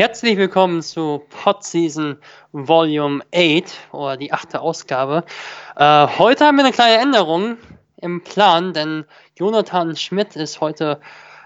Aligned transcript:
Herzlich 0.00 0.38
willkommen 0.38 0.80
zu 0.80 1.20
Podseason 1.28 2.16
Volume 2.52 3.22
8 3.34 3.64
oder 3.92 4.16
die 4.16 4.32
achte 4.32 4.62
Ausgabe. 4.62 5.24
Äh, 5.76 6.06
heute 6.16 6.46
haben 6.46 6.56
wir 6.56 6.64
eine 6.64 6.72
kleine 6.72 7.02
Änderung 7.02 7.58
im 8.00 8.24
Plan, 8.24 8.72
denn 8.72 9.04
Jonathan 9.38 9.94
Schmidt 9.96 10.36
ist 10.36 10.62
heute 10.62 11.02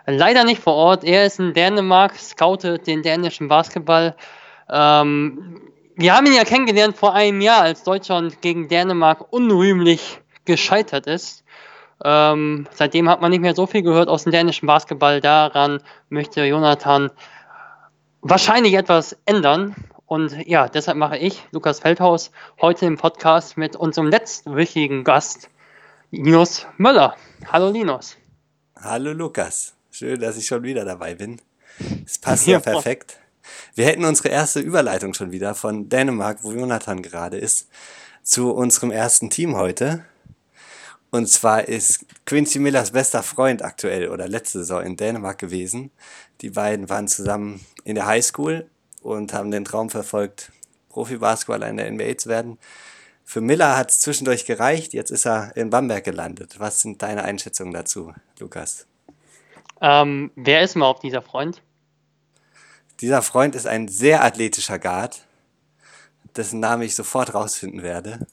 leider 0.07 0.45
nicht 0.45 0.63
vor 0.63 0.75
Ort. 0.75 1.03
Er 1.03 1.27
ist 1.27 1.41
in 1.41 1.53
Dänemark, 1.53 2.17
scoutet 2.17 2.87
den 2.87 3.03
dänischen 3.03 3.49
Basketball. 3.49 4.15
Ähm, 4.71 5.61
wir 5.97 6.15
haben 6.15 6.27
ihn 6.27 6.35
ja 6.35 6.45
kennengelernt 6.45 6.97
vor 6.97 7.13
einem 7.13 7.41
Jahr, 7.41 7.63
als 7.63 7.83
Deutschland 7.83 8.41
gegen 8.41 8.69
Dänemark 8.69 9.33
unrühmlich 9.33 10.21
gescheitert 10.45 11.09
ist. 11.09 11.45
Ähm, 12.05 12.69
seitdem 12.71 13.09
hat 13.09 13.21
man 13.21 13.33
nicht 13.33 13.41
mehr 13.41 13.57
so 13.57 13.67
viel 13.67 13.83
gehört 13.83 14.09
aus 14.09 14.23
dem 14.23 14.31
dänischen 14.31 14.69
Basketball. 14.69 15.21
Daran 15.21 15.81
möchte 16.09 16.45
Jonathan 16.45 17.11
wahrscheinlich 18.25 18.75
etwas 18.75 19.17
ändern. 19.27 19.77
Und 20.07 20.47
ja, 20.47 20.69
deshalb 20.69 20.97
mache 20.97 21.19
ich, 21.19 21.45
Lukas 21.53 21.81
Feldhaus, 21.81 22.31
heute 22.61 22.87
im 22.87 22.97
Podcast 22.97 23.57
mit 23.57 23.77
unserem 23.77 24.09
letzten 24.09 24.57
wichtigen 24.57 25.05
Gast, 25.05 25.51
Linus 26.11 26.67
Möller. 26.79 27.17
Hallo 27.47 27.71
Linus. 27.71 28.17
Hallo 28.77 29.13
Lukas. 29.13 29.75
Schön, 29.91 30.21
dass 30.21 30.37
ich 30.37 30.47
schon 30.47 30.63
wieder 30.63 30.85
dabei 30.85 31.15
bin. 31.15 31.41
Es 32.05 32.19
passt 32.21 32.47
ja 32.47 32.61
perfekt. 32.61 33.19
Wir 33.75 33.87
hätten 33.87 34.05
unsere 34.05 34.31
erste 34.31 34.61
Überleitung 34.61 35.13
schon 35.15 35.31
wieder 35.31 35.55
von 35.55 35.89
Dänemark, 35.89 36.39
wo 36.43 36.53
Jonathan 36.53 37.03
gerade 37.03 37.37
ist, 37.37 37.69
zu 38.23 38.55
unserem 38.55 38.91
ersten 38.91 39.29
Team 39.29 39.55
heute. 39.55 40.05
Und 41.15 41.29
zwar 41.29 41.69
ist 41.69 42.07
Quincy 42.27 42.59
Millers 42.59 42.91
bester 42.91 43.23
Freund 43.23 43.63
aktuell 43.63 44.09
oder 44.09 44.27
letzte 44.27 44.59
Saison 44.59 44.83
in 44.83 44.97
Dänemark 44.97 45.39
gewesen. 45.39 45.93
Die 46.41 46.51
beiden 46.51 46.89
waren 46.89 47.07
zusammen 47.07 47.65
in 47.85 47.95
der 47.95 48.07
Highschool 48.07 48.69
und 49.01 49.33
haben 49.33 49.53
den 49.53 49.65
Traum 49.65 49.91
verfolgt, 49.91 50.51
Profi-Basketballer 50.89 51.69
in 51.69 51.77
der 51.77 51.89
NBA 51.89 52.19
zu 52.19 52.29
werden. 52.29 52.59
Für 53.23 53.41
Miller 53.41 53.77
hat 53.77 53.93
es 53.93 54.01
zwischendurch 54.01 54.45
gereicht, 54.45 54.93
jetzt 54.93 55.13
ist 55.13 55.25
er 55.25 55.57
in 55.57 55.71
Bamberg 55.71 56.03
gelandet. 56.03 56.57
Was 56.59 56.81
sind 56.81 57.01
deine 57.01 57.23
Einschätzungen 57.23 57.73
dazu, 57.73 58.13
Lukas? 58.41 58.89
Ähm, 59.81 60.33
wer 60.35 60.63
ist 60.63 60.75
überhaupt 60.75 61.05
dieser 61.05 61.23
Freund? 61.23 61.63
Dieser 62.99 63.23
Freund 63.23 63.55
ist 63.55 63.69
ein 63.69 63.87
sehr 63.87 64.25
athletischer 64.25 64.81
Guard, 64.81 65.25
dessen 66.35 66.59
Name 66.59 66.85
ich 66.85 66.97
sofort 66.97 67.35
rausfinden 67.35 67.85
werde. 67.85 68.27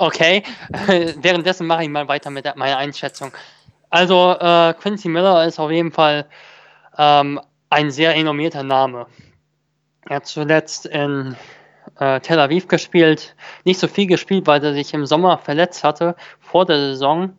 Okay, 0.00 0.42
währenddessen 1.20 1.66
mache 1.66 1.82
ich 1.82 1.90
mal 1.90 2.08
weiter 2.08 2.30
mit 2.30 2.46
meiner 2.56 2.78
Einschätzung. 2.78 3.32
Also 3.90 4.34
äh, 4.40 4.72
Quincy 4.72 5.10
Miller 5.10 5.44
ist 5.44 5.58
auf 5.58 5.70
jeden 5.70 5.92
Fall 5.92 6.24
ähm, 6.96 7.38
ein 7.68 7.90
sehr 7.90 8.14
renommierter 8.14 8.62
Name. 8.62 9.08
Er 10.08 10.16
hat 10.16 10.26
zuletzt 10.26 10.86
in 10.86 11.36
äh, 11.98 12.18
Tel 12.20 12.40
Aviv 12.40 12.66
gespielt, 12.66 13.36
nicht 13.66 13.78
so 13.78 13.88
viel 13.88 14.06
gespielt, 14.06 14.46
weil 14.46 14.64
er 14.64 14.72
sich 14.72 14.94
im 14.94 15.04
Sommer 15.04 15.36
verletzt 15.36 15.84
hatte 15.84 16.16
vor 16.40 16.64
der 16.64 16.78
Saison. 16.78 17.34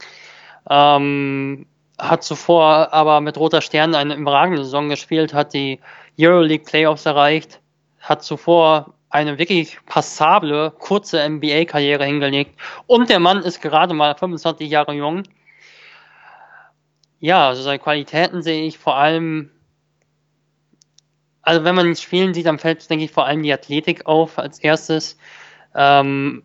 Ähm, 0.69 1.65
hat 1.97 2.23
zuvor 2.23 2.93
aber 2.93 3.21
mit 3.21 3.39
Roter 3.39 3.61
Stern 3.61 3.95
eine 3.95 4.13
überragende 4.13 4.63
Saison 4.63 4.87
gespielt, 4.87 5.33
hat 5.33 5.55
die 5.55 5.79
Euroleague 6.19 6.65
Playoffs 6.65 7.07
erreicht, 7.07 7.59
hat 8.01 8.23
zuvor 8.23 8.93
eine 9.11 9.37
wirklich 9.37 9.77
passable, 9.85 10.71
kurze 10.71 11.27
NBA-Karriere 11.29 12.05
hingelegt. 12.05 12.59
Und 12.87 13.09
der 13.09 13.19
Mann 13.19 13.43
ist 13.43 13.61
gerade 13.61 13.93
mal 13.93 14.15
25 14.15 14.69
Jahre 14.69 14.93
jung. 14.93 15.23
Ja, 17.19 17.49
also 17.49 17.61
seine 17.61 17.79
Qualitäten 17.79 18.41
sehe 18.41 18.63
ich 18.65 18.77
vor 18.79 18.95
allem, 18.95 19.51
also 21.41 21.63
wenn 21.63 21.75
man 21.75 21.87
ihn 21.87 21.95
spielen 21.95 22.33
sieht, 22.33 22.45
dann 22.45 22.57
fällt, 22.57 22.89
denke 22.89 23.05
ich, 23.05 23.11
vor 23.11 23.25
allem 23.25 23.43
die 23.43 23.53
Athletik 23.53 24.05
auf 24.05 24.39
als 24.39 24.59
erstes. 24.59 25.17
Ähm, 25.75 26.43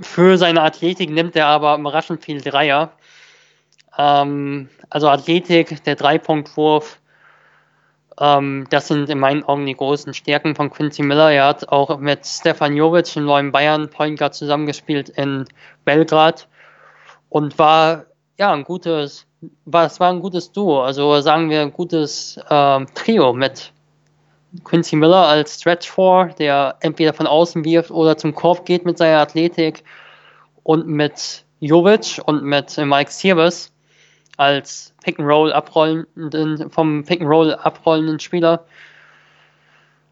für 0.00 0.38
seine 0.38 0.62
Athletik 0.62 1.10
nimmt 1.10 1.36
er 1.36 1.46
aber 1.46 1.76
überraschend 1.76 2.24
viel 2.24 2.40
Dreier. 2.40 2.92
Ähm, 3.98 4.70
also 4.88 5.08
Athletik, 5.08 5.84
der 5.84 5.96
Dreipunktwurf, 5.96 7.01
ähm, 8.22 8.66
das 8.70 8.86
sind 8.86 9.10
in 9.10 9.18
meinen 9.18 9.42
Augen 9.42 9.66
die 9.66 9.74
großen 9.74 10.14
Stärken 10.14 10.54
von 10.54 10.70
Quincy 10.70 11.02
Miller. 11.02 11.32
Er 11.32 11.46
hat 11.46 11.68
auch 11.70 11.98
mit 11.98 12.24
Stefan 12.24 12.76
Jovic, 12.76 13.16
im 13.16 13.24
neuen 13.24 13.50
Bayern 13.50 13.90
Point 13.90 14.16
Guard, 14.16 14.34
zusammengespielt 14.34 15.08
in 15.08 15.44
Belgrad 15.84 16.46
und 17.30 17.58
war 17.58 18.04
ja 18.38 18.52
ein 18.52 18.62
gutes, 18.62 19.26
war, 19.64 19.86
es 19.86 19.98
war 19.98 20.12
ein 20.12 20.20
gutes 20.20 20.52
Duo, 20.52 20.82
also 20.82 21.20
sagen 21.20 21.50
wir 21.50 21.62
ein 21.62 21.72
gutes 21.72 22.38
ähm, 22.48 22.86
Trio 22.94 23.32
mit 23.32 23.72
Quincy 24.62 24.94
Miller 24.94 25.26
als 25.26 25.56
Stretch 25.60 25.90
Four, 25.90 26.26
der 26.38 26.76
entweder 26.80 27.12
von 27.12 27.26
außen 27.26 27.64
wirft 27.64 27.90
oder 27.90 28.16
zum 28.16 28.36
Korb 28.36 28.64
geht 28.64 28.84
mit 28.84 28.98
seiner 28.98 29.18
Athletik 29.18 29.82
und 30.62 30.86
mit 30.86 31.44
Jovic 31.58 32.20
und 32.26 32.44
mit 32.44 32.76
Mike 32.78 33.10
Sierbes 33.10 33.71
als 34.36 34.94
Pick 35.02 35.18
and 35.18 35.28
Roll 35.28 35.52
abrollenden, 35.52 36.70
vom 36.70 37.04
Pick 37.04 37.20
and 37.20 37.30
Roll 37.30 37.54
abrollenden 37.54 38.18
Spieler. 38.20 38.64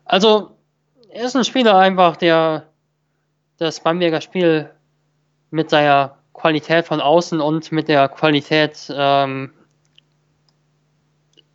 Also, 0.04 0.56
er 1.10 1.24
ist 1.24 1.36
ein 1.36 1.44
Spieler 1.44 1.76
einfach, 1.76 2.16
der 2.16 2.66
das 3.58 3.80
Bamberger 3.80 4.20
Spiel 4.20 4.70
mit 5.50 5.70
seiner 5.70 6.16
Qualität 6.32 6.86
von 6.86 7.00
außen 7.00 7.40
und 7.40 7.72
mit 7.72 7.88
der 7.88 8.08
Qualität 8.08 8.92
ähm, 8.94 9.52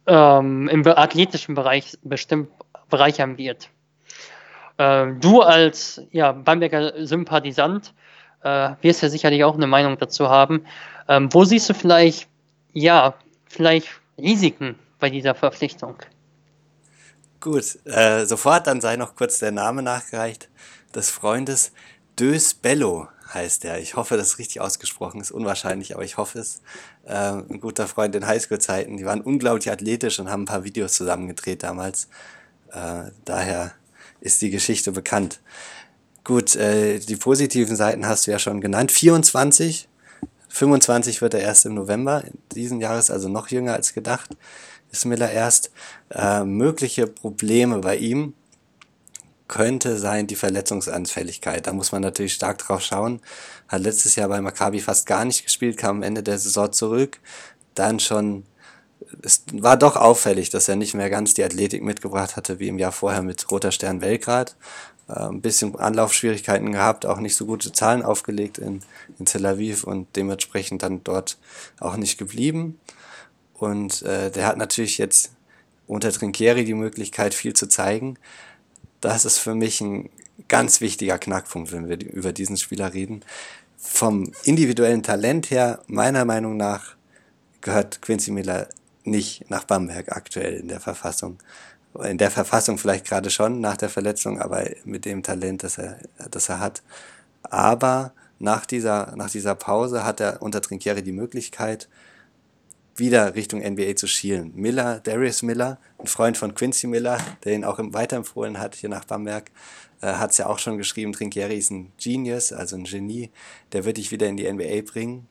ähm, 0.05 0.67
im 0.69 0.87
athletischen 0.87 1.55
Bereich 1.55 1.97
bestimmt 2.03 2.49
bereichern 2.89 3.37
wird. 3.37 3.69
Ähm, 4.77 5.19
du 5.19 5.41
als 5.41 6.01
ja, 6.11 6.31
Bamberger 6.31 7.05
Sympathisant 7.05 7.93
äh, 8.43 8.71
wirst 8.81 9.01
ja 9.01 9.09
sicherlich 9.09 9.43
auch 9.43 9.55
eine 9.55 9.67
Meinung 9.67 9.97
dazu 9.97 10.29
haben. 10.29 10.65
Ähm, 11.07 11.33
wo 11.33 11.43
siehst 11.43 11.69
du 11.69 11.73
vielleicht 11.73 12.29
ja, 12.75 13.15
vielleicht 13.47 13.87
Risiken 14.17 14.75
bei 14.99 15.09
dieser 15.09 15.33
Verpflichtung. 15.33 15.95
Gut, 17.39 17.79
äh, 17.85 18.25
sofort 18.25 18.67
dann 18.67 18.81
sei 18.81 18.97
noch 18.97 19.15
kurz 19.15 19.39
der 19.39 19.51
Name 19.51 19.81
nachgereicht 19.81 20.49
des 20.93 21.09
Freundes. 21.09 21.71
Dös 22.19 22.53
Bello 22.53 23.07
heißt 23.33 23.65
er. 23.65 23.79
Ich 23.79 23.95
hoffe, 23.95 24.17
das 24.17 24.27
ist 24.27 24.39
richtig 24.39 24.61
ausgesprochen. 24.61 25.21
Ist 25.21 25.31
unwahrscheinlich, 25.31 25.95
aber 25.95 26.03
ich 26.03 26.17
hoffe 26.17 26.39
es. 26.39 26.61
Äh, 27.05 27.13
ein 27.13 27.59
guter 27.59 27.87
Freund 27.87 28.13
in 28.15 28.27
Highschool-Zeiten. 28.27 28.97
Die 28.97 29.05
waren 29.05 29.21
unglaublich 29.21 29.71
athletisch 29.71 30.19
und 30.19 30.29
haben 30.29 30.43
ein 30.43 30.47
paar 30.47 30.63
Videos 30.63 30.93
zusammengedreht 30.93 31.63
damals. 31.63 32.09
Äh, 32.71 33.11
daher 33.23 33.73
ist 34.19 34.41
die 34.41 34.49
Geschichte 34.49 34.91
bekannt. 34.91 35.39
Gut, 36.23 36.55
äh, 36.55 36.99
die 36.99 37.15
positiven 37.15 37.75
Seiten 37.75 38.05
hast 38.07 38.27
du 38.27 38.31
ja 38.31 38.39
schon 38.39 38.59
genannt. 38.59 38.91
24 38.91 39.87
25 40.55 41.21
wird 41.21 41.33
er 41.33 41.41
erst 41.41 41.65
im 41.65 41.73
November 41.73 42.23
diesen 42.53 42.79
Jahres, 42.79 43.11
also 43.11 43.27
noch 43.27 43.49
jünger 43.49 43.73
als 43.73 43.93
gedacht, 43.93 44.29
ist 44.89 45.03
Miller 45.03 45.29
erst. 45.29 45.69
Äh, 46.09 46.45
mögliche 46.45 47.07
Probleme 47.07 47.79
bei 47.79 47.97
ihm 47.97 48.33
könnte 49.49 49.97
sein 49.97 50.27
die 50.27 50.37
Verletzungsanfälligkeit. 50.37 51.67
Da 51.67 51.73
muss 51.73 51.91
man 51.91 52.01
natürlich 52.01 52.33
stark 52.35 52.59
drauf 52.59 52.81
schauen. 52.81 53.19
Hat 53.67 53.81
letztes 53.81 54.15
Jahr 54.15 54.29
bei 54.29 54.39
Maccabi 54.39 54.79
fast 54.79 55.05
gar 55.07 55.25
nicht 55.25 55.43
gespielt, 55.43 55.75
kam 55.75 55.97
am 55.97 56.03
Ende 56.03 56.23
der 56.23 56.39
Saison 56.39 56.71
zurück. 56.71 57.19
Dann 57.73 57.99
schon, 57.99 58.45
es 59.23 59.43
war 59.51 59.75
doch 59.75 59.97
auffällig, 59.97 60.51
dass 60.51 60.69
er 60.69 60.77
nicht 60.77 60.93
mehr 60.93 61.09
ganz 61.09 61.33
die 61.33 61.43
Athletik 61.43 61.83
mitgebracht 61.83 62.37
hatte 62.37 62.59
wie 62.59 62.69
im 62.69 62.79
Jahr 62.79 62.93
vorher 62.93 63.23
mit 63.23 63.51
Roter 63.51 63.73
Stern 63.73 63.99
Belgrad. 63.99 64.55
Äh, 65.07 65.27
ein 65.27 65.41
bisschen 65.41 65.75
Anlaufschwierigkeiten 65.75 66.71
gehabt, 66.71 67.05
auch 67.05 67.19
nicht 67.19 67.35
so 67.35 67.45
gute 67.45 67.71
Zahlen 67.71 68.01
aufgelegt 68.01 68.57
in, 68.57 68.81
in 69.19 69.25
Tel 69.25 69.45
Aviv 69.45 69.83
und 69.83 70.07
dementsprechend 70.15 70.83
dann 70.83 71.03
dort 71.03 71.37
auch 71.79 71.97
nicht 71.97 72.17
geblieben. 72.17 72.79
Und 73.53 74.01
äh, 74.01 74.31
der 74.31 74.47
hat 74.47 74.57
natürlich 74.57 74.97
jetzt 74.97 75.31
unter 75.87 76.11
Trinkieri 76.11 76.65
die 76.65 76.73
Möglichkeit, 76.73 77.33
viel 77.33 77.53
zu 77.53 77.67
zeigen. 77.67 78.17
Das 79.01 79.25
ist 79.25 79.37
für 79.37 79.53
mich 79.53 79.81
ein 79.81 80.09
ganz 80.47 80.81
wichtiger 80.81 81.19
Knackpunkt, 81.19 81.71
wenn 81.71 81.87
wir 81.87 82.01
über 82.01 82.33
diesen 82.33 82.57
Spieler 82.57 82.93
reden. 82.93 83.23
Vom 83.77 84.31
individuellen 84.43 85.03
Talent 85.03 85.51
her, 85.51 85.83
meiner 85.87 86.25
Meinung 86.25 86.57
nach, 86.57 86.95
gehört 87.61 88.01
Quincy 88.01 88.31
Miller 88.31 88.67
nicht 89.03 89.49
nach 89.51 89.63
Bamberg 89.63 90.11
aktuell 90.11 90.55
in 90.55 90.67
der 90.67 90.79
Verfassung 90.79 91.37
in 92.03 92.17
der 92.17 92.31
Verfassung 92.31 92.77
vielleicht 92.77 93.05
gerade 93.05 93.29
schon 93.29 93.61
nach 93.61 93.77
der 93.77 93.89
Verletzung, 93.89 94.39
aber 94.39 94.65
mit 94.83 95.05
dem 95.05 95.23
Talent, 95.23 95.63
das 95.63 95.77
er, 95.77 95.99
das 96.29 96.49
er 96.49 96.59
hat. 96.59 96.83
Aber 97.43 98.13
nach 98.39 98.65
dieser, 98.65 99.15
nach 99.15 99.29
dieser 99.29 99.55
Pause 99.55 100.03
hat 100.03 100.19
er 100.19 100.41
unter 100.41 100.61
Trinkieri 100.61 101.03
die 101.03 101.11
Möglichkeit, 101.11 101.87
wieder 102.97 103.35
Richtung 103.35 103.59
NBA 103.61 103.95
zu 103.95 104.07
schielen. 104.07 104.53
Miller, 104.55 105.01
Darius 105.01 105.41
Miller, 105.41 105.79
ein 105.97 106.07
Freund 106.07 106.37
von 106.37 106.55
Quincy 106.55 106.87
Miller, 106.87 107.17
der 107.43 107.53
ihn 107.53 107.65
auch 107.65 107.77
weiterempfohlen 107.79 108.57
hat 108.57 108.75
hier 108.75 108.89
nach 108.89 109.03
Bamberg, 109.03 109.51
äh, 110.01 110.13
hat 110.13 110.31
es 110.31 110.37
ja 110.37 110.47
auch 110.47 110.59
schon 110.59 110.77
geschrieben, 110.77 111.11
Trinkieri 111.11 111.57
ist 111.57 111.71
ein 111.71 111.91
Genius, 111.97 112.53
also 112.53 112.77
ein 112.77 112.85
Genie, 112.85 113.31
der 113.73 113.83
wird 113.83 113.97
dich 113.97 114.11
wieder 114.11 114.27
in 114.27 114.37
die 114.37 114.51
NBA 114.51 114.81
bringen. 114.89 115.27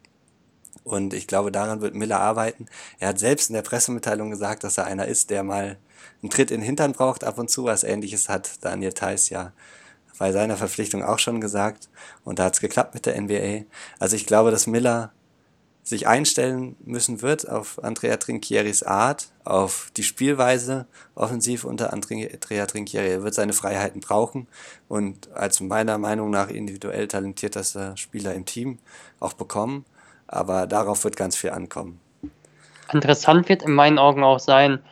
Und 0.82 1.14
ich 1.14 1.26
glaube, 1.26 1.50
daran 1.50 1.80
wird 1.80 1.94
Miller 1.94 2.20
arbeiten. 2.20 2.66
Er 2.98 3.08
hat 3.08 3.18
selbst 3.18 3.48
in 3.48 3.54
der 3.54 3.62
Pressemitteilung 3.62 4.30
gesagt, 4.30 4.64
dass 4.64 4.76
er 4.76 4.84
einer 4.84 5.06
ist, 5.06 5.30
der 5.30 5.42
mal 5.42 5.78
einen 6.22 6.30
Tritt 6.30 6.50
in 6.50 6.60
den 6.60 6.66
Hintern 6.66 6.92
braucht 6.92 7.24
ab 7.24 7.38
und 7.38 7.50
zu. 7.50 7.64
Was 7.64 7.84
ähnliches 7.84 8.28
hat 8.28 8.64
Daniel 8.64 8.92
Theiss 8.92 9.30
ja 9.30 9.52
bei 10.18 10.32
seiner 10.32 10.56
Verpflichtung 10.56 11.02
auch 11.02 11.18
schon 11.18 11.40
gesagt. 11.40 11.88
Und 12.24 12.38
da 12.38 12.44
hat 12.44 12.54
es 12.54 12.60
geklappt 12.60 12.94
mit 12.94 13.06
der 13.06 13.20
NBA. 13.20 13.64
Also 13.98 14.16
ich 14.16 14.26
glaube, 14.26 14.50
dass 14.50 14.66
Miller 14.66 15.12
sich 15.84 16.06
einstellen 16.06 16.76
müssen 16.82 17.20
wird 17.20 17.48
auf 17.48 17.82
Andrea 17.84 18.16
Trinchieris 18.16 18.82
Art, 18.82 19.28
auf 19.44 19.90
die 19.96 20.02
Spielweise 20.02 20.86
offensiv 21.14 21.64
unter 21.64 21.92
Andrea 21.92 22.66
Trinchieri. 22.66 23.08
Er 23.08 23.22
wird 23.22 23.34
seine 23.34 23.52
Freiheiten 23.52 24.00
brauchen 24.00 24.48
und 24.88 25.30
als 25.32 25.60
meiner 25.60 25.98
Meinung 25.98 26.30
nach 26.30 26.48
individuell 26.48 27.06
talentiertester 27.06 27.98
Spieler 27.98 28.32
im 28.32 28.46
Team 28.46 28.78
auch 29.20 29.34
bekommen. 29.34 29.84
Aber 30.26 30.66
darauf 30.66 31.04
wird 31.04 31.16
ganz 31.16 31.36
viel 31.36 31.50
ankommen. 31.50 32.00
Interessant 32.90 33.48
wird 33.50 33.62
in 33.62 33.72
meinen 33.72 33.98
Augen 33.98 34.24
auch 34.24 34.38
sein, 34.38 34.82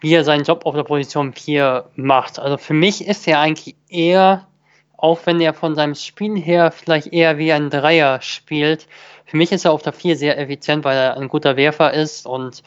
wie 0.00 0.14
er 0.14 0.24
seinen 0.24 0.44
Job 0.44 0.66
auf 0.66 0.74
der 0.74 0.84
Position 0.84 1.32
4 1.32 1.90
macht. 1.96 2.38
Also 2.38 2.56
für 2.56 2.74
mich 2.74 3.06
ist 3.06 3.26
er 3.28 3.40
eigentlich 3.40 3.76
eher, 3.88 4.46
auch 4.96 5.20
wenn 5.24 5.40
er 5.40 5.54
von 5.54 5.74
seinem 5.74 5.94
Spiel 5.94 6.40
her 6.40 6.70
vielleicht 6.72 7.12
eher 7.12 7.38
wie 7.38 7.52
ein 7.52 7.70
Dreier 7.70 8.20
spielt, 8.20 8.86
für 9.30 9.36
mich 9.36 9.52
ist 9.52 9.64
er 9.64 9.70
auf 9.70 9.82
der 9.82 9.92
4 9.92 10.16
sehr 10.16 10.38
effizient, 10.38 10.84
weil 10.84 10.96
er 10.96 11.16
ein 11.16 11.28
guter 11.28 11.56
Werfer 11.56 11.94
ist 11.94 12.26
und 12.26 12.64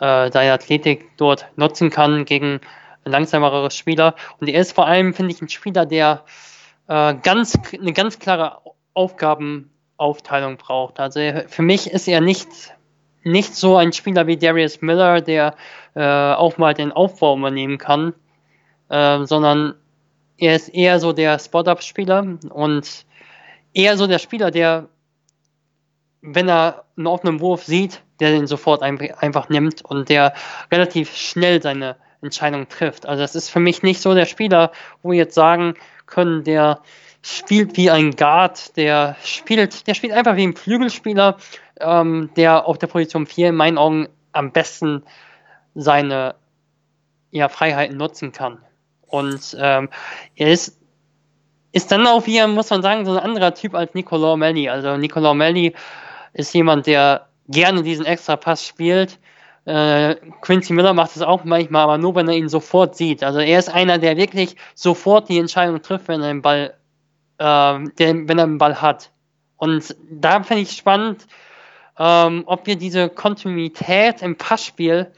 äh, 0.00 0.30
seine 0.32 0.52
Athletik 0.52 1.04
dort 1.18 1.46
nutzen 1.56 1.90
kann 1.90 2.24
gegen 2.24 2.60
langsamere 3.04 3.70
Spieler. 3.70 4.14
Und 4.40 4.48
er 4.48 4.60
ist 4.60 4.72
vor 4.72 4.86
allem, 4.86 5.12
finde 5.12 5.34
ich, 5.34 5.42
ein 5.42 5.50
Spieler, 5.50 5.84
der 5.84 6.24
äh, 6.88 7.14
ganz, 7.14 7.58
eine 7.78 7.92
ganz 7.92 8.18
klare 8.18 8.62
Aufgabenaufteilung 8.94 10.56
braucht. 10.56 10.98
Also 10.98 11.20
für 11.46 11.62
mich 11.62 11.90
ist 11.90 12.08
er 12.08 12.22
nicht, 12.22 12.48
nicht 13.30 13.54
so 13.54 13.76
ein 13.76 13.92
Spieler 13.92 14.26
wie 14.26 14.36
Darius 14.36 14.80
Miller, 14.80 15.20
der 15.20 15.54
äh, 15.94 16.02
auch 16.02 16.58
mal 16.58 16.74
den 16.74 16.92
Aufbau 16.92 17.36
übernehmen 17.36 17.78
kann, 17.78 18.14
äh, 18.88 19.24
sondern 19.24 19.74
er 20.36 20.56
ist 20.56 20.68
eher 20.68 21.00
so 21.00 21.12
der 21.12 21.38
Spot-Up-Spieler 21.38 22.38
und 22.50 23.06
eher 23.74 23.96
so 23.96 24.06
der 24.06 24.18
Spieler, 24.18 24.50
der 24.50 24.88
wenn 26.20 26.48
er 26.48 26.84
einen 26.96 27.06
offenen 27.06 27.40
Wurf 27.40 27.64
sieht, 27.64 28.02
der 28.20 28.30
den 28.30 28.46
sofort 28.46 28.82
einfach 28.82 29.48
nimmt 29.48 29.84
und 29.84 30.08
der 30.08 30.34
relativ 30.72 31.16
schnell 31.16 31.62
seine 31.62 31.96
Entscheidung 32.22 32.68
trifft. 32.68 33.06
Also 33.06 33.22
das 33.22 33.34
ist 33.34 33.50
für 33.50 33.60
mich 33.60 33.82
nicht 33.82 34.00
so 34.00 34.14
der 34.14 34.26
Spieler, 34.26 34.72
wo 35.02 35.12
wir 35.12 35.18
jetzt 35.18 35.34
sagen 35.34 35.74
können, 36.06 36.42
der 36.42 36.80
spielt 37.22 37.76
wie 37.76 37.90
ein 37.90 38.12
Guard, 38.12 38.76
der 38.76 39.16
spielt, 39.22 39.86
der 39.86 39.94
spielt 39.94 40.12
einfach 40.12 40.36
wie 40.36 40.46
ein 40.46 40.56
Flügelspieler, 40.56 41.36
ähm, 41.80 42.30
der 42.36 42.66
auf 42.66 42.78
der 42.78 42.86
Position 42.86 43.26
4 43.26 43.50
in 43.50 43.54
meinen 43.54 43.78
Augen 43.78 44.08
am 44.32 44.52
besten 44.52 45.02
seine 45.74 46.34
ja, 47.30 47.48
Freiheiten 47.48 47.96
nutzen 47.96 48.32
kann. 48.32 48.58
Und 49.06 49.56
ähm, 49.58 49.88
er 50.36 50.52
ist, 50.52 50.78
ist 51.72 51.90
dann 51.90 52.06
auch 52.06 52.26
wieder, 52.26 52.46
muss 52.46 52.70
man 52.70 52.82
sagen, 52.82 53.04
so 53.04 53.12
ein 53.12 53.18
anderer 53.18 53.54
Typ 53.54 53.74
als 53.74 53.94
Nicolò 53.94 54.36
Melli. 54.36 54.68
Also 54.68 54.90
Nicolò 54.90 55.34
Melli 55.34 55.74
ist 56.32 56.54
jemand, 56.54 56.86
der 56.86 57.26
gerne 57.48 57.82
diesen 57.82 58.04
extra 58.04 58.36
Pass 58.36 58.66
spielt. 58.66 59.18
Äh, 59.64 60.16
Quincy 60.42 60.72
Miller 60.72 60.94
macht 60.94 61.14
es 61.16 61.22
auch 61.22 61.44
manchmal, 61.44 61.82
aber 61.82 61.98
nur 61.98 62.14
wenn 62.14 62.28
er 62.28 62.36
ihn 62.36 62.48
sofort 62.48 62.96
sieht. 62.96 63.22
Also 63.22 63.40
er 63.40 63.58
ist 63.58 63.68
einer, 63.68 63.98
der 63.98 64.16
wirklich 64.16 64.56
sofort 64.74 65.28
die 65.28 65.38
Entscheidung 65.38 65.82
trifft, 65.82 66.08
wenn 66.08 66.22
er 66.22 66.28
den 66.28 66.42
Ball, 66.42 66.74
äh, 67.38 67.44
der, 67.98 68.28
wenn 68.28 68.38
er 68.38 68.46
den 68.46 68.58
Ball 68.58 68.80
hat. 68.80 69.10
Und 69.56 69.96
da 70.10 70.42
finde 70.42 70.62
ich 70.62 70.72
spannend, 70.72 71.26
ähm, 71.98 72.44
ob 72.46 72.66
wir 72.66 72.76
diese 72.76 73.08
Kontinuität 73.08 74.22
im 74.22 74.36
Passspiel 74.36 75.10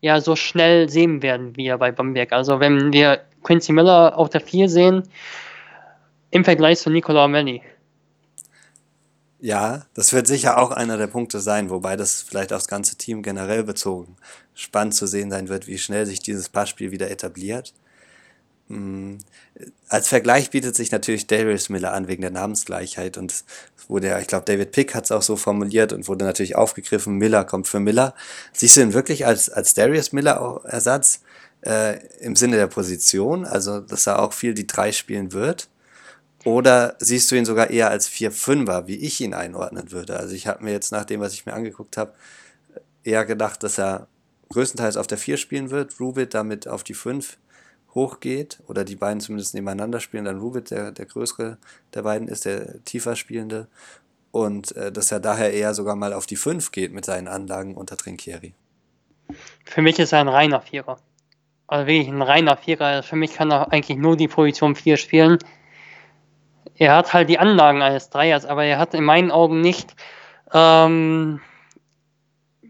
ja 0.00 0.20
so 0.20 0.36
schnell 0.36 0.88
sehen 0.88 1.22
werden, 1.22 1.56
wie 1.56 1.70
bei 1.76 1.92
Bamberg. 1.92 2.32
Also 2.32 2.60
wenn 2.60 2.92
wir 2.92 3.20
Quincy 3.42 3.72
Miller 3.72 4.16
auf 4.16 4.30
der 4.30 4.40
4 4.40 4.68
sehen, 4.68 5.02
im 6.30 6.44
Vergleich 6.44 6.78
zu 6.78 6.90
Nicola 6.90 7.26
Melli. 7.28 7.62
Ja, 9.40 9.86
das 9.94 10.12
wird 10.12 10.26
sicher 10.26 10.58
auch 10.58 10.70
einer 10.70 10.98
der 10.98 11.06
Punkte 11.06 11.40
sein, 11.40 11.70
wobei 11.70 11.96
das 11.96 12.22
vielleicht 12.22 12.52
aufs 12.52 12.68
ganze 12.68 12.96
Team 12.96 13.22
generell 13.22 13.64
bezogen 13.64 14.16
spannend 14.60 14.94
zu 14.94 15.06
sehen 15.06 15.30
sein 15.30 15.48
wird, 15.48 15.66
wie 15.66 15.78
schnell 15.78 16.06
sich 16.06 16.20
dieses 16.20 16.48
Passspiel 16.48 16.90
wieder 16.90 17.10
etabliert. 17.10 17.72
Hm, 18.70 19.18
als 19.88 20.08
Vergleich 20.08 20.50
bietet 20.50 20.76
sich 20.76 20.92
natürlich 20.92 21.26
Darius 21.26 21.68
Miller 21.68 21.92
an 21.92 22.06
wegen 22.06 22.22
der 22.22 22.30
Namensgleichheit 22.30 23.18
und 23.18 23.44
wurde 23.88 24.06
ja, 24.06 24.20
ich 24.20 24.28
glaube, 24.28 24.44
David 24.44 24.70
Pick 24.70 24.94
hat 24.94 25.04
es 25.04 25.10
auch 25.10 25.22
so 25.22 25.34
formuliert 25.34 25.92
und 25.92 26.06
wurde 26.06 26.24
natürlich 26.24 26.54
aufgegriffen, 26.54 27.16
Miller 27.16 27.44
kommt 27.44 27.66
für 27.66 27.80
Miller. 27.80 28.14
Siehst 28.52 28.76
du 28.76 28.82
ihn 28.82 28.94
wirklich 28.94 29.26
als, 29.26 29.50
als 29.50 29.74
Darius 29.74 30.12
Miller 30.12 30.60
Ersatz 30.64 31.22
äh, 31.62 31.98
im 32.20 32.36
Sinne 32.36 32.56
der 32.56 32.68
Position, 32.68 33.44
also 33.44 33.80
dass 33.80 34.06
er 34.06 34.22
auch 34.22 34.32
viel 34.32 34.54
die 34.54 34.68
drei 34.68 34.92
spielen 34.92 35.32
wird? 35.32 35.68
Oder 36.44 36.94
siehst 37.00 37.30
du 37.30 37.34
ihn 37.34 37.44
sogar 37.44 37.70
eher 37.70 37.90
als 37.90 38.08
4-5er, 38.08 38.86
wie 38.86 38.96
ich 38.96 39.20
ihn 39.20 39.34
einordnen 39.34 39.90
würde? 39.90 40.18
Also 40.18 40.34
ich 40.34 40.46
habe 40.46 40.64
mir 40.64 40.72
jetzt 40.72 40.92
nach 40.92 41.04
dem, 41.04 41.20
was 41.20 41.34
ich 41.34 41.44
mir 41.44 41.52
angeguckt 41.52 41.96
habe, 41.96 42.14
eher 43.02 43.26
gedacht, 43.26 43.64
dass 43.64 43.78
er 43.78 44.06
größtenteils 44.50 44.96
auf 44.96 45.08
der 45.08 45.18
4 45.18 45.36
spielen 45.36 45.70
wird, 45.70 45.98
Rubit 45.98 46.34
damit 46.34 46.68
auf 46.68 46.84
die 46.84 46.94
5 46.94 47.36
hochgeht 47.94 48.60
oder 48.68 48.84
die 48.84 48.96
beiden 48.96 49.20
zumindest 49.20 49.54
nebeneinander 49.54 50.00
spielen, 50.00 50.24
dann 50.24 50.38
Rubit 50.38 50.70
der, 50.70 50.92
der 50.92 51.06
größere 51.06 51.58
der 51.94 52.02
beiden 52.02 52.28
ist, 52.28 52.44
der 52.44 52.84
tiefer 52.84 53.16
spielende 53.16 53.66
und 54.30 54.76
äh, 54.76 54.92
dass 54.92 55.10
er 55.10 55.20
daher 55.20 55.52
eher 55.52 55.74
sogar 55.74 55.96
mal 55.96 56.12
auf 56.12 56.26
die 56.26 56.36
5 56.36 56.70
geht 56.72 56.92
mit 56.92 57.04
seinen 57.04 57.28
Anlagen 57.28 57.74
unter 57.74 57.96
Trinkieri. 57.96 58.54
Für 59.64 59.82
mich 59.82 59.98
ist 59.98 60.12
er 60.12 60.20
ein 60.20 60.28
reiner 60.28 60.60
Vierer. 60.60 60.98
Also 61.66 61.86
wirklich 61.86 62.08
ein 62.08 62.22
reiner 62.22 62.56
Vierer. 62.56 63.02
Für 63.02 63.16
mich 63.16 63.34
kann 63.34 63.50
er 63.50 63.72
eigentlich 63.72 63.98
nur 63.98 64.16
die 64.16 64.28
Position 64.28 64.74
4 64.74 64.96
spielen 64.96 65.38
er 66.80 66.96
hat 66.96 67.12
halt 67.12 67.28
die 67.28 67.38
Anlagen 67.38 67.82
eines 67.82 68.08
Dreiers, 68.08 68.46
aber 68.46 68.64
er 68.64 68.78
hat 68.78 68.94
in 68.94 69.04
meinen 69.04 69.30
Augen 69.30 69.60
nicht, 69.60 69.94
ähm, 70.50 71.40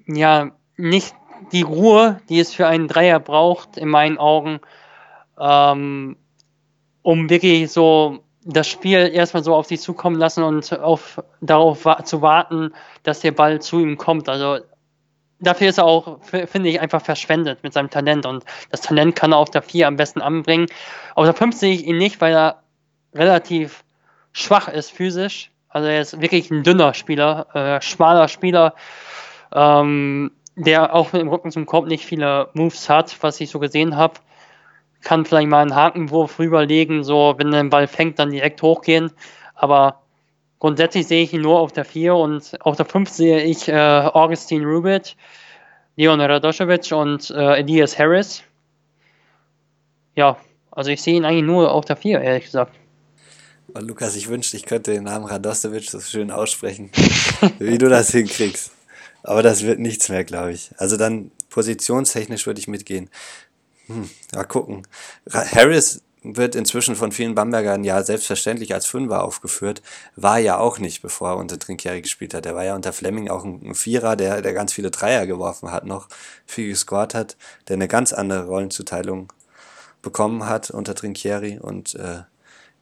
ja, 0.06 0.50
nicht 0.76 1.14
die 1.52 1.62
Ruhe, 1.62 2.20
die 2.28 2.40
es 2.40 2.52
für 2.52 2.66
einen 2.66 2.88
Dreier 2.88 3.20
braucht, 3.20 3.76
in 3.76 3.88
meinen 3.88 4.18
Augen, 4.18 4.58
ähm, 5.40 6.16
um 7.02 7.30
wirklich 7.30 7.72
so 7.72 8.20
das 8.44 8.68
Spiel 8.68 9.10
erstmal 9.12 9.44
so 9.44 9.54
auf 9.54 9.66
sich 9.66 9.80
zukommen 9.80 10.16
lassen 10.16 10.42
und 10.42 10.78
auf, 10.80 11.22
darauf 11.40 11.84
wa 11.84 12.04
zu 12.04 12.22
warten, 12.22 12.72
dass 13.02 13.20
der 13.20 13.32
Ball 13.32 13.60
zu 13.60 13.80
ihm 13.80 13.96
kommt. 13.96 14.28
Also 14.28 14.58
dafür 15.40 15.68
ist 15.68 15.78
er 15.78 15.84
auch, 15.84 16.18
finde 16.22 16.68
ich, 16.68 16.80
einfach 16.80 17.02
verschwendet 17.02 17.62
mit 17.62 17.72
seinem 17.72 17.90
Talent. 17.90 18.26
Und 18.26 18.44
das 18.70 18.80
Talent 18.80 19.16
kann 19.16 19.32
er 19.32 19.38
auf 19.38 19.50
der 19.50 19.62
4 19.62 19.88
am 19.88 19.96
besten 19.96 20.20
anbringen. 20.20 20.66
Auf 21.14 21.24
der 21.24 21.34
5 21.34 21.56
sehe 21.56 21.74
ich 21.74 21.86
ihn 21.86 21.98
nicht, 21.98 22.20
weil 22.20 22.34
er 22.34 22.62
relativ 23.14 23.84
schwach 24.32 24.68
ist 24.68 24.90
physisch. 24.90 25.50
Also 25.68 25.88
er 25.88 26.00
ist 26.00 26.20
wirklich 26.20 26.50
ein 26.50 26.62
dünner 26.62 26.94
Spieler, 26.94 27.46
äh, 27.54 27.80
schmaler 27.82 28.28
Spieler, 28.28 28.74
ähm, 29.52 30.32
der 30.56 30.94
auch 30.94 31.12
mit 31.12 31.22
dem 31.22 31.28
Rücken 31.28 31.50
zum 31.52 31.66
Korb 31.66 31.86
nicht 31.86 32.04
viele 32.04 32.48
Moves 32.54 32.88
hat, 32.88 33.16
was 33.22 33.40
ich 33.40 33.50
so 33.50 33.58
gesehen 33.58 33.96
habe. 33.96 34.14
Kann 35.02 35.24
vielleicht 35.24 35.48
mal 35.48 35.62
einen 35.62 35.74
Hakenwurf 35.74 36.38
rüberlegen, 36.38 37.04
so 37.04 37.34
wenn 37.38 37.52
er 37.52 37.62
den 37.62 37.70
Ball 37.70 37.86
fängt, 37.86 38.18
dann 38.18 38.30
direkt 38.30 38.62
hochgehen. 38.62 39.10
Aber 39.54 40.02
grundsätzlich 40.58 41.06
sehe 41.06 41.22
ich 41.22 41.32
ihn 41.32 41.42
nur 41.42 41.58
auf 41.60 41.72
der 41.72 41.84
4 41.84 42.14
und 42.14 42.56
auf 42.60 42.76
der 42.76 42.86
5 42.86 43.08
sehe 43.08 43.42
ich 43.42 43.68
äh, 43.68 43.72
Augustin 43.72 44.64
Rubit, 44.64 45.16
Leon 45.96 46.20
Radoschewitsch 46.20 46.92
und 46.92 47.30
äh, 47.30 47.58
Elias 47.58 47.98
Harris. 47.98 48.42
Ja, 50.14 50.36
also 50.70 50.90
ich 50.90 51.02
sehe 51.02 51.16
ihn 51.16 51.24
eigentlich 51.24 51.44
nur 51.44 51.72
auf 51.72 51.84
der 51.84 51.96
4, 51.96 52.20
ehrlich 52.20 52.44
gesagt. 52.44 52.74
Und 53.72 53.86
Lukas, 53.86 54.16
ich 54.16 54.28
wünschte, 54.28 54.56
ich 54.56 54.66
könnte 54.66 54.92
den 54.92 55.04
Namen 55.04 55.24
Radosevic 55.24 55.88
so 55.90 56.00
schön 56.00 56.30
aussprechen, 56.30 56.90
wie 57.58 57.78
du 57.78 57.88
das 57.88 58.10
hinkriegst. 58.10 58.72
Aber 59.22 59.42
das 59.42 59.62
wird 59.62 59.78
nichts 59.78 60.08
mehr, 60.08 60.24
glaube 60.24 60.52
ich. 60.52 60.70
Also 60.78 60.96
dann 60.96 61.30
positionstechnisch 61.50 62.46
würde 62.46 62.60
ich 62.60 62.68
mitgehen. 62.68 63.10
Hm, 63.90 64.10
mal 64.34 64.44
gucken. 64.44 64.86
Harris 65.32 66.02
wird 66.22 66.54
inzwischen 66.54 66.96
von 66.96 67.12
vielen 67.12 67.34
Bambergern 67.34 67.82
ja 67.82 68.02
selbstverständlich 68.02 68.74
als 68.74 68.86
Fünfer 68.86 69.24
aufgeführt, 69.24 69.82
war 70.16 70.38
ja 70.38 70.58
auch 70.58 70.78
nicht, 70.78 71.00
bevor 71.02 71.30
er 71.30 71.36
unter 71.38 71.58
Trinkieri 71.58 72.02
gespielt 72.02 72.34
hat. 72.34 72.46
Er 72.46 72.54
war 72.54 72.64
ja 72.64 72.74
unter 72.74 72.92
Fleming 72.92 73.30
auch 73.30 73.44
ein, 73.44 73.74
Vierer, 73.74 74.16
der, 74.16 74.42
der 74.42 74.52
ganz 74.52 74.72
viele 74.72 74.90
Dreier 74.90 75.26
geworfen 75.26 75.70
hat, 75.70 75.86
noch 75.86 76.08
viel 76.46 76.68
gescored 76.68 77.14
hat, 77.14 77.36
der 77.68 77.74
eine 77.74 77.88
ganz 77.88 78.12
andere 78.12 78.46
Rollenzuteilung 78.46 79.32
bekommen 80.02 80.46
hat 80.46 80.70
unter 80.70 80.94
Trinkieri 80.94 81.58
und 81.58 81.94
äh, 81.94 82.22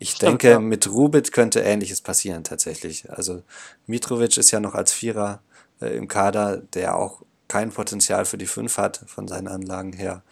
ich 0.01 0.11
Stimmt, 0.11 0.43
denke, 0.43 0.51
ja. 0.51 0.61
mit 0.61 0.89
Rubit 0.89 1.33
könnte 1.33 1.61
Ähnliches 1.61 2.01
passieren 2.01 2.45
tatsächlich. 2.45 3.11
Also 3.11 3.43
Mitrovic 3.87 4.37
ist 4.37 4.53
ja 4.53 4.61
noch 4.61 4.75
als 4.75 4.93
Vierer 4.93 5.41
äh, 5.81 5.97
im 5.97 6.07
Kader, 6.07 6.59
der 6.59 6.97
auch 6.97 7.23
kein 7.49 7.71
Potenzial 7.71 8.25
für 8.25 8.39
die 8.39 8.47
Fünf 8.47 8.77
hat 8.77 9.01
von 9.07 9.27
seinen 9.27 9.49
Anlagen 9.49 9.93
her. 9.93 10.23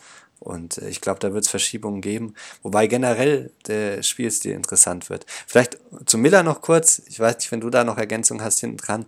Und 0.47 0.79
äh, 0.79 0.89
ich 0.89 1.01
glaube, 1.01 1.19
da 1.21 1.35
wird 1.35 1.45
es 1.45 1.51
Verschiebungen 1.51 2.01
geben. 2.01 2.35
Wobei 2.63 2.87
generell 2.87 3.51
der 3.67 4.03
Spielstil 4.03 4.53
interessant 4.53 5.11
wird. 5.11 5.27
Vielleicht 5.47 5.79
zu 6.07 6.17
Miller 6.19 6.43
noch 6.43 6.63
kurz. 6.63 7.03
Ich 7.07 7.21
weiß 7.21 7.37
nicht, 7.39 7.53
wenn 7.53 7.61
du 7.61 7.71
da 7.71 7.85
noch 7.85 7.99
Ergänzungen 7.99 8.43
hast 8.43 8.61
hinten 8.61 8.79
dran. 8.79 9.07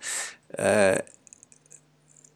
Äh, 0.49 0.99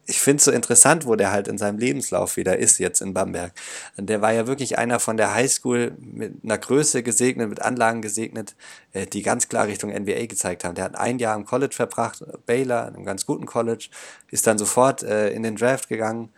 ich 0.05 0.19
finde 0.19 0.37
es 0.37 0.45
so 0.45 0.51
interessant, 0.51 1.05
wo 1.05 1.15
der 1.15 1.31
halt 1.31 1.47
in 1.47 1.57
seinem 1.57 1.77
Lebenslauf 1.77 2.35
wieder 2.35 2.57
ist, 2.57 2.77
jetzt 2.77 3.01
in 3.01 3.13
Bamberg. 3.13 3.53
Der 3.97 4.21
war 4.21 4.33
ja 4.33 4.47
wirklich 4.47 4.77
einer 4.77 4.99
von 4.99 5.15
der 5.15 5.33
Highschool 5.33 5.95
mit 5.97 6.43
einer 6.43 6.57
Größe 6.57 7.03
gesegnet, 7.03 7.49
mit 7.49 7.61
Anlagen 7.61 8.01
gesegnet, 8.01 8.55
äh, 8.91 9.05
die 9.05 9.21
ganz 9.21 9.47
klar 9.47 9.67
Richtung 9.67 9.91
NBA 9.91 10.25
gezeigt 10.25 10.65
haben. 10.65 10.75
Der 10.75 10.85
hat 10.85 10.95
ein 10.95 11.19
Jahr 11.19 11.35
im 11.35 11.45
College 11.45 11.73
verbracht, 11.73 12.23
Baylor, 12.45 12.87
einem 12.87 13.05
ganz 13.05 13.25
guten 13.25 13.45
College, 13.45 13.89
ist 14.29 14.45
dann 14.45 14.57
sofort 14.57 15.03
äh, 15.03 15.29
in 15.29 15.43
den 15.43 15.55
Draft 15.55 15.87
gegangen, 15.87 16.29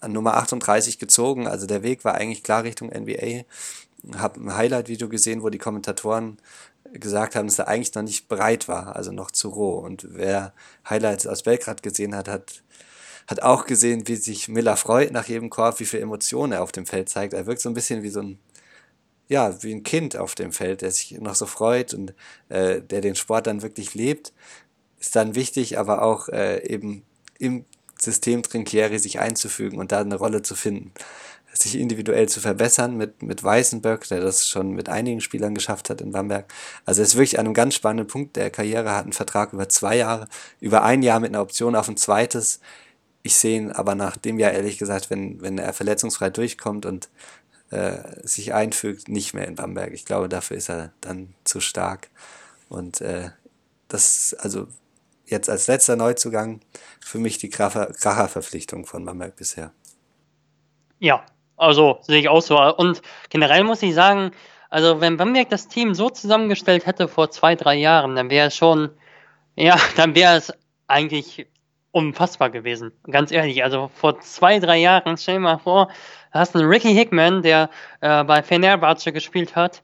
an 0.00 0.12
Nummer 0.12 0.36
38 0.36 0.98
gezogen. 0.98 1.46
Also 1.46 1.66
der 1.66 1.82
Weg 1.82 2.04
war 2.04 2.14
eigentlich 2.14 2.42
klar 2.42 2.64
Richtung 2.64 2.88
NBA. 2.88 3.44
Hab 4.18 4.36
ein 4.36 4.54
Highlight-Video 4.54 5.08
gesehen, 5.08 5.42
wo 5.42 5.48
die 5.48 5.58
Kommentatoren 5.58 6.38
gesagt 6.92 7.34
haben, 7.34 7.46
dass 7.46 7.58
er 7.58 7.68
eigentlich 7.68 7.94
noch 7.94 8.02
nicht 8.02 8.28
bereit 8.28 8.68
war, 8.68 8.94
also 8.94 9.12
noch 9.12 9.30
zu 9.30 9.48
roh. 9.48 9.78
Und 9.78 10.06
wer 10.10 10.52
Highlights 10.88 11.26
aus 11.26 11.42
Belgrad 11.42 11.82
gesehen 11.82 12.14
hat, 12.14 12.28
hat 12.28 12.62
hat 13.26 13.42
auch 13.42 13.66
gesehen, 13.66 14.06
wie 14.06 14.16
sich 14.16 14.48
Miller 14.48 14.76
freut 14.76 15.10
nach 15.10 15.26
jedem 15.26 15.50
Korb, 15.50 15.80
wie 15.80 15.84
viel 15.84 16.00
Emotionen 16.00 16.52
er 16.52 16.62
auf 16.62 16.72
dem 16.72 16.86
Feld 16.86 17.08
zeigt. 17.08 17.34
Er 17.34 17.46
wirkt 17.46 17.60
so 17.60 17.68
ein 17.68 17.74
bisschen 17.74 18.02
wie 18.02 18.08
so 18.08 18.20
ein, 18.20 18.38
ja, 19.28 19.62
wie 19.62 19.74
ein 19.74 19.82
Kind 19.82 20.16
auf 20.16 20.34
dem 20.34 20.52
Feld, 20.52 20.82
der 20.82 20.92
sich 20.92 21.20
noch 21.20 21.34
so 21.34 21.46
freut 21.46 21.92
und 21.92 22.14
äh, 22.48 22.80
der 22.80 23.00
den 23.00 23.16
Sport 23.16 23.48
dann 23.48 23.62
wirklich 23.62 23.94
lebt. 23.94 24.32
Ist 25.00 25.16
dann 25.16 25.34
wichtig, 25.34 25.78
aber 25.78 26.02
auch 26.02 26.28
äh, 26.28 26.64
eben 26.68 27.02
im 27.38 27.64
System 28.06 28.42
Trinkieri 28.42 28.98
sich 28.98 29.20
einzufügen 29.20 29.78
und 29.78 29.92
da 29.92 30.00
eine 30.00 30.16
Rolle 30.16 30.42
zu 30.42 30.54
finden 30.54 30.92
sich 31.62 31.78
individuell 31.78 32.28
zu 32.28 32.40
verbessern 32.40 32.96
mit, 32.96 33.22
mit 33.22 33.42
Weißenberg, 33.42 34.06
der 34.08 34.20
das 34.20 34.48
schon 34.48 34.72
mit 34.72 34.88
einigen 34.88 35.20
Spielern 35.20 35.54
geschafft 35.54 35.90
hat 35.90 36.00
in 36.00 36.12
Bamberg. 36.12 36.52
Also 36.84 37.02
er 37.02 37.06
ist 37.06 37.14
wirklich 37.14 37.38
an 37.38 37.46
einem 37.46 37.54
ganz 37.54 37.74
spannenden 37.74 38.06
Punkt 38.06 38.36
der 38.36 38.50
Karriere, 38.50 38.92
hat 38.92 39.04
einen 39.04 39.12
Vertrag 39.12 39.52
über 39.52 39.68
zwei 39.68 39.96
Jahre, 39.96 40.28
über 40.60 40.82
ein 40.82 41.02
Jahr 41.02 41.20
mit 41.20 41.30
einer 41.30 41.42
Option 41.42 41.76
auf 41.76 41.88
ein 41.88 41.96
zweites. 41.96 42.60
Ich 43.22 43.36
sehe 43.36 43.58
ihn 43.58 43.72
aber 43.72 43.94
nach 43.94 44.16
dem 44.16 44.38
Jahr 44.38 44.52
ehrlich 44.52 44.78
gesagt, 44.78 45.10
wenn, 45.10 45.40
wenn 45.40 45.58
er 45.58 45.72
verletzungsfrei 45.72 46.30
durchkommt 46.30 46.86
und 46.86 47.08
äh, 47.70 47.98
sich 48.22 48.54
einfügt, 48.54 49.08
nicht 49.08 49.34
mehr 49.34 49.48
in 49.48 49.56
Bamberg. 49.56 49.92
Ich 49.92 50.04
glaube, 50.04 50.28
dafür 50.28 50.56
ist 50.56 50.68
er 50.68 50.92
dann 51.00 51.34
zu 51.44 51.60
stark. 51.60 52.08
Und 52.68 53.00
äh, 53.00 53.30
das, 53.88 54.34
also 54.38 54.68
jetzt 55.26 55.50
als 55.50 55.66
letzter 55.66 55.96
Neuzugang 55.96 56.60
für 57.00 57.18
mich 57.18 57.38
die 57.38 57.50
Kracher-Verpflichtung 57.50 58.86
von 58.86 59.04
Bamberg 59.04 59.36
bisher. 59.36 59.72
Ja, 60.98 61.24
also 61.56 61.98
sehe 62.02 62.20
ich 62.20 62.28
auch 62.28 62.42
so. 62.42 62.58
Und 62.58 63.02
generell 63.28 63.64
muss 63.64 63.82
ich 63.82 63.94
sagen, 63.94 64.30
also 64.70 65.00
wenn 65.00 65.16
Bamberg 65.16 65.50
das 65.50 65.68
Team 65.68 65.94
so 65.94 66.10
zusammengestellt 66.10 66.86
hätte 66.86 67.08
vor 67.08 67.30
zwei, 67.30 67.54
drei 67.54 67.74
Jahren, 67.74 68.16
dann 68.16 68.30
wäre 68.30 68.48
es 68.48 68.56
schon, 68.56 68.90
ja, 69.54 69.76
dann 69.96 70.14
wäre 70.14 70.36
es 70.36 70.52
eigentlich 70.86 71.46
unfassbar 71.92 72.50
gewesen. 72.50 72.92
Ganz 73.10 73.32
ehrlich, 73.32 73.64
also 73.64 73.90
vor 73.94 74.20
zwei, 74.20 74.58
drei 74.58 74.76
Jahren, 74.76 75.16
stell 75.16 75.36
dir 75.36 75.40
mal 75.40 75.58
vor, 75.58 75.90
hast 76.30 76.54
du 76.54 76.58
einen 76.58 76.68
Ricky 76.68 76.92
Hickman, 76.92 77.42
der 77.42 77.70
äh, 78.00 78.22
bei 78.24 78.42
Fenerbahce 78.42 79.12
gespielt 79.12 79.56
hat, 79.56 79.82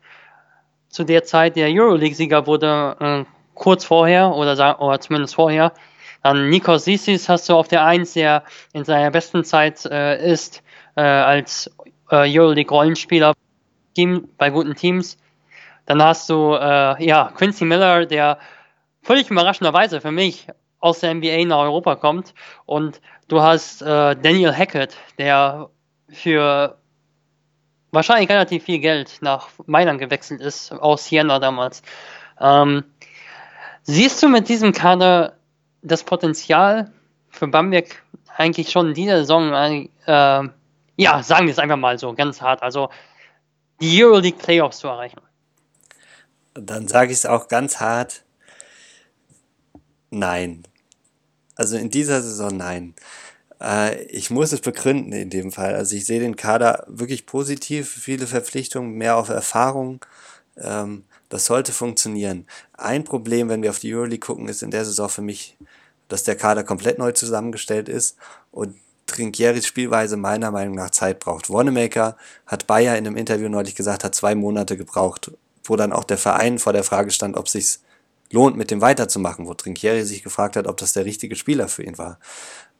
zu 0.89 1.05
der 1.05 1.25
Zeit 1.25 1.57
der 1.57 1.69
Euroleague-Sieger 1.69 2.47
wurde 2.47 2.97
äh, 3.01 3.32
kurz 3.55 3.85
vorher 3.85 4.35
oder, 4.35 4.81
oder 4.81 5.01
zumindest 5.01 5.35
vorher. 5.35 5.73
Dann 6.23 6.49
Nikos 6.51 6.85
Sissis 6.85 7.29
hast 7.29 7.49
du 7.49 7.55
auf 7.55 7.69
der 7.69 7.85
Eins, 7.85 8.13
der 8.13 8.45
in 8.73 8.85
seiner 8.85 9.11
besten 9.11 9.45
Zeit 9.45 9.85
äh, 9.87 10.25
ist 10.25 10.63
äh, 10.97 11.03
als 11.03 11.71
äh, 12.11 12.39
Euroleague-Rollenspieler 12.39 13.35
bei 14.39 14.51
guten 14.51 14.75
Teams. 14.75 15.19
Dann 15.87 16.03
hast 16.03 16.31
du 16.31 16.55
äh, 16.55 17.05
ja 17.05 17.33
Quincy 17.37 17.65
Miller, 17.65 18.07
der 18.07 18.39
völlig 19.03 19.31
überraschenderweise 19.31 20.01
für 20.01 20.13
mich 20.13 20.47
aus 20.79 21.01
der 21.01 21.15
NBA 21.15 21.45
nach 21.45 21.59
Europa 21.59 21.97
kommt. 21.97 22.35
Und 22.67 23.01
du 23.29 23.43
hast 23.43 23.83
äh, 23.83 24.17
Daniel 24.17 24.57
Hackett, 24.57 24.97
der 25.19 25.71
für 26.09 26.79
wahrscheinlich 27.91 28.31
relativ 28.31 28.65
viel 28.65 28.79
Geld 28.79 29.19
nach 29.21 29.49
Mailand 29.67 29.99
gewechselt 29.99 30.41
ist, 30.41 30.73
aus 30.73 31.07
Siena 31.07 31.39
damals. 31.39 31.83
Ähm, 32.41 32.85
siehst 33.83 34.23
du 34.23 34.29
mit 34.29 34.49
diesem 34.49 34.73
Kader 34.73 35.37
das 35.83 36.05
Potenzial 36.05 36.93
für 37.31 37.49
Bamberg 37.49 38.03
eigentlich 38.37 38.71
schon 38.71 38.89
in 38.89 38.95
dieser 38.95 39.19
Saison, 39.19 39.53
äh, 40.07 40.49
ja, 40.97 41.23
sagen 41.23 41.47
wir 41.47 41.53
es 41.53 41.59
einfach 41.59 41.77
mal 41.77 41.99
so, 41.99 42.13
ganz 42.15 42.41
hart, 42.41 42.63
also 42.63 42.91
die 43.81 44.03
Euroleague 44.03 44.39
Playoffs 44.39 44.79
zu 44.79 44.89
erreichen? 44.89 45.21
Dann 46.55 46.87
sage 46.87 47.13
ich 47.13 47.19
es 47.19 47.27
auch 47.27 47.49
ganz 47.49 47.81
hart, 47.81 48.25
nein. 50.11 50.65
Also 51.57 51.77
in 51.77 51.91
dieser 51.91 52.23
Saison 52.23 52.57
nein. 52.57 52.95
Äh, 53.61 54.03
ich 54.05 54.31
muss 54.31 54.53
es 54.53 54.61
begründen 54.61 55.13
in 55.13 55.31
dem 55.31 55.53
Fall. 55.53 55.75
Also 55.75 55.97
ich 55.97 56.07
sehe 56.07 56.21
den 56.21 56.37
Kader 56.37 56.85
wirklich 56.89 57.27
positiv, 57.27 57.91
viele 57.91 58.27
Verpflichtungen, 58.27 58.93
mehr 58.93 59.17
auf 59.17 59.29
Erfahrung. 59.29 60.05
Ähm, 60.57 61.05
das 61.33 61.47
sollte 61.47 61.73
funktionieren. 61.73 62.47
Ein 62.75 63.05
Problem, 63.05 63.49
wenn 63.49 63.63
wir 63.63 63.71
auf 63.71 63.79
die 63.79 63.95
Euroleague 63.95 64.19
gucken, 64.19 64.49
ist 64.49 64.63
in 64.63 64.71
der 64.71 64.85
Saison 64.85 65.09
für 65.09 65.23
mich, 65.23 65.57
dass 66.09 66.25
der 66.25 66.37
Kader 66.37 66.63
komplett 66.63 66.99
neu 66.99 67.13
zusammengestellt 67.13 67.89
ist 67.89 68.19
und 68.51 68.77
Trinkieris 69.07 69.67
Spielweise 69.67 70.19
meiner 70.19 70.51
Meinung 70.51 70.75
nach 70.75 70.91
Zeit 70.91 71.21
braucht. 71.21 71.49
Wanamaker 71.49 72.19
hat 72.47 72.67
Bayer 72.67 72.99
in 72.99 73.07
einem 73.07 73.17
Interview 73.17 73.49
neulich 73.49 73.75
gesagt, 73.75 74.05
hat 74.05 74.15
zwei 74.15 74.35
Monate 74.35 74.77
gebraucht, 74.77 75.31
wo 75.65 75.75
dann 75.75 75.95
auch 75.95 76.05
der 76.05 76.19
Verein 76.19 76.59
vor 76.59 76.75
der 76.75 76.85
Frage 76.85 77.11
stand, 77.11 77.39
ob 77.39 77.49
sich's 77.49 77.83
lohnt, 78.31 78.59
mit 78.59 78.71
dem 78.71 78.83
weiterzumachen, 78.83 79.47
wo 79.47 79.55
Trinkieri 79.55 80.05
sich 80.05 80.23
gefragt 80.23 80.57
hat, 80.57 80.67
ob 80.67 80.77
das 80.77 80.93
der 80.93 81.07
richtige 81.07 81.37
Spieler 81.37 81.69
für 81.69 81.83
ihn 81.83 81.97
war. 81.97 82.19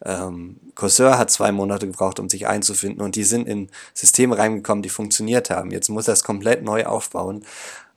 Ähm, 0.05 0.59
Courseur 0.75 1.19
hat 1.19 1.31
zwei 1.31 1.53
Monate 1.53 1.87
gebraucht, 1.87 2.19
um 2.19 2.29
sich 2.29 2.47
einzufinden 2.47 3.03
und 3.03 3.15
die 3.15 3.25
sind 3.25 3.47
in 3.47 3.71
Systeme 3.95 4.37
reingekommen, 4.37 4.83
die 4.83 4.89
funktioniert 4.89 5.51
haben. 5.51 5.71
Jetzt 5.71 5.89
muss 5.89 6.09
er 6.09 6.15
es 6.15 6.25
komplett 6.25 6.63
neu 6.65 6.85
aufbauen. 6.87 7.45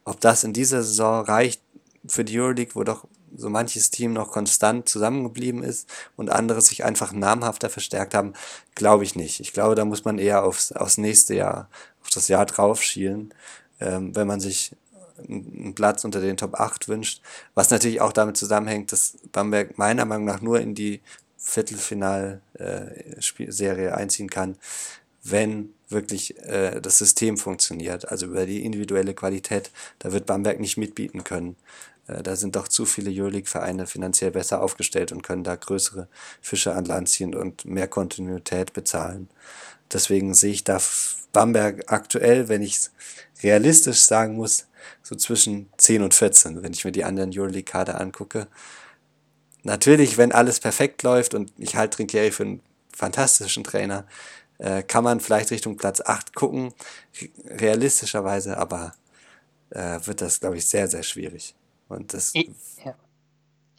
Ob 0.05 0.21
das 0.21 0.43
in 0.43 0.53
dieser 0.53 0.83
Saison 0.83 1.25
reicht 1.25 1.61
für 2.07 2.23
die 2.23 2.39
Euroleague, 2.39 2.75
wo 2.75 2.83
doch 2.83 3.05
so 3.35 3.49
manches 3.49 3.89
Team 3.89 4.13
noch 4.13 4.31
konstant 4.31 4.87
zusammengeblieben 4.87 5.63
ist 5.63 5.89
und 6.15 6.29
andere 6.29 6.61
sich 6.61 6.85
einfach 6.85 7.11
namhafter 7.11 7.69
verstärkt 7.69 8.13
haben, 8.13 8.33
glaube 8.75 9.03
ich 9.03 9.15
nicht. 9.15 9.39
Ich 9.39 9.51
glaube, 9.51 9.75
da 9.75 9.83
muss 9.83 10.05
man 10.05 10.19
eher 10.19 10.43
aufs, 10.43 10.71
aufs 10.71 10.97
nächste 10.97 11.35
Jahr, 11.35 11.67
auf 12.01 12.09
das 12.11 12.27
Jahr 12.27 12.45
drauf 12.45 12.81
schielen, 12.81 13.33
ähm, 13.79 14.15
wenn 14.15 14.27
man 14.27 14.39
sich 14.39 14.71
einen 15.17 15.73
Platz 15.75 16.03
unter 16.03 16.21
den 16.21 16.37
Top 16.37 16.59
8 16.59 16.87
wünscht, 16.87 17.21
was 17.53 17.71
natürlich 17.71 18.01
auch 18.01 18.13
damit 18.13 18.37
zusammenhängt, 18.37 18.91
dass 18.91 19.17
Bamberg 19.31 19.77
meiner 19.77 20.05
Meinung 20.05 20.25
nach 20.25 20.41
nur 20.41 20.59
in 20.59 20.75
die 20.75 21.01
Viertelfinal-Serie 21.37 23.89
äh, 23.89 23.91
einziehen 23.91 24.29
kann, 24.29 24.57
wenn 25.25 25.73
wirklich 25.89 26.37
äh, 26.43 26.79
das 26.81 26.97
System 26.97 27.37
funktioniert. 27.37 28.09
Also 28.09 28.27
über 28.27 28.45
die 28.45 28.63
individuelle 28.63 29.13
Qualität, 29.13 29.71
da 29.99 30.11
wird 30.11 30.25
Bamberg 30.25 30.59
nicht 30.59 30.77
mitbieten 30.77 31.23
können. 31.23 31.55
Äh, 32.07 32.21
da 32.23 32.35
sind 32.35 32.55
doch 32.55 32.67
zu 32.67 32.85
viele 32.85 33.09
Euroleague-Vereine 33.09 33.87
finanziell 33.87 34.31
besser 34.31 34.61
aufgestellt 34.61 35.11
und 35.11 35.23
können 35.23 35.43
da 35.43 35.55
größere 35.55 36.07
Fische 36.41 36.73
an 36.73 36.85
Land 36.85 37.09
ziehen 37.09 37.35
und 37.35 37.65
mehr 37.65 37.87
Kontinuität 37.87 38.73
bezahlen. 38.73 39.29
Deswegen 39.91 40.33
sehe 40.33 40.51
ich 40.51 40.63
da 40.63 40.79
Bamberg 41.31 41.91
aktuell, 41.91 42.47
wenn 42.47 42.61
ich 42.61 42.79
realistisch 43.43 44.01
sagen 44.01 44.35
muss, 44.35 44.67
so 45.01 45.15
zwischen 45.15 45.69
10 45.77 46.03
und 46.03 46.13
14, 46.13 46.63
wenn 46.63 46.73
ich 46.73 46.85
mir 46.85 46.91
die 46.91 47.03
anderen 47.03 47.31
Euroleague-Kader 47.37 47.99
angucke. 47.99 48.47
Natürlich, 49.63 50.17
wenn 50.17 50.31
alles 50.31 50.59
perfekt 50.59 51.01
läuft 51.01 51.33
und 51.33 51.51
ich 51.57 51.75
halte 51.75 51.97
Trinkieri 51.97 52.31
für 52.31 52.43
einen 52.43 52.61
fantastischen 52.95 53.63
Trainer, 53.63 54.05
äh, 54.57 54.83
kann 54.83 55.03
man 55.03 55.19
vielleicht 55.19 55.51
Richtung 55.51 55.77
Platz 55.77 56.01
8 56.01 56.33
gucken, 56.33 56.73
realistischerweise, 57.45 58.57
aber 58.57 58.93
äh, 59.69 59.99
wird 60.03 60.21
das, 60.21 60.39
glaube 60.39 60.57
ich, 60.57 60.65
sehr, 60.65 60.87
sehr 60.87 61.03
schwierig. 61.03 61.55
Und 61.87 62.13
das 62.13 62.33
ich, 62.33 62.49
ja. 62.83 62.95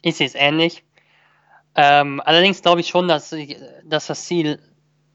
ich 0.01 0.15
sehe 0.15 0.27
es 0.27 0.35
ähnlich. 0.35 0.83
Ähm, 1.75 2.21
allerdings 2.23 2.61
glaube 2.61 2.81
ich 2.81 2.87
schon, 2.87 3.07
dass, 3.07 3.35
dass 3.85 4.07
das 4.07 4.25
Ziel 4.25 4.59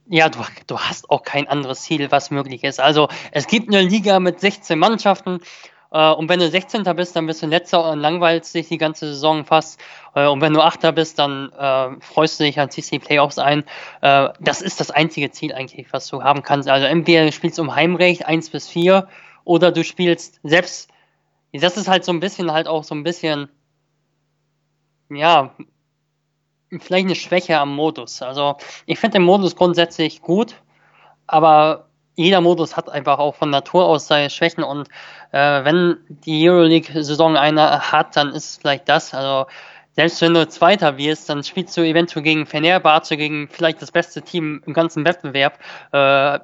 ja, 0.08 0.28
du, 0.28 0.40
du 0.66 0.78
hast 0.78 1.10
auch 1.10 1.22
kein 1.22 1.48
anderes 1.48 1.82
Ziel, 1.82 2.10
was 2.10 2.30
möglich 2.30 2.64
ist. 2.64 2.80
Also 2.80 3.08
es 3.30 3.46
gibt 3.46 3.68
eine 3.68 3.82
Liga 3.82 4.20
mit 4.20 4.40
16 4.40 4.78
Mannschaften 4.78 5.40
und 5.92 6.28
wenn 6.28 6.40
du 6.40 6.48
16. 6.48 6.84
bist, 6.96 7.14
dann 7.16 7.26
bist 7.26 7.42
du 7.42 7.46
letzter 7.46 7.90
und 7.90 8.00
langweilst 8.00 8.54
dich 8.54 8.68
die 8.68 8.78
ganze 8.78 9.08
Saison 9.08 9.44
fast. 9.44 9.78
Äh, 10.14 10.26
und 10.26 10.40
wenn 10.40 10.52
du 10.52 10.60
Achter 10.60 10.92
bist, 10.92 11.18
dann 11.18 11.52
äh, 11.52 12.00
freust 12.00 12.40
du 12.40 12.44
dich 12.44 12.58
an 12.58 12.70
CC 12.70 12.98
Playoffs 12.98 13.38
ein. 13.38 13.64
Äh, 14.00 14.30
das 14.40 14.62
ist 14.62 14.80
das 14.80 14.90
einzige 14.90 15.30
Ziel 15.30 15.52
eigentlich, 15.52 15.92
was 15.92 16.08
du 16.08 16.22
haben 16.22 16.42
kannst. 16.42 16.68
Also 16.68 16.86
entweder 16.86 17.26
du 17.26 17.32
spielst 17.32 17.58
um 17.58 17.74
Heimrecht 17.74 18.26
1 18.26 18.50
bis 18.50 18.68
4 18.68 19.08
oder 19.44 19.72
du 19.72 19.84
spielst 19.84 20.40
selbst, 20.42 20.90
das 21.52 21.76
ist 21.76 21.88
halt 21.88 22.04
so 22.04 22.12
ein 22.12 22.20
bisschen 22.20 22.52
halt 22.52 22.68
auch 22.68 22.84
so 22.84 22.94
ein 22.94 23.02
bisschen, 23.02 23.48
ja, 25.10 25.54
vielleicht 26.78 27.06
eine 27.06 27.14
Schwäche 27.14 27.58
am 27.58 27.74
Modus. 27.74 28.22
Also 28.22 28.56
ich 28.86 28.98
finde 28.98 29.18
den 29.18 29.24
Modus 29.24 29.56
grundsätzlich 29.56 30.22
gut, 30.22 30.54
aber 31.26 31.88
jeder 32.14 32.40
Modus 32.40 32.76
hat 32.76 32.90
einfach 32.90 33.18
auch 33.18 33.34
von 33.34 33.50
Natur 33.50 33.86
aus 33.86 34.06
seine 34.06 34.30
Schwächen 34.30 34.64
und 34.64 34.88
äh, 35.32 35.64
wenn 35.64 35.96
die 36.08 36.48
Euroleague-Saison 36.48 37.36
einer 37.36 37.92
hat, 37.92 38.16
dann 38.16 38.28
ist 38.28 38.50
es 38.50 38.56
vielleicht 38.58 38.88
das. 38.88 39.14
Also 39.14 39.46
selbst 39.92 40.20
wenn 40.20 40.34
du 40.34 40.48
Zweiter 40.48 40.98
wirst, 40.98 41.28
dann 41.28 41.42
spielst 41.42 41.76
du 41.76 41.82
eventuell 41.82 42.22
gegen 42.22 42.46
Fenerbahce, 42.46 43.16
gegen 43.16 43.48
vielleicht 43.48 43.80
das 43.82 43.90
beste 43.90 44.22
Team 44.22 44.62
im 44.66 44.72
ganzen 44.72 45.04
Wettbewerb, 45.04 45.58
äh, 45.92 46.38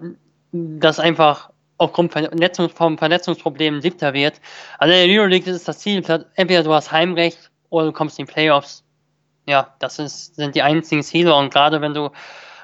das 0.53 1.01
einfach 1.01 1.51
aufgrund 1.77 2.13
Verletzungs 2.13 2.73
von 2.73 2.99
Verletzungsproblemen 2.99 3.81
siebter 3.81 4.13
wird. 4.13 4.41
Also 4.79 4.95
in 4.95 5.09
der 5.09 5.19
Euroleague 5.19 5.51
ist 5.51 5.69
das 5.69 5.79
Ziel, 5.79 6.03
entweder 6.35 6.63
du 6.63 6.73
hast 6.73 6.93
Heimrecht 6.93 7.51
oder 7.71 7.87
du 7.87 7.93
kommst 7.93 8.19
in 8.19 8.27
die 8.27 8.33
Playoffs. 8.33 8.85
Ja, 9.47 9.75
das 9.79 9.99
ist, 9.99 10.35
sind 10.35 10.55
die 10.55 10.63
einzigen 10.63 11.03
Ziele 11.03 11.35
und 11.35 11.53
gerade 11.53 11.81
wenn 11.81 11.95
du 11.95 12.11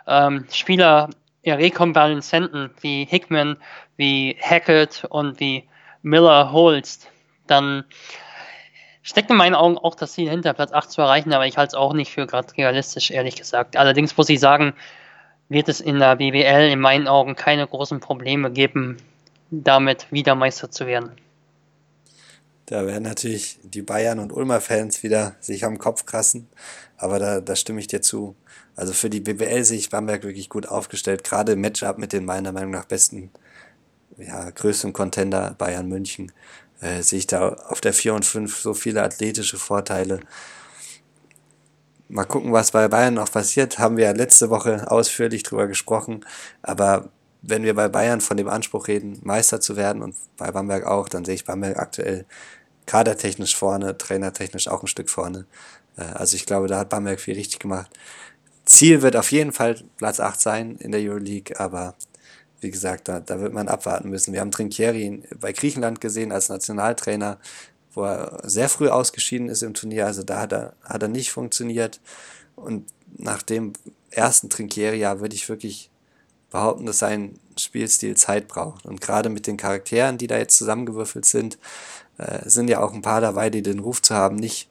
ähm, 0.07 0.47
Spieler 0.53 1.09
ja, 1.45 1.55
Rekonvaleszenten 1.57 2.71
wie 2.81 3.05
Hickman, 3.05 3.59
wie 3.97 4.37
Hackett 4.41 5.05
und 5.09 5.39
wie 5.41 5.69
Miller 6.03 6.53
holst, 6.53 7.09
dann 7.47 7.85
steckt 9.03 9.31
in 9.31 9.37
meinen 9.37 9.55
Augen 9.55 9.79
auch 9.79 9.95
das 9.95 10.13
Ziel 10.13 10.31
hinter 10.31 10.55
Platz 10.55 10.73
8 10.73 10.91
zu 10.91 11.03
erreichen, 11.03 11.33
aber 11.33 11.47
ich 11.47 11.57
halte 11.57 11.69
es 11.69 11.75
auch 11.75 11.93
nicht 11.93 12.11
für 12.11 12.27
gerade 12.27 12.57
realistisch, 12.57 13.11
ehrlich 13.11 13.37
gesagt. 13.37 13.77
Allerdings 13.77 14.17
muss 14.17 14.29
ich 14.31 14.41
sagen, 14.41 14.73
wird 15.49 15.69
es 15.69 15.81
in 15.81 15.99
der 15.99 16.17
BWL 16.17 16.71
in 16.71 16.81
meinen 16.81 17.07
Augen 17.07 17.37
keine 17.37 17.67
großen 17.67 18.01
Probleme 18.01 18.51
geben, 18.51 18.97
damit 19.51 20.11
wieder 20.11 20.35
Meister 20.35 20.71
zu 20.71 20.87
werden. 20.87 21.13
Da 22.67 22.87
werden 22.87 23.03
natürlich 23.03 23.59
die 23.63 23.83
Bayern 23.83 24.19
und 24.19 24.33
Ulmer 24.33 24.63
Fans 24.63 25.03
wieder 25.03 25.37
sich 25.41 25.67
am 25.67 25.77
Kopf 25.77 26.07
krassen, 26.07 26.49
aber 26.97 27.19
da, 27.19 27.41
da 27.41 27.55
stimme 27.57 27.81
ich 27.81 27.89
dir 27.89 28.01
zu. 28.01 28.35
Also 28.77 28.93
für 28.93 29.11
die 29.11 29.21
BWL 29.21 29.65
sehe 29.65 29.79
ich 29.79 29.91
Bamberg 29.91 30.25
wirklich 30.25 30.49
gut 30.49 30.67
aufgestellt, 30.67 31.25
gerade 31.25 31.53
im 31.53 31.61
Matchup 31.61 31.99
mit 31.99 32.13
den 32.13 32.25
meiner 32.25 32.53
Meinung 32.53 32.71
nach 32.71 32.87
besten, 32.87 33.31
ja, 34.17 34.51
größten 34.51 34.93
Contender 34.93 35.55
Bayern 35.57 35.89
München, 35.89 36.33
äh, 36.81 37.03
sehe 37.03 37.21
ich 37.21 37.27
da 37.27 37.51
auf 37.51 37.81
der 37.81 37.93
4 37.93 38.15
und 38.15 38.25
5 38.25 38.59
so 38.59 38.75
viele 38.75 39.03
athletische 39.03 39.59
Vorteile. 39.59 40.21
Mal 42.09 42.25
gucken, 42.25 42.53
was 42.53 42.71
bei 42.71 42.87
Bayern 42.89 43.15
noch 43.15 43.31
passiert. 43.33 43.79
Haben 43.79 43.97
wir 43.97 44.05
ja 44.07 44.13
letzte 44.13 44.51
Woche 44.51 44.91
ausführlich 44.91 45.43
drüber 45.43 45.67
gesprochen. 45.67 46.25
Aber 46.63 47.09
wenn 47.43 47.63
wir 47.63 47.75
bei 47.75 47.89
Bayern 47.89 48.21
von 48.21 48.37
dem 48.37 48.49
Anspruch 48.49 48.89
reden, 48.89 49.21
Meister 49.23 49.61
zu 49.61 49.77
werden 49.77 50.03
und 50.03 50.15
bei 50.37 50.51
Bamberg 50.51 50.85
auch, 50.87 51.09
dann 51.09 51.25
sehe 51.25 51.35
ich 51.35 51.45
Bamberg 51.45 51.79
aktuell 51.79 52.27
kadertechnisch 52.87 53.57
vorne, 53.57 53.97
trainertechnisch 53.97 54.69
auch 54.69 54.83
ein 54.83 54.87
Stück 54.87 55.11
vorne. 55.11 55.47
Äh, 55.97 56.03
also 56.03 56.37
ich 56.37 56.47
glaube, 56.47 56.69
da 56.69 56.79
hat 56.79 56.91
Bamberg 56.91 57.21
viel 57.21 57.35
richtig 57.35 57.59
gemacht. 57.59 57.91
Ziel 58.65 59.03
wird 59.03 59.17
auf 59.17 59.31
jeden 59.33 59.53
Fall 59.53 59.83
Platz 59.97 60.21
8 60.21 60.41
sein 60.41 60.77
in 60.77 60.93
der 60.93 61.01
Euroleague, 61.01 61.59
aber 61.59 61.95
wie 62.61 62.71
gesagt, 62.71 63.09
da, 63.09 63.21
da 63.21 63.41
wird 63.41 63.53
man 63.53 63.69
abwarten 63.69 64.09
müssen. 64.09 64.33
Wir 64.33 64.41
haben 64.41 64.51
Trinkieri 64.51 65.23
bei 65.39 65.53
Griechenland 65.53 66.01
gesehen 66.01 66.33
als 66.33 66.49
Nationaltrainer, 66.49 67.39
wo 67.93 68.05
er 68.05 68.41
sehr 68.43 68.69
früh 68.69 68.89
ausgeschieden 68.89 69.49
ist 69.49 69.63
im 69.63 69.75
Turnier. 69.75 70.07
Also 70.07 70.23
da 70.23 70.41
hat 70.41 70.53
er, 70.53 70.73
hat 70.83 71.03
er 71.03 71.09
nicht 71.09 71.31
funktioniert. 71.31 72.01
Und 72.57 72.87
nach 73.19 73.43
dem 73.43 73.75
ersten 74.11 74.49
Trinkieri-Jahr 74.49 75.21
würde 75.21 75.35
ich 75.35 75.49
wirklich 75.49 75.91
behaupten, 76.51 76.87
dass 76.87 77.01
sein 77.01 77.39
Spielstil 77.59 78.17
Zeit 78.17 78.49
braucht. 78.49 78.87
Und 78.87 79.01
gerade 79.01 79.29
mit 79.29 79.47
den 79.47 79.57
Charakteren, 79.57 80.19
die 80.19 80.27
da 80.27 80.39
jetzt 80.39 80.57
zusammengewürfelt 80.57 81.27
sind, 81.27 81.59
äh, 82.17 82.49
sind 82.49 82.69
ja 82.69 82.81
auch 82.81 82.95
ein 82.95 83.03
paar 83.03 83.21
dabei, 83.21 83.51
die 83.51 83.63
den 83.63 83.81
Ruf 83.81 84.01
zu 84.01 84.15
haben, 84.15 84.37
nicht 84.37 84.71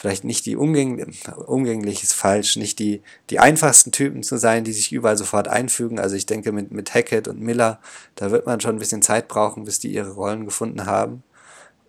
vielleicht 0.00 0.24
nicht 0.24 0.46
die 0.46 0.56
umgänglich, 0.56 1.20
umgänglich 1.46 2.02
ist 2.02 2.14
falsch, 2.14 2.56
nicht 2.56 2.78
die, 2.78 3.02
die 3.28 3.38
einfachsten 3.38 3.92
Typen 3.92 4.22
zu 4.22 4.38
sein, 4.38 4.64
die 4.64 4.72
sich 4.72 4.92
überall 4.92 5.18
sofort 5.18 5.46
einfügen. 5.46 5.98
Also 5.98 6.16
ich 6.16 6.24
denke 6.24 6.52
mit, 6.52 6.70
mit 6.70 6.94
Hackett 6.94 7.28
und 7.28 7.38
Miller, 7.38 7.80
da 8.14 8.30
wird 8.30 8.46
man 8.46 8.60
schon 8.60 8.76
ein 8.76 8.78
bisschen 8.78 9.02
Zeit 9.02 9.28
brauchen, 9.28 9.64
bis 9.64 9.78
die 9.78 9.92
ihre 9.92 10.12
Rollen 10.12 10.46
gefunden 10.46 10.86
haben. 10.86 11.22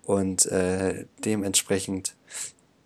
Und 0.03 0.46
äh, 0.48 1.06
dementsprechend 1.24 2.15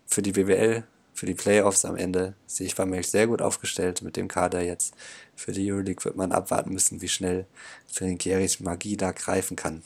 für 0.06 0.22
die 0.22 0.30
BWL, 0.30 0.84
für 1.12 1.26
die 1.26 1.34
Playoffs 1.34 1.84
am 1.84 1.96
Ende 1.96 2.34
sehe 2.46 2.68
ich 2.68 2.76
Bamberg 2.76 3.04
sehr 3.04 3.26
gut 3.26 3.42
aufgestellt 3.42 4.02
mit 4.02 4.16
dem 4.16 4.28
Kader 4.28 4.62
jetzt. 4.62 4.94
Für 5.34 5.50
die 5.50 5.72
Euroleague 5.72 6.04
wird 6.04 6.14
man 6.14 6.30
abwarten 6.30 6.72
müssen, 6.72 7.02
wie 7.02 7.08
schnell 7.08 7.46
Trinkeris 7.92 8.60
Magie 8.60 8.96
da 8.96 9.10
greifen 9.10 9.56
kann. 9.56 9.82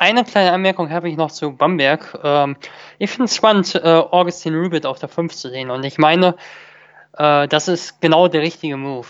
Eine 0.00 0.24
kleine 0.24 0.52
Anmerkung 0.52 0.88
habe 0.88 1.10
ich 1.10 1.18
noch 1.18 1.30
zu 1.30 1.52
Bamberg. 1.52 2.18
Ähm, 2.24 2.56
ich 2.98 3.10
finde 3.10 3.26
es 3.26 3.36
spannend, 3.36 3.74
äh, 3.74 3.80
Augustin 3.86 4.54
Rubit 4.54 4.86
auf 4.86 4.98
der 4.98 5.10
5 5.10 5.34
zu 5.34 5.50
sehen. 5.50 5.70
Und 5.70 5.84
ich 5.84 5.98
meine, 5.98 6.36
äh, 7.18 7.46
das 7.46 7.68
ist 7.68 8.00
genau 8.00 8.26
der 8.26 8.40
richtige 8.40 8.78
Move. 8.78 9.06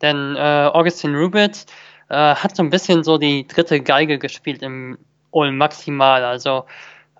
Denn 0.00 0.34
äh, 0.34 0.68
Augustin 0.72 1.14
Rubit 1.14 1.66
äh, 2.08 2.34
hat 2.34 2.56
so 2.56 2.64
ein 2.64 2.70
bisschen 2.70 3.04
so 3.04 3.18
die 3.18 3.46
dritte 3.46 3.80
Geige 3.80 4.18
gespielt 4.18 4.62
im 4.62 4.98
Ulm 5.30 5.58
Maximal. 5.58 6.24
Also 6.24 6.64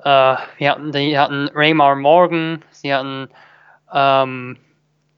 äh, 0.02 0.34
wir 0.58 0.70
hatten, 0.72 0.90
die 0.90 1.16
hatten 1.16 1.48
Raymar 1.54 1.94
Morgan, 1.94 2.64
sie 2.72 2.92
hatten 2.92 3.28
ähm, 3.94 4.56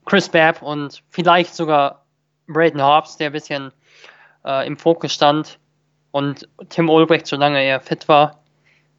Chris 0.04 0.28
Babb 0.28 0.60
und 0.60 1.02
vielleicht 1.08 1.54
sogar 1.54 2.04
Braden 2.48 2.84
Hobbs, 2.84 3.16
der 3.16 3.30
ein 3.30 3.32
bisschen 3.32 3.72
äh, 4.44 4.66
im 4.66 4.76
Fokus 4.76 5.14
stand 5.14 5.58
und 6.14 6.48
Tim 6.68 6.88
Olbrecht, 6.90 7.26
solange 7.26 7.60
er 7.60 7.80
fit 7.80 8.06
war. 8.06 8.38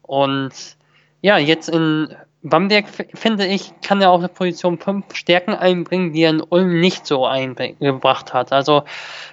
Und 0.02 0.76
ja, 1.22 1.38
jetzt 1.38 1.70
in 1.70 2.14
Bamberg, 2.42 2.84
finde 3.14 3.46
ich, 3.46 3.72
kann 3.80 4.02
er 4.02 4.10
auch 4.10 4.18
eine 4.18 4.28
Position 4.28 4.78
5 4.78 5.14
Stärken 5.14 5.54
einbringen, 5.54 6.12
die 6.12 6.24
er 6.24 6.30
in 6.30 6.42
Ulm 6.42 6.78
nicht 6.78 7.06
so 7.06 7.24
eingebracht 7.24 8.34
hat. 8.34 8.52
Also 8.52 8.82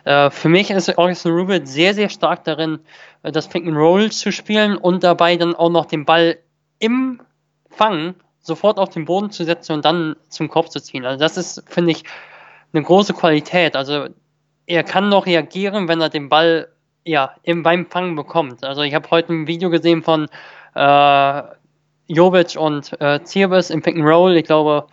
äh, 0.05 0.29
für 0.29 0.47
mich 0.47 0.71
ist 0.71 0.97
Augustin 0.97 1.33
Rubin 1.33 1.65
sehr, 1.65 1.93
sehr 1.93 2.07
stark 2.07 2.45
darin, 2.45 2.79
äh, 3.21 3.33
das 3.33 3.49
Pick 3.49 3.67
and 3.67 3.75
Roll 3.75 4.09
zu 4.13 4.31
spielen 4.31 4.77
und 4.77 5.03
dabei 5.03 5.35
dann 5.35 5.53
auch 5.53 5.69
noch 5.69 5.85
den 5.85 6.05
Ball 6.05 6.37
im 6.79 7.19
Fangen 7.69 8.15
sofort 8.39 8.77
auf 8.77 8.91
den 8.91 9.03
Boden 9.03 9.29
zu 9.29 9.43
setzen 9.43 9.73
und 9.73 9.83
dann 9.83 10.15
zum 10.29 10.47
Kopf 10.47 10.69
zu 10.69 10.79
ziehen. 10.79 11.05
Also 11.05 11.19
das 11.19 11.35
ist, 11.35 11.63
finde 11.67 11.91
ich, 11.91 12.05
eine 12.71 12.83
große 12.83 13.13
Qualität. 13.13 13.75
Also 13.75 14.07
er 14.67 14.83
kann 14.83 15.09
noch 15.09 15.25
reagieren, 15.25 15.89
wenn 15.89 15.99
er 15.99 16.07
den 16.07 16.29
Ball 16.29 16.69
ja, 17.05 17.35
im, 17.43 17.63
beim 17.63 17.85
Fangen 17.85 18.15
bekommt. 18.15 18.63
Also 18.63 18.81
ich 18.81 18.93
habe 18.93 19.09
heute 19.11 19.33
ein 19.33 19.47
Video 19.47 19.69
gesehen 19.69 20.03
von 20.03 20.27
äh, 20.75 21.43
Jovic 22.07 22.55
und 22.57 22.99
äh, 23.01 23.23
Zirbis 23.23 23.69
im 23.69 23.81
Pick 23.81 23.95
and 23.95 24.05
Roll. 24.05 24.35
Ich 24.35 24.45
glaube, 24.45 24.87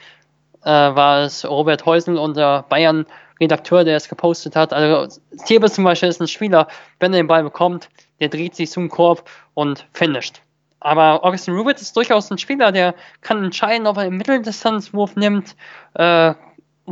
äh, 0.62 0.68
war 0.70 1.20
es 1.20 1.48
Robert 1.48 1.84
Heusel, 1.86 2.18
unser 2.18 2.64
Bayern-Redakteur, 2.68 3.84
der 3.84 3.96
es 3.96 4.08
gepostet 4.08 4.56
hat. 4.56 4.72
Also 4.72 5.20
Zirbis 5.36 5.74
zum 5.74 5.84
Beispiel 5.84 6.08
ist 6.08 6.20
ein 6.20 6.28
Spieler, 6.28 6.68
wenn 6.98 7.12
er 7.12 7.20
den 7.20 7.26
Ball 7.26 7.42
bekommt, 7.42 7.88
der 8.20 8.28
dreht 8.28 8.54
sich 8.54 8.70
zum 8.70 8.88
Korb 8.88 9.28
und 9.54 9.86
finisht. 9.92 10.42
Aber 10.80 11.24
Augustin 11.24 11.54
Rubit 11.54 11.80
ist 11.80 11.94
durchaus 11.94 12.30
ein 12.30 12.38
Spieler, 12.38 12.72
der 12.72 12.94
kann 13.20 13.44
entscheiden, 13.44 13.86
ob 13.86 13.98
er 13.98 14.04
einen 14.04 14.16
Mitteldistanzwurf 14.16 15.14
nimmt, 15.14 15.54
äh, 15.94 16.34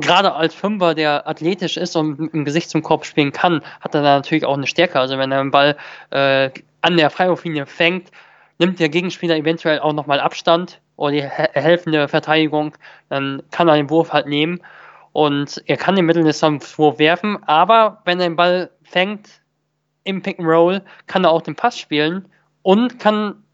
gerade 0.00 0.34
als 0.34 0.54
Fünfer, 0.54 0.94
der 0.94 1.28
athletisch 1.28 1.76
ist 1.76 1.96
und 1.96 2.32
im 2.32 2.44
Gesicht 2.44 2.70
zum 2.70 2.82
Korb 2.82 3.04
spielen 3.04 3.32
kann, 3.32 3.62
hat 3.80 3.94
er 3.94 4.02
da 4.02 4.16
natürlich 4.16 4.44
auch 4.44 4.56
eine 4.56 4.66
Stärke. 4.66 4.98
Also 4.98 5.18
wenn 5.18 5.32
er 5.32 5.42
den 5.42 5.50
Ball 5.50 5.76
äh, 6.11 6.50
an 6.80 6.96
der 6.96 7.11
Freiwurflinie 7.11 7.66
fängt, 7.66 8.11
nimmt 8.58 8.80
der 8.80 8.88
Gegenspieler 8.88 9.37
eventuell 9.37 9.80
auch 9.80 9.92
nochmal 9.92 10.20
Abstand 10.20 10.80
oder 10.96 11.12
die 11.12 11.22
helfende 11.22 12.08
Verteidigung, 12.08 12.74
dann 13.08 13.42
kann 13.50 13.68
er 13.68 13.76
den 13.76 13.90
Wurf 13.90 14.12
halt 14.12 14.26
nehmen 14.26 14.61
und 15.12 15.62
er 15.66 15.76
kann 15.76 15.96
den 15.96 16.06
Mitteldistanzwurf 16.06 16.98
werfen, 16.98 17.42
aber 17.44 18.02
wenn 18.04 18.20
er 18.20 18.28
den 18.28 18.37
Ball 18.37 18.70
fängt 18.82 19.40
im 20.04 20.22
Pick 20.22 20.38
and 20.38 20.48
Roll, 20.48 20.82
kann 21.06 21.24
er 21.24 21.30
auch 21.30 21.42
den 21.42 21.54
Pass 21.54 21.78
spielen 21.78 22.28
und 22.62 22.98
kann 22.98 23.44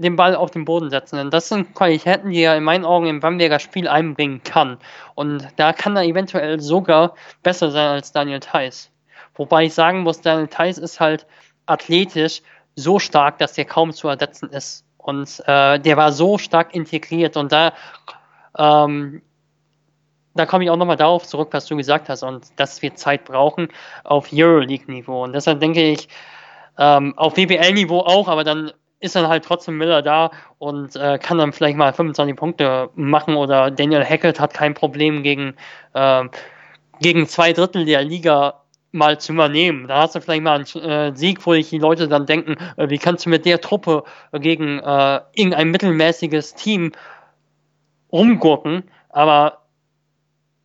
den 0.00 0.16
Ball 0.16 0.34
auf 0.34 0.50
den 0.50 0.64
Boden 0.64 0.90
setzen. 0.90 1.16
Denn 1.16 1.30
das 1.30 1.48
sind 1.48 1.74
Qualitäten, 1.74 2.30
die 2.30 2.42
er 2.42 2.56
in 2.56 2.64
meinen 2.64 2.84
Augen 2.84 3.06
im 3.06 3.20
Bamberger 3.20 3.58
Spiel 3.58 3.88
einbringen 3.88 4.42
kann. 4.42 4.78
Und 5.14 5.46
da 5.56 5.72
kann 5.72 5.96
er 5.96 6.04
eventuell 6.04 6.60
sogar 6.60 7.14
besser 7.42 7.70
sein 7.70 7.88
als 7.88 8.12
Daniel 8.12 8.40
Theiss. 8.40 8.90
Wobei 9.34 9.64
ich 9.64 9.74
sagen 9.74 10.00
muss, 10.00 10.20
Daniel 10.20 10.48
Theiss 10.48 10.78
ist 10.78 11.00
halt 11.00 11.26
athletisch 11.66 12.42
so 12.74 12.98
stark, 12.98 13.38
dass 13.38 13.52
der 13.52 13.64
kaum 13.64 13.92
zu 13.92 14.08
ersetzen 14.08 14.50
ist. 14.50 14.84
Und 14.96 15.42
äh, 15.46 15.78
der 15.78 15.96
war 15.96 16.12
so 16.12 16.38
stark 16.38 16.74
integriert 16.74 17.36
und 17.36 17.52
da, 17.52 17.72
ähm, 18.58 19.22
da 20.34 20.46
komme 20.46 20.64
ich 20.64 20.70
auch 20.70 20.76
nochmal 20.76 20.96
darauf 20.96 21.26
zurück, 21.26 21.48
was 21.52 21.66
du 21.66 21.76
gesagt 21.76 22.08
hast 22.08 22.22
und 22.22 22.48
dass 22.56 22.82
wir 22.82 22.94
Zeit 22.94 23.24
brauchen 23.24 23.68
auf 24.04 24.28
Euroleague-Niveau. 24.32 25.24
Und 25.24 25.32
deshalb 25.32 25.60
denke 25.60 25.82
ich, 25.82 26.08
ähm, 26.78 27.14
auf 27.16 27.36
WBL-Niveau 27.36 28.00
auch, 28.00 28.28
aber 28.28 28.44
dann 28.44 28.72
ist 29.00 29.16
dann 29.16 29.28
halt 29.28 29.44
trotzdem 29.44 29.78
Miller 29.78 30.02
da 30.02 30.30
und 30.58 30.94
äh, 30.94 31.18
kann 31.18 31.38
dann 31.38 31.52
vielleicht 31.52 31.76
mal 31.76 31.92
25 31.92 32.36
Punkte 32.36 32.90
machen 32.94 33.34
oder 33.34 33.70
Daniel 33.70 34.04
Hackett 34.04 34.38
hat 34.38 34.54
kein 34.54 34.74
Problem 34.74 35.22
gegen, 35.22 35.54
äh, 35.94 36.24
gegen 37.00 37.26
zwei 37.26 37.52
Drittel 37.52 37.86
der 37.86 38.04
Liga 38.04 38.60
mal 38.92 39.18
zu 39.18 39.32
übernehmen. 39.32 39.88
Da 39.88 40.02
hast 40.02 40.14
du 40.14 40.20
vielleicht 40.20 40.42
mal 40.42 40.56
einen 40.56 40.84
äh, 40.84 41.16
Sieg, 41.16 41.46
wo 41.46 41.54
sich 41.54 41.70
die 41.70 41.78
Leute 41.78 42.08
dann 42.08 42.26
denken, 42.26 42.56
äh, 42.76 42.90
wie 42.90 42.98
kannst 42.98 43.24
du 43.24 43.30
mit 43.30 43.46
der 43.46 43.60
Truppe 43.60 44.04
gegen 44.32 44.78
äh, 44.80 45.20
irgendein 45.34 45.70
mittelmäßiges 45.70 46.54
Team 46.54 46.92
rumgurken, 48.12 48.84
aber 49.08 49.58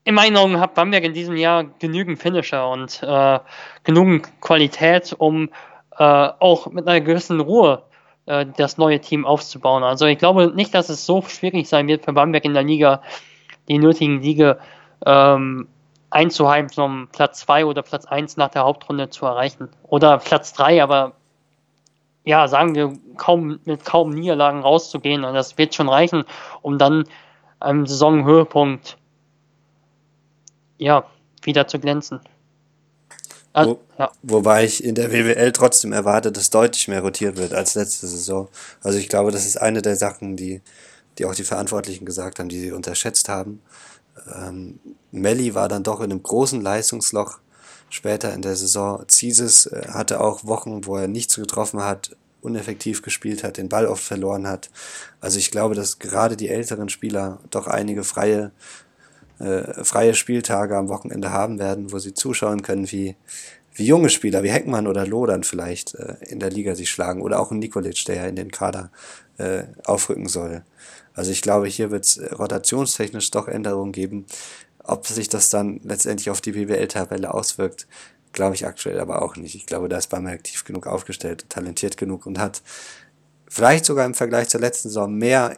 in 0.03 0.15
meinen 0.15 0.37
Augen 0.37 0.59
hat 0.59 0.75
Bamberg 0.75 1.03
in 1.03 1.13
diesem 1.13 1.35
Jahr 1.35 1.63
genügend 1.79 2.19
Finisher 2.19 2.67
und 2.67 3.01
äh, 3.01 3.39
genügend 3.83 4.29
Qualität, 4.41 5.15
um 5.17 5.49
auch 5.97 6.67
mit 6.71 6.85
einer 6.85 6.99
gewissen 6.99 7.39
Ruhe 7.39 7.83
äh, 8.25 8.45
das 8.57 8.77
neue 8.77 8.99
Team 8.99 9.25
aufzubauen. 9.25 9.83
Also 9.83 10.05
ich 10.05 10.17
glaube 10.17 10.51
nicht, 10.55 10.73
dass 10.73 10.89
es 10.89 11.05
so 11.05 11.21
schwierig 11.21 11.67
sein 11.67 11.87
wird 11.87 12.05
für 12.05 12.13
Bamberg 12.13 12.45
in 12.45 12.53
der 12.53 12.63
Liga, 12.63 13.01
die 13.67 13.77
nötigen 13.77 14.21
Siege 14.21 14.59
ähm, 15.05 15.67
einzuheimsen, 16.09 16.83
um 16.83 17.07
Platz 17.11 17.41
2 17.41 17.65
oder 17.65 17.81
Platz 17.81 18.05
1 18.05 18.37
nach 18.37 18.49
der 18.49 18.63
Hauptrunde 18.63 19.09
zu 19.09 19.25
erreichen. 19.25 19.69
Oder 19.83 20.17
Platz 20.17 20.53
3, 20.53 20.81
aber 20.81 21.13
ja, 22.23 22.47
sagen 22.47 22.73
wir, 22.73 22.93
kaum 23.17 23.59
mit 23.65 23.85
kaum 23.85 24.09
Niederlagen 24.09 24.61
rauszugehen. 24.61 25.23
Und 25.23 25.33
das 25.35 25.57
wird 25.57 25.75
schon 25.75 25.89
reichen, 25.89 26.23
um 26.61 26.77
dann 26.77 27.05
am 27.59 27.85
Saisonhöhepunkt 27.85 28.97
ja, 30.77 31.05
wieder 31.43 31.67
zu 31.67 31.79
glänzen. 31.79 32.19
Also, 33.55 33.79
Wo, 33.79 33.79
ja. 33.97 34.11
Wobei 34.21 34.65
ich 34.65 34.83
in 34.83 34.95
der 34.95 35.13
WWL 35.13 35.53
trotzdem 35.53 35.93
erwarte, 35.93 36.29
dass 36.29 36.49
deutlich 36.49 36.89
mehr 36.89 36.99
rotiert 36.99 37.37
wird 37.37 37.53
als 37.53 37.73
letzte 37.75 38.05
Saison. 38.05 38.49
Also 38.83 38.97
ich 38.97 39.07
glaube, 39.07 39.31
das 39.31 39.45
ist 39.45 39.55
eine 39.55 39.81
der 39.81 39.95
Sachen, 39.95 40.35
die, 40.35 40.61
die 41.17 41.23
auch 41.23 41.33
die 41.33 41.45
Verantwortlichen 41.45 42.05
gesagt 42.05 42.39
haben, 42.39 42.49
die 42.49 42.59
sie 42.59 42.73
unterschätzt 42.73 43.29
haben. 43.29 43.61
Ähm, 44.35 44.79
Melli 45.11 45.55
war 45.55 45.69
dann 45.69 45.83
doch 45.83 46.01
in 46.01 46.11
einem 46.11 46.21
großen 46.21 46.59
Leistungsloch 46.59 47.39
später 47.89 48.33
in 48.33 48.41
der 48.41 48.57
Saison. 48.57 49.05
Zieses 49.07 49.67
äh, 49.67 49.87
hatte 49.87 50.19
auch 50.19 50.43
Wochen, 50.43 50.85
wo 50.85 50.97
er 50.97 51.07
nichts 51.07 51.35
getroffen 51.35 51.81
hat, 51.81 52.13
uneffektiv 52.41 53.03
gespielt 53.03 53.41
hat, 53.45 53.55
den 53.55 53.69
Ball 53.69 53.85
oft 53.85 54.03
verloren 54.03 54.47
hat. 54.47 54.69
Also 55.21 55.39
ich 55.39 55.49
glaube, 55.49 55.75
dass 55.75 55.99
gerade 55.99 56.35
die 56.35 56.49
älteren 56.49 56.89
Spieler 56.89 57.39
doch 57.51 57.67
einige 57.67 58.03
freie 58.03 58.51
äh, 59.39 59.83
freie 59.83 60.13
Spieltage 60.13 60.77
am 60.77 60.89
Wochenende 60.89 61.31
haben 61.31 61.59
werden, 61.59 61.91
wo 61.91 61.99
sie 61.99 62.13
zuschauen 62.13 62.61
können, 62.61 62.91
wie, 62.91 63.15
wie 63.73 63.85
junge 63.85 64.09
Spieler 64.09 64.43
wie 64.43 64.51
Heckmann 64.51 64.87
oder 64.87 65.05
Lodern 65.05 65.43
vielleicht 65.43 65.95
äh, 65.95 66.15
in 66.27 66.39
der 66.39 66.49
Liga 66.49 66.75
sich 66.75 66.89
schlagen 66.89 67.21
oder 67.21 67.39
auch 67.39 67.51
ein 67.51 67.59
Nikolic, 67.59 68.05
der 68.05 68.15
ja 68.15 68.25
in 68.25 68.35
den 68.35 68.51
Kader 68.51 68.91
äh, 69.37 69.63
aufrücken 69.83 70.27
soll. 70.27 70.63
Also 71.13 71.31
ich 71.31 71.41
glaube, 71.41 71.67
hier 71.67 71.91
wird 71.91 72.05
es 72.05 72.19
rotationstechnisch 72.37 73.31
doch 73.31 73.47
Änderungen 73.47 73.91
geben. 73.91 74.25
Ob 74.83 75.07
sich 75.07 75.29
das 75.29 75.49
dann 75.49 75.79
letztendlich 75.83 76.29
auf 76.29 76.41
die 76.41 76.51
BWL-Tabelle 76.51 77.33
auswirkt, 77.33 77.87
glaube 78.33 78.55
ich 78.55 78.67
aktuell 78.67 78.99
aber 78.99 79.21
auch 79.21 79.35
nicht. 79.35 79.55
Ich 79.55 79.65
glaube, 79.65 79.89
da 79.89 79.97
ist 79.97 80.09
Bamberg 80.09 80.43
tief 80.43 80.63
genug 80.63 80.87
aufgestellt, 80.87 81.49
talentiert 81.49 81.97
genug 81.97 82.25
und 82.25 82.37
hat 82.37 82.61
vielleicht 83.47 83.85
sogar 83.85 84.05
im 84.05 84.13
Vergleich 84.13 84.49
zur 84.49 84.59
letzten 84.59 84.89
Saison 84.89 85.13
mehr 85.15 85.57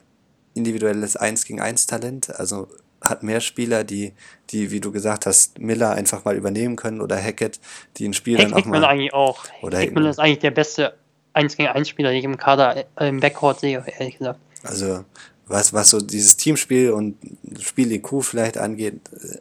individuelles 0.53 1.17
1 1.17 1.45
gegen 1.45 1.59
1 1.59 1.87
Talent. 1.87 2.39
Also 2.39 2.67
hat 3.01 3.23
mehr 3.23 3.41
Spieler, 3.41 3.83
die, 3.83 4.13
die, 4.49 4.71
wie 4.71 4.79
du 4.79 4.91
gesagt 4.91 5.25
hast, 5.25 5.59
Miller 5.59 5.91
einfach 5.91 6.25
mal 6.25 6.35
übernehmen 6.35 6.75
können 6.75 7.01
oder 7.01 7.21
Hackett, 7.21 7.59
die 7.97 8.07
ein 8.07 8.13
Spiel 8.13 8.37
Heck, 8.37 8.45
dann 8.45 8.53
auch 8.53 8.57
Hickman 8.57 8.81
mal... 8.81 8.87
eigentlich 8.87 9.13
auch. 9.13 9.45
Oder 9.61 9.79
Hickman 9.79 10.05
ist 10.05 10.19
eigentlich 10.19 10.39
der 10.39 10.51
beste 10.51 10.93
1 11.33 11.55
gegen 11.55 11.69
1 11.69 11.87
Spieler, 11.87 12.09
den 12.09 12.19
ich 12.19 12.25
im 12.25 12.37
Kader 12.37 12.85
äh, 12.95 13.07
im 13.07 13.19
Backcourt 13.19 13.59
sehe, 13.59 13.83
ehrlich 13.99 14.17
gesagt. 14.17 14.39
Also, 14.63 15.05
was, 15.47 15.73
was 15.73 15.89
so 15.89 16.01
dieses 16.01 16.35
Teamspiel 16.37 16.91
und 16.91 17.17
Spiel-IQ 17.59 18.23
vielleicht 18.23 18.57
angeht, 18.57 18.99
äh, 19.13 19.37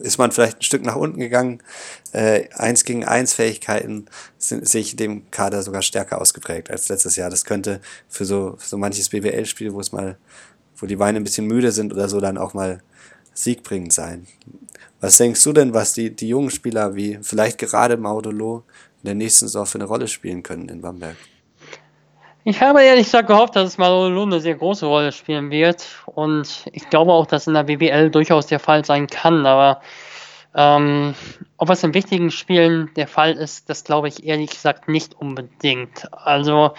ist 0.00 0.18
man 0.18 0.30
vielleicht 0.30 0.58
ein 0.58 0.62
Stück 0.62 0.84
nach 0.84 0.96
unten 0.96 1.18
gegangen. 1.18 1.62
Äh, 2.12 2.48
1 2.54 2.84
gegen 2.84 3.04
1 3.04 3.34
Fähigkeiten 3.34 4.06
sind 4.38 4.68
sich 4.68 4.96
dem 4.96 5.30
Kader 5.30 5.62
sogar 5.62 5.82
stärker 5.82 6.20
ausgeprägt 6.20 6.70
als 6.70 6.88
letztes 6.88 7.16
Jahr. 7.16 7.28
Das 7.28 7.44
könnte 7.44 7.80
für 8.08 8.24
so, 8.24 8.54
für 8.58 8.68
so 8.68 8.78
manches 8.78 9.08
BWL-Spiel, 9.08 9.74
wo 9.74 9.80
es 9.80 9.92
mal, 9.92 10.16
wo 10.80 10.86
die 10.86 10.96
Beine 10.96 11.18
ein 11.18 11.24
bisschen 11.24 11.46
müde 11.46 11.72
sind 11.72 11.92
oder 11.92 12.08
so, 12.08 12.20
dann 12.20 12.38
auch 12.38 12.54
mal 12.54 12.82
siegbringend 13.34 13.92
sein. 13.92 14.26
Was 15.00 15.16
denkst 15.16 15.42
du 15.44 15.52
denn, 15.52 15.72
was 15.72 15.94
die, 15.94 16.14
die 16.14 16.28
jungen 16.28 16.50
Spieler 16.50 16.94
wie 16.94 17.18
vielleicht 17.22 17.58
gerade 17.58 17.96
Maudolo 17.96 18.64
in 19.02 19.06
der 19.06 19.14
nächsten 19.14 19.46
Saison 19.46 19.66
für 19.66 19.78
eine 19.78 19.86
Rolle 19.86 20.08
spielen 20.08 20.42
können 20.42 20.68
in 20.68 20.82
Bamberg? 20.82 21.16
Ich 22.44 22.60
habe 22.60 22.82
ehrlich 22.82 23.04
gesagt 23.04 23.28
gehofft, 23.28 23.56
dass 23.56 23.78
Maudolo 23.78 24.22
eine 24.22 24.40
sehr 24.40 24.54
große 24.54 24.86
Rolle 24.86 25.12
spielen 25.12 25.50
wird 25.50 25.86
und 26.06 26.64
ich 26.72 26.88
glaube 26.88 27.12
auch, 27.12 27.26
dass 27.26 27.46
in 27.46 27.54
der 27.54 27.64
BBL 27.64 28.10
durchaus 28.10 28.46
der 28.46 28.58
Fall 28.58 28.84
sein 28.84 29.06
kann, 29.06 29.46
aber 29.46 29.80
ähm, 30.54 31.14
ob 31.58 31.70
es 31.70 31.84
in 31.84 31.94
wichtigen 31.94 32.30
Spielen 32.30 32.90
der 32.96 33.06
Fall 33.06 33.34
ist, 33.34 33.68
das 33.68 33.84
glaube 33.84 34.08
ich 34.08 34.24
ehrlich 34.24 34.50
gesagt 34.50 34.88
nicht 34.88 35.14
unbedingt. 35.14 36.08
Also, 36.12 36.72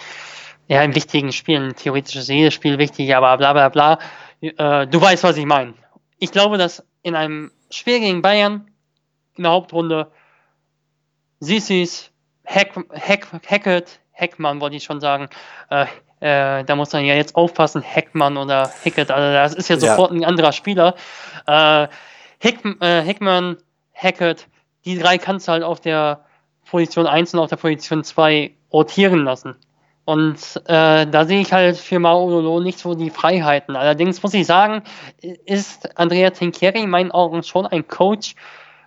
ja, 0.72 0.82
in 0.82 0.94
wichtigen 0.94 1.32
Spielen, 1.32 1.74
theoretisch 1.74 2.16
ist 2.16 2.28
jedes 2.28 2.54
Spiel 2.54 2.78
wichtig, 2.78 3.14
aber 3.14 3.36
bla 3.36 3.52
bla 3.52 3.68
bla. 3.68 3.98
Äh, 4.40 4.86
du 4.86 5.00
weißt, 5.00 5.24
was 5.24 5.36
ich 5.36 5.46
meine 5.46 5.74
ich 6.22 6.30
glaube, 6.30 6.56
dass 6.56 6.86
in 7.02 7.16
einem 7.16 7.50
Spiel 7.68 7.98
gegen 7.98 8.22
Bayern 8.22 8.70
in 9.34 9.42
der 9.42 9.50
Hauptrunde 9.50 10.12
Sissis, 11.40 12.12
Hack, 12.46 12.76
Hack, 12.94 13.26
Hackett, 13.44 13.98
Heckmann 14.12 14.60
wollte 14.60 14.76
ich 14.76 14.84
schon 14.84 15.00
sagen, 15.00 15.28
äh, 15.68 15.86
äh, 16.20 16.62
da 16.62 16.76
muss 16.76 16.92
man 16.92 17.04
ja 17.04 17.16
jetzt 17.16 17.34
aufpassen, 17.34 17.82
Heckmann 17.82 18.36
oder 18.36 18.70
Hackett, 18.84 19.10
also 19.10 19.32
das 19.32 19.54
ist 19.54 19.68
ja 19.68 19.80
sofort 19.80 20.12
ja. 20.12 20.18
ein 20.18 20.24
anderer 20.24 20.52
Spieler. 20.52 20.94
Äh, 21.48 21.88
Hick, 22.38 22.60
äh, 22.80 23.02
Hickman, 23.02 23.56
Hackett, 23.92 24.46
die 24.84 24.96
drei 24.96 25.18
kannst 25.18 25.48
du 25.48 25.52
halt 25.52 25.64
auf 25.64 25.80
der 25.80 26.24
Position 26.70 27.08
1 27.08 27.34
und 27.34 27.40
auf 27.40 27.50
der 27.50 27.56
Position 27.56 28.04
2 28.04 28.52
rotieren 28.72 29.24
lassen. 29.24 29.56
Und 30.04 30.60
äh, 30.66 31.06
da 31.06 31.24
sehe 31.24 31.40
ich 31.40 31.52
halt 31.52 31.76
für 31.76 32.00
Maolo 32.00 32.60
nicht 32.60 32.78
so 32.78 32.94
die 32.94 33.10
Freiheiten. 33.10 33.76
Allerdings 33.76 34.22
muss 34.22 34.34
ich 34.34 34.46
sagen, 34.46 34.82
ist 35.20 35.96
Andrea 35.96 36.30
Trinchieri 36.30 36.82
in 36.82 36.90
meinen 36.90 37.12
Augen 37.12 37.44
schon 37.44 37.66
ein 37.66 37.86
Coach, 37.86 38.34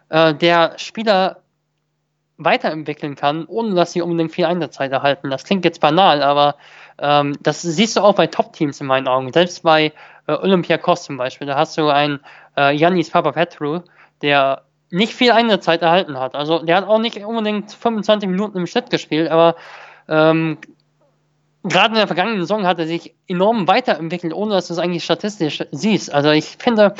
äh, 0.10 0.34
der 0.34 0.78
Spieler 0.78 1.42
weiterentwickeln 2.38 3.16
kann, 3.16 3.46
ohne 3.46 3.76
dass 3.76 3.94
sie 3.94 4.02
unbedingt 4.02 4.34
viel 4.34 4.46
Einsatzzeit 4.46 4.92
erhalten. 4.92 5.30
Das 5.30 5.46
klingt 5.46 5.64
jetzt 5.64 5.80
banal, 5.80 6.22
aber 6.22 6.56
ähm, 7.00 7.38
das 7.42 7.62
siehst 7.62 7.96
du 7.96 8.02
auch 8.02 8.16
bei 8.16 8.28
Top-Teams 8.28 8.82
in 8.82 8.88
meinen 8.88 9.08
Augen. 9.08 9.32
Selbst 9.32 9.64
bei 9.64 9.94
äh, 10.28 10.34
Olympiakos 10.34 11.04
zum 11.04 11.16
Beispiel, 11.16 11.48
da 11.48 11.56
hast 11.56 11.78
du 11.78 11.88
einen 11.88 12.20
äh, 12.58 12.76
Yannis 12.76 13.10
Papapetru, 13.10 13.82
der 14.22 14.64
nicht 14.92 15.14
viel 15.14 15.32
Einsatzzeit 15.32 15.82
erhalten 15.82 16.20
hat. 16.20 16.36
Also 16.36 16.60
der 16.60 16.78
hat 16.78 16.88
auch 16.88 17.00
nicht 17.00 17.18
unbedingt 17.24 17.72
25 17.72 18.30
Minuten 18.30 18.58
im 18.58 18.68
Schnitt 18.68 18.90
gespielt, 18.90 19.30
aber 19.30 19.56
ähm, 20.08 20.58
gerade 21.68 21.90
in 21.90 21.96
der 21.96 22.08
vergangenen 22.08 22.40
Saison 22.40 22.66
hat 22.66 22.80
er 22.80 22.88
sich 22.88 23.14
enorm 23.28 23.68
weiterentwickelt, 23.68 24.34
ohne 24.34 24.54
dass 24.54 24.68
du 24.68 24.74
es 24.74 24.80
eigentlich 24.80 25.04
statistisch 25.04 25.64
siehst. 25.72 26.14
Also 26.14 26.32
ich 26.32 26.46
finde, 26.46 26.94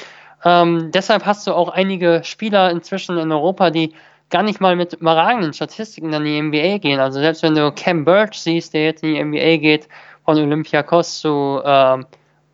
ähm, 0.44 0.92
deshalb 0.92 1.26
hast 1.26 1.48
du 1.48 1.54
auch 1.54 1.70
einige 1.70 2.22
Spieler 2.24 2.72
inzwischen 2.72 3.18
in 3.18 3.32
Europa, 3.32 3.70
die 3.70 3.94
gar 4.30 4.44
nicht 4.44 4.60
mal 4.60 4.76
mit 4.76 4.94
überragenden 4.94 5.54
Statistiken 5.54 6.12
in 6.14 6.24
die 6.24 6.42
NBA 6.42 6.80
gehen. 6.80 7.00
Also 7.00 7.20
selbst 7.20 7.44
wenn 7.44 7.56
du 7.56 7.72
Cam 7.72 8.06
Birch 8.06 8.40
siehst, 8.40 8.74
der 8.74 8.86
jetzt 8.86 9.04
in 9.04 9.14
die 9.14 9.24
NBA 9.24 9.58
geht, 9.58 9.88
von 10.26 10.38
Olympiakos 10.38 11.20
zu, 11.20 11.62
ähm, 11.64 12.06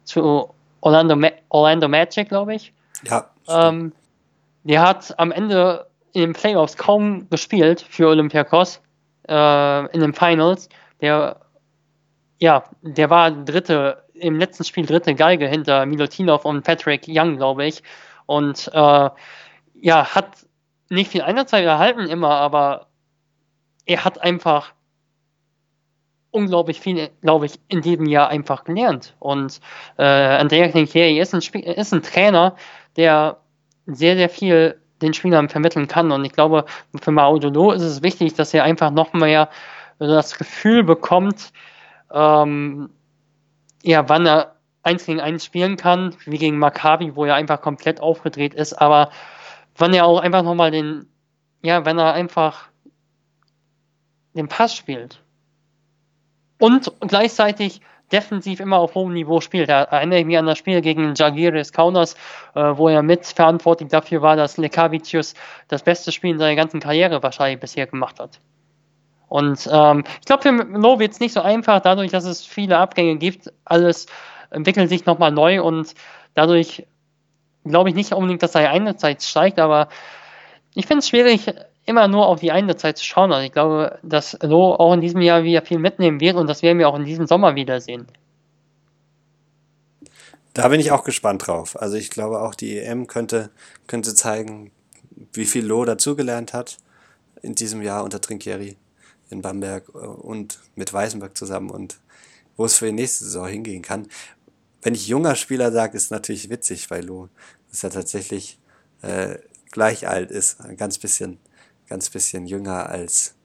zu 0.04 0.50
Orlando, 0.82 1.16
Ma 1.16 1.30
Orlando 1.50 1.88
Magic, 1.88 2.30
glaube 2.30 2.56
ich. 2.56 2.74
Ja. 3.06 3.30
Ähm, 3.48 3.94
der 4.64 4.82
hat 4.82 5.18
am 5.18 5.32
Ende 5.32 5.88
in 6.14 6.22
den 6.22 6.34
Playoffs 6.34 6.76
kaum 6.76 7.30
gespielt 7.30 7.82
für 7.82 8.10
Olympiakos 8.10 8.82
äh, 9.30 9.86
in 9.94 10.02
den 10.02 10.14
Finals. 10.14 10.68
Der 11.00 11.38
ja, 12.42 12.64
der 12.82 13.12
war 13.12 13.30
dritte, 13.30 14.04
im 14.16 14.40
letzten 14.40 14.64
Spiel 14.64 14.88
dritte 14.88 15.14
Geige 15.14 15.48
hinter 15.48 15.86
Milutinov 15.86 16.44
und 16.44 16.64
Patrick 16.64 17.06
Young, 17.08 17.38
glaube 17.38 17.66
ich. 17.66 17.84
Und 18.26 18.68
äh, 18.74 19.10
ja, 19.76 20.16
hat 20.16 20.48
nicht 20.90 21.12
viel 21.12 21.22
Einsatzzeit 21.22 21.64
erhalten 21.64 22.08
immer, 22.08 22.32
aber 22.32 22.88
er 23.86 24.04
hat 24.04 24.22
einfach 24.24 24.74
unglaublich 26.32 26.80
viel, 26.80 27.12
glaube 27.22 27.46
ich, 27.46 27.60
in 27.68 27.82
diesem 27.82 28.08
Jahr 28.08 28.30
einfach 28.30 28.64
gelernt. 28.64 29.16
Und 29.20 29.62
äh, 29.98 30.04
Andrea 30.04 30.70
Klinkeri 30.70 31.20
ist 31.20 31.36
ein, 31.36 31.42
ist 31.42 31.94
ein 31.94 32.02
Trainer, 32.02 32.56
der 32.96 33.38
sehr, 33.86 34.16
sehr 34.16 34.30
viel 34.30 34.82
den 35.04 35.14
Spielern 35.14 35.48
vermitteln 35.48 35.88
kann. 35.88 36.12
Und 36.12 36.26
ich 36.26 36.32
glaube, 36.32 36.66
für 37.00 37.12
Maudolo 37.12 37.72
ist 37.72 37.84
es 37.84 38.02
wichtig, 38.02 38.34
dass 38.34 38.52
er 38.56 38.64
einfach 38.64 38.90
noch 38.90 39.14
mehr 39.14 39.48
das 40.00 40.40
Gefühl 40.40 40.84
bekommt, 40.84 41.52
ähm, 42.14 42.90
ja, 43.84 44.08
wann 44.10 44.26
er 44.26 44.56
eins 44.84 45.06
gegen 45.06 45.20
eins 45.20 45.46
spielen 45.46 45.78
kann, 45.78 46.16
wie 46.26 46.38
gegen 46.38 46.58
Maccabi, 46.58 47.16
wo 47.16 47.26
er 47.26 47.36
einfach 47.36 47.62
komplett 47.62 48.02
aufgedreht 48.02 48.54
ist, 48.54 48.74
aber 48.74 49.12
wann 49.76 49.94
er 49.94 50.06
auch 50.06 50.20
einfach 50.20 50.44
nochmal 50.44 50.72
den, 50.72 51.08
ja, 51.62 51.86
wenn 51.86 52.00
er 52.00 52.14
einfach 52.14 52.70
den 54.34 54.48
Pass 54.48 54.76
spielt 54.76 55.22
und 56.60 56.92
gleichzeitig 57.02 57.82
defensiv 58.12 58.60
immer 58.60 58.78
auf 58.78 58.96
hohem 58.96 59.14
Niveau 59.14 59.40
spielt. 59.40 59.70
Da 59.70 59.84
erinnere 59.84 60.20
ich 60.20 60.26
mich 60.26 60.38
an 60.38 60.46
das 60.46 60.58
Spiel 60.58 60.82
gegen 60.82 61.14
Jagiris 61.16 61.72
Kaunas, 61.72 62.16
äh, 62.56 62.60
wo 62.76 62.90
er 62.90 63.02
mitverantwortlich 63.04 63.90
dafür 63.90 64.22
war, 64.22 64.36
dass 64.36 64.58
Lekavicius 64.58 65.34
das 65.68 65.84
beste 65.84 66.12
Spiel 66.12 66.32
in 66.32 66.40
seiner 66.40 66.56
ganzen 66.56 66.80
Karriere 66.80 67.24
wahrscheinlich 67.24 67.60
bisher 67.60 67.88
gemacht 67.88 68.20
hat. 68.20 68.40
Und 69.32 69.70
ähm, 69.72 70.04
ich 70.20 70.26
glaube, 70.26 70.44
für 70.44 70.52
Lo 70.52 71.00
wird 71.00 71.14
es 71.14 71.22
nicht 71.22 71.32
so 71.32 71.40
einfach, 71.40 71.80
dadurch, 71.80 72.12
dass 72.12 72.26
es 72.26 72.46
viele 72.46 72.78
Abgänge 72.78 73.16
gibt. 73.16 73.50
Alles 73.64 74.08
entwickelt 74.50 74.90
sich 74.90 75.06
nochmal 75.06 75.32
neu 75.32 75.64
und 75.64 75.94
dadurch 76.34 76.86
glaube 77.64 77.88
ich 77.88 77.96
nicht 77.96 78.12
unbedingt, 78.12 78.44
dass 78.44 78.52
seine 78.52 78.72
Einsatzzeit 78.72 79.24
steigt, 79.24 79.58
aber 79.58 79.88
ich 80.74 80.86
finde 80.86 81.00
es 81.00 81.08
schwierig, 81.08 81.46
immer 81.86 82.10
nur 82.10 82.28
auf 82.28 82.42
die 82.42 82.52
eine 82.52 82.76
Zeit 82.76 82.98
zu 82.98 83.06
schauen. 83.06 83.32
Also 83.32 83.46
ich 83.46 83.54
glaube, 83.54 84.00
dass 84.04 84.38
Lo 84.42 84.76
auch 84.76 84.94
in 84.94 85.00
diesem 85.00 85.22
Jahr 85.22 85.46
wieder 85.46 85.62
viel 85.62 85.80
mitnehmen 85.80 86.20
wird 86.20 86.36
und 86.36 86.48
das 86.48 86.62
werden 86.62 86.80
wir 86.80 86.90
auch 86.90 86.98
in 86.98 87.06
diesem 87.06 87.26
Sommer 87.26 87.56
wiedersehen. 87.56 88.08
Da 90.54 90.68
bin 90.68 90.82
ich 90.82 90.92
auch 90.92 91.06
gespannt 91.06 91.48
drauf. 91.48 91.82
Also 91.82 91.96
ich 91.96 92.10
glaube 92.10 92.42
auch 92.42 92.54
die 92.54 92.80
EM 92.80 93.08
könnte, 93.08 93.50
könnte 93.88 94.14
zeigen, 94.14 94.72
wie 95.32 95.46
viel 95.46 95.66
Lo 95.66 95.86
dazugelernt 95.86 96.52
hat 96.52 96.80
in 97.42 97.56
diesem 97.56 97.82
Jahr 97.82 98.04
unter 98.04 98.20
Trinkieri 98.20 98.76
in 99.32 99.42
Bamberg 99.42 99.90
äh, 99.90 99.98
und 99.98 100.60
mit 100.76 100.92
Weißenberg 100.92 101.38
zusammen 101.38 101.70
und 101.70 102.00
wo 102.58 102.66
es 102.66 102.78
für 102.78 102.86
die 102.86 102.92
nächste 102.92 103.26
Saison 103.26 103.48
hingehen 103.48 103.82
kann. 103.82 104.08
Wenn 104.82 104.96
ich 104.96 105.08
junger 105.08 105.36
Spieler 105.36 105.72
sage, 105.72 105.96
ist 105.96 106.12
natürlich 106.12 106.50
witzig, 106.50 106.90
weil 106.90 107.06
Lo 107.06 107.30
ist 107.72 107.84
ja 107.84 107.90
tatsächlich 107.90 108.60
äh, 109.02 109.38
gleich 109.72 110.08
alt 110.08 110.32
ist, 110.32 110.62
ein 110.62 110.78
ganz 110.78 110.98
bisschen, 110.98 111.40
ganz 111.88 112.10
bisschen 112.10 112.46
jünger 112.46 112.90
als 112.90 113.36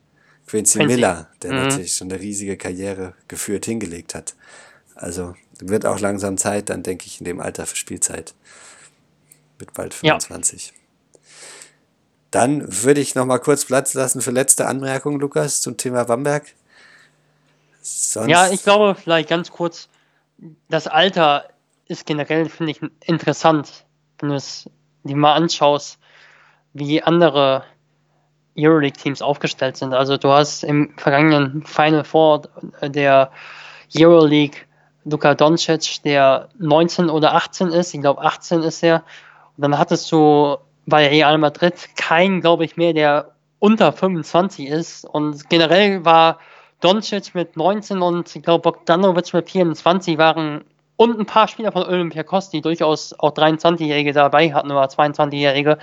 Quincy, 0.46 0.78
Quincy. 0.78 0.94
Miller, 0.94 1.30
der 1.42 1.52
mhm. 1.52 1.62
natürlich 1.62 1.94
schon 1.94 2.10
eine 2.10 2.20
riesige 2.20 2.56
Karriere 2.56 3.14
geführt 3.28 3.66
hingelegt 3.66 4.14
hat. 4.14 4.34
Also 4.94 5.34
wird 5.58 5.86
auch 5.86 6.00
langsam 6.00 6.38
Zeit, 6.38 6.70
dann 6.70 6.82
denke 6.82 7.06
ich 7.06 7.20
in 7.20 7.24
dem 7.24 7.40
Alter 7.40 7.66
für 7.66 7.76
Spielzeit. 7.76 8.34
Mit 9.58 9.72
bald 9.72 9.94
25. 9.94 10.66
Ja. 10.68 10.72
Dann 12.30 12.64
würde 12.84 13.00
ich 13.00 13.14
noch 13.14 13.24
mal 13.24 13.38
kurz 13.38 13.64
Platz 13.64 13.94
lassen 13.94 14.20
für 14.20 14.30
letzte 14.30 14.66
Anmerkungen, 14.66 15.20
Lukas, 15.20 15.60
zum 15.60 15.76
Thema 15.76 16.04
Bamberg. 16.04 16.44
Sonst 17.80 18.28
ja, 18.28 18.50
ich 18.50 18.62
glaube, 18.62 18.96
vielleicht 19.00 19.28
ganz 19.28 19.50
kurz, 19.50 19.88
das 20.68 20.86
Alter 20.86 21.48
ist 21.86 22.04
generell, 22.04 22.48
finde 22.48 22.72
ich, 22.72 22.80
interessant, 23.04 23.84
wenn 24.18 24.30
du 24.30 24.34
es 24.34 24.68
dir 25.04 25.16
mal 25.16 25.34
anschaust, 25.34 25.98
wie 26.72 27.02
andere 27.02 27.64
Euroleague-Teams 28.58 29.22
aufgestellt 29.22 29.76
sind. 29.76 29.94
Also 29.94 30.16
du 30.16 30.30
hast 30.30 30.64
im 30.64 30.94
vergangenen 30.96 31.64
Final 31.64 32.04
Four 32.04 32.42
der 32.82 33.30
Euroleague 33.96 34.58
Luka 35.04 35.34
Doncic, 35.34 36.02
der 36.02 36.48
19 36.58 37.08
oder 37.08 37.34
18 37.34 37.68
ist, 37.68 37.94
ich 37.94 38.00
glaube 38.00 38.22
18 38.22 38.62
ist 38.62 38.82
er. 38.82 39.04
Und 39.56 39.62
dann 39.62 39.78
hattest 39.78 40.10
du 40.10 40.56
bei 40.86 41.08
Real 41.08 41.36
Madrid 41.38 41.74
keinen, 41.96 42.40
glaube 42.40 42.64
ich, 42.64 42.76
mehr, 42.76 42.92
der 42.92 43.32
unter 43.58 43.92
25 43.92 44.68
ist. 44.68 45.04
Und 45.04 45.48
generell 45.50 46.04
war 46.04 46.38
Doncic 46.80 47.34
mit 47.34 47.56
19 47.56 48.02
und 48.02 48.34
ich 48.34 48.42
glaube 48.42 48.62
Bogdanovic 48.62 49.32
mit 49.34 49.50
24 49.50 50.18
waren 50.18 50.64
und 50.96 51.18
ein 51.18 51.26
paar 51.26 51.48
Spieler 51.48 51.72
von 51.72 51.82
Olympiakos, 51.82 52.50
die 52.50 52.62
durchaus 52.62 53.12
auch 53.18 53.32
23-Jährige 53.32 54.12
dabei 54.12 54.52
hatten 54.52 54.70
oder 54.70 54.86
22-Jährige, 54.86 55.78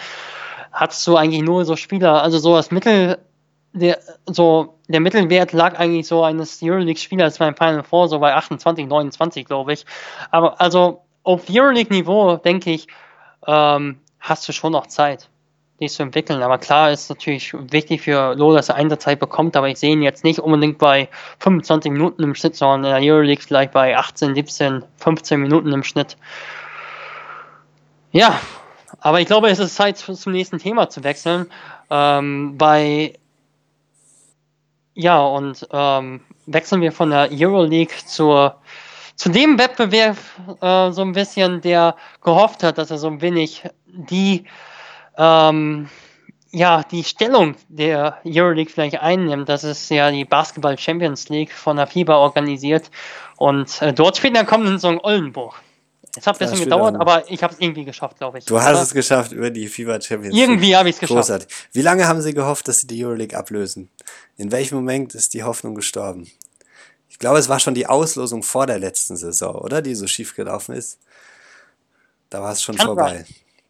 hattest 0.72 1.06
du 1.06 1.16
eigentlich 1.16 1.44
nur 1.44 1.66
so 1.66 1.76
Spieler, 1.76 2.24
also 2.24 2.40
so 2.40 2.56
das 2.56 2.72
Mittel, 2.72 3.20
der, 3.74 4.00
so, 4.26 4.80
der 4.88 5.00
Mittelwert 5.00 5.52
lag 5.54 5.80
eigentlich 5.80 6.08
so 6.08 6.24
eines 6.24 6.62
Euroleague-Spielers 6.64 7.38
beim 7.38 7.56
Final 7.56 7.84
Four, 7.84 8.08
so 8.08 8.20
bei 8.20 8.34
28, 8.34 8.88
29, 8.88 9.46
glaube 9.46 9.74
ich. 9.74 9.86
Aber 10.32 10.60
also 10.60 11.04
auf 11.24 11.44
Euroleague-Niveau, 11.50 12.38
denke 12.38 12.72
ich, 12.72 12.88
ähm, 13.46 14.00
hast 14.24 14.48
du 14.48 14.54
schon 14.54 14.72
noch 14.72 14.88
Zeit, 14.88 15.30
dich 15.80 15.92
zu 15.92 16.02
entwickeln. 16.02 16.42
Aber 16.42 16.58
klar 16.58 16.92
ist 16.92 17.10
natürlich 17.10 17.54
wichtig 17.54 18.02
für 18.02 18.36
Lo, 18.36 18.54
dass 18.56 18.70
er 18.70 18.76
Einsatzzeit 18.76 19.20
bekommt, 19.20 19.56
aber 19.56 19.68
ich 19.68 19.78
sehe 19.78 19.92
ihn 19.92 20.02
jetzt 20.02 20.24
nicht 20.24 20.40
unbedingt 20.40 20.80
bei 20.80 21.10
25 21.40 21.92
Minuten 21.92 22.24
im 22.24 22.34
Schnitt, 22.34 22.56
sondern 22.56 22.86
in 22.86 23.04
der 23.04 23.14
Euroleague 23.14 23.44
vielleicht 23.44 23.74
bei 23.74 23.96
18, 23.98 24.34
17, 24.34 24.84
15 24.98 25.40
Minuten 25.40 25.72
im 25.72 25.84
Schnitt. 25.84 26.18
Ja, 28.12 28.40
aber 29.00 29.20
ich 29.20 29.28
glaube, 29.28 29.50
es 29.50 29.60
ist 29.60 29.76
Zeit 29.76 29.98
zum 29.98 30.32
nächsten 30.32 30.58
Thema 30.58 30.90
zu 30.90 31.04
wechseln. 31.04 31.48
Ähm, 31.90 32.58
bei 32.58 33.16
ja, 34.96 35.20
und 35.20 35.68
ähm, 35.72 36.22
wechseln 36.46 36.82
wir 36.82 36.92
von 36.92 37.10
der 37.10 37.30
Euroleague 37.32 37.96
zur 38.06 38.56
zu 39.16 39.30
dem 39.30 39.58
Wettbewerb 39.60 40.18
äh, 40.62 40.92
so 40.92 41.02
ein 41.02 41.14
bisschen, 41.14 41.62
der 41.62 41.96
gehofft 42.22 42.64
hat, 42.64 42.78
dass 42.78 42.92
er 42.92 42.98
so 42.98 43.08
ein 43.08 43.22
wenig 43.22 43.64
die, 43.86 44.46
ähm, 45.18 45.90
ja, 46.52 46.84
die 46.84 47.04
Stellung 47.04 47.56
der 47.70 48.20
Euroleague 48.26 48.72
vielleicht 48.72 49.00
einnimmt. 49.00 49.50
Das 49.50 49.64
ist 49.64 49.90
ja 49.90 50.12
die 50.12 50.26
Basketball 50.26 50.78
Champions 50.78 51.30
League 51.30 51.52
von 51.52 51.78
der 51.78 51.88
FIBA 51.88 52.16
organisiert. 52.16 52.90
Und 53.38 53.82
äh, 53.82 53.94
dort 53.94 54.18
spielt 54.18 54.36
er 54.36 54.46
kommenden 54.46 54.78
Saison 54.78 55.00
Oldenburg. 55.04 55.56
Es 56.16 56.28
hat 56.28 56.40
ein 56.40 56.48
bisschen 56.48 56.66
gedauert, 56.66 56.96
aber 56.96 57.24
ich 57.32 57.42
habe 57.42 57.54
es 57.54 57.60
irgendwie 57.60 57.86
geschafft, 57.86 58.18
glaube 58.20 58.38
ich. 58.38 58.46
Du 58.46 58.60
hast 58.60 58.74
oder? 58.74 58.84
es 58.84 58.94
geschafft 58.94 59.32
über 59.32 59.50
die 59.50 59.68
FIBA 59.68 60.00
Champions 60.00 60.36
League. 60.36 60.48
Irgendwie 60.48 60.76
habe 60.76 60.90
ich 60.90 60.96
es 60.96 61.00
geschafft. 61.00 61.18
Großartig. 61.18 61.48
Wie 61.72 61.82
lange 61.82 62.08
haben 62.08 62.22
Sie 62.22 62.36
gehofft, 62.36 62.68
dass 62.68 62.82
Sie 62.82 62.88
die 62.88 63.04
Euroleague 63.04 63.36
ablösen? 63.36 63.90
In 64.38 64.52
welchem 64.52 64.76
Moment 64.76 65.16
ist 65.16 65.34
die 65.34 65.42
Hoffnung 65.42 65.74
gestorben? 65.74 66.30
Ich 67.24 67.26
glaube, 67.26 67.40
es 67.40 67.48
war 67.48 67.62
schon 67.62 67.74
die 67.74 67.88
Auslosung 67.88 68.44
vor 68.44 68.68
der 68.68 68.80
letzten 68.80 69.16
Saison, 69.16 69.56
oder? 69.56 69.82
Die 69.82 69.96
so 69.96 70.08
schief 70.08 70.36
gelaufen 70.36 70.76
ist. 70.76 71.00
Da 72.30 72.42
war 72.42 72.52
es 72.52 72.62
schon 72.62 72.76
kann 72.76 72.88
vorbei. 72.88 73.16
Sein. 73.20 73.26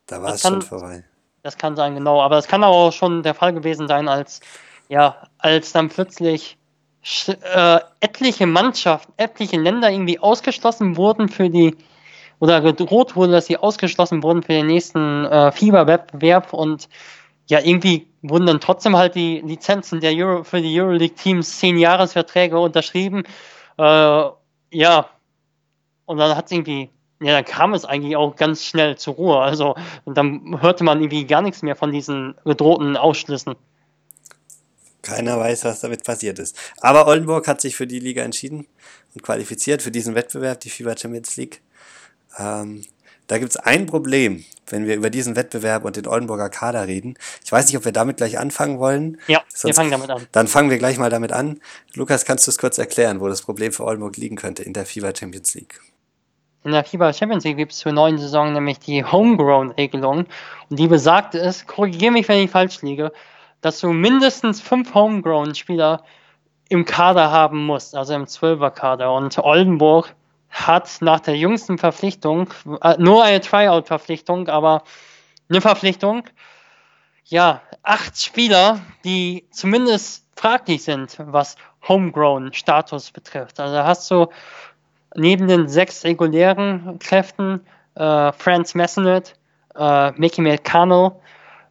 Da 0.08 0.22
war 0.24 0.32
das 0.32 0.38
es 0.38 0.42
kann, 0.42 0.54
schon 0.54 0.62
vorbei. 0.64 1.04
Das 1.44 1.56
kann 1.60 1.76
sein, 1.76 1.94
genau. 1.94 2.20
Aber 2.20 2.40
es 2.40 2.48
kann 2.48 2.64
auch 2.64 2.92
schon 2.92 3.22
der 3.22 3.36
Fall 3.36 3.54
gewesen 3.54 3.88
sein, 3.88 4.08
als, 4.08 4.40
ja, 4.90 5.28
als 5.38 5.72
dann 5.72 5.90
plötzlich 5.90 6.58
äh, 7.28 7.80
etliche 8.00 8.48
Mannschaften, 8.48 9.14
etliche 9.18 9.60
Länder 9.60 9.92
irgendwie 9.92 10.18
ausgeschlossen 10.18 10.98
wurden 10.98 11.30
für 11.30 11.52
die, 11.52 11.78
oder 12.40 12.60
gedroht 12.60 13.16
wurde, 13.16 13.34
dass 13.34 13.46
sie 13.46 13.58
ausgeschlossen 13.58 14.24
wurden 14.24 14.42
für 14.42 14.54
den 14.54 14.66
nächsten 14.66 15.26
äh, 15.26 15.52
FIBA-Wettbewerb 15.52 16.54
und 16.54 16.90
ja, 17.46 17.60
irgendwie 17.60 18.08
wurden 18.24 18.46
dann 18.46 18.60
trotzdem 18.60 18.96
halt 18.96 19.16
die 19.16 19.42
Lizenzen 19.42 20.00
der 20.00 20.14
Euro, 20.14 20.44
für 20.44 20.62
die 20.62 20.80
Euroleague-Teams 20.80 21.60
zehn 21.60 21.78
Jahresverträge 21.78 22.58
unterschrieben. 22.58 23.24
Äh, 23.78 24.24
ja, 24.72 25.10
und 26.06 26.18
dann 26.18 26.36
hat 26.36 26.46
es 26.46 26.52
irgendwie, 26.52 26.90
ja, 27.22 27.34
dann 27.34 27.46
kam 27.46 27.74
es 27.74 27.86
eigentlich 27.86 28.16
auch 28.16 28.36
ganz 28.36 28.64
schnell 28.64 28.98
zur 28.98 29.16
Ruhe. 29.16 29.40
Also, 29.40 29.76
und 30.06 30.18
dann 30.18 30.62
hörte 30.62 30.84
man 30.84 31.00
irgendwie 31.00 31.26
gar 31.26 31.42
nichts 31.42 31.62
mehr 31.62 31.76
von 31.76 31.92
diesen 31.92 32.36
gedrohten 32.46 32.98
Ausschlüssen. 32.98 33.56
Keiner 35.02 35.38
weiß, 35.38 35.66
was 35.66 35.82
damit 35.82 36.06
passiert 36.06 36.40
ist. 36.40 36.58
Aber 36.80 37.08
Oldenburg 37.08 37.48
hat 37.48 37.60
sich 37.60 37.76
für 37.76 37.86
die 37.86 38.00
Liga 38.00 38.24
entschieden 38.24 38.66
und 39.14 39.22
qualifiziert 39.22 39.82
für 39.82 39.92
diesen 39.92 40.16
Wettbewerb, 40.16 40.62
die 40.62 40.70
FIBA 40.70 40.98
Champions 40.98 41.36
League. 41.36 41.62
Ähm, 42.40 42.86
da 43.34 43.40
gibt 43.40 43.50
es 43.50 43.58
ein 43.58 43.88
Problem, 43.88 44.46
wenn 44.68 44.86
wir 44.86 44.94
über 44.96 45.10
diesen 45.10 45.36
Wettbewerb 45.36 45.86
und 45.86 45.96
den 45.96 46.06
Oldenburger 46.06 46.50
Kader 46.50 46.86
reden. 46.86 47.16
Ich 47.44 47.52
weiß 47.52 47.66
nicht, 47.66 47.76
ob 47.76 47.84
wir 47.84 47.92
damit 47.92 48.18
gleich 48.18 48.38
anfangen 48.38 48.78
wollen. 48.78 49.18
Ja, 49.26 49.42
Sonst, 49.48 49.64
wir 49.64 49.74
fangen 49.74 49.90
damit 49.90 50.12
an. 50.12 50.28
Dann 50.32 50.48
fangen 50.48 50.70
wir 50.70 50.78
gleich 50.78 51.00
mal 51.00 51.10
damit 51.10 51.32
an. 51.32 51.60
Lukas, 51.96 52.26
kannst 52.26 52.46
du 52.46 52.52
es 52.52 52.60
kurz 52.60 52.78
erklären, 52.78 53.22
wo 53.22 53.28
das 53.28 53.42
Problem 53.42 53.72
für 53.72 53.86
Oldenburg 53.86 54.18
liegen 54.18 54.36
könnte 54.36 54.62
in 54.62 54.74
der 54.74 54.86
FIBA 54.86 55.16
Champions 55.16 55.56
League? 55.56 55.82
In 56.64 56.74
der 56.74 56.84
FIBA 56.84 57.12
Champions 57.12 57.44
League 57.44 57.58
gibt 57.58 57.72
es 57.72 57.80
zur 57.80 57.92
neuen 57.92 58.20
Saison 58.20 58.54
nämlich 58.54 58.78
die 58.78 59.04
Homegrown-Regelung. 59.04 60.28
Und 60.70 60.80
die 60.80 60.88
besagt 60.88 61.34
es, 61.34 61.66
korrigiere 61.66 62.12
mich, 62.12 62.28
wenn 62.28 62.38
ich 62.38 62.52
falsch 62.52 62.84
liege, 62.84 63.12
dass 63.62 63.80
du 63.80 63.94
mindestens 63.94 64.62
fünf 64.62 64.94
Homegrown-Spieler 64.94 66.04
im 66.70 66.86
Kader 66.86 67.32
haben 67.32 67.66
musst, 67.66 67.96
also 67.96 68.14
im 68.14 68.28
Zwölfer-Kader. 68.28 69.12
Und 69.12 69.40
Oldenburg 69.40 70.14
hat 70.54 70.98
nach 71.02 71.20
der 71.20 71.36
jüngsten 71.36 71.78
Verpflichtung, 71.78 72.50
äh, 72.82 72.96
nur 72.98 73.24
eine 73.24 73.42
Tryout-Verpflichtung, 73.42 74.48
aber 74.48 74.84
eine 75.50 75.60
Verpflichtung, 75.60 76.24
ja, 77.26 77.62
acht 77.82 78.22
Spieler, 78.22 78.80
die 79.04 79.48
zumindest 79.52 80.26
fraglich 80.36 80.84
sind, 80.84 81.18
was 81.20 81.56
Homegrown-Status 81.88 83.12
betrifft. 83.12 83.60
Also 83.60 83.78
hast 83.78 84.10
du 84.12 84.28
neben 85.16 85.48
den 85.48 85.68
sechs 85.68 86.04
regulären 86.04 87.00
Kräften 87.00 87.62
äh, 87.96 88.32
Franz 88.32 88.76
Messenet, 88.76 89.36
äh, 89.76 90.12
Mickey 90.12 90.42
McConnell, 90.42 91.14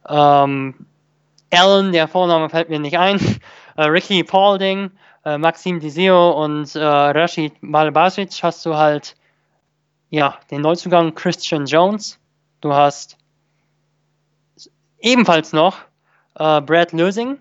ähm, 0.07 0.85
Allen, 1.51 1.91
der 1.91 2.07
Vorname 2.07 2.49
fällt 2.49 2.69
mir 2.69 2.79
nicht 2.79 2.97
ein, 2.97 3.19
äh, 3.77 3.83
Ricky 3.83 4.23
Paulding, 4.23 4.91
äh, 5.25 5.37
Maxim 5.37 5.79
Diseo 5.79 6.43
und 6.43 6.75
äh, 6.75 6.83
Rashid 6.83 7.61
Malbasic 7.61 8.31
hast 8.41 8.65
du 8.65 8.75
halt 8.75 9.15
ja, 10.09 10.37
den 10.51 10.61
Neuzugang 10.61 11.15
Christian 11.15 11.65
Jones. 11.65 12.19
Du 12.61 12.71
hast 12.71 13.17
ebenfalls 14.99 15.53
noch 15.53 15.77
äh, 16.35 16.61
Brad 16.61 16.91
Lösing. 16.91 17.39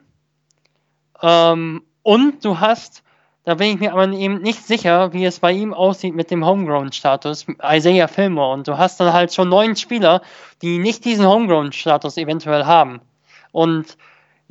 Ähm, 1.20 1.82
und 2.02 2.44
du 2.44 2.60
hast, 2.60 3.02
da 3.44 3.56
bin 3.56 3.74
ich 3.74 3.78
mir 3.78 3.92
aber 3.92 4.08
eben 4.08 4.40
nicht 4.40 4.66
sicher, 4.66 5.12
wie 5.12 5.26
es 5.26 5.40
bei 5.40 5.52
ihm 5.52 5.74
aussieht 5.74 6.14
mit 6.14 6.30
dem 6.30 6.46
Homegrown-Status, 6.46 7.46
Isaiah 7.62 8.08
Fillmore. 8.08 8.54
Und 8.54 8.68
du 8.68 8.78
hast 8.78 8.98
dann 8.98 9.12
halt 9.12 9.34
schon 9.34 9.50
neun 9.50 9.76
Spieler, 9.76 10.22
die 10.62 10.78
nicht 10.78 11.04
diesen 11.04 11.26
Homegrown-Status 11.26 12.16
eventuell 12.16 12.64
haben. 12.64 13.00
Und 13.52 13.98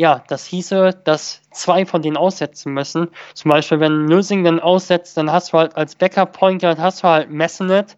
ja, 0.01 0.23
das 0.27 0.47
hieße, 0.47 0.99
dass 1.03 1.43
zwei 1.51 1.85
von 1.85 2.01
denen 2.01 2.17
aussetzen 2.17 2.73
müssen. 2.73 3.09
Zum 3.35 3.51
Beispiel, 3.51 3.79
wenn 3.79 4.07
Lösing 4.07 4.43
dann 4.43 4.59
aussetzt, 4.59 5.15
dann 5.15 5.31
hast 5.31 5.53
du 5.53 5.59
halt 5.59 5.77
als 5.77 5.93
Backup-Point 5.93 6.59
Guard 6.59 6.79
hast 6.79 7.03
du 7.03 7.07
halt 7.07 7.29
Messenet. 7.29 7.97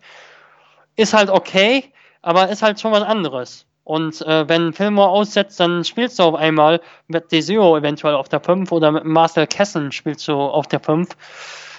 Ist 0.98 1.14
halt 1.14 1.30
okay, 1.30 1.94
aber 2.22 2.50
ist 2.50 2.62
halt 2.62 2.82
schon 2.82 2.92
was 2.92 3.04
anderes. 3.04 3.68
Und 3.86 4.22
äh, 4.24 4.50
wenn 4.50 4.74
Fillmore 4.74 5.08
aussetzt, 5.08 5.62
dann 5.62 5.86
spielst 5.86 6.20
du 6.20 6.24
auf 6.24 6.36
einmal 6.36 6.82
mit 7.08 7.32
Desio 7.32 7.78
eventuell 7.78 8.16
auf 8.16 8.28
der 8.28 8.42
5 8.42 8.74
oder 8.74 8.92
mit 8.92 9.06
Marcel 9.06 9.48
Kessen 9.48 9.94
spielst 9.94 10.28
du 10.28 10.34
auf 10.34 10.68
der 10.68 10.82
5. 10.82 11.08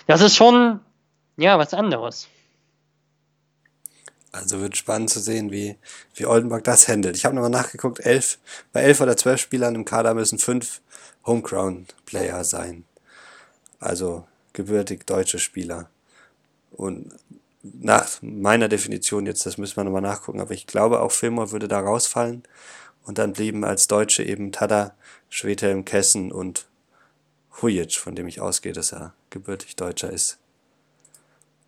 Das 0.06 0.22
ist 0.22 0.36
schon, 0.36 0.80
ja, 1.36 1.58
was 1.58 1.74
anderes. 1.74 2.30
Also 4.34 4.60
wird 4.60 4.76
spannend 4.76 5.10
zu 5.10 5.20
sehen, 5.20 5.52
wie, 5.52 5.76
wie 6.16 6.26
Oldenburg 6.26 6.64
das 6.64 6.88
handelt. 6.88 7.16
Ich 7.16 7.24
habe 7.24 7.36
nochmal 7.36 7.50
nachgeguckt, 7.50 8.00
elf, 8.00 8.38
bei 8.72 8.82
elf 8.82 9.00
oder 9.00 9.16
zwölf 9.16 9.40
Spielern 9.40 9.76
im 9.76 9.84
Kader 9.84 10.12
müssen 10.12 10.40
fünf 10.40 10.80
Homegrown-Player 11.24 12.42
sein. 12.42 12.84
Also 13.78 14.26
gebürtig 14.52 15.06
deutsche 15.06 15.38
Spieler. 15.38 15.88
Und 16.72 17.14
nach 17.62 18.08
meiner 18.22 18.68
Definition 18.68 19.26
jetzt, 19.26 19.46
das 19.46 19.56
müssen 19.56 19.76
wir 19.76 19.84
nochmal 19.84 20.02
nachgucken, 20.02 20.40
aber 20.40 20.52
ich 20.52 20.66
glaube 20.66 21.00
auch 21.00 21.12
Fillmore 21.12 21.52
würde 21.52 21.68
da 21.68 21.78
rausfallen. 21.78 22.42
Und 23.04 23.18
dann 23.18 23.34
blieben 23.34 23.64
als 23.64 23.86
Deutsche 23.86 24.24
eben 24.24 24.50
Tada, 24.50 24.96
Schwedhelm, 25.28 25.84
Kessen 25.84 26.32
und 26.32 26.66
Hujic, 27.62 27.94
von 27.94 28.16
dem 28.16 28.26
ich 28.26 28.40
ausgehe, 28.40 28.72
dass 28.72 28.92
er 28.92 29.14
gebürtig 29.30 29.76
Deutscher 29.76 30.10
ist. 30.10 30.38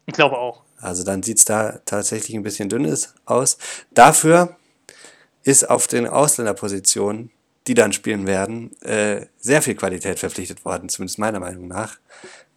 Ich 0.07 0.15
glaube 0.15 0.37
auch. 0.37 0.66
Also 0.87 1.03
dann 1.03 1.25
sieht 1.25 1.39
es 1.39 1.45
da 1.45 1.81
tatsächlich 1.85 2.37
ein 2.37 2.45
bisschen 2.45 2.69
dünn 2.69 2.97
aus. 3.25 3.59
Dafür 3.91 4.57
ist 5.43 5.69
auf 5.69 5.89
den 5.89 6.07
Ausländerpositionen, 6.07 7.33
die 7.67 7.75
dann 7.75 7.93
spielen 7.93 8.29
werden, 8.29 8.81
äh, 8.83 9.27
sehr 9.37 9.63
viel 9.63 9.75
Qualität 9.75 10.21
verpflichtet 10.21 10.65
worden, 10.65 10.89
zumindest 10.89 11.19
meiner 11.19 11.41
Meinung 11.41 11.67
nach. 11.67 11.99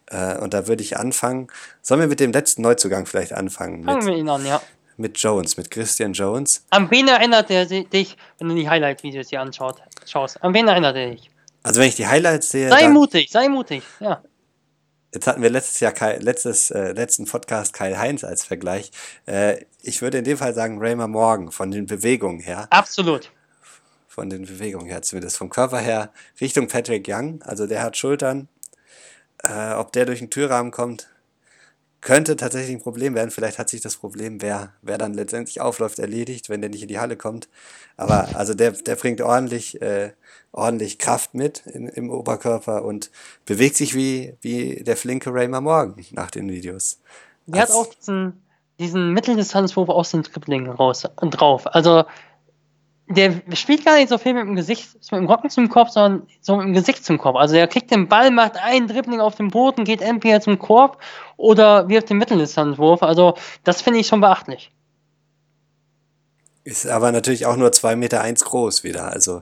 Äh, 0.05 0.37
und 0.37 0.53
da 0.53 0.67
würde 0.67 0.83
ich 0.83 0.95
anfangen. 0.95 1.47
Sollen 1.81 2.01
wir 2.01 2.07
mit 2.07 2.19
dem 2.19 2.31
letzten 2.31 2.61
Neuzugang 2.61 3.07
vielleicht 3.07 3.33
anfangen? 3.33 3.83
Fangen 3.83 4.05
wir 4.05 4.15
ihn 4.15 4.29
an, 4.29 4.45
ja. 4.45 4.61
Mit 4.97 5.17
Jones, 5.17 5.57
mit 5.57 5.71
Christian 5.71 6.13
Jones. 6.13 6.65
An 6.69 6.91
wen 6.91 7.07
erinnert 7.07 7.49
er 7.49 7.65
dich, 7.65 8.15
wenn 8.37 8.49
du 8.49 8.53
die 8.53 8.69
Highlight-Videos 8.69 9.29
hier 9.29 9.41
anschaust? 9.41 9.81
Schaust? 10.05 10.43
An 10.43 10.53
wen 10.53 10.67
erinnert 10.67 10.95
er 10.95 11.09
dich? 11.09 11.31
Also 11.63 11.81
wenn 11.81 11.87
ich 11.87 11.95
die 11.95 12.05
Highlights 12.05 12.51
sehe. 12.51 12.69
Sei 12.69 12.89
mutig, 12.89 13.31
sei 13.31 13.49
mutig, 13.49 13.81
ja. 13.99 14.21
Jetzt 15.11 15.25
hatten 15.25 15.41
wir 15.41 15.49
letztes 15.49 15.79
Jahr 15.79 15.91
Kai, 15.91 16.17
letztes, 16.17 16.69
äh, 16.69 16.91
letzten 16.91 17.25
Podcast 17.25 17.73
Kyle 17.73 17.97
Heinz 17.97 18.23
als 18.23 18.43
Vergleich. 18.45 18.91
Äh, 19.25 19.65
ich 19.81 20.03
würde 20.03 20.19
in 20.19 20.23
dem 20.23 20.37
Fall 20.37 20.53
sagen 20.53 20.77
Raymer 20.79 21.07
Morgan 21.07 21.51
von 21.51 21.71
den 21.71 21.87
Bewegungen 21.87 22.39
her. 22.39 22.67
Absolut. 22.69 23.31
Von 24.07 24.29
den 24.29 24.45
Bewegungen 24.45 24.87
her, 24.87 25.01
zumindest 25.01 25.37
vom 25.37 25.49
Körper 25.49 25.79
her, 25.79 26.11
Richtung 26.39 26.67
Patrick 26.67 27.07
Young. 27.07 27.41
Also 27.41 27.65
der 27.65 27.81
hat 27.81 27.97
Schultern. 27.97 28.49
Äh, 29.41 29.73
ob 29.73 29.91
der 29.93 30.05
durch 30.05 30.19
den 30.19 30.29
Türrahmen 30.29 30.71
kommt, 30.71 31.09
könnte 32.01 32.35
tatsächlich 32.35 32.75
ein 32.75 32.81
Problem 32.81 33.15
werden. 33.15 33.31
Vielleicht 33.31 33.57
hat 33.57 33.69
sich 33.69 33.81
das 33.81 33.97
Problem, 33.97 34.41
wer, 34.43 34.73
wer 34.83 34.99
dann 34.99 35.15
letztendlich 35.15 35.59
aufläuft, 35.59 35.97
erledigt, 35.97 36.49
wenn 36.49 36.61
der 36.61 36.69
nicht 36.69 36.83
in 36.83 36.87
die 36.87 36.99
Halle 36.99 37.17
kommt. 37.17 37.49
Aber 37.97 38.35
also 38.35 38.53
der, 38.53 38.71
der 38.71 38.95
bringt 38.95 39.21
ordentlich, 39.21 39.81
äh, 39.81 40.11
ordentlich 40.51 40.97
Kraft 40.97 41.33
mit 41.33 41.65
in, 41.67 41.87
im 41.87 42.09
Oberkörper 42.09 42.83
und 42.83 43.11
bewegt 43.45 43.75
sich 43.75 43.95
wie, 43.95 44.35
wie 44.41 44.83
der 44.83 44.97
flinke 44.97 45.33
Raymer 45.33 45.61
Morgan 45.61 45.95
nach 46.11 46.31
den 46.31 46.49
Videos. 46.49 46.99
Der 47.45 47.63
hat 47.63 47.71
auch 47.71 47.87
diesen, 47.93 48.43
diesen 48.79 49.13
Mitteldistanzwurf 49.13 49.89
aus 49.89 50.11
dem 50.11 50.23
Dribbling 50.23 50.67
raus 50.69 51.03
und 51.19 51.31
drauf. 51.31 51.67
Also 51.67 52.03
der 53.09 53.41
spielt 53.53 53.83
gar 53.83 53.95
nicht 53.95 54.09
so 54.09 54.19
viel 54.19 54.35
mit 54.35 54.43
dem 54.43 54.55
Gesicht, 54.55 54.93
mit 55.11 55.21
dem 55.21 55.25
Rücken 55.25 55.49
zum 55.49 55.67
Korb, 55.67 55.89
sondern 55.89 56.27
so 56.41 56.57
mit 56.57 56.67
dem 56.67 56.73
Gesicht 56.73 57.03
zum 57.03 57.17
Korb. 57.17 57.35
Also 57.37 57.55
er 57.55 57.67
kriegt 57.67 57.89
den 57.89 58.07
Ball, 58.07 58.29
macht 58.29 58.57
einen 58.57 58.87
Dribbling 58.87 59.19
auf 59.19 59.35
dem 59.35 59.49
Boden, 59.49 59.83
geht 59.83 60.01
entweder 60.01 60.41
zum 60.41 60.59
Korb 60.59 61.01
oder 61.35 61.89
wirft 61.89 62.11
den 62.11 62.17
Mitteldistanzwurf. 62.17 63.01
Also 63.01 63.33
das 63.63 63.81
finde 63.81 63.99
ich 63.99 64.07
schon 64.07 64.21
beachtlich. 64.21 64.71
Ist 66.63 66.85
aber 66.85 67.11
natürlich 67.11 67.47
auch 67.47 67.55
nur 67.55 67.69
2,1 67.69 67.95
Meter 67.95 68.21
eins 68.21 68.45
groß 68.45 68.83
wieder. 68.83 69.11
Also 69.11 69.41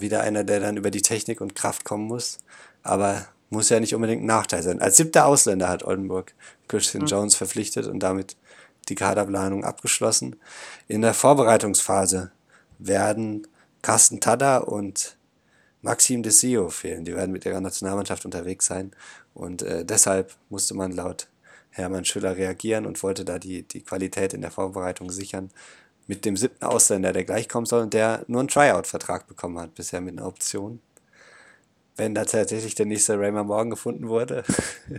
wieder 0.00 0.22
einer, 0.22 0.44
der 0.44 0.60
dann 0.60 0.76
über 0.76 0.90
die 0.90 1.02
Technik 1.02 1.40
und 1.40 1.54
Kraft 1.54 1.84
kommen 1.84 2.06
muss. 2.06 2.38
Aber 2.82 3.26
muss 3.50 3.68
ja 3.68 3.80
nicht 3.80 3.94
unbedingt 3.94 4.22
ein 4.22 4.26
Nachteil 4.26 4.62
sein. 4.62 4.80
Als 4.80 4.96
siebter 4.96 5.26
Ausländer 5.26 5.68
hat 5.68 5.84
Oldenburg 5.84 6.34
Christian 6.68 7.02
mhm. 7.02 7.08
Jones 7.08 7.34
verpflichtet 7.34 7.86
und 7.86 8.00
damit 8.00 8.36
die 8.88 8.94
Kaderplanung 8.94 9.64
abgeschlossen. 9.64 10.36
In 10.88 11.02
der 11.02 11.14
Vorbereitungsphase 11.14 12.32
werden 12.78 13.46
Carsten 13.82 14.20
Tada 14.20 14.58
und 14.58 15.16
Maxim 15.82 16.22
Desio 16.22 16.70
fehlen. 16.70 17.04
Die 17.04 17.14
werden 17.14 17.32
mit 17.32 17.44
ihrer 17.44 17.60
Nationalmannschaft 17.60 18.24
unterwegs 18.24 18.66
sein. 18.66 18.92
Und 19.34 19.62
äh, 19.62 19.84
deshalb 19.84 20.34
musste 20.48 20.74
man 20.74 20.92
laut 20.92 21.28
Hermann 21.70 22.04
Schüller 22.04 22.36
reagieren 22.36 22.86
und 22.86 23.02
wollte 23.02 23.24
da 23.24 23.38
die, 23.38 23.62
die 23.62 23.82
Qualität 23.82 24.34
in 24.34 24.42
der 24.42 24.50
Vorbereitung 24.50 25.10
sichern. 25.10 25.50
Mit 26.06 26.24
dem 26.24 26.36
siebten 26.36 26.64
Ausländer, 26.64 27.12
der 27.12 27.24
gleich 27.24 27.48
kommen 27.48 27.66
soll 27.66 27.82
und 27.82 27.94
der 27.94 28.24
nur 28.26 28.40
einen 28.40 28.48
Tryout-Vertrag 28.48 29.26
bekommen 29.28 29.58
hat, 29.58 29.74
bisher 29.74 30.00
mit 30.00 30.18
einer 30.18 30.26
Option. 30.26 30.80
Wenn 31.96 32.14
da 32.14 32.24
tatsächlich 32.24 32.74
der 32.74 32.86
nächste 32.86 33.18
Raymond 33.18 33.46
Morgan 33.46 33.70
gefunden 33.70 34.08
wurde, 34.08 34.44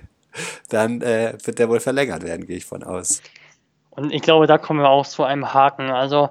dann 0.69 1.01
äh, 1.01 1.37
wird 1.43 1.59
der 1.59 1.69
wohl 1.69 1.79
verlängert 1.79 2.23
werden, 2.23 2.47
gehe 2.47 2.57
ich 2.57 2.65
von 2.65 2.83
aus. 2.83 3.21
Und 3.89 4.11
ich 4.11 4.21
glaube, 4.21 4.47
da 4.47 4.57
kommen 4.57 4.79
wir 4.79 4.89
auch 4.89 5.05
zu 5.05 5.23
einem 5.23 5.53
Haken. 5.53 5.89
Also, 5.89 6.29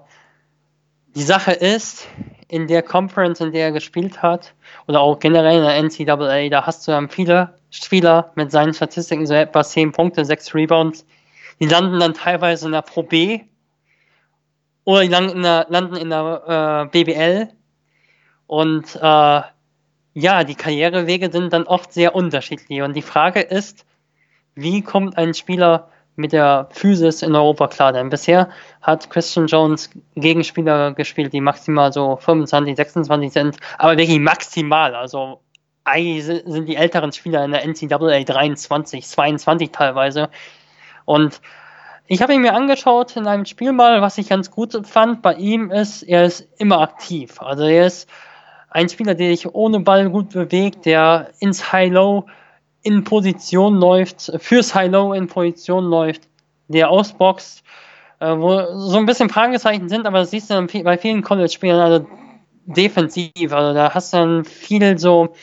die 1.15 1.23
Sache 1.23 1.53
ist, 1.53 2.09
in 2.49 2.67
der 2.67 2.83
Conference, 2.83 3.41
in 3.41 3.53
der 3.53 3.67
er 3.67 3.73
gespielt 3.73 4.23
hat, 4.23 4.55
oder 4.87 5.01
auch 5.01 5.19
generell 5.19 5.59
in 5.59 5.65
der 5.65 6.07
NCAA, 6.07 6.49
da 6.49 6.67
hast 6.67 6.87
du 6.87 6.93
dann 6.93 7.09
viele 7.09 7.55
Spieler 7.71 8.33
mit 8.35 8.51
seinen 8.51 8.75
Statistiken 8.75 9.27
so 9.27 9.35
etwa 9.35 9.63
10 9.63 9.93
Punkte, 9.93 10.25
6 10.25 10.55
Rebounds. 10.55 11.07
Die 11.61 11.67
landen 11.67 12.01
dann 12.01 12.15
teilweise 12.15 12.67
in 12.67 12.73
der 12.73 12.83
Pro 12.83 13.03
B 13.03 13.41
oder 14.85 15.03
die 15.03 15.09
landen 15.09 15.37
in 15.37 15.43
der, 15.43 15.67
landen 15.69 15.97
in 15.97 16.11
der 16.11 16.89
äh, 16.93 17.05
BBL. 17.05 17.49
Und 18.47 18.97
äh, 18.97 19.43
ja, 20.15 20.45
die 20.45 20.55
Karrierewege 20.55 21.31
sind 21.33 21.53
dann 21.53 21.65
oft 21.65 21.93
sehr 21.93 22.15
unterschiedlich. 22.15 22.83
Und 22.83 22.95
die 22.95 23.03
Frage 23.03 23.41
ist, 23.41 23.87
wie 24.55 24.83
kommt 24.83 25.17
ein 25.17 25.35
Spieler 25.35 25.89
mit 26.17 26.33
der 26.33 26.69
Physis 26.71 27.23
in 27.23 27.35
Europa 27.35 27.69
klar. 27.69 27.93
Denn 27.93 28.11
bisher 28.11 28.51
hat 28.81 29.09
Christian 29.11 29.47
Jones 29.47 29.91
Gegenspieler 30.15 30.93
gespielt, 30.93 31.33
die 31.33 31.41
maximal 31.41 31.93
so 31.93 32.17
25, 32.17 32.77
26 32.77 33.33
sind, 33.33 33.57
aber 33.79 33.97
wirklich 33.97 34.19
maximal. 34.19 34.95
Also 34.95 35.41
eigentlich 35.85 36.25
sind 36.25 36.69
die 36.69 36.77
älteren 36.77 37.13
Spieler 37.13 37.45
in 37.45 37.53
der 37.53 37.67
NCAA 37.67 38.25
23, 38.25 39.07
22 39.07 39.71
teilweise. 39.71 40.29
Und 41.05 41.41
ich 42.07 42.21
habe 42.21 42.35
ihn 42.35 42.43
mir 42.43 42.55
angeschaut 42.55 43.17
in 43.17 43.27
einem 43.27 43.45
Spiel 43.45 43.73
mal, 43.73 44.03
was 44.03 44.19
ich 44.19 44.29
ganz 44.29 44.51
gut 44.51 44.87
fand 44.87 45.23
bei 45.23 45.35
ihm 45.35 45.71
ist, 45.71 46.03
er 46.03 46.25
ist 46.25 46.49
immer 46.59 46.81
aktiv. 46.81 47.41
Also 47.41 47.65
er 47.65 47.87
ist 47.87 48.09
ein 48.71 48.89
Spieler, 48.89 49.15
der 49.15 49.31
sich 49.31 49.55
ohne 49.55 49.81
Ball 49.81 50.11
gut 50.11 50.31
bewegt, 50.31 50.87
der 50.87 51.31
ins 51.39 51.73
High-Low 51.73 52.27
in 52.83 53.05
Position 53.05 53.77
läuft, 53.77 54.33
fürs 54.39 54.75
High-Low 54.75 55.13
in 55.13 55.29
Position 55.29 55.85
läuft, 55.85 56.23
der 56.69 56.91
ausboxt, 56.91 57.63
äh, 58.19 58.37
wo 58.37 58.89
so 58.89 58.97
ein 58.97 59.07
bisschen 59.07 59.29
Fragezeichen 59.29 59.89
sind, 59.89 60.07
aber 60.07 60.21
das 60.21 60.31
siehst 60.31 60.51
du 60.51 60.67
bei 60.83 60.99
vielen 60.99 61.23
College-Spielern, 61.23 61.81
also 61.81 62.07
defensiv, 62.65 63.53
also 63.53 63.75
da 63.75 63.95
hast 63.95 64.13
du 64.13 64.17
dann 64.19 64.45
viel 64.45 64.99
so, 64.99 65.35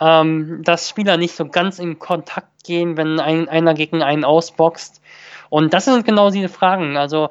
ähm, 0.00 0.62
dass 0.64 0.88
Spieler 0.88 1.16
nicht 1.16 1.34
so 1.34 1.46
ganz 1.46 1.78
in 1.78 1.98
Kontakt 1.98 2.64
gehen, 2.64 2.96
wenn 2.96 3.20
ein, 3.20 3.48
einer 3.48 3.74
gegen 3.74 4.02
einen 4.02 4.24
ausboxt. 4.24 5.01
Und 5.52 5.74
das 5.74 5.84
sind 5.84 6.06
genau 6.06 6.30
diese 6.30 6.48
Fragen. 6.48 6.96
Also 6.96 7.28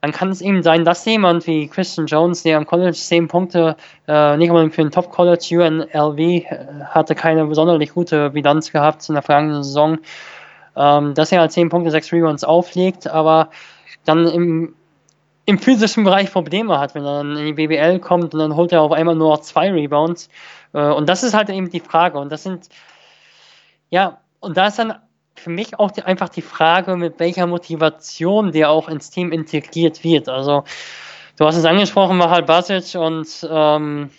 dann 0.00 0.10
kann 0.10 0.30
es 0.30 0.40
eben 0.40 0.64
sein, 0.64 0.84
dass 0.84 1.04
jemand 1.04 1.46
wie 1.46 1.68
Christian 1.68 2.06
Jones, 2.06 2.42
der 2.42 2.56
am 2.56 2.66
College 2.66 2.96
10 2.96 3.28
Punkte, 3.28 3.76
äh, 4.08 4.36
nicht 4.38 4.50
unbedingt 4.50 4.74
für 4.74 4.82
ein 4.82 4.90
Top-College, 4.90 5.56
UNLV, 5.56 6.18
äh, 6.18 6.44
hatte 6.86 7.14
keine 7.14 7.46
besonders 7.46 7.78
gute 7.94 8.30
Bilanz 8.30 8.72
gehabt 8.72 9.08
in 9.08 9.14
der 9.14 9.22
vergangenen 9.22 9.62
Saison, 9.62 9.98
ähm, 10.74 11.14
dass 11.14 11.30
er 11.30 11.42
halt 11.42 11.52
10 11.52 11.68
Punkte, 11.68 11.92
6 11.92 12.12
Rebounds 12.12 12.42
auflegt, 12.42 13.06
aber 13.06 13.50
dann 14.04 14.26
im, 14.26 14.74
im 15.46 15.58
physischen 15.60 16.02
Bereich 16.02 16.32
Probleme 16.32 16.80
hat, 16.80 16.96
wenn 16.96 17.04
er 17.04 17.18
dann 17.18 17.36
in 17.36 17.46
die 17.46 17.52
BBL 17.52 18.00
kommt 18.00 18.34
und 18.34 18.40
dann 18.40 18.56
holt 18.56 18.72
er 18.72 18.82
auf 18.82 18.90
einmal 18.90 19.14
nur 19.14 19.30
noch 19.30 19.42
zwei 19.42 19.70
Rebounds. 19.70 20.28
Äh, 20.72 20.90
und 20.90 21.08
das 21.08 21.22
ist 21.22 21.34
halt 21.34 21.50
eben 21.50 21.70
die 21.70 21.78
Frage. 21.78 22.18
Und 22.18 22.32
das 22.32 22.42
sind, 22.42 22.68
ja, 23.90 24.18
und 24.40 24.56
da 24.56 24.66
ist 24.66 24.80
dann 24.80 24.94
für 25.40 25.50
mich 25.50 25.78
auch 25.78 25.90
die, 25.90 26.02
einfach 26.02 26.28
die 26.28 26.42
Frage, 26.42 26.96
mit 26.96 27.18
welcher 27.18 27.46
Motivation 27.46 28.52
der 28.52 28.70
auch 28.70 28.88
ins 28.88 29.10
Team 29.10 29.32
integriert 29.32 30.04
wird. 30.04 30.28
Also, 30.28 30.64
du 31.36 31.46
hast 31.46 31.56
es 31.56 31.64
angesprochen, 31.64 32.16
Mahal 32.16 32.42
Basic 32.42 33.00
und 33.00 33.26
ähm, 33.50 34.10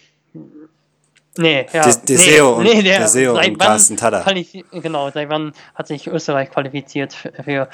Nee, 1.37 1.65
ja. 1.71 1.83
Deseo 1.83 2.61
nee, 2.61 2.81
nee, 2.81 2.93
und, 2.93 3.03
Deseo 3.03 3.39
und 3.39 3.57
Carsten 3.57 3.95
Tada. 3.95 4.25
Genau, 4.73 5.09
seit 5.11 5.29
wann 5.29 5.53
hat 5.75 5.87
sich 5.87 6.07
Österreich 6.07 6.51
qualifiziert 6.51 7.13
für 7.13 7.69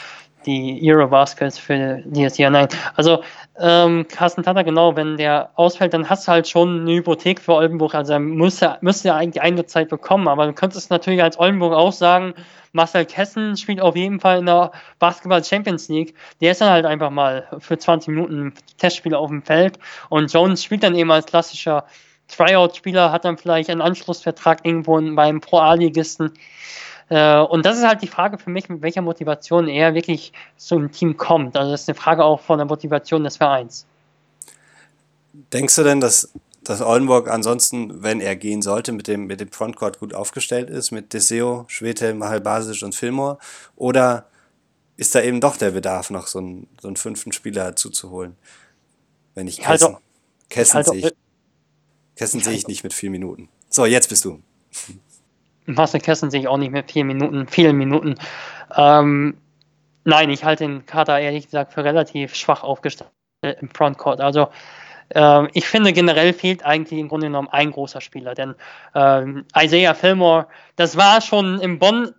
die 0.47 0.79
Eurobaskets 0.83 1.59
für 1.59 2.01
dieses 2.05 2.37
Jahr. 2.37 2.49
Nein, 2.49 2.67
also 2.95 3.21
ähm, 3.59 4.07
Carsten 4.07 4.43
Tatter, 4.43 4.63
genau, 4.63 4.95
wenn 4.95 5.17
der 5.17 5.51
ausfällt, 5.55 5.93
dann 5.93 6.09
hast 6.09 6.27
du 6.27 6.31
halt 6.31 6.47
schon 6.47 6.81
eine 6.81 6.95
Hypothek 6.95 7.39
für 7.39 7.53
Oldenburg. 7.53 7.93
Also 7.93 8.13
er 8.13 8.19
müsste, 8.19 8.77
müsste 8.81 9.09
ja 9.09 9.15
eigentlich 9.15 9.41
eine 9.41 9.65
Zeit 9.65 9.89
bekommen, 9.89 10.27
aber 10.27 10.47
du 10.47 10.53
könntest 10.53 10.89
natürlich 10.89 11.21
als 11.21 11.37
Oldenburg 11.37 11.73
auch 11.73 11.93
sagen, 11.93 12.33
Marcel 12.71 13.05
Kessen 13.05 13.57
spielt 13.57 13.81
auf 13.81 13.95
jeden 13.95 14.19
Fall 14.19 14.39
in 14.39 14.45
der 14.45 14.71
Basketball 14.99 15.43
Champions 15.43 15.89
League. 15.89 16.15
Der 16.41 16.51
ist 16.51 16.61
dann 16.61 16.69
halt 16.69 16.85
einfach 16.85 17.09
mal 17.09 17.47
für 17.59 17.77
20 17.77 18.09
Minuten 18.09 18.53
Testspieler 18.77 19.19
auf 19.19 19.29
dem 19.29 19.41
Feld 19.41 19.79
und 20.09 20.31
Jones 20.31 20.63
spielt 20.63 20.83
dann 20.83 20.95
eben 20.95 21.11
als 21.11 21.25
klassischer 21.25 21.85
Tryout-Spieler, 22.27 23.11
hat 23.11 23.25
dann 23.25 23.37
vielleicht 23.37 23.69
einen 23.69 23.81
Anschlussvertrag 23.81 24.65
irgendwo 24.65 24.99
beim 25.15 25.41
Pro-A-Ligisten. 25.41 26.33
Äh, 27.09 27.39
und 27.39 27.65
das 27.65 27.77
ist 27.77 27.87
halt 27.87 28.01
die 28.01 28.07
Frage 28.07 28.37
für 28.37 28.49
mich, 28.49 28.67
mit 28.69 28.81
welcher 28.81 29.01
Motivation 29.01 29.67
er 29.67 29.93
wirklich 29.93 30.33
zum 30.57 30.91
Team 30.91 31.17
kommt. 31.17 31.55
Also 31.55 31.71
das 31.71 31.81
ist 31.81 31.89
eine 31.89 31.95
Frage 31.95 32.23
auch 32.23 32.41
von 32.41 32.57
der 32.57 32.65
Motivation 32.65 33.23
des 33.23 33.37
Vereins. 33.37 33.85
Denkst 35.53 35.75
du 35.75 35.83
denn, 35.83 36.01
dass, 36.01 36.33
dass 36.63 36.81
Oldenburg 36.81 37.29
ansonsten, 37.29 38.03
wenn 38.03 38.19
er 38.19 38.35
gehen 38.35 38.61
sollte, 38.61 38.91
mit 38.91 39.07
dem, 39.07 39.27
mit 39.27 39.39
dem 39.39 39.51
Frontcourt 39.51 39.99
gut 39.99 40.13
aufgestellt 40.13 40.69
ist, 40.69 40.91
mit 40.91 41.13
Deseo, 41.13 41.65
Schwete, 41.67 42.13
Mahal 42.13 42.41
Basic 42.41 42.83
und 42.83 42.95
Fillmore? 42.95 43.37
Oder 43.75 44.25
ist 44.97 45.15
da 45.15 45.21
eben 45.21 45.39
doch 45.39 45.57
der 45.57 45.71
Bedarf, 45.71 46.09
noch 46.09 46.27
so 46.27 46.39
einen, 46.39 46.67
so 46.81 46.87
einen 46.87 46.97
fünften 46.97 47.31
Spieler 47.31 47.75
zuzuholen? 47.75 48.35
Wenn 49.35 49.47
ich 49.47 49.57
Kessen, 49.57 49.69
also, 49.69 49.97
Kessen 50.49 50.77
also, 50.77 50.91
sehe 50.91 51.07
ich, 51.07 51.13
Kessen 52.15 52.41
sehe 52.41 52.53
ich 52.53 52.67
nicht 52.67 52.83
mit 52.83 52.93
vier 52.93 53.11
Minuten. 53.11 53.47
So, 53.69 53.85
jetzt 53.85 54.09
bist 54.09 54.25
du. 54.25 54.41
Marcel 55.67 55.99
Kessen 55.99 56.31
sehe 56.31 56.41
ich 56.41 56.47
auch 56.47 56.57
nicht 56.57 56.71
mit 56.71 56.91
vier 56.91 57.05
Minuten, 57.05 57.47
vielen 57.47 57.77
Minuten. 57.77 58.15
Ähm, 58.75 59.37
nein, 60.03 60.29
ich 60.29 60.43
halte 60.43 60.65
den 60.65 60.85
Kader 60.85 61.19
ehrlich 61.19 61.45
gesagt 61.45 61.73
für 61.73 61.83
relativ 61.83 62.35
schwach 62.35 62.63
aufgestellt 62.63 63.11
im 63.41 63.69
Frontcourt. 63.69 64.21
Also 64.21 64.47
äh, 65.09 65.47
ich 65.53 65.67
finde 65.67 65.93
generell 65.93 66.33
fehlt 66.33 66.65
eigentlich 66.65 66.99
im 66.99 67.09
Grunde 67.09 67.27
genommen 67.27 67.49
ein 67.51 67.71
großer 67.71 68.01
Spieler, 68.01 68.33
denn 68.33 68.55
ähm, 68.95 69.45
Isaiah 69.55 69.93
Fillmore, 69.93 70.47
das 70.75 70.97
war 70.97 71.21
schon 71.21 71.59
in 71.59 71.79
Bonn, 71.79 72.13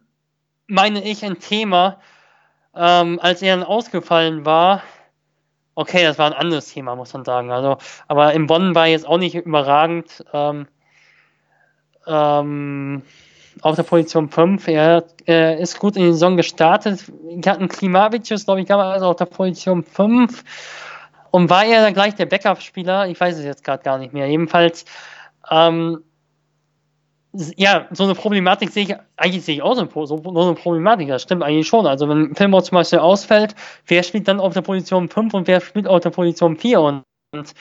meine 0.66 1.03
ich, 1.03 1.24
ein 1.24 1.38
Thema, 1.38 2.01
ähm, 2.74 3.18
als 3.22 3.42
er 3.42 3.57
dann 3.57 3.66
ausgefallen 3.66 4.44
war. 4.44 4.82
Okay, 5.74 6.03
das 6.03 6.18
war 6.18 6.26
ein 6.26 6.38
anderes 6.38 6.72
Thema, 6.72 6.96
muss 6.96 7.12
man 7.12 7.24
sagen. 7.24 7.51
Also, 7.53 7.78
aber 8.09 8.32
in 8.34 8.46
Bonn 8.46 8.74
war 8.74 8.86
jetzt 8.86 9.07
auch 9.07 9.18
nicht 9.18 9.34
überragend. 9.36 10.24
Ähm, 10.32 10.66
ähm, 12.07 13.03
auf 13.62 13.76
der 13.76 13.82
Position 13.82 14.28
5. 14.28 14.68
Er 14.68 15.04
äh, 15.26 15.61
ist 15.61 15.78
gut 15.78 15.96
in 15.96 16.02
die 16.04 16.12
Saison 16.12 16.36
gestartet. 16.36 17.04
Wir 17.22 17.52
hatten 17.52 17.68
Klimavicius, 17.68 18.44
glaube 18.44 18.61
ich, 18.61 18.66
damals 18.66 19.02
auf 19.02 19.16
der 19.16 19.26
Position 19.26 19.82
5. 19.82 20.44
Und 21.30 21.50
war 21.50 21.64
er 21.64 21.82
dann 21.82 21.94
gleich 21.94 22.14
der 22.14 22.26
Backup-Spieler? 22.26 23.09
Ich 23.09 23.20
weiß 23.20 23.36
es 23.38 23.44
jetzt 23.44 23.64
gerade 23.64 23.82
gar 23.82 23.98
nicht 23.98 24.12
mehr. 24.12 24.26
Jedenfalls, 24.26 24.84
ähm, 25.50 26.02
ja, 27.56 27.86
so 27.90 28.04
eine 28.04 28.14
Problematik 28.14 28.70
sehe 28.70 28.84
ich, 28.84 28.96
eigentlich 29.16 29.44
sehe 29.44 29.56
ich 29.56 29.62
auch 29.62 29.74
so 29.74 29.82
eine, 29.82 30.06
so 30.06 30.42
eine 30.42 30.54
Problematik, 30.54 31.09
das 31.09 31.22
stimmt 31.22 31.42
eigentlich 31.42 31.68
schon. 31.68 31.86
Also 31.86 32.09
wenn 32.09 32.34
Fillmore 32.34 32.62
zum 32.62 32.76
Beispiel 32.76 32.98
ausfällt, 33.00 33.54
wer 33.86 34.02
spielt 34.02 34.26
dann 34.28 34.40
auf 34.40 34.54
der 34.54 34.62
Position 34.62 35.09
5 35.09 35.34
und 35.34 35.46
wer 35.46 35.61
spielt 35.61 35.86
auf 35.86 36.00
der 36.00 36.11
Position 36.11 36.56
4? 36.56 36.80
Und, 36.80 37.02
und 37.32 37.54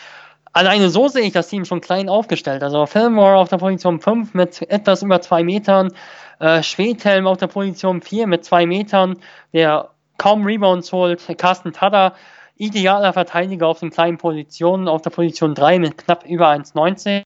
Alleine 0.57 0.89
so 0.89 1.07
sehe 1.07 1.21
ich 1.21 1.33
das 1.33 1.49
Team 1.49 1.65
schon 1.65 1.81
klein 1.81 2.09
aufgestellt. 2.09 2.63
Also 2.63 2.87
Fillmore 2.87 3.35
auf 3.35 3.47
der 3.47 3.57
Position 3.57 3.99
5 3.99 4.33
mit 4.33 4.67
etwas 4.71 5.03
über 5.03 5.21
2 5.21 5.43
Metern, 5.43 5.89
äh, 6.39 6.63
Schwedhelm 6.63 7.27
auf 7.27 7.37
der 7.37 7.45
Position 7.45 8.01
4 8.01 8.25
mit 8.25 8.43
2 8.43 8.65
Metern, 8.65 9.19
der 9.53 9.91
kaum 10.17 10.47
Rebounds 10.47 10.91
holt, 10.91 11.21
Carsten 11.37 11.73
Tada, 11.73 12.15
idealer 12.55 13.13
Verteidiger 13.13 13.67
auf 13.67 13.81
den 13.81 13.91
kleinen 13.91 14.17
Positionen, 14.17 14.87
auf 14.87 15.03
der 15.03 15.11
Position 15.11 15.53
3 15.53 15.77
mit 15.77 15.99
knapp 15.99 16.25
über 16.25 16.49
1,90. 16.49 17.21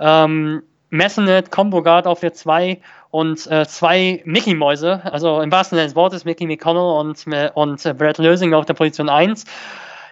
Ähm, 0.00 0.62
Messenet, 0.88 1.50
Combo 1.50 1.82
Guard 1.82 2.06
auf 2.06 2.20
der 2.20 2.32
2 2.32 2.80
und 3.10 3.46
äh, 3.48 3.66
zwei 3.66 4.22
Mickey-Mäuse, 4.24 5.02
also 5.12 5.42
im 5.42 5.52
wahrsten 5.52 5.76
Sinne 5.76 5.88
des 5.88 5.94
Wortes 5.94 6.24
Mickey 6.24 6.46
McConnell 6.46 7.00
und, 7.00 7.26
und 7.52 7.84
äh, 7.84 7.92
Brad 7.92 8.16
Lösing 8.16 8.54
auf 8.54 8.64
der 8.64 8.72
Position 8.72 9.10
1 9.10 9.44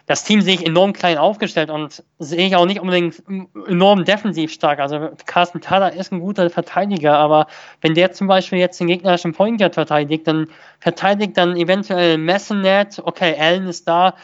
das 0.07 0.25
Team 0.25 0.41
sehe 0.41 0.55
ich 0.55 0.67
enorm 0.67 0.93
klein 0.93 1.19
aufgestellt 1.19 1.71
und 1.71 2.03
sehe 2.19 2.47
ich 2.47 2.57
auch 2.57 2.67
nicht 2.67 2.81
unbedingt 2.81 3.23
enorm 3.69 4.05
defensiv 4.05 4.53
stark. 4.53 4.81
Also 4.81 5.11
Carsten 5.27 5.61
Thaler 5.61 5.93
ist 5.93 6.13
ein 6.13 6.21
guter 6.21 6.51
Verteidiger, 6.51 7.17
aber 7.17 7.47
wenn 7.81 7.95
der 7.95 8.13
zum 8.13 8.27
Beispiel 8.27 8.59
jetzt 8.59 8.81
den 8.81 8.89
gegnerischen 8.89 9.33
Point 9.33 9.59
Guard 9.59 9.75
verteidigt, 9.75 10.27
dann 10.27 10.49
verteidigt 10.81 11.37
dann 11.37 11.57
eventuell 11.57 12.19
Messenet, 12.19 13.01
okay, 13.05 13.37
Allen 13.39 13.67
ist 13.67 13.87
da, 13.87 14.15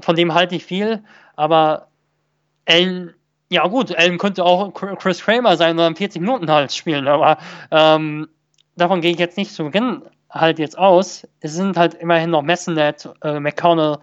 von 0.00 0.16
dem 0.16 0.34
halte 0.34 0.56
ich 0.56 0.64
viel, 0.64 1.04
aber 1.36 1.88
Allen, 2.66 3.14
ja 3.50 3.66
gut, 3.68 3.96
Allen 3.96 4.18
könnte 4.18 4.44
auch 4.44 4.74
Chris 4.74 5.20
Kramer 5.20 5.56
sein 5.56 5.72
und 5.72 5.78
dann 5.78 5.96
40 5.96 6.20
Minuten 6.20 6.50
halt 6.50 6.72
spielen, 6.72 7.06
aber 7.06 7.38
ähm, 7.70 8.28
davon 8.76 9.00
gehe 9.00 9.12
ich 9.12 9.18
jetzt 9.18 9.36
nicht 9.36 9.52
zu 9.52 9.64
Beginn 9.64 10.02
halt 10.30 10.58
jetzt 10.58 10.76
aus. 10.76 11.26
Es 11.40 11.54
sind 11.54 11.76
halt 11.76 11.94
immerhin 11.94 12.30
noch 12.30 12.42
Messenet, 12.42 13.08
äh, 13.22 13.40
McConnell, 13.40 13.98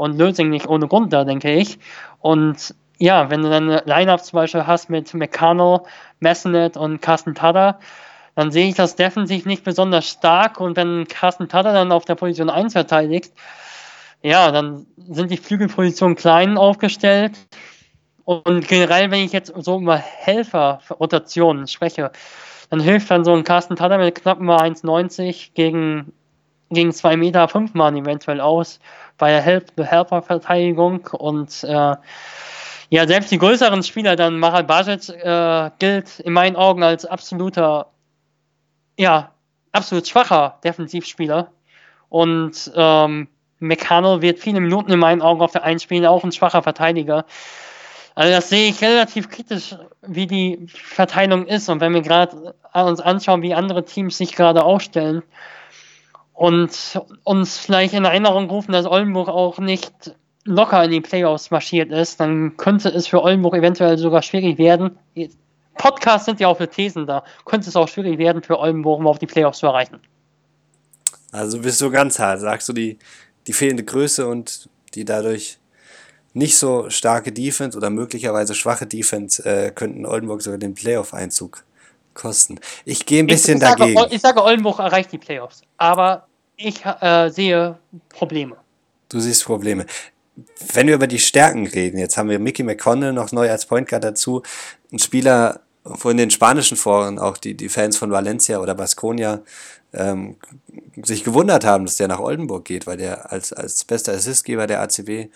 und 0.00 0.16
Lösing 0.16 0.48
nicht 0.48 0.66
ohne 0.66 0.88
Grund 0.88 1.12
da, 1.12 1.24
denke 1.24 1.52
ich. 1.52 1.78
Und 2.20 2.74
ja, 2.96 3.28
wenn 3.28 3.42
du 3.42 3.50
dann 3.50 3.68
eine 3.68 3.82
Line-Up 3.84 4.24
zum 4.24 4.38
Beispiel 4.38 4.66
hast 4.66 4.88
mit 4.88 5.12
McConnell, 5.12 5.80
Messenet 6.20 6.78
und 6.78 7.02
Carsten 7.02 7.34
Tada, 7.34 7.78
dann 8.34 8.50
sehe 8.50 8.68
ich 8.68 8.76
das 8.76 8.96
defensiv 8.96 9.44
nicht 9.44 9.62
besonders 9.62 10.08
stark. 10.08 10.58
Und 10.58 10.74
wenn 10.76 11.06
Carsten 11.06 11.50
Tada 11.50 11.74
dann 11.74 11.92
auf 11.92 12.06
der 12.06 12.14
Position 12.14 12.48
1 12.48 12.72
verteidigt, 12.72 13.34
ja, 14.22 14.50
dann 14.50 14.86
sind 15.06 15.30
die 15.30 15.36
Flügelpositionen 15.36 16.16
klein 16.16 16.56
aufgestellt. 16.56 17.32
Und 18.24 18.68
generell, 18.68 19.10
wenn 19.10 19.22
ich 19.22 19.32
jetzt 19.32 19.52
so 19.54 19.78
über 19.78 19.96
Helfer-Rotationen 19.96 21.66
spreche, 21.66 22.10
dann 22.70 22.80
hilft 22.80 23.10
dann 23.10 23.26
so 23.26 23.34
ein 23.34 23.44
Carsten 23.44 23.76
Tada 23.76 23.98
mit 23.98 24.14
knapp 24.14 24.40
mal 24.40 24.62
1,90 24.62 25.50
gegen, 25.52 26.14
gegen 26.70 26.90
2 26.90 27.18
Meter 27.18 27.48
5 27.48 27.74
Mann 27.74 27.98
eventuell 27.98 28.40
aus 28.40 28.80
bei 29.20 29.30
der 29.30 29.42
Help 29.42 29.70
Helper-Verteidigung 29.76 31.06
und 31.12 31.62
äh, 31.62 31.94
ja, 32.92 33.06
selbst 33.06 33.30
die 33.30 33.38
größeren 33.38 33.84
Spieler, 33.84 34.16
dann 34.16 34.40
Maral 34.40 34.64
Bajic 34.64 35.08
äh, 35.10 35.70
gilt 35.78 36.18
in 36.18 36.32
meinen 36.32 36.56
Augen 36.56 36.82
als 36.82 37.06
absoluter, 37.06 37.86
ja, 38.98 39.30
absolut 39.70 40.08
schwacher 40.08 40.58
Defensivspieler. 40.64 41.52
Und 42.08 42.72
ähm, 42.74 43.28
McConnell 43.60 44.22
wird 44.22 44.40
viele 44.40 44.60
Minuten 44.60 44.90
in 44.90 44.98
meinen 44.98 45.22
Augen 45.22 45.40
auf 45.40 45.52
der 45.52 45.62
Eins 45.62 45.84
spielen, 45.84 46.04
auch 46.04 46.24
ein 46.24 46.32
schwacher 46.32 46.64
Verteidiger. 46.64 47.26
Also 48.16 48.32
das 48.32 48.48
sehe 48.48 48.70
ich 48.70 48.82
relativ 48.82 49.28
kritisch, 49.28 49.76
wie 50.02 50.26
die 50.26 50.66
Verteilung 50.66 51.46
ist. 51.46 51.68
Und 51.68 51.80
wenn 51.80 51.94
wir 51.94 52.02
gerade 52.02 52.54
uns 52.72 53.00
anschauen, 53.00 53.42
wie 53.42 53.54
andere 53.54 53.84
Teams 53.84 54.18
sich 54.18 54.34
gerade 54.34 54.64
aufstellen, 54.64 55.22
und 56.40 56.98
uns 57.24 57.58
vielleicht 57.58 57.92
in 57.92 58.06
Erinnerung 58.06 58.48
rufen, 58.48 58.72
dass 58.72 58.86
Oldenburg 58.86 59.28
auch 59.28 59.58
nicht 59.58 60.16
locker 60.46 60.82
in 60.82 60.90
die 60.90 61.02
Playoffs 61.02 61.50
marschiert 61.50 61.92
ist, 61.92 62.18
dann 62.18 62.56
könnte 62.56 62.88
es 62.88 63.06
für 63.06 63.22
Oldenburg 63.22 63.56
eventuell 63.56 63.98
sogar 63.98 64.22
schwierig 64.22 64.56
werden. 64.56 64.98
Podcasts 65.76 66.24
sind 66.24 66.40
ja 66.40 66.48
auch 66.48 66.56
für 66.56 66.70
Thesen 66.70 67.06
da. 67.06 67.24
Könnte 67.44 67.68
es 67.68 67.76
auch 67.76 67.88
schwierig 67.88 68.16
werden 68.16 68.42
für 68.42 68.58
Oldenburg, 68.58 69.00
um 69.00 69.06
auf 69.06 69.18
die 69.18 69.26
Playoffs 69.26 69.58
zu 69.58 69.66
erreichen. 69.66 70.00
Also 71.30 71.60
bist 71.60 71.78
du 71.82 71.90
ganz 71.90 72.18
hart. 72.18 72.40
Sagst 72.40 72.70
du, 72.70 72.72
die, 72.72 72.98
die 73.46 73.52
fehlende 73.52 73.84
Größe 73.84 74.26
und 74.26 74.70
die 74.94 75.04
dadurch 75.04 75.58
nicht 76.32 76.56
so 76.56 76.88
starke 76.88 77.32
Defense 77.32 77.76
oder 77.76 77.90
möglicherweise 77.90 78.54
schwache 78.54 78.86
Defense 78.86 79.44
äh, 79.44 79.72
könnten 79.72 80.06
Oldenburg 80.06 80.40
sogar 80.40 80.58
den 80.58 80.74
Playoff-Einzug 80.74 81.64
kosten. 82.14 82.60
Ich 82.86 83.04
gehe 83.04 83.22
ein 83.22 83.26
bisschen 83.26 83.58
ich, 83.58 83.62
ich 83.62 83.68
dagegen. 83.68 83.98
Sage, 83.98 84.14
ich 84.14 84.20
sage, 84.22 84.42
Oldenburg 84.42 84.78
erreicht 84.78 85.12
die 85.12 85.18
Playoffs. 85.18 85.60
Aber 85.76 86.29
ich 86.60 86.84
äh, 86.84 87.30
sehe 87.30 87.78
Probleme. 88.08 88.56
Du 89.08 89.20
siehst 89.20 89.44
Probleme. 89.44 89.86
Wenn 90.72 90.86
wir 90.86 90.94
über 90.94 91.06
die 91.06 91.18
Stärken 91.18 91.66
reden, 91.66 91.98
jetzt 91.98 92.16
haben 92.16 92.28
wir 92.28 92.38
Mickey 92.38 92.62
McConnell 92.62 93.12
noch 93.12 93.32
neu 93.32 93.50
als 93.50 93.66
Point 93.66 93.88
Guard 93.88 94.04
dazu, 94.04 94.42
ein 94.92 94.98
Spieler 94.98 95.60
von 95.84 96.16
den 96.16 96.30
spanischen 96.30 96.76
Foren, 96.76 97.18
auch 97.18 97.36
die, 97.36 97.54
die 97.54 97.68
Fans 97.68 97.96
von 97.96 98.10
Valencia 98.10 98.60
oder 98.60 98.74
Basconia, 98.74 99.40
ähm, 99.92 100.36
sich 101.02 101.24
gewundert 101.24 101.64
haben, 101.64 101.84
dass 101.84 101.96
der 101.96 102.08
nach 102.08 102.20
Oldenburg 102.20 102.64
geht, 102.64 102.86
weil 102.86 102.96
der 102.96 103.32
als, 103.32 103.52
als 103.52 103.84
bester 103.84 104.12
Assistgeber 104.12 104.66
der 104.66 104.80
ACB 104.82 105.30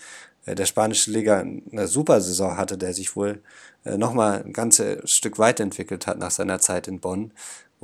äh, 0.45 0.55
der 0.55 0.65
spanischen 0.65 1.13
Liga 1.13 1.39
eine 1.39 1.87
super 1.87 2.21
Saison 2.21 2.57
hatte, 2.57 2.77
der 2.77 2.93
sich 2.93 3.15
wohl 3.15 3.41
äh, 3.83 3.97
nochmal 3.97 4.43
ein 4.43 4.53
ganzes 4.53 5.11
Stück 5.11 5.39
weiterentwickelt 5.39 6.07
hat 6.07 6.19
nach 6.19 6.31
seiner 6.31 6.59
Zeit 6.59 6.87
in 6.87 6.99
Bonn, 6.99 7.31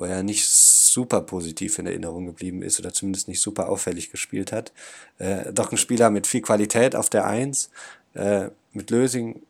wo 0.02 0.06
er 0.06 0.24
nicht 0.24 0.48
super 0.48 1.22
positiv 1.22 1.78
in 1.78 1.86
Erinnerung 1.86 2.26
geblieben 2.26 2.64
ist 2.64 2.80
oder 2.80 2.92
zumindest 2.92 3.28
nicht 3.28 3.40
super 3.40 3.70
auffällig 3.70 4.10
gespielt 4.10 4.52
hat. 4.52 4.74
Äh, 5.20 5.54
doch 5.54 5.72
ein 5.72 5.78
Spieler 5.78 6.10
mit 6.10 6.26
viel 6.26 6.42
Qualität 6.42 6.96
auf 6.96 7.08
der 7.08 7.28
Eins, 7.28 7.70
äh, 8.16 8.50
mit 8.74 8.90
Lösing, 8.90 9.44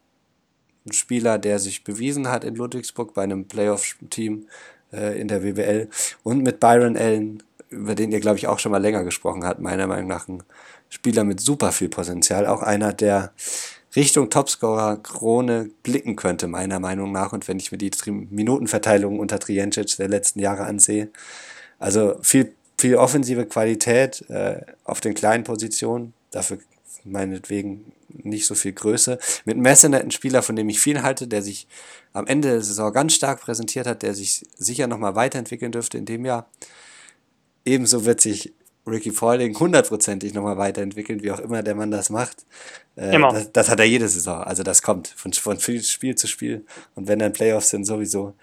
ein 0.85 0.91
Spieler, 0.91 1.37
der 1.37 1.57
sich 1.59 1.85
bewiesen 1.85 2.27
hat 2.27 2.43
in 2.43 2.55
Ludwigsburg 2.55 3.13
bei 3.13 3.23
einem 3.23 3.47
Playoff-Team 3.47 4.47
äh, 4.91 5.19
in 5.19 5.29
der 5.29 5.41
WWL 5.41 5.87
und 6.23 6.43
mit 6.43 6.59
Byron 6.59 6.97
Allen 6.97 7.43
über 7.69 7.95
den 7.95 8.11
ihr, 8.11 8.19
glaube 8.19 8.37
ich, 8.37 8.47
auch 8.47 8.59
schon 8.59 8.73
mal 8.73 8.81
länger 8.81 9.05
gesprochen 9.05 9.45
habt, 9.45 9.61
meiner 9.61 9.87
Meinung 9.87 10.07
nach 10.07 10.27
ein 10.27 10.43
Spieler 10.89 11.23
mit 11.23 11.39
super 11.39 11.71
viel 11.71 11.87
Potenzial. 11.87 12.45
Auch 12.45 12.61
einer, 12.61 12.91
der 12.91 13.31
Richtung 13.95 14.29
Topscorer 14.29 14.97
Krone 14.97 15.69
blicken 15.83 16.15
könnte, 16.15 16.47
meiner 16.47 16.79
Meinung 16.79 17.11
nach. 17.11 17.33
Und 17.33 17.47
wenn 17.47 17.59
ich 17.59 17.71
mir 17.71 17.77
die 17.77 17.91
Minutenverteilung 18.09 19.19
unter 19.19 19.39
Triencic 19.39 19.97
der 19.97 20.07
letzten 20.07 20.39
Jahre 20.39 20.63
ansehe, 20.63 21.09
also 21.79 22.15
viel, 22.21 22.53
viel 22.77 22.95
offensive 22.95 23.45
Qualität 23.45 24.23
äh, 24.29 24.61
auf 24.85 25.01
den 25.01 25.13
kleinen 25.13 25.43
Positionen, 25.43 26.13
dafür 26.31 26.59
meinetwegen 27.03 27.91
nicht 28.09 28.45
so 28.45 28.55
viel 28.55 28.73
Größe. 28.73 29.19
Mit 29.45 29.57
Messenet 29.57 30.03
ein 30.03 30.11
Spieler, 30.11 30.41
von 30.41 30.55
dem 30.55 30.69
ich 30.69 30.79
viel 30.79 31.01
halte, 31.01 31.27
der 31.27 31.41
sich 31.41 31.67
am 32.13 32.27
Ende 32.27 32.49
der 32.49 32.61
Saison 32.61 32.93
ganz 32.93 33.13
stark 33.13 33.41
präsentiert 33.41 33.87
hat, 33.87 34.03
der 34.03 34.13
sich 34.13 34.45
sicher 34.57 34.87
nochmal 34.87 35.15
weiterentwickeln 35.15 35.71
dürfte 35.71 35.97
in 35.97 36.05
dem 36.05 36.25
Jahr. 36.25 36.49
Ebenso 37.65 38.05
wird 38.05 38.21
sich 38.21 38.53
Ricky 38.87 39.11
Pauling 39.11 39.57
hundertprozentig 39.59 40.33
nochmal 40.33 40.57
weiterentwickeln, 40.57 41.21
wie 41.21 41.31
auch 41.31 41.39
immer 41.39 41.61
der 41.61 41.75
Mann 41.75 41.91
das 41.91 42.09
macht. 42.09 42.45
Äh, 42.95 43.15
immer. 43.15 43.31
Das, 43.31 43.51
das, 43.51 43.69
hat 43.69 43.79
er 43.79 43.85
jede 43.85 44.07
Saison. 44.07 44.41
Also 44.41 44.63
das 44.63 44.81
kommt 44.81 45.07
von, 45.07 45.33
von 45.33 45.59
Spiel 45.59 46.15
zu 46.15 46.27
Spiel. 46.27 46.65
Und 46.95 47.07
wenn 47.07 47.19
dann 47.19 47.33
Playoffs 47.33 47.69
sind, 47.69 47.85
sowieso 47.85 48.33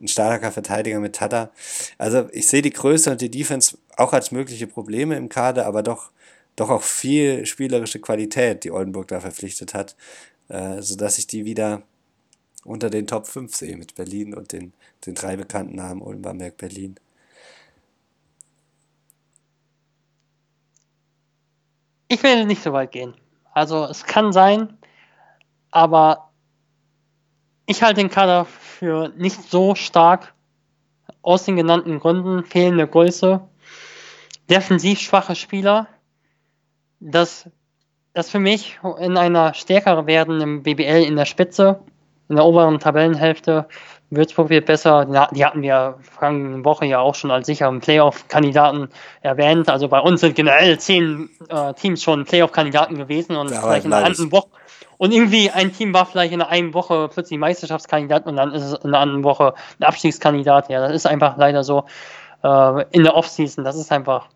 ein 0.00 0.08
starker 0.08 0.52
Verteidiger 0.52 1.00
mit 1.00 1.16
Tata. 1.16 1.50
Also 1.98 2.28
ich 2.32 2.46
sehe 2.46 2.62
die 2.62 2.70
Größe 2.70 3.10
und 3.10 3.20
die 3.20 3.30
Defense 3.30 3.76
auch 3.96 4.12
als 4.12 4.30
mögliche 4.30 4.66
Probleme 4.66 5.16
im 5.16 5.28
Kader, 5.28 5.66
aber 5.66 5.82
doch, 5.82 6.10
doch 6.54 6.70
auch 6.70 6.82
viel 6.82 7.46
spielerische 7.46 8.00
Qualität, 8.00 8.64
die 8.64 8.70
Oldenburg 8.70 9.08
da 9.08 9.20
verpflichtet 9.20 9.74
hat, 9.74 9.96
äh, 10.48 10.80
sodass 10.80 11.18
ich 11.18 11.26
die 11.26 11.44
wieder 11.44 11.82
unter 12.64 12.90
den 12.90 13.06
Top 13.06 13.26
5 13.26 13.54
sehe 13.54 13.76
mit 13.76 13.94
Berlin 13.94 14.34
und 14.34 14.52
den, 14.52 14.72
den 15.06 15.14
drei 15.14 15.36
bekannten 15.36 15.76
Namen 15.76 16.02
Ulm, 16.02 16.22
Bamberg, 16.22 16.56
Berlin. 16.56 16.96
Ich 22.08 22.22
werde 22.22 22.46
nicht 22.46 22.62
so 22.62 22.72
weit 22.72 22.92
gehen. 22.92 23.14
Also 23.52 23.84
es 23.84 24.04
kann 24.04 24.32
sein, 24.32 24.78
aber 25.70 26.30
ich 27.66 27.82
halte 27.82 28.00
den 28.00 28.08
Kader 28.08 28.46
für 28.46 29.08
nicht 29.16 29.42
so 29.42 29.74
stark 29.74 30.34
aus 31.20 31.44
den 31.44 31.56
genannten 31.56 32.00
Gründen. 32.00 32.44
Fehlende 32.44 32.88
Größe, 32.88 33.46
defensiv 34.48 35.00
schwache 35.00 35.34
Spieler. 35.34 35.86
Das, 36.98 37.50
das 38.14 38.30
für 38.30 38.38
mich 38.38 38.80
in 38.98 39.18
einer 39.18 39.52
stärker 39.52 40.06
werdenden 40.06 40.62
BBL 40.62 41.04
in 41.04 41.16
der 41.16 41.26
Spitze, 41.26 41.80
in 42.28 42.36
der 42.36 42.44
oberen 42.44 42.78
Tabellenhälfte 42.78 43.66
Würzburg 44.10 44.48
wird 44.48 44.66
besser. 44.66 45.28
Die 45.32 45.44
hatten 45.44 45.62
wir 45.62 45.96
vergangene 46.00 46.64
Woche 46.64 46.86
ja 46.86 46.98
auch 46.98 47.14
schon 47.14 47.30
als 47.30 47.46
sicheren 47.46 47.80
Playoff-Kandidaten 47.80 48.88
erwähnt. 49.20 49.68
Also 49.68 49.88
bei 49.88 50.00
uns 50.00 50.20
sind 50.20 50.34
generell 50.34 50.78
zehn 50.78 51.28
äh, 51.50 51.74
Teams 51.74 52.02
schon 52.02 52.24
Playoff-Kandidaten 52.24 52.96
gewesen 52.96 53.36
und 53.36 53.50
ja, 53.50 53.60
vielleicht 53.60 53.84
in 53.84 53.92
einer 53.92 54.06
anderen 54.06 54.32
Woche. 54.32 54.48
Und 54.96 55.12
irgendwie 55.12 55.50
ein 55.50 55.72
Team 55.72 55.94
war 55.94 56.06
vielleicht 56.06 56.32
in 56.32 56.42
einer 56.42 56.74
Woche 56.74 57.08
plötzlich 57.12 57.38
Meisterschaftskandidat 57.38 58.26
und 58.26 58.36
dann 58.36 58.52
ist 58.52 58.64
es 58.64 58.72
in 58.72 58.88
einer 58.88 58.98
anderen 58.98 59.24
Woche 59.24 59.54
ein 59.78 59.84
Abstiegskandidat. 59.84 60.70
Ja, 60.70 60.80
das 60.80 60.92
ist 60.92 61.06
einfach 61.06 61.36
leider 61.36 61.62
so 61.62 61.84
äh, 62.42 62.84
in 62.90 63.04
der 63.04 63.14
Offseason. 63.14 63.62
Das 63.62 63.76
ist 63.76 63.92
einfach 63.92 64.28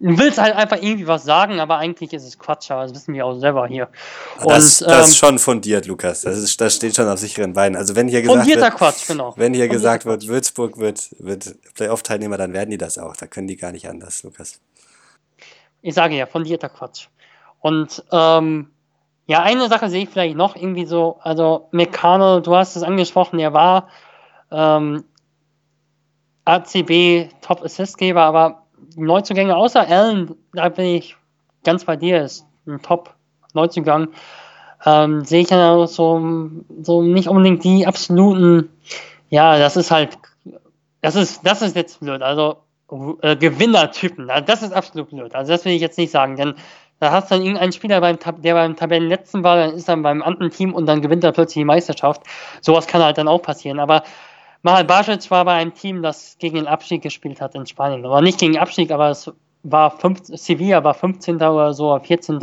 Du 0.00 0.18
willst 0.18 0.38
halt 0.38 0.54
einfach 0.54 0.78
irgendwie 0.82 1.06
was 1.06 1.24
sagen, 1.24 1.60
aber 1.60 1.78
eigentlich 1.78 2.12
ist 2.12 2.24
es 2.24 2.38
Quatsch, 2.38 2.70
aber 2.70 2.82
das 2.82 2.94
wissen 2.94 3.14
wir 3.14 3.24
auch 3.24 3.38
selber 3.38 3.66
hier. 3.66 3.88
Und, 4.40 4.50
das, 4.50 4.80
das 4.80 4.92
ähm, 4.92 5.00
ist 5.04 5.16
schon 5.16 5.38
fundiert, 5.38 5.86
Lukas. 5.86 6.22
Das, 6.22 6.36
ist, 6.36 6.60
das 6.60 6.74
steht 6.74 6.96
schon 6.96 7.08
auf 7.08 7.18
sicheren 7.18 7.52
Beinen. 7.52 7.76
Also 7.76 7.94
wenn 7.94 8.08
hier 8.08 8.22
gesagt 8.22 8.46
wird, 8.46 8.74
Quatsch, 8.74 9.06
genau. 9.06 9.32
Wenn 9.36 9.54
hier 9.54 9.68
gesagt 9.68 10.04
wird, 10.04 10.26
Würzburg 10.26 10.78
wird, 10.78 11.14
wird 11.18 11.54
Playoff-Teilnehmer, 11.74 12.36
dann 12.36 12.52
werden 12.52 12.70
die 12.70 12.78
das 12.78 12.98
auch. 12.98 13.16
Da 13.16 13.26
können 13.26 13.46
die 13.46 13.56
gar 13.56 13.72
nicht 13.72 13.88
anders, 13.88 14.22
Lukas. 14.24 14.60
Ich 15.80 15.94
sage 15.94 16.16
ja, 16.16 16.26
fundierter 16.26 16.68
Quatsch. 16.68 17.06
Und 17.60 18.04
ähm, 18.10 18.70
ja, 19.26 19.42
eine 19.42 19.68
Sache 19.68 19.88
sehe 19.88 20.02
ich 20.02 20.10
vielleicht 20.10 20.36
noch 20.36 20.56
irgendwie 20.56 20.84
so, 20.84 21.18
also 21.22 21.68
McConnell, 21.72 22.42
du 22.42 22.54
hast 22.54 22.76
es 22.76 22.82
angesprochen, 22.82 23.38
er 23.38 23.54
war 23.54 23.88
ähm, 24.50 25.04
ACB 26.44 27.30
Top-Assistgeber, 27.40 28.22
aber 28.22 28.63
Neuzugänge 28.96 29.56
außer 29.56 29.88
Allen, 29.88 30.34
da 30.52 30.68
bin 30.68 30.86
ich 30.86 31.16
ganz 31.64 31.84
bei 31.84 31.96
dir, 31.96 32.22
ist 32.22 32.46
ein 32.66 32.80
Top-Neuzugang. 32.82 34.08
Ähm, 34.86 35.24
sehe 35.24 35.42
ich 35.42 35.50
ja 35.50 35.86
so, 35.86 36.50
so 36.82 37.02
nicht 37.02 37.28
unbedingt 37.28 37.64
die 37.64 37.86
absoluten, 37.86 38.70
ja, 39.30 39.58
das 39.58 39.76
ist 39.76 39.90
halt, 39.90 40.18
das 41.00 41.16
ist, 41.16 41.40
das 41.46 41.62
ist 41.62 41.74
jetzt 41.74 42.00
blöd, 42.00 42.20
also 42.20 42.58
äh, 43.22 43.34
Gewinnertypen, 43.34 44.30
das 44.44 44.62
ist 44.62 44.72
absolut 44.72 45.08
blöd, 45.08 45.34
also 45.34 45.52
das 45.52 45.64
will 45.64 45.72
ich 45.72 45.80
jetzt 45.80 45.96
nicht 45.96 46.10
sagen, 46.10 46.36
denn 46.36 46.54
da 47.00 47.10
hast 47.10 47.30
du 47.30 47.34
dann 47.34 47.44
irgendeinen 47.44 47.72
Spieler, 47.72 48.00
beim, 48.00 48.18
der 48.38 48.54
beim 48.54 48.76
Tabellenletzten 48.76 49.42
war, 49.42 49.56
dann 49.56 49.74
ist 49.74 49.88
dann 49.88 50.02
beim 50.02 50.22
anderen 50.22 50.50
Team 50.50 50.74
und 50.74 50.86
dann 50.86 51.02
gewinnt 51.02 51.24
er 51.24 51.32
plötzlich 51.32 51.60
die 51.60 51.64
Meisterschaft. 51.64 52.22
Sowas 52.60 52.86
kann 52.86 53.02
halt 53.02 53.18
dann 53.18 53.28
auch 53.28 53.42
passieren, 53.42 53.80
aber 53.80 54.04
Mahal 54.64 54.84
Basic 54.84 55.30
war 55.30 55.44
bei 55.44 55.52
einem 55.52 55.74
Team, 55.74 56.02
das 56.02 56.38
gegen 56.38 56.56
den 56.56 56.66
Abstieg 56.66 57.02
gespielt 57.02 57.38
hat 57.42 57.54
in 57.54 57.66
Spanien. 57.66 58.02
War 58.02 58.22
nicht 58.22 58.38
gegen 58.38 58.54
den 58.54 58.62
Abstieg, 58.62 58.90
aber 58.90 59.10
es 59.10 59.30
war 59.62 59.90
15, 59.90 60.38
Sevilla 60.38 60.82
war 60.82 60.94
15. 60.94 61.36
oder 61.36 61.74
so, 61.74 61.98
14. 61.98 62.40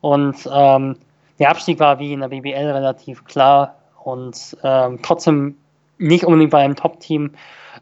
Und 0.00 0.48
ähm, 0.50 0.96
der 1.38 1.50
Abstieg 1.50 1.78
war 1.78 1.98
wie 1.98 2.14
in 2.14 2.20
der 2.20 2.28
BBL 2.28 2.70
relativ 2.70 3.26
klar 3.26 3.76
und 4.02 4.56
ähm, 4.64 5.00
trotzdem 5.02 5.54
nicht 5.98 6.24
unbedingt 6.24 6.52
bei 6.52 6.64
einem 6.64 6.74
Top-Team. 6.74 7.32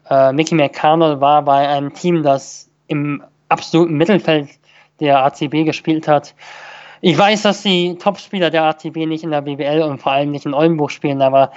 Äh, 0.09 0.33
Mickey 0.33 0.53
McConnell 0.53 1.21
war 1.21 1.41
bei 1.41 1.65
einem 1.69 1.93
Team, 1.93 2.23
das 2.23 2.69
im 2.87 3.23
absoluten 3.47 3.95
Mittelfeld 3.95 4.49
der 4.99 5.23
ACB 5.23 5.63
gespielt 5.63 6.09
hat. 6.09 6.35
Ich 6.99 7.17
weiß, 7.17 7.43
dass 7.43 7.63
die 7.63 7.97
Top-Spieler 7.97 8.49
der 8.49 8.63
ACB 8.63 9.05
nicht 9.05 9.23
in 9.23 9.31
der 9.31 9.41
BBL 9.41 9.83
und 9.83 10.01
vor 10.01 10.11
allem 10.11 10.31
nicht 10.31 10.45
in 10.45 10.53
Oldenburg 10.53 10.91
spielen, 10.91 11.21
aber 11.21 11.53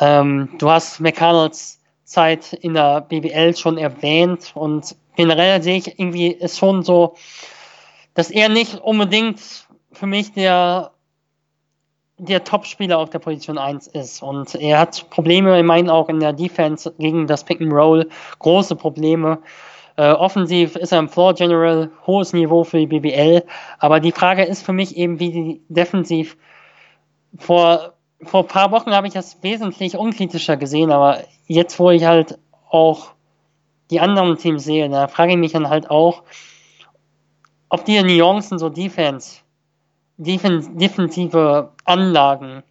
ähm, 0.00 0.50
du 0.58 0.70
hast 0.70 1.00
McConnells 1.00 1.80
Zeit 2.04 2.52
in 2.54 2.74
der 2.74 3.02
BBL 3.02 3.56
schon 3.56 3.78
erwähnt 3.78 4.52
und 4.54 4.96
generell 5.16 5.62
sehe 5.62 5.76
ich 5.76 5.98
irgendwie 5.98 6.28
ist 6.28 6.58
schon 6.58 6.82
so, 6.82 7.14
dass 8.14 8.30
er 8.30 8.48
nicht 8.48 8.80
unbedingt 8.80 9.40
für 9.92 10.06
mich 10.06 10.32
der 10.32 10.92
der 12.18 12.42
Top-Spieler 12.42 12.98
auf 12.98 13.10
der 13.10 13.20
Position 13.20 13.58
1 13.58 13.86
ist. 13.88 14.22
Und 14.22 14.54
er 14.56 14.80
hat 14.80 15.08
Probleme, 15.10 15.56
ich 15.56 15.64
meine 15.64 15.92
auch 15.92 16.08
in 16.08 16.18
der 16.18 16.32
Defense 16.32 16.92
gegen 16.98 17.28
das 17.28 17.44
Pick 17.44 17.60
and 17.60 17.72
Roll, 17.72 18.08
große 18.40 18.74
Probleme. 18.74 19.38
Äh, 19.96 20.10
offensiv 20.10 20.74
ist 20.76 20.92
er 20.92 20.98
im 20.98 21.08
Floor 21.08 21.34
General, 21.34 21.90
hohes 22.06 22.32
Niveau 22.32 22.64
für 22.64 22.78
die 22.78 22.86
BBL. 22.86 23.44
Aber 23.78 24.00
die 24.00 24.12
Frage 24.12 24.44
ist 24.44 24.64
für 24.64 24.72
mich 24.72 24.96
eben, 24.96 25.20
wie 25.20 25.30
die 25.30 25.62
defensiv 25.68 26.36
vor 27.36 27.94
vor 28.22 28.42
ein 28.42 28.48
paar 28.48 28.70
Wochen 28.70 28.92
habe 28.92 29.06
ich 29.06 29.14
das 29.14 29.42
wesentlich 29.42 29.96
unkritischer 29.96 30.56
gesehen, 30.56 30.90
aber 30.90 31.24
jetzt, 31.46 31.78
wo 31.78 31.90
ich 31.90 32.04
halt 32.04 32.38
auch 32.70 33.12
die 33.90 34.00
anderen 34.00 34.36
Teams 34.36 34.64
sehe, 34.64 34.88
da 34.88 35.08
frage 35.08 35.32
ich 35.32 35.38
mich 35.38 35.52
dann 35.52 35.68
halt 35.68 35.90
auch, 35.90 36.22
ob 37.68 37.84
die 37.84 38.02
Nuancen 38.02 38.58
so 38.58 38.68
Defense, 38.68 39.40
Defen 40.16 40.76
defensive 40.78 41.70
Anlagen, 41.84 42.62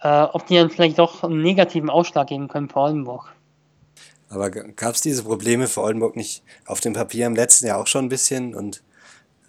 äh, 0.00 0.22
ob 0.22 0.46
die 0.46 0.56
dann 0.56 0.70
vielleicht 0.70 0.98
doch 0.98 1.22
einen 1.22 1.42
negativen 1.42 1.88
Ausschlag 1.88 2.28
geben 2.28 2.48
können 2.48 2.68
für 2.68 2.80
Oldenburg. 2.80 3.32
Aber 4.28 4.50
gab 4.50 4.94
es 4.94 5.00
diese 5.00 5.24
Probleme 5.24 5.66
für 5.66 5.82
Oldenburg 5.82 6.16
nicht 6.16 6.42
auf 6.66 6.80
dem 6.80 6.92
Papier 6.94 7.26
im 7.26 7.36
letzten 7.36 7.66
Jahr 7.66 7.78
auch 7.78 7.86
schon 7.86 8.06
ein 8.06 8.08
bisschen 8.08 8.54
und 8.54 8.82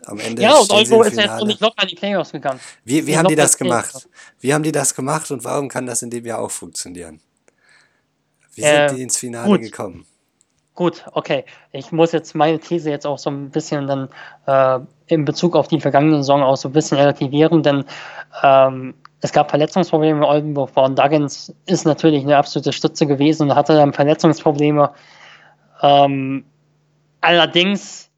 am 0.06 0.20
Ende 0.20 0.42
ja, 0.42 0.56
und 0.56 0.72
Oldenburg 0.72 1.08
ist 1.08 1.18
jetzt 1.18 1.44
nicht 1.44 1.62
locker 1.62 1.84
in 1.84 1.90
die 1.90 1.96
Playoffs 1.96 2.32
gegangen. 2.32 2.60
Wie, 2.84 3.06
wie 3.06 3.18
haben 3.18 3.28
die 3.28 3.36
das 3.36 3.58
gemacht? 3.58 4.08
Wie 4.40 4.54
haben 4.54 4.64
die 4.64 4.72
das 4.72 4.96
gemacht 4.96 5.30
und 5.32 5.44
warum 5.44 5.68
kann 5.68 5.86
das 5.86 6.02
in 6.02 6.10
dem 6.10 6.26
Jahr 6.26 6.40
auch 6.40 6.52
funktionieren? 6.52 7.22
Wie 8.54 8.62
sind 8.62 8.72
äh, 8.72 8.96
die 8.96 9.02
ins 9.02 9.18
Finale 9.18 9.48
gut. 9.48 9.62
gekommen? 9.62 10.06
Gut, 10.76 11.06
okay. 11.12 11.46
Ich 11.72 11.92
muss 11.92 12.12
jetzt 12.12 12.34
meine 12.34 12.60
These 12.60 12.90
jetzt 12.90 13.06
auch 13.06 13.18
so 13.18 13.30
ein 13.30 13.50
bisschen 13.52 13.88
dann 13.88 14.10
äh, 14.48 14.80
in 15.08 15.26
Bezug 15.26 15.56
auf 15.56 15.68
die 15.68 15.80
vergangene 15.80 16.18
Saison 16.18 16.44
auch 16.44 16.58
so 16.58 16.70
ein 16.70 16.72
bisschen 16.72 16.98
relativieren, 16.98 17.62
denn 17.62 17.86
ähm, 18.42 18.94
es 19.22 19.32
gab 19.32 19.50
Verletzungsprobleme 19.50 20.18
in 20.18 20.24
Oldenburg. 20.24 20.72
Von 20.72 20.96
Duggins 20.96 21.54
ist 21.66 21.86
natürlich 21.86 22.24
eine 22.24 22.38
absolute 22.38 22.74
Stütze 22.74 23.06
gewesen 23.06 23.50
und 23.50 23.56
hatte 23.56 23.76
dann 23.76 23.94
Verletzungsprobleme. 23.94 24.92
Ähm, 25.82 26.46
allerdings, 27.20 28.10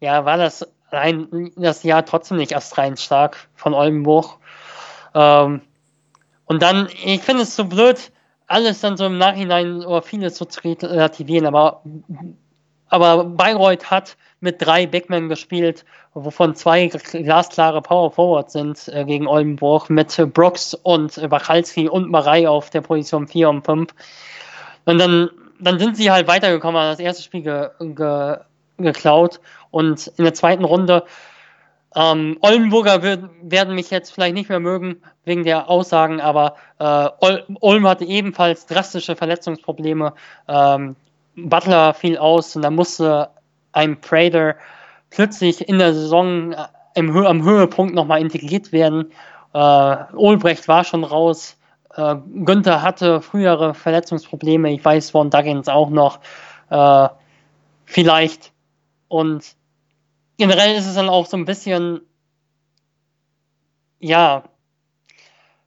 ja, 0.00 0.24
war 0.24 0.36
das 0.36 0.66
rein 0.90 1.50
das 1.56 1.82
Jahr 1.82 2.04
trotzdem 2.04 2.38
nicht 2.38 2.52
erst 2.52 2.78
rein 2.78 2.96
stark 2.96 3.48
von 3.54 3.74
Oldenburg. 3.74 4.38
Ähm, 5.14 5.60
und 6.46 6.62
dann, 6.62 6.88
ich 7.04 7.20
finde 7.20 7.42
es 7.42 7.56
so 7.56 7.64
blöd, 7.64 8.10
alles 8.46 8.80
dann 8.80 8.96
so 8.96 9.06
im 9.06 9.18
Nachhinein 9.18 9.84
oder 9.84 10.02
vieles 10.02 10.36
so 10.36 10.44
zu 10.46 10.60
relativieren, 10.64 11.46
aber, 11.46 11.82
aber 12.88 13.24
Bayreuth 13.24 13.90
hat 13.90 14.16
mit 14.40 14.62
drei 14.62 14.86
Backmen 14.86 15.28
gespielt, 15.28 15.84
wovon 16.14 16.54
zwei 16.54 16.86
glasklare 16.86 17.82
Power 17.82 18.10
Forwards 18.10 18.54
sind 18.54 18.88
äh, 18.88 19.04
gegen 19.04 19.26
Oldenburg, 19.26 19.90
mit 19.90 20.16
Brooks 20.32 20.74
und 20.74 21.30
Wachalski 21.30 21.88
und 21.88 22.10
Marei 22.10 22.48
auf 22.48 22.70
der 22.70 22.80
Position 22.80 23.28
4 23.28 23.50
und 23.50 23.64
5. 23.66 23.94
Und 24.86 24.98
dann 24.98 25.28
dann 25.58 25.78
sind 25.78 25.96
sie 25.96 26.10
halt 26.10 26.28
weitergekommen, 26.28 26.80
haben 26.80 26.90
das 26.90 27.00
erste 27.00 27.22
Spiel 27.22 27.42
ge, 27.42 27.68
ge, 27.80 28.36
geklaut 28.78 29.40
und 29.70 30.06
in 30.16 30.24
der 30.24 30.34
zweiten 30.34 30.64
Runde 30.64 31.04
ähm, 31.94 32.36
Oldenburger 32.42 33.02
wird, 33.02 33.24
werden 33.42 33.74
mich 33.74 33.90
jetzt 33.90 34.10
vielleicht 34.10 34.34
nicht 34.34 34.48
mehr 34.48 34.60
mögen 34.60 35.02
wegen 35.24 35.44
der 35.44 35.70
Aussagen, 35.70 36.20
aber 36.20 36.56
äh, 36.78 37.08
Ulm 37.60 37.88
hatte 37.88 38.04
ebenfalls 38.04 38.66
drastische 38.66 39.16
Verletzungsprobleme. 39.16 40.12
Ähm, 40.46 40.96
Butler 41.36 41.94
fiel 41.94 42.18
aus 42.18 42.54
und 42.56 42.62
da 42.62 42.70
musste 42.70 43.30
ein 43.72 44.00
Prater 44.00 44.56
plötzlich 45.10 45.66
in 45.68 45.78
der 45.78 45.94
Saison 45.94 46.52
äh, 46.52 46.66
im, 46.94 47.16
am 47.16 47.42
Höhepunkt 47.42 47.94
nochmal 47.94 48.20
integriert 48.20 48.70
werden. 48.72 49.10
Äh, 49.54 49.96
Olbrecht 50.14 50.68
war 50.68 50.84
schon 50.84 51.04
raus. 51.04 51.56
Äh, 51.94 52.16
Günther 52.44 52.82
hatte 52.82 53.22
frühere 53.22 53.72
Verletzungsprobleme. 53.72 54.72
Ich 54.72 54.84
weiß 54.84 55.10
von 55.10 55.30
Duggins 55.30 55.68
auch 55.68 55.90
noch. 55.90 56.20
Äh, 56.70 57.08
vielleicht. 57.86 58.52
Und 59.08 59.56
generell 60.36 60.76
ist 60.76 60.86
es 60.86 60.94
dann 60.94 61.08
auch 61.08 61.26
so 61.26 61.36
ein 61.36 61.44
bisschen, 61.44 62.00
ja, 63.98 64.44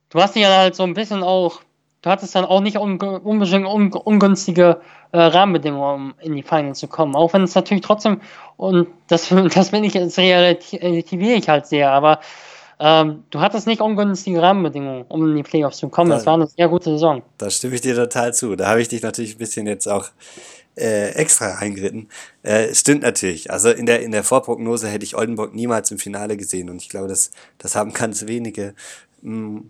du 0.10 0.22
hast 0.22 0.36
dich 0.36 0.44
ja 0.44 0.56
halt 0.56 0.76
so 0.76 0.84
ein 0.84 0.94
bisschen 0.94 1.24
auch, 1.24 1.62
du 2.02 2.10
hattest 2.10 2.36
dann 2.36 2.46
auch 2.46 2.62
nicht 2.62 2.78
unbedingt 2.78 3.68
un 3.68 3.94
ungünstige 3.94 4.82
äh, 5.12 5.20
Rahmenbedingungen, 5.20 6.12
um 6.12 6.14
in 6.20 6.36
die 6.36 6.44
Finals 6.44 6.80
zu 6.80 6.88
kommen. 6.88 7.16
Auch 7.16 7.34
wenn 7.34 7.44
es 7.44 7.56
natürlich 7.56 7.84
trotzdem, 7.84 8.22
und 8.58 8.88
das, 9.08 9.30
das 9.54 9.70
finde 9.70 9.88
ich, 9.88 9.94
das 9.94 10.18
relativiere 10.18 11.34
ich 11.34 11.50
halt 11.50 11.68
sehr, 11.68 11.92
aber 11.92 12.20
ähm, 12.84 13.26
du 13.30 13.39
hattest 13.39 13.68
nicht 13.68 13.80
ungünstige 13.80 14.42
Rahmenbedingungen, 14.42 15.06
um 15.08 15.30
in 15.30 15.36
die 15.36 15.44
Playoffs 15.44 15.78
zu 15.78 15.89
kommen. 15.89 16.10
Das 16.10 16.26
war 16.26 16.34
eine 16.34 16.48
sehr 16.48 16.68
gute 16.68 16.89
Saison. 16.92 17.22
Da 17.38 17.52
stimme 17.52 17.76
ich 17.76 17.82
dir 17.82 17.96
total 17.96 18.34
zu. 18.34 18.56
Da 18.56 18.70
habe 18.70 18.82
ich 18.82 18.88
dich 18.88 19.04
natürlich 19.04 19.36
ein 19.36 19.38
bisschen 19.38 19.68
jetzt 19.68 19.88
auch 19.88 20.08
äh, 20.82 21.12
extra 21.12 21.56
eingeritten. 21.56 22.10
Äh, 22.44 22.74
stimmt 22.74 23.04
natürlich. 23.04 23.52
Also 23.52 23.70
in 23.70 23.86
der, 23.86 24.02
in 24.02 24.12
der 24.12 24.24
Vorprognose 24.24 24.88
hätte 24.88 25.06
ich 25.06 25.16
Oldenburg 25.16 25.54
niemals 25.54 25.92
im 25.92 26.00
Finale 26.00 26.38
gesehen 26.38 26.70
und 26.70 26.82
ich 26.82 26.90
glaube, 26.90 27.08
das, 27.08 27.32
das 27.60 27.76
haben 27.76 27.94
ganz 27.94 28.26
wenige. 28.26 28.74
Hm, 29.22 29.70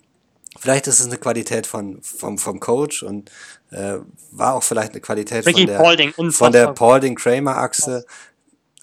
vielleicht 0.57 0.87
ist 0.87 0.99
es 1.01 1.07
eine 1.07 1.17
Qualität 1.17 1.67
von, 1.67 2.01
vom, 2.01 2.37
vom 2.37 2.59
Coach 2.59 3.03
und 3.03 3.29
äh, 3.71 3.97
war 4.31 4.53
auch 4.53 4.63
vielleicht 4.63 4.93
eine 4.93 5.01
Qualität 5.01 5.45
Ricky 5.45 5.61
von 5.61 5.67
der, 5.67 5.77
Paulding, 5.77 6.31
von 6.31 6.51
der 6.51 6.67
Paulding-Kramer-Achse. 6.73 8.05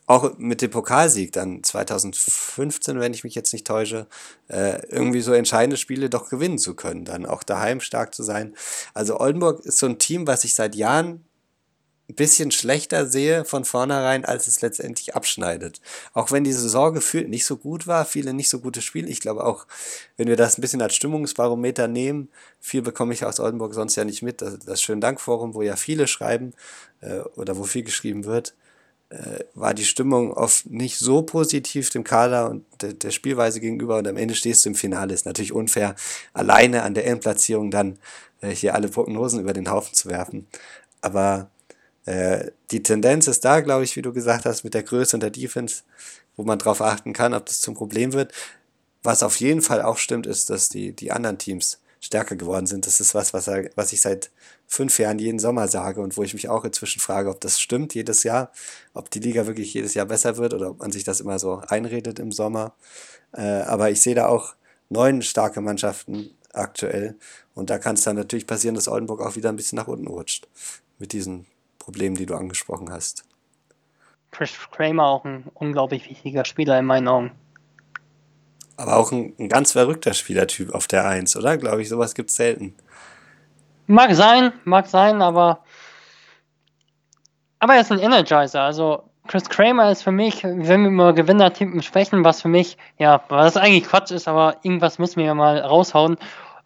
Auch 0.07 0.39
mit 0.39 0.63
dem 0.63 0.71
Pokalsieg 0.71 1.33
dann 1.33 1.63
2015, 1.63 2.99
wenn 2.99 3.13
ich 3.13 3.25
mich 3.25 3.35
jetzt 3.35 3.53
nicht 3.53 3.67
täusche, 3.67 4.07
äh, 4.49 4.81
irgendwie 4.89 5.21
so 5.21 5.35
entscheidende 5.35 5.77
Spiele 5.77 6.09
doch 6.09 6.31
gewinnen 6.31 6.57
zu 6.57 6.75
können, 6.75 7.05
dann 7.05 7.27
auch 7.27 7.43
daheim 7.43 7.81
stark 7.81 8.15
zu 8.15 8.23
sein. 8.23 8.55
Also 8.95 9.21
Oldenburg 9.21 9.61
ist 9.67 9.79
so 9.79 9.85
ein 9.85 9.99
Team, 9.99 10.27
was 10.27 10.45
ich 10.45 10.55
seit 10.55 10.75
Jahren 10.75 11.28
ein 12.09 12.15
bisschen 12.15 12.51
schlechter 12.51 13.07
sehe 13.07 13.45
von 13.45 13.65
vornherein, 13.65 14.25
als 14.25 14.47
es 14.47 14.63
letztendlich 14.63 15.15
abschneidet. 15.15 15.81
Auch 16.15 16.31
wenn 16.33 16.43
die 16.43 16.53
Saison 16.53 16.95
gefühlt 16.95 17.29
nicht 17.29 17.45
so 17.45 17.59
gut 17.59 17.87
war, 17.87 18.07
viele 18.07 18.33
nicht 18.33 18.49
so 18.49 18.61
gute 18.61 18.81
Spiele. 18.81 19.09
Ich 19.09 19.21
glaube 19.21 19.45
auch, 19.45 19.67
wenn 20.17 20.27
wir 20.27 20.37
das 20.37 20.57
ein 20.57 20.63
bisschen 20.63 20.81
als 20.81 20.95
Stimmungsbarometer 20.95 21.87
nehmen, 21.87 22.31
viel 22.61 22.81
bekomme 22.81 23.13
ich 23.13 23.27
aus 23.27 23.41
Oldenburg 23.41 23.75
sonst 23.75 23.97
ja 23.97 24.05
nicht 24.05 24.23
mit. 24.23 24.41
Das, 24.41 24.59
das 24.59 24.81
Schönen 24.81 25.03
Dank 25.03 25.21
Forum, 25.21 25.55
wo 25.55 25.61
ja 25.61 25.77
viele 25.77 26.07
schreiben 26.07 26.55
äh, 27.03 27.19
oder 27.37 27.59
wo 27.59 27.65
viel 27.65 27.83
geschrieben 27.83 28.25
wird, 28.25 28.55
äh, 29.11 29.45
war 29.55 29.75
die 29.75 29.85
Stimmung 29.85 30.33
oft 30.33 30.65
nicht 30.67 30.99
so 30.99 31.21
positiv 31.21 31.91
dem 31.91 32.05
Kader 32.05 32.49
und 32.49 32.65
de, 32.81 32.95
der 32.95 33.11
Spielweise 33.11 33.61
gegenüber 33.61 33.99
und 33.99 34.09
am 34.09 34.17
Ende 34.17 34.35
stehst 34.35 34.65
du 34.65 34.71
im 34.71 34.75
Finale. 34.75 35.13
Ist 35.13 35.27
natürlich 35.27 35.53
unfair, 35.53 35.95
alleine 36.33 36.85
an 36.85 36.95
der 36.95 37.07
Endplatzierung 37.07 37.71
dann 37.71 37.99
äh, 38.41 38.49
hier 38.49 38.75
alle 38.75 38.89
Prognosen 38.89 39.41
über 39.41 39.53
den 39.53 39.71
Haufen 39.71 39.93
zu 39.93 40.09
werfen. 40.09 40.47
Aber 41.03 41.51
äh, 42.09 42.53
die 42.71 42.83
Tendenz 42.83 43.27
ist 43.27 43.45
da, 43.45 43.61
glaube 43.61 43.85
ich, 43.85 43.95
wie 43.95 44.01
du 44.01 44.15
gesagt 44.15 44.47
hast, 44.47 44.65
mit 44.65 44.73
der 44.73 44.83
Größe 44.83 45.15
und 45.15 45.21
der 45.21 45.29
Defense, 45.29 45.83
wo 46.37 46.43
man 46.43 46.59
drauf 46.59 46.81
achten 46.81 47.13
kann, 47.13 47.35
ob 47.35 47.45
das 47.45 47.61
zum 47.61 47.75
Problem 47.75 48.15
wird. 48.15 48.33
Was 49.03 49.23
auf 49.23 49.37
jeden 49.41 49.61
Fall 49.61 49.83
auch 49.83 49.99
stimmt, 49.99 50.27
ist, 50.27 50.49
dass 50.49 50.71
die, 50.71 50.93
die 50.93 51.13
anderen 51.13 51.37
Teams 51.37 51.81
stärker 52.01 52.35
geworden 52.35 52.67
sind. 52.67 52.87
Das 52.87 53.01
ist 53.01 53.15
was, 53.15 53.35
was, 53.35 53.47
was 53.75 53.93
ich 53.93 54.01
seit 54.01 54.31
fünf 54.67 54.99
Jahren 54.99 55.19
jeden 55.19 55.39
Sommer 55.39 55.69
sage 55.69 56.01
und 56.01 56.17
wo 56.17 56.23
ich 56.23 56.33
mich 56.33 56.49
auch 56.49 56.65
inzwischen 56.65 57.01
frage, 57.01 57.29
ob 57.29 57.43
das 57.43 57.61
stimmt 57.61 57.95
jedes 57.95 58.23
Jahr, 58.23 58.53
ob 58.95 59.11
die 59.11 59.21
Liga 59.21 59.47
wirklich 59.47 59.75
jedes 59.75 59.93
Jahr 59.93 60.07
besser 60.07 60.39
wird 60.39 60.55
oder 60.55 60.71
ob 60.71 60.79
man 60.79 60.93
sich 60.93 61.05
das 61.05 61.21
immer 61.21 61.39
so 61.39 61.61
einredet 61.69 62.19
im 62.21 62.33
Sommer. 62.33 62.73
Äh, 63.33 63.43
aber 63.43 63.91
ich 63.91 64.01
sehe 64.01 64.15
da 64.15 64.29
auch 64.29 64.55
neun 64.89 65.21
starke 65.21 65.61
Mannschaften 65.61 66.31
aktuell 66.55 67.17
und 67.55 67.69
da 67.69 67.79
kann 67.79 67.97
es 67.97 68.03
dann 68.05 68.17
natürlich 68.17 68.47
passieren, 68.47 68.77
dass 68.77 68.89
Oldenburg 68.89 69.21
auch 69.21 69.37
wieder 69.37 69.51
ein 69.51 69.57
bisschen 69.57 69.77
nach 69.77 69.89
unten 69.89 70.07
rutscht 70.07 70.49
mit 70.99 71.13
diesen 71.13 71.47
Problemen, 71.89 72.17
die 72.17 72.27
du 72.27 72.35
angesprochen 72.35 72.93
hast. 72.93 73.25
Chris 74.31 74.53
Kramer 74.71 75.07
auch 75.07 75.25
ein 75.25 75.45
unglaublich 75.55 76.11
wichtiger 76.11 76.45
Spieler 76.45 76.79
in 76.79 76.85
meinen 76.85 77.09
Augen. 77.09 77.31
Aber 78.77 78.99
auch 78.99 79.11
ein, 79.11 79.33
ein 79.39 79.49
ganz 79.49 79.73
verrückter 79.73 80.13
Spielertyp 80.13 80.75
auf 80.75 80.87
der 80.87 81.09
Eins, 81.09 81.35
oder? 81.35 81.57
Glaube 81.57 81.81
ich, 81.81 81.89
sowas 81.89 82.15
gibt 82.15 82.29
es 82.29 82.37
selten. 82.37 82.75
Mag 83.87 84.15
sein, 84.15 84.53
mag 84.65 84.87
sein, 84.87 85.23
aber 85.23 85.65
aber 87.59 87.75
er 87.75 87.81
ist 87.81 87.91
ein 87.91 88.01
Energizer. 88.01 88.61
Also 88.61 89.05
Chris 89.27 89.49
Kramer 89.49 89.91
ist 89.91 90.03
für 90.03 90.13
mich, 90.13 90.45
wenn 90.45 90.83
wir 90.83 90.91
über 90.91 91.15
Gewinnertypen 91.15 91.81
sprechen, 91.83 92.23
was 92.23 92.43
für 92.43 92.49
mich, 92.49 92.77
ja, 92.99 93.23
was 93.31 93.57
eigentlich 93.57 93.85
Quatsch 93.85 94.11
ist, 94.11 94.29
aber 94.29 94.57
irgendwas 94.63 94.99
müssen 94.99 95.17
wir 95.17 95.25
ja 95.25 95.35
mal 95.35 95.59
raushauen. 95.59 96.19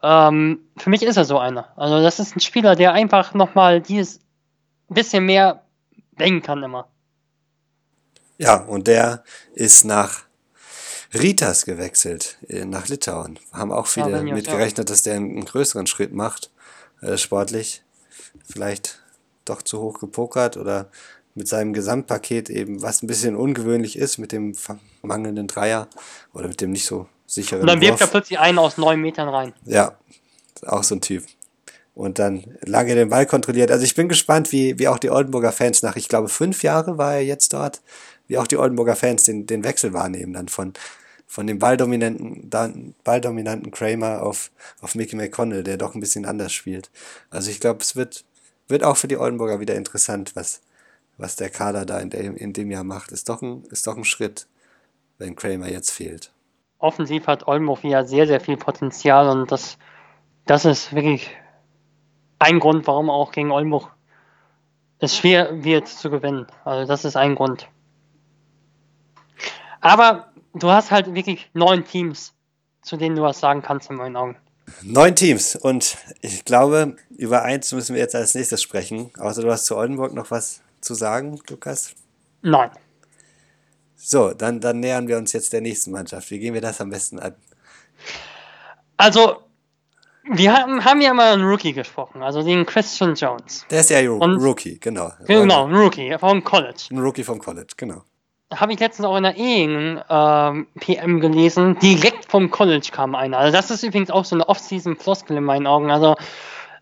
Ähm, 0.03 0.59
für 0.77 0.91
mich 0.91 1.05
ist 1.05 1.16
er 1.16 1.25
so 1.25 1.39
einer. 1.39 1.68
Also 1.77 2.03
das 2.03 2.18
ist 2.18 2.35
ein 2.35 2.41
Spieler, 2.41 2.75
der 2.75 2.93
einfach 2.93 3.35
nochmal 3.35 3.81
dieses 3.81 4.18
ein 4.93 4.95
bisschen 4.95 5.24
mehr 5.24 5.62
denken 6.18 6.43
kann 6.43 6.62
immer. 6.62 6.88
Ja, 8.38 8.57
und 8.57 8.86
der 8.86 9.24
ist 9.55 9.84
nach 9.84 10.24
Ritas 11.14 11.64
gewechselt, 11.64 12.38
äh, 12.49 12.64
nach 12.64 12.88
Litauen. 12.88 13.38
Haben 13.53 13.72
auch 13.72 13.86
viele 13.86 14.11
ja, 14.11 14.22
mitgerechnet, 14.22 14.90
dass 14.90 15.03
der 15.03 15.14
einen 15.14 15.45
größeren 15.45 15.86
Schritt 15.86 16.12
macht, 16.12 16.51
äh, 17.01 17.16
sportlich. 17.16 17.82
Vielleicht 18.47 19.01
doch 19.45 19.62
zu 19.62 19.80
hoch 19.80 19.99
gepokert 19.99 20.57
oder 20.57 20.90
mit 21.34 21.49
seinem 21.49 21.72
Gesamtpaket 21.72 22.51
eben, 22.51 22.82
was 22.82 23.03
ein 23.03 23.07
bisschen 23.07 23.36
ungewöhnlich 23.36 23.97
ist 23.97 24.18
mit 24.18 24.32
dem 24.32 24.55
mangelnden 25.03 25.47
Dreier 25.47 25.88
oder 26.34 26.49
mit 26.49 26.61
dem 26.61 26.72
nicht 26.72 26.86
so 26.86 27.09
sicheren 27.26 27.62
Und 27.62 27.66
dann 27.68 27.80
wirft 27.80 28.01
er 28.01 28.07
plötzlich 28.07 28.38
einen 28.38 28.59
aus 28.59 28.76
neun 28.76 29.01
Metern 29.01 29.28
rein. 29.28 29.55
Ja, 29.64 29.97
auch 30.66 30.84
so 30.84 30.95
ein 30.95 31.01
Typ 31.01 31.24
und 31.95 32.18
dann 32.18 32.57
lange 32.64 32.95
den 32.95 33.11
Ball 33.11 33.26
kontrolliert. 33.26 33.70
Also 33.70 33.84
ich 33.84 33.95
bin 33.95 34.09
gespannt, 34.09 34.53
wie, 34.53 34.78
wie 34.78 34.88
auch 34.88 34.99
die 34.99 35.11
Oldenburger 35.11 35.53
Fans 35.53 35.82
nach, 35.82 35.97
ich 35.97 36.09
glaube, 36.09 36.28
fünf 36.28 36.62
Jahre 36.62 36.99
war 36.99 37.14
er 37.14 37.24
jetzt 37.24 37.53
dort, 37.53 37.82
wie 38.28 38.38
auch 38.38 38.47
die 38.47 38.57
Oldenburger 38.57 38.97
Fans 38.97 39.24
den, 39.24 39.47
den 39.47 39.64
Wechsel 39.64 39.93
wahrnehmen 39.93 40.32
dann 40.32 40.49
von, 40.49 40.72
von 41.26 41.47
dem 41.47 41.59
balldominanten, 41.59 42.49
dann, 42.49 42.95
balldominanten 43.05 43.70
Kramer 43.70 44.22
auf, 44.22 44.51
auf 44.80 44.95
Mickey 44.95 45.16
McConnell, 45.16 45.62
der 45.62 45.76
doch 45.76 45.95
ein 45.95 46.01
bisschen 46.01 46.24
anders 46.24 46.53
spielt. 46.53 46.90
Also 47.30 47.51
ich 47.51 47.61
glaube, 47.61 47.80
es 47.80 47.95
wird, 47.95 48.24
wird 48.68 48.84
auch 48.84 48.97
für 48.97 49.09
die 49.09 49.18
Oldenburger 49.18 49.61
wieder 49.61 49.74
interessant, 49.74 50.32
was, 50.34 50.62
was 51.18 51.36
der 51.36 51.51
Kader 51.51 51.84
da 51.84 51.99
in 51.99 52.11
dem, 52.11 52.36
in 52.36 52.53
dem 52.55 52.70
Jahr 52.70 52.84
macht. 52.84 53.12
Ist 53.12 53.28
doch, 53.28 53.43
ein, 53.43 53.64
ist 53.70 53.86
doch 53.86 53.97
ein 53.97 54.05
Schritt, 54.05 54.47
wenn 55.18 55.36
Kramer 55.36 55.68
jetzt 55.68 55.90
fehlt. 55.90 56.32
Offensiv 56.78 57.26
hat 57.26 57.47
Oldenburg 57.47 57.84
ja 57.84 58.05
sehr, 58.05 58.26
sehr 58.26 58.40
viel 58.40 58.57
Potenzial 58.57 59.28
und 59.28 59.53
das, 59.53 59.76
das 60.47 60.64
ist 60.64 60.95
wirklich 60.95 61.30
ein 62.43 62.61
Grund, 62.61 62.86
warum 62.86 63.11
auch 63.11 63.32
gegen 63.32 63.51
Oldenburg 63.51 63.90
es 64.99 65.16
schwer 65.16 65.64
wird 65.64 65.88
zu 65.88 66.11
gewinnen. 66.11 66.47
Also 66.64 66.86
das 66.86 67.05
ist 67.05 67.16
ein 67.16 67.34
Grund. 67.34 67.68
Aber 69.80 70.32
du 70.55 70.70
hast 70.70 70.90
halt 70.93 71.12
wirklich 71.14 71.51
neun 71.55 71.84
Teams, 71.84 72.32
zu 72.82 72.97
denen 72.97 73.16
du 73.16 73.22
was 73.22 73.40
sagen 73.40 73.62
kannst 73.62 73.90
in 73.90 73.97
meinen 73.97 74.16
Augen. 74.16 74.36
Neun 74.82 75.16
Teams 75.16 75.57
und 75.57 75.97
ich 76.20 76.45
glaube, 76.45 76.97
über 77.11 77.43
eins 77.43 77.72
müssen 77.72 77.95
wir 77.95 78.01
jetzt 78.01 78.14
als 78.14 78.34
nächstes 78.34 78.62
sprechen. 78.62 79.11
Außer 79.18 79.43
du 79.43 79.51
hast 79.51 79.66
zu 79.66 79.76
Oldenburg 79.76 80.14
noch 80.14 80.30
was 80.30 80.62
zu 80.80 80.95
sagen, 80.95 81.40
Lukas? 81.49 81.95
Nein. 82.43 82.70
So, 83.97 84.32
dann, 84.34 84.61
dann 84.61 84.80
nähern 84.80 85.09
wir 85.09 85.18
uns 85.18 85.32
jetzt 85.32 85.53
der 85.53 85.61
nächsten 85.61 85.90
Mannschaft. 85.90 86.30
Wie 86.30 86.38
gehen 86.38 86.55
wir 86.55 86.61
das 86.61 86.80
am 86.80 86.90
besten 86.90 87.18
an? 87.18 87.34
Also, 88.97 89.43
wir 90.25 90.53
haben, 90.53 90.85
haben 90.85 91.01
ja 91.01 91.12
mal 91.14 91.33
einen 91.33 91.45
Rookie 91.45 91.73
gesprochen, 91.73 92.23
also 92.23 92.43
den 92.43 92.64
Christian 92.64 93.14
Jones. 93.14 93.66
Der 93.70 93.81
ist 93.81 93.91
ja 93.91 93.99
ein 93.99 94.07
Rookie, 94.07 94.79
genau. 94.79 95.11
Genau, 95.27 95.66
ein 95.66 95.75
Rookie 95.75 96.16
vom 96.18 96.45
College. 96.45 96.89
Ein 96.91 96.99
Rookie 96.99 97.25
vom 97.25 97.41
College, 97.41 97.73
genau. 97.77 98.03
Habe 98.55 98.73
ich 98.75 98.81
letztens 98.81 99.07
auch 99.07 99.16
in 99.16 99.23
der 99.23 99.37
EN 99.37 100.01
ähm, 100.09 100.66
PM 100.79 101.20
gelesen, 101.20 101.79
direkt 101.79 102.27
vom 102.27 102.51
College 102.51 102.89
kam 102.93 103.14
einer. 103.14 103.39
Also 103.39 103.57
das 103.57 103.70
ist 103.70 103.83
übrigens 103.83 104.11
auch 104.11 104.25
so 104.25 104.37
eine 104.37 104.49
Off-Season-Floskel 104.49 105.39
in 105.39 105.45
meinen 105.45 105.66
Augen. 105.66 105.91
Also, 105.91 106.16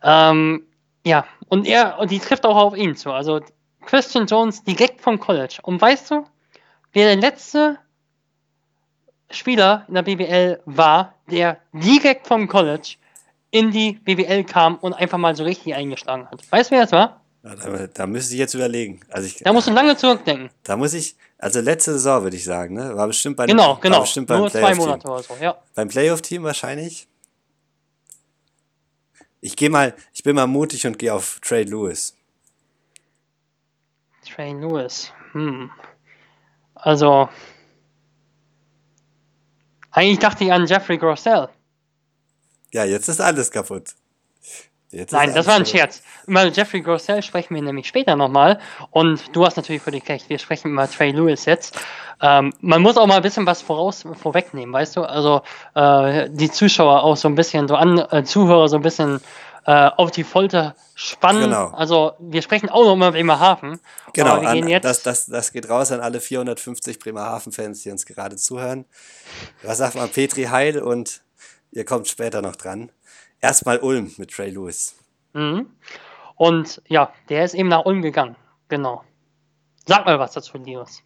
ähm, 0.02 0.64
ja, 1.06 1.24
und 1.48 1.66
er, 1.66 1.98
und 1.98 2.10
die 2.10 2.18
trifft 2.18 2.44
auch 2.44 2.56
auf 2.56 2.76
ihn 2.76 2.96
zu. 2.96 3.12
Also 3.12 3.40
Christian 3.86 4.26
Jones 4.26 4.64
direkt 4.64 5.00
vom 5.00 5.18
College. 5.18 5.58
Und 5.62 5.80
weißt 5.80 6.10
du, 6.10 6.24
wer 6.92 7.06
der 7.06 7.16
letzte 7.16 7.78
Spieler 9.30 9.84
in 9.88 9.94
der 9.94 10.02
BBL 10.02 10.60
war, 10.66 11.14
der 11.30 11.58
direkt 11.72 12.26
vom 12.26 12.48
College 12.48 12.96
in 13.50 13.70
die 13.70 13.92
BWL 13.94 14.44
kam 14.44 14.76
und 14.76 14.92
einfach 14.94 15.18
mal 15.18 15.34
so 15.34 15.44
richtig 15.44 15.74
eingeschlagen 15.74 16.28
hat. 16.30 16.40
Weißt 16.52 16.70
du, 16.70 16.74
wer 16.74 16.82
das 16.82 16.92
war? 16.92 17.20
Ja, 17.42 17.54
da, 17.56 17.86
da 17.86 18.06
müsste 18.06 18.34
ich 18.34 18.38
jetzt 18.38 18.54
überlegen. 18.54 19.00
Also 19.08 19.26
ich, 19.26 19.36
Da 19.38 19.52
musst 19.52 19.66
du 19.66 19.72
lange 19.72 19.96
zurückdenken. 19.96 20.50
da 20.62 20.76
muss 20.76 20.92
ich, 20.92 21.16
also 21.38 21.60
letzte 21.60 21.92
Saison 21.92 22.22
würde 22.22 22.36
ich 22.36 22.44
sagen, 22.44 22.74
ne? 22.74 22.94
War 22.94 23.06
bestimmt 23.06 23.36
bei 23.36 23.46
Genau, 23.46 23.70
war 23.70 23.80
genau. 23.80 24.00
bestimmt 24.02 24.26
beim 24.26 24.40
Nur 24.40 24.50
zwei 24.50 24.58
Playoff-Team. 24.60 24.86
Monate 24.86 25.08
oder 25.08 25.22
so, 25.22 25.34
ja. 25.40 25.56
Beim 25.74 25.88
Playoff-Team 25.88 26.42
wahrscheinlich. 26.42 27.08
Ich 29.40 29.56
gehe 29.56 29.70
mal, 29.70 29.94
ich 30.12 30.22
bin 30.22 30.36
mal 30.36 30.46
mutig 30.46 30.86
und 30.86 30.98
gehe 30.98 31.14
auf 31.14 31.40
Trey 31.42 31.62
Lewis. 31.64 32.14
Trey 34.28 34.52
Lewis. 34.52 35.10
Hm. 35.32 35.70
Also. 36.74 37.28
Eigentlich 39.92 40.18
dachte 40.18 40.44
ich 40.44 40.52
an 40.52 40.66
Jeffrey 40.66 40.98
Grossell. 40.98 41.48
Ja, 42.72 42.84
jetzt 42.84 43.08
ist 43.08 43.20
alles 43.20 43.50
kaputt. 43.50 43.94
Jetzt 44.92 45.12
Nein, 45.12 45.32
das 45.34 45.46
war 45.46 45.54
ein. 45.54 45.66
Scherz. 45.66 46.02
Über 46.26 46.46
Jeffrey 46.46 46.80
Grossell 46.80 47.22
sprechen 47.22 47.54
wir 47.54 47.62
nämlich 47.62 47.86
später 47.86 48.16
nochmal. 48.16 48.58
Und 48.90 49.34
du 49.36 49.46
hast 49.46 49.56
natürlich 49.56 49.82
völlig 49.82 50.08
recht, 50.08 50.28
wir 50.28 50.38
sprechen 50.38 50.72
über 50.72 50.90
Trey 50.90 51.12
Lewis 51.12 51.44
jetzt. 51.44 51.78
Ähm, 52.20 52.52
man 52.60 52.82
muss 52.82 52.96
auch 52.96 53.06
mal 53.06 53.16
ein 53.16 53.22
bisschen 53.22 53.46
was 53.46 53.62
voraus 53.62 54.04
vorwegnehmen, 54.20 54.72
weißt 54.72 54.96
du? 54.96 55.02
Also 55.02 55.42
äh, 55.74 56.28
die 56.30 56.50
Zuschauer 56.50 57.04
auch 57.04 57.16
so 57.16 57.28
ein 57.28 57.36
bisschen, 57.36 57.68
so 57.68 57.76
an, 57.76 57.98
äh, 57.98 58.24
Zuhörer 58.24 58.68
so 58.68 58.76
ein 58.76 58.82
bisschen 58.82 59.20
äh, 59.64 59.90
auf 59.96 60.10
die 60.10 60.24
Folter 60.24 60.74
spannen. 60.96 61.44
Genau. 61.44 61.68
Also 61.68 62.12
wir 62.18 62.42
sprechen 62.42 62.68
auch 62.68 62.84
noch 62.84 62.96
über 62.96 63.12
Bremerhaven. 63.12 63.78
Genau, 64.12 64.32
aber 64.32 64.42
wir 64.42 64.48
an, 64.48 64.54
gehen 64.56 64.68
jetzt. 64.68 64.84
das, 64.84 65.02
das, 65.02 65.26
das 65.26 65.52
geht 65.52 65.68
raus 65.68 65.92
an 65.92 66.00
alle 66.00 66.20
450 66.20 66.98
Bremerhaven-Fans, 66.98 67.82
die 67.82 67.90
uns 67.90 68.06
gerade 68.06 68.36
zuhören. 68.36 68.84
Was 69.62 69.78
sagt 69.78 69.94
man, 69.94 70.08
Petri 70.08 70.44
Heil 70.44 70.80
und 70.80 71.22
ihr 71.72 71.84
kommt 71.84 72.08
später 72.08 72.42
noch 72.42 72.56
dran. 72.56 72.90
Erstmal 73.40 73.78
Ulm 73.78 74.12
mit 74.18 74.30
Trey 74.30 74.50
Lewis. 74.50 74.94
Mhm. 75.32 75.70
Und 76.36 76.82
ja, 76.88 77.12
der 77.28 77.44
ist 77.44 77.54
eben 77.54 77.68
nach 77.68 77.84
Ulm 77.84 78.02
gegangen. 78.02 78.36
Genau. 78.68 79.04
Sag 79.86 80.06
mal 80.06 80.18
was 80.18 80.32
dazu, 80.32 80.56
Linus. 80.58 81.02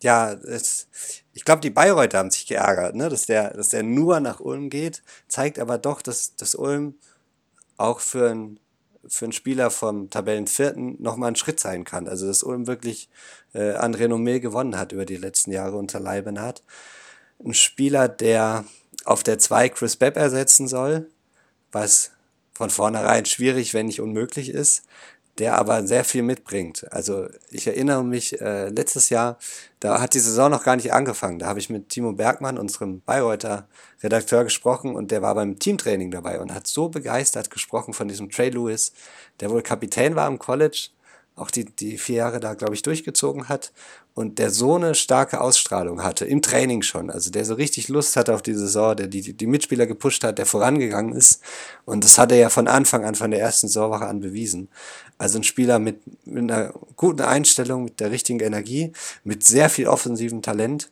Ja, 0.00 0.32
es, 0.32 0.88
ich 1.32 1.44
glaube, 1.44 1.60
die 1.60 1.70
Bayreuther 1.70 2.18
haben 2.18 2.30
sich 2.30 2.46
geärgert, 2.46 2.94
ne? 2.94 3.08
dass, 3.08 3.26
der, 3.26 3.54
dass 3.54 3.70
der 3.70 3.82
nur 3.82 4.20
nach 4.20 4.38
Ulm 4.38 4.70
geht, 4.70 5.02
zeigt 5.26 5.58
aber 5.58 5.78
doch, 5.78 6.02
dass, 6.02 6.36
dass 6.36 6.54
Ulm 6.54 6.94
auch 7.76 8.00
für 8.00 8.30
einen 8.30 8.60
für 9.06 9.24
einen 9.24 9.32
Spieler 9.32 9.70
vom 9.70 10.10
Tabellenvierten 10.10 11.00
nochmal 11.00 11.30
ein 11.30 11.36
Schritt 11.36 11.60
sein 11.60 11.84
kann. 11.84 12.08
Also 12.08 12.26
dass 12.26 12.42
Ulm 12.42 12.66
wirklich 12.66 13.08
äh, 13.54 13.72
an 13.72 13.94
Renommee 13.94 14.40
gewonnen 14.40 14.78
hat 14.78 14.92
über 14.92 15.06
die 15.06 15.16
letzten 15.16 15.50
Jahre 15.50 15.76
unter 15.76 16.00
Leibenhardt. 16.00 16.62
Ein 17.42 17.54
Spieler, 17.54 18.08
der 18.08 18.64
auf 19.08 19.22
der 19.22 19.38
2 19.38 19.70
Chris 19.70 19.96
Bepp 19.96 20.16
ersetzen 20.16 20.68
soll, 20.68 21.08
was 21.72 22.10
von 22.52 22.68
vornherein 22.68 23.24
schwierig, 23.24 23.72
wenn 23.72 23.86
nicht 23.86 24.02
unmöglich 24.02 24.50
ist, 24.50 24.82
der 25.38 25.56
aber 25.56 25.86
sehr 25.86 26.04
viel 26.04 26.22
mitbringt. 26.22 26.86
Also 26.92 27.28
ich 27.50 27.66
erinnere 27.66 28.04
mich, 28.04 28.38
äh, 28.40 28.68
letztes 28.68 29.08
Jahr, 29.08 29.38
da 29.80 30.00
hat 30.00 30.12
die 30.12 30.18
Saison 30.18 30.50
noch 30.50 30.62
gar 30.62 30.76
nicht 30.76 30.92
angefangen. 30.92 31.38
Da 31.38 31.46
habe 31.46 31.58
ich 31.58 31.70
mit 31.70 31.88
Timo 31.88 32.12
Bergmann, 32.12 32.58
unserem 32.58 33.00
Bayreuther 33.00 33.66
Redakteur, 34.02 34.44
gesprochen 34.44 34.94
und 34.94 35.10
der 35.10 35.22
war 35.22 35.34
beim 35.34 35.58
Teamtraining 35.58 36.10
dabei 36.10 36.40
und 36.40 36.52
hat 36.52 36.66
so 36.66 36.90
begeistert 36.90 37.48
gesprochen 37.50 37.94
von 37.94 38.08
diesem 38.08 38.30
Trey 38.30 38.50
Lewis, 38.50 38.92
der 39.40 39.50
wohl 39.50 39.62
Kapitän 39.62 40.16
war 40.16 40.28
im 40.28 40.38
College, 40.38 40.90
auch 41.38 41.50
die, 41.50 41.64
die 41.64 41.98
vier 41.98 42.16
Jahre 42.16 42.40
da, 42.40 42.54
glaube 42.54 42.74
ich, 42.74 42.82
durchgezogen 42.82 43.48
hat 43.48 43.72
und 44.14 44.38
der 44.38 44.50
so 44.50 44.74
eine 44.74 44.94
starke 44.94 45.40
Ausstrahlung 45.40 46.02
hatte, 46.02 46.24
im 46.24 46.42
Training 46.42 46.82
schon, 46.82 47.10
also 47.10 47.30
der 47.30 47.44
so 47.44 47.54
richtig 47.54 47.88
Lust 47.88 48.16
hatte 48.16 48.34
auf 48.34 48.42
die 48.42 48.54
Saison, 48.54 48.96
der 48.96 49.06
die, 49.06 49.32
die 49.32 49.46
Mitspieler 49.46 49.86
gepusht 49.86 50.24
hat, 50.24 50.38
der 50.38 50.46
vorangegangen 50.46 51.14
ist 51.14 51.40
und 51.84 52.04
das 52.04 52.18
hat 52.18 52.32
er 52.32 52.38
ja 52.38 52.50
von 52.50 52.68
Anfang 52.68 53.04
an, 53.04 53.14
von 53.14 53.30
der 53.30 53.40
ersten 53.40 53.68
Saisonwoche 53.68 54.06
an 54.06 54.20
bewiesen. 54.20 54.68
Also 55.18 55.38
ein 55.38 55.44
Spieler 55.44 55.78
mit, 55.78 56.00
mit 56.26 56.50
einer 56.50 56.72
guten 56.96 57.22
Einstellung, 57.22 57.84
mit 57.84 58.00
der 58.00 58.10
richtigen 58.10 58.40
Energie, 58.40 58.92
mit 59.24 59.44
sehr 59.44 59.68
viel 59.68 59.88
offensivem 59.88 60.42
Talent. 60.42 60.90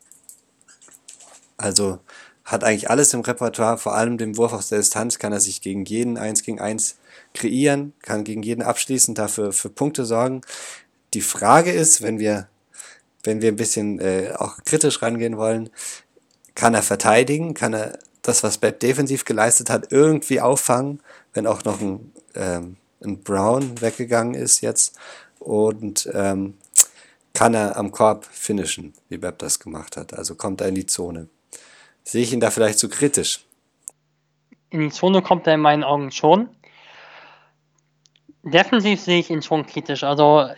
Also 1.57 2.01
hat 2.47 2.63
eigentlich 2.63 2.89
alles 2.89 3.13
im 3.13 3.21
Repertoire, 3.21 3.77
vor 3.77 3.97
allem 3.97 4.19
den 4.19 4.37
Wurf 4.37 4.53
aus 4.53 4.69
der 4.69 4.79
Distanz, 4.79 5.19
kann 5.19 5.33
er 5.33 5.41
sich 5.41 5.61
gegen 5.61 5.85
jeden 5.85 6.17
1 6.17 6.45
gegen 6.45 6.61
1 6.61 6.97
kreieren, 7.35 7.93
kann 8.03 8.23
gegen 8.23 8.43
jeden 8.43 8.63
abschließen, 8.63 9.17
dafür 9.17 9.53
für 9.53 9.69
Punkte 9.69 10.05
sorgen. 10.05 10.43
Die 11.13 11.21
Frage 11.21 11.73
ist, 11.73 12.03
wenn 12.03 12.21
wir, 12.21 12.49
wenn 13.25 13.43
wir 13.43 13.49
ein 13.49 13.57
bisschen 13.57 13.99
äh, 13.99 14.33
auch 14.39 14.59
kritisch 14.65 15.03
rangehen 15.03 15.37
wollen, 15.37 15.71
kann 16.55 16.73
er 16.73 16.85
verteidigen, 16.85 17.53
kann 17.53 17.75
er 17.75 17.99
das, 18.23 18.45
was 18.45 18.59
Bepp 18.59 18.79
defensiv 18.79 19.25
geleistet 19.25 19.69
hat, 19.69 19.91
irgendwie 19.91 20.41
auffangen, 20.41 21.01
wenn 21.35 21.49
auch 21.49 21.65
noch 21.65 21.81
ein, 21.81 22.13
ähm, 22.35 22.77
ein 23.05 23.19
Brown 23.23 23.81
weggegangen 23.81 24.35
ist 24.35 24.61
jetzt 24.61 24.97
und 25.41 26.09
ähm, 26.15 26.55
kann 27.35 27.55
er 27.55 27.77
am 27.77 27.91
Korb 27.91 28.25
finishen, 28.25 28.95
wie 29.09 29.19
Bepp 29.19 29.41
das 29.41 29.59
gemacht 29.59 29.97
hat. 29.97 30.15
Also 30.15 30.37
kommt 30.37 30.61
er 30.61 30.69
in 30.69 30.77
die 30.77 30.87
Zone. 30.87 31.29
Sehe 32.07 32.23
ich 32.23 32.33
ihn 32.33 32.39
da 32.39 32.53
vielleicht 32.53 32.79
zu 32.79 32.89
kritisch? 32.89 33.41
In 34.71 34.79
die 34.79 34.91
Zone 34.91 35.23
kommt 35.23 35.49
er 35.49 35.55
in 35.55 35.61
meinen 35.61 35.83
Augen 35.83 36.13
schon. 36.13 36.49
Defensiv 38.45 39.01
sehe 39.01 39.19
ich 39.19 39.29
ihn 39.29 39.43
schon 39.43 39.67
kritisch. 39.67 40.05
Also 40.05 40.49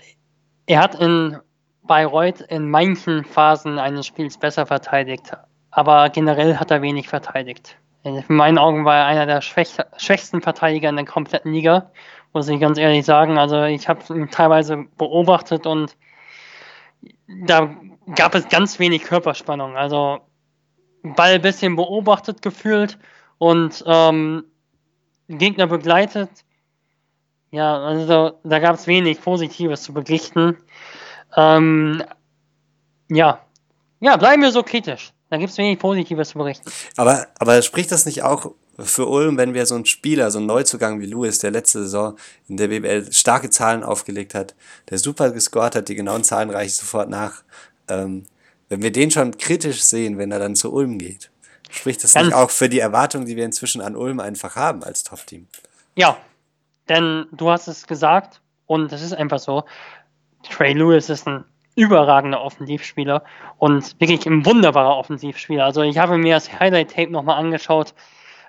er 0.66 0.80
hat 0.80 1.00
in 1.00 1.38
Bayreuth 1.84 2.42
in 2.42 2.68
manchen 2.68 3.24
Phasen 3.24 3.78
eines 3.78 4.06
Spiels 4.06 4.36
besser 4.36 4.66
verteidigt, 4.66 5.32
aber 5.70 6.10
generell 6.10 6.58
hat 6.58 6.70
er 6.70 6.82
wenig 6.82 7.08
verteidigt. 7.08 7.78
In 8.02 8.22
meinen 8.28 8.58
Augen 8.58 8.84
war 8.84 8.96
er 8.96 9.06
einer 9.06 9.24
der 9.24 9.40
schwäch 9.40 9.74
schwächsten 9.96 10.42
Verteidiger 10.42 10.90
in 10.90 10.96
der 10.96 11.06
kompletten 11.06 11.54
Liga, 11.54 11.90
muss 12.34 12.48
ich 12.50 12.60
ganz 12.60 12.76
ehrlich 12.76 13.06
sagen. 13.06 13.38
Also 13.38 13.62
ich 13.62 13.88
habe 13.88 14.02
ihn 14.14 14.28
teilweise 14.28 14.84
beobachtet 14.98 15.66
und 15.66 15.96
da 17.26 17.74
gab 18.14 18.34
es 18.34 18.50
ganz 18.50 18.78
wenig 18.78 19.04
Körperspannung. 19.04 19.78
Also 19.78 20.27
Ball 21.02 21.34
ein 21.34 21.42
bisschen 21.42 21.76
beobachtet 21.76 22.42
gefühlt 22.42 22.98
und 23.38 23.84
ähm, 23.86 24.44
Gegner 25.28 25.66
begleitet. 25.66 26.30
Ja, 27.50 27.78
also 27.78 28.38
da 28.44 28.58
gab 28.58 28.74
es 28.74 28.86
wenig 28.86 29.20
Positives 29.20 29.82
zu 29.82 29.92
berichten. 29.94 30.56
Ähm, 31.36 32.02
ja. 33.08 33.40
ja, 34.00 34.16
bleiben 34.16 34.42
wir 34.42 34.52
so 34.52 34.62
kritisch. 34.62 35.12
Da 35.30 35.36
gibt 35.36 35.50
es 35.50 35.58
wenig 35.58 35.78
Positives 35.78 36.30
zu 36.30 36.38
berichten. 36.38 36.70
Aber, 36.96 37.26
aber 37.38 37.62
spricht 37.62 37.92
das 37.92 38.06
nicht 38.06 38.22
auch 38.22 38.52
für 38.78 39.06
Ulm, 39.06 39.36
wenn 39.36 39.54
wir 39.54 39.66
so 39.66 39.74
einen 39.74 39.86
Spieler, 39.86 40.30
so 40.30 40.38
einen 40.38 40.46
Neuzugang 40.46 41.00
wie 41.00 41.06
Louis, 41.06 41.38
der 41.38 41.50
letzte 41.50 41.82
Saison 41.82 42.16
in 42.48 42.56
der 42.56 42.68
BBL 42.68 43.12
starke 43.12 43.50
Zahlen 43.50 43.82
aufgelegt 43.82 44.34
hat, 44.34 44.54
der 44.88 44.98
super 44.98 45.30
gescored 45.30 45.74
hat, 45.74 45.88
die 45.88 45.96
genauen 45.96 46.22
Zahlen 46.22 46.50
reiche 46.50 46.68
ich 46.68 46.76
sofort 46.76 47.10
nach, 47.10 47.42
ähm, 47.88 48.24
wenn 48.68 48.82
wir 48.82 48.92
den 48.92 49.10
schon 49.10 49.36
kritisch 49.36 49.82
sehen, 49.82 50.18
wenn 50.18 50.30
er 50.30 50.38
dann 50.38 50.54
zu 50.54 50.72
Ulm 50.72 50.98
geht, 50.98 51.30
spricht 51.70 52.04
das 52.04 52.14
nicht 52.14 52.32
auch 52.32 52.50
für 52.50 52.68
die 52.68 52.80
Erwartungen, 52.80 53.26
die 53.26 53.36
wir 53.36 53.44
inzwischen 53.44 53.80
an 53.80 53.96
Ulm 53.96 54.20
einfach 54.20 54.56
haben 54.56 54.82
als 54.82 55.02
Top-Team? 55.02 55.46
Ja, 55.94 56.16
denn 56.88 57.26
du 57.32 57.50
hast 57.50 57.68
es 57.68 57.86
gesagt 57.86 58.40
und 58.66 58.92
es 58.92 59.02
ist 59.02 59.12
einfach 59.12 59.38
so. 59.38 59.64
Trey 60.42 60.72
Lewis 60.72 61.10
ist 61.10 61.26
ein 61.26 61.44
überragender 61.74 62.42
Offensivspieler 62.42 63.22
und 63.58 64.00
wirklich 64.00 64.26
ein 64.26 64.44
wunderbarer 64.44 64.96
Offensivspieler. 64.96 65.64
Also 65.64 65.82
ich 65.82 65.98
habe 65.98 66.18
mir 66.18 66.34
das 66.34 66.58
Highlight-Tape 66.58 67.10
nochmal 67.10 67.38
angeschaut. 67.38 67.94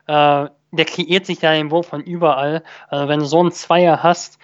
Äh, 0.08 0.48
der 0.72 0.86
kreiert 0.86 1.26
sich 1.26 1.40
da 1.40 1.54
den 1.54 1.72
Wurf 1.72 1.88
von 1.88 2.02
überall. 2.02 2.64
Also 2.88 3.08
wenn 3.08 3.20
du 3.20 3.26
so 3.26 3.40
einen 3.40 3.52
Zweier 3.52 4.04
hast, 4.04 4.40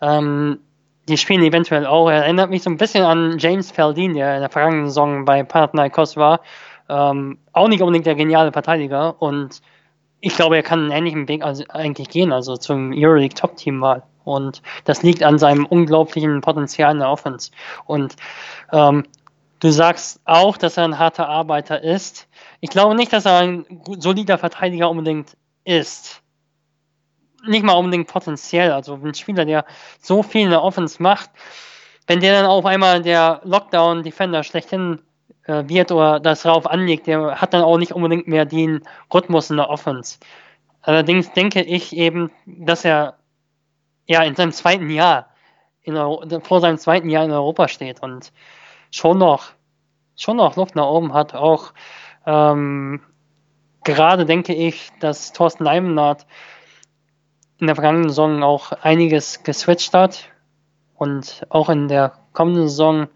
ähm, 0.00 0.60
die 1.08 1.16
spielen 1.16 1.42
eventuell 1.42 1.86
auch. 1.86 2.08
Er 2.08 2.24
erinnert 2.24 2.50
mich 2.50 2.62
so 2.62 2.70
ein 2.70 2.76
bisschen 2.76 3.04
an 3.04 3.38
James 3.38 3.70
Feldin, 3.70 4.14
der 4.14 4.34
in 4.36 4.40
der 4.40 4.50
vergangenen 4.50 4.86
Saison 4.86 5.24
bei 5.24 5.42
Panathinaikos 5.42 6.16
war. 6.16 6.40
Ähm, 6.88 7.38
auch 7.52 7.68
nicht 7.68 7.82
unbedingt 7.82 8.06
der 8.06 8.14
geniale 8.14 8.52
Verteidiger 8.52 9.20
und 9.20 9.60
ich 10.20 10.34
glaube, 10.34 10.56
er 10.56 10.62
kann 10.62 10.80
einen 10.80 10.90
ähnlichen 10.90 11.28
Weg 11.28 11.44
also 11.44 11.64
eigentlich 11.68 12.08
gehen, 12.08 12.32
also 12.32 12.56
zum 12.56 12.92
Euroleague 12.92 13.34
Top 13.34 13.56
Team 13.56 13.80
Wahl. 13.80 14.02
Und 14.24 14.62
das 14.84 15.02
liegt 15.02 15.22
an 15.22 15.38
seinem 15.38 15.66
unglaublichen 15.66 16.40
Potenzial 16.40 16.92
in 16.92 16.98
der 16.98 17.10
Offense. 17.10 17.52
Und 17.84 18.16
ähm, 18.72 19.04
du 19.60 19.70
sagst 19.70 20.20
auch, 20.24 20.56
dass 20.56 20.76
er 20.76 20.84
ein 20.84 20.98
harter 20.98 21.28
Arbeiter 21.28 21.82
ist. 21.82 22.26
Ich 22.60 22.70
glaube 22.70 22.96
nicht, 22.96 23.12
dass 23.12 23.24
er 23.24 23.38
ein 23.38 23.66
solider 23.98 24.36
Verteidiger 24.38 24.90
unbedingt 24.90 25.36
ist. 25.64 26.22
Nicht 27.46 27.64
mal 27.64 27.74
unbedingt 27.74 28.08
potenziell. 28.08 28.72
Also 28.72 28.94
ein 28.94 29.14
Spieler, 29.14 29.44
der 29.44 29.64
so 30.00 30.22
viel 30.22 30.42
in 30.42 30.50
der 30.50 30.62
Offense 30.62 31.02
macht, 31.02 31.30
wenn 32.06 32.20
der 32.20 32.40
dann 32.40 32.46
auf 32.46 32.64
einmal 32.64 33.02
der 33.02 33.40
Lockdown-Defender 33.44 34.42
schlechthin 34.42 35.02
äh, 35.44 35.64
wird 35.66 35.92
oder 35.92 36.20
das 36.20 36.42
darauf 36.42 36.66
anlegt, 36.66 37.06
der 37.06 37.40
hat 37.40 37.54
dann 37.54 37.62
auch 37.62 37.78
nicht 37.78 37.92
unbedingt 37.92 38.28
mehr 38.28 38.44
den 38.44 38.82
Rhythmus 39.12 39.50
in 39.50 39.56
der 39.56 39.70
Offense. 39.70 40.18
Allerdings 40.82 41.32
denke 41.32 41.62
ich 41.62 41.96
eben, 41.96 42.30
dass 42.46 42.84
er 42.84 43.18
ja 44.06 44.22
in 44.22 44.36
seinem 44.36 44.52
zweiten 44.52 44.90
Jahr 44.90 45.28
in 45.82 45.94
vor 46.42 46.60
seinem 46.60 46.78
zweiten 46.78 47.08
Jahr 47.08 47.24
in 47.24 47.30
Europa 47.30 47.68
steht 47.68 48.02
und 48.02 48.32
schon 48.90 49.18
noch 49.18 49.52
schon 50.16 50.36
noch 50.36 50.56
Luft 50.56 50.74
nach 50.74 50.86
oben 50.86 51.12
hat. 51.12 51.34
Auch 51.34 51.72
ähm, 52.26 53.00
gerade 53.84 54.24
denke 54.24 54.54
ich, 54.54 54.90
dass 55.00 55.32
Thorsten 55.32 55.64
Leimenhardt 55.64 56.26
in 57.58 57.66
der 57.66 57.76
vergangenen 57.76 58.08
Saison 58.08 58.42
auch 58.42 58.72
einiges 58.72 59.42
geswitcht 59.42 59.94
hat. 59.94 60.28
Und 60.96 61.46
auch 61.48 61.68
in 61.68 61.88
der 61.88 62.12
kommenden 62.32 62.68
Saison 62.68 63.08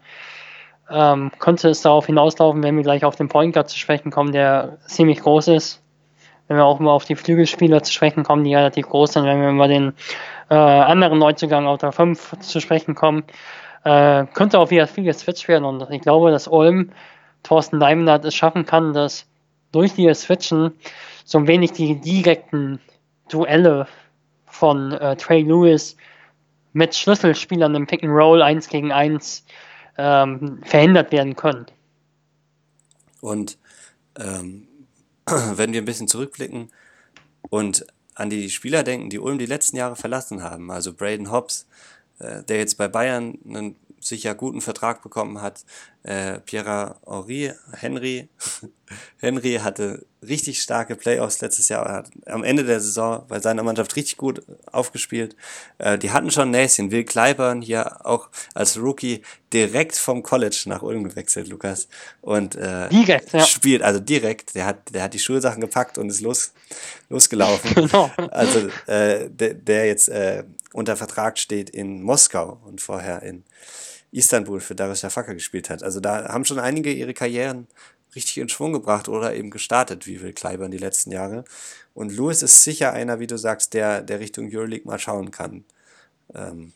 ähm, 0.89 1.31
könnte 1.39 1.69
es 1.69 1.81
darauf 1.81 2.05
hinauslaufen, 2.05 2.63
wenn 2.63 2.75
wir 2.75 2.83
gleich 2.83 3.05
auf 3.05 3.15
den 3.15 3.29
Point 3.29 3.53
Guard 3.53 3.69
zu 3.69 3.77
sprechen 3.77 4.11
kommen, 4.11 4.31
der 4.31 4.77
ziemlich 4.85 5.21
groß 5.21 5.47
ist. 5.49 5.81
Wenn 6.47 6.57
wir 6.57 6.65
auch 6.65 6.79
mal 6.79 6.91
auf 6.91 7.05
die 7.05 7.15
Flügelspieler 7.15 7.81
zu 7.81 7.93
sprechen 7.93 8.23
kommen, 8.23 8.43
die 8.43 8.53
relativ 8.53 8.89
groß 8.89 9.13
sind, 9.13 9.25
wenn 9.25 9.41
wir 9.41 9.51
mal 9.51 9.69
den 9.69 9.93
äh, 10.49 10.55
anderen 10.55 11.17
Neuzugang 11.19 11.65
auf 11.65 11.79
der 11.79 11.93
5 11.93 12.39
zu 12.39 12.59
sprechen 12.59 12.93
kommen, 12.93 13.23
äh, 13.83 14.25
könnte 14.33 14.59
auch 14.59 14.69
wieder 14.69 14.85
viel 14.87 15.05
geswitcht 15.05 15.47
werden. 15.47 15.63
Und 15.63 15.89
ich 15.91 16.01
glaube, 16.01 16.31
dass 16.31 16.51
Olm 16.51 16.91
Thorsten 17.43 17.79
Leimnert 17.79 18.25
es 18.25 18.35
schaffen 18.35 18.65
kann, 18.65 18.93
dass 18.93 19.25
durch 19.71 19.93
die 19.93 20.13
Switchen 20.13 20.73
so 21.23 21.37
ein 21.37 21.47
wenig 21.47 21.71
die 21.71 21.99
direkten 21.99 22.79
Duelle 23.29 23.87
von 24.61 24.91
äh, 24.91 25.15
Trey 25.15 25.41
Lewis 25.41 25.97
mit 26.73 26.93
Schlüsselspielern 26.93 27.73
im 27.73 27.87
Pick 27.87 28.03
and 28.03 28.13
Roll 28.13 28.43
1 28.43 28.69
gegen 28.69 28.91
1 28.91 29.43
ähm, 29.97 30.61
verhindert 30.63 31.11
werden 31.11 31.35
können. 31.35 31.65
Und 33.21 33.57
ähm, 34.19 34.67
wenn 35.25 35.73
wir 35.73 35.81
ein 35.81 35.85
bisschen 35.85 36.07
zurückblicken 36.07 36.69
und 37.49 37.87
an 38.13 38.29
die 38.29 38.51
Spieler 38.51 38.83
denken, 38.83 39.09
die 39.09 39.17
Ulm 39.17 39.39
die 39.39 39.47
letzten 39.47 39.77
Jahre 39.77 39.95
verlassen 39.95 40.43
haben, 40.43 40.69
also 40.69 40.93
Braden 40.93 41.31
Hobbs, 41.31 41.67
äh, 42.19 42.43
der 42.43 42.57
jetzt 42.57 42.77
bei 42.77 42.87
Bayern 42.87 43.39
einen 43.43 43.77
sicher 43.99 44.35
guten 44.35 44.61
Vertrag 44.61 45.01
bekommen 45.01 45.41
hat. 45.41 45.65
Äh, 46.03 46.39
Pierre 46.39 46.95
Henry, 47.05 47.53
Henry, 47.79 48.29
Henry 49.19 49.59
hatte 49.61 50.05
richtig 50.27 50.61
starke 50.61 50.95
Playoffs 50.95 51.41
letztes 51.41 51.69
Jahr, 51.69 51.91
hat 51.91 52.09
am 52.25 52.43
Ende 52.43 52.63
der 52.63 52.79
Saison 52.79 53.25
bei 53.27 53.39
seiner 53.39 53.61
Mannschaft 53.63 53.95
richtig 53.95 54.17
gut 54.17 54.41
aufgespielt. 54.71 55.35
Äh, 55.77 55.97
die 55.97 56.11
hatten 56.11 56.31
schon 56.31 56.49
Näschen. 56.51 56.91
Will 56.91 57.03
Kleibern 57.03 57.61
hier 57.61 58.05
auch 58.05 58.29
als 58.53 58.79
Rookie 58.79 59.21
direkt 59.53 59.95
vom 59.95 60.23
College 60.23 60.63
nach 60.65 60.81
Ulm 60.81 61.03
gewechselt, 61.03 61.47
Lukas. 61.49 61.87
Und 62.21 62.55
äh, 62.55 62.89
direkt, 62.89 63.33
ja. 63.33 63.45
spielt, 63.45 63.83
also 63.83 63.99
direkt, 63.99 64.55
der 64.55 64.65
hat, 64.65 64.93
der 64.93 65.03
hat 65.03 65.13
die 65.13 65.19
Schulsachen 65.19 65.61
gepackt 65.61 65.97
und 65.97 66.09
ist 66.09 66.21
los, 66.21 66.53
losgelaufen. 67.09 67.71
Genau. 67.81 68.11
Also 68.31 68.69
äh, 68.85 69.29
der, 69.29 69.55
der 69.55 69.87
jetzt 69.87 70.07
äh, 70.07 70.43
unter 70.71 70.95
Vertrag 70.95 71.39
steht 71.39 71.69
in 71.69 72.03
Moskau 72.03 72.61
und 72.65 72.79
vorher 72.79 73.23
in 73.23 73.43
Istanbul 74.11 74.59
für 74.59 74.75
Darius 74.75 74.99
Shafaka 74.99 75.33
gespielt 75.33 75.69
hat. 75.69 75.83
Also 75.83 75.99
da 75.99 76.29
haben 76.29 76.45
schon 76.45 76.59
einige 76.59 76.91
ihre 76.91 77.13
Karrieren 77.13 77.67
richtig 78.15 78.37
in 78.37 78.49
Schwung 78.49 78.73
gebracht 78.73 79.07
oder 79.07 79.33
eben 79.33 79.49
gestartet, 79.49 80.05
wie 80.05 80.21
Will 80.21 80.33
Kleiber 80.33 80.65
in 80.65 80.71
die 80.71 80.77
letzten 80.77 81.11
Jahre. 81.11 81.45
Und 81.93 82.11
Lewis 82.11 82.41
ist 82.41 82.63
sicher 82.63 82.93
einer, 82.93 83.19
wie 83.19 83.27
du 83.27 83.37
sagst, 83.37 83.73
der, 83.73 84.01
der 84.01 84.19
Richtung 84.19 84.49
Euroleague 84.51 84.85
mal 84.85 84.99
schauen 84.99 85.31
kann. 85.31 85.63
Ähm, 86.33 86.73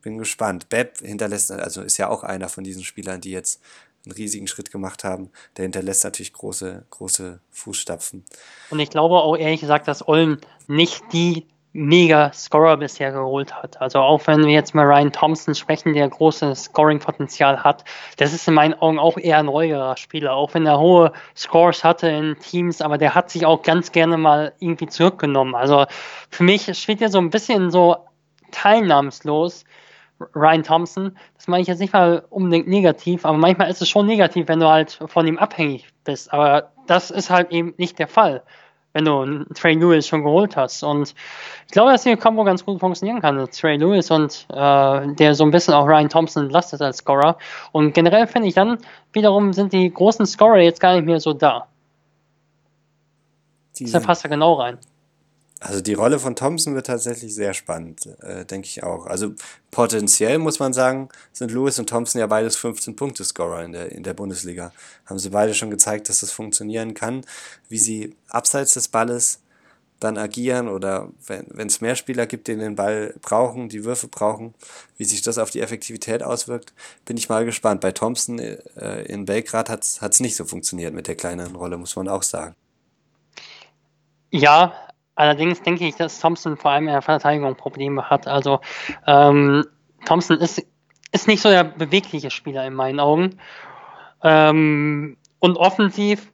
bin 0.00 0.18
gespannt. 0.18 0.68
Beb 0.68 0.98
hinterlässt, 0.98 1.50
also 1.50 1.82
ist 1.82 1.98
ja 1.98 2.08
auch 2.08 2.22
einer 2.22 2.48
von 2.48 2.64
diesen 2.64 2.84
Spielern, 2.84 3.20
die 3.20 3.30
jetzt 3.30 3.60
einen 4.04 4.12
riesigen 4.12 4.48
Schritt 4.48 4.72
gemacht 4.72 5.04
haben. 5.04 5.30
Der 5.56 5.64
hinterlässt 5.64 6.04
natürlich 6.04 6.32
große, 6.32 6.84
große 6.90 7.40
Fußstapfen. 7.50 8.24
Und 8.70 8.80
ich 8.80 8.90
glaube 8.90 9.16
auch 9.16 9.36
ehrlich 9.36 9.60
gesagt, 9.60 9.88
dass 9.88 10.06
Olm 10.06 10.38
nicht 10.66 11.02
die 11.12 11.46
Mega-Scorer 11.74 12.76
bisher 12.76 13.12
geholt 13.12 13.54
hat. 13.54 13.80
Also 13.80 14.00
auch 14.00 14.26
wenn 14.26 14.44
wir 14.44 14.52
jetzt 14.52 14.74
mal 14.74 14.84
Ryan 14.84 15.12
Thompson 15.12 15.54
sprechen, 15.54 15.94
der 15.94 16.08
großes 16.08 16.64
Scoring-Potenzial 16.64 17.64
hat, 17.64 17.84
das 18.18 18.34
ist 18.34 18.46
in 18.46 18.54
meinen 18.54 18.74
Augen 18.74 18.98
auch 18.98 19.16
eher 19.16 19.38
ein 19.38 19.48
ruhigerer 19.48 19.96
Spieler, 19.96 20.34
auch 20.34 20.52
wenn 20.54 20.66
er 20.66 20.78
hohe 20.78 21.12
Scores 21.34 21.82
hatte 21.82 22.08
in 22.08 22.38
Teams, 22.38 22.82
aber 22.82 22.98
der 22.98 23.14
hat 23.14 23.30
sich 23.30 23.46
auch 23.46 23.62
ganz 23.62 23.92
gerne 23.92 24.18
mal 24.18 24.52
irgendwie 24.60 24.86
zurückgenommen. 24.86 25.54
Also 25.54 25.86
für 26.28 26.44
mich 26.44 26.76
steht 26.78 27.00
er 27.00 27.08
so 27.08 27.18
ein 27.18 27.30
bisschen 27.30 27.70
so 27.70 27.96
teilnahmslos. 28.50 29.64
Ryan 30.36 30.62
Thompson, 30.62 31.18
das 31.34 31.48
meine 31.48 31.62
ich 31.62 31.68
jetzt 31.68 31.80
nicht 31.80 31.92
mal 31.92 32.24
unbedingt 32.30 32.68
negativ, 32.68 33.24
aber 33.24 33.38
manchmal 33.38 33.68
ist 33.70 33.82
es 33.82 33.88
schon 33.88 34.06
negativ, 34.06 34.46
wenn 34.46 34.60
du 34.60 34.68
halt 34.68 35.00
von 35.06 35.26
ihm 35.26 35.36
abhängig 35.36 35.88
bist. 36.04 36.32
Aber 36.32 36.70
das 36.86 37.10
ist 37.10 37.30
halt 37.30 37.50
eben 37.50 37.74
nicht 37.76 37.98
der 37.98 38.06
Fall 38.06 38.44
wenn 38.92 39.04
du 39.04 39.20
einen 39.20 39.54
Trey 39.54 39.74
Lewis 39.74 40.06
schon 40.06 40.22
geholt 40.22 40.56
hast. 40.56 40.82
Und 40.82 41.14
ich 41.66 41.72
glaube, 41.72 41.92
dass 41.92 42.02
die 42.02 42.16
Combo 42.16 42.44
ganz 42.44 42.64
gut 42.64 42.80
funktionieren 42.80 43.20
kann. 43.20 43.48
Trey 43.50 43.76
Lewis 43.76 44.10
und 44.10 44.46
äh, 44.50 45.14
der 45.14 45.34
so 45.34 45.44
ein 45.44 45.50
bisschen 45.50 45.74
auch 45.74 45.86
Ryan 45.86 46.08
Thompson 46.08 46.44
entlastet 46.44 46.80
als 46.82 46.98
Scorer. 46.98 47.38
Und 47.72 47.94
generell 47.94 48.26
finde 48.26 48.48
ich 48.48 48.54
dann, 48.54 48.78
wiederum 49.12 49.52
sind 49.52 49.72
die 49.72 49.92
großen 49.92 50.26
Scorer 50.26 50.60
jetzt 50.60 50.80
gar 50.80 50.94
nicht 50.94 51.06
mehr 51.06 51.20
so 51.20 51.32
da. 51.32 51.66
Deshalb 53.78 54.04
passt 54.04 54.24
er 54.24 54.30
genau 54.30 54.54
rein. 54.54 54.78
Also 55.64 55.80
die 55.80 55.94
Rolle 55.94 56.18
von 56.18 56.34
Thompson 56.34 56.74
wird 56.74 56.88
tatsächlich 56.88 57.34
sehr 57.34 57.54
spannend, 57.54 58.06
äh, 58.20 58.44
denke 58.44 58.66
ich 58.66 58.82
auch. 58.82 59.06
Also 59.06 59.32
potenziell 59.70 60.38
muss 60.38 60.58
man 60.58 60.72
sagen, 60.72 61.08
sind 61.32 61.52
Lewis 61.52 61.78
und 61.78 61.88
Thompson 61.88 62.18
ja 62.18 62.26
beides 62.26 62.58
15-Punkte-Scorer 62.58 63.62
in 63.64 63.72
der, 63.72 63.92
in 63.92 64.02
der 64.02 64.14
Bundesliga. 64.14 64.72
Haben 65.06 65.20
sie 65.20 65.30
beide 65.30 65.54
schon 65.54 65.70
gezeigt, 65.70 66.08
dass 66.08 66.18
das 66.18 66.32
funktionieren 66.32 66.94
kann. 66.94 67.24
Wie 67.68 67.78
sie 67.78 68.16
abseits 68.28 68.74
des 68.74 68.88
Balles 68.88 69.38
dann 70.00 70.18
agieren 70.18 70.68
oder 70.68 71.10
wenn 71.28 71.68
es 71.68 71.80
mehr 71.80 71.94
Spieler 71.94 72.26
gibt, 72.26 72.48
die 72.48 72.56
den 72.56 72.74
Ball 72.74 73.14
brauchen, 73.22 73.68
die 73.68 73.84
Würfe 73.84 74.08
brauchen, 74.08 74.54
wie 74.96 75.04
sich 75.04 75.22
das 75.22 75.38
auf 75.38 75.50
die 75.50 75.60
Effektivität 75.60 76.24
auswirkt, 76.24 76.72
bin 77.04 77.16
ich 77.16 77.28
mal 77.28 77.44
gespannt. 77.44 77.80
Bei 77.80 77.92
Thompson 77.92 78.40
äh, 78.40 79.02
in 79.04 79.26
Belgrad 79.26 79.70
hat 79.70 79.84
es 79.84 80.20
nicht 80.20 80.34
so 80.34 80.44
funktioniert 80.44 80.92
mit 80.92 81.06
der 81.06 81.14
kleineren 81.14 81.54
Rolle, 81.54 81.76
muss 81.76 81.94
man 81.94 82.08
auch 82.08 82.24
sagen. 82.24 82.56
Ja, 84.30 84.74
Allerdings 85.14 85.62
denke 85.62 85.86
ich, 85.86 85.96
dass 85.96 86.20
Thompson 86.20 86.56
vor 86.56 86.70
allem 86.70 86.88
in 86.88 86.92
der 86.92 87.02
Verteidigung 87.02 87.54
Probleme 87.54 88.08
hat. 88.08 88.26
Also 88.26 88.60
ähm, 89.06 89.64
Thompson 90.04 90.38
ist, 90.38 90.64
ist 91.12 91.28
nicht 91.28 91.42
so 91.42 91.50
der 91.50 91.64
bewegliche 91.64 92.30
Spieler 92.30 92.66
in 92.66 92.74
meinen 92.74 93.00
Augen. 93.00 93.38
Ähm, 94.22 95.16
und 95.38 95.56
offensiv 95.56 96.32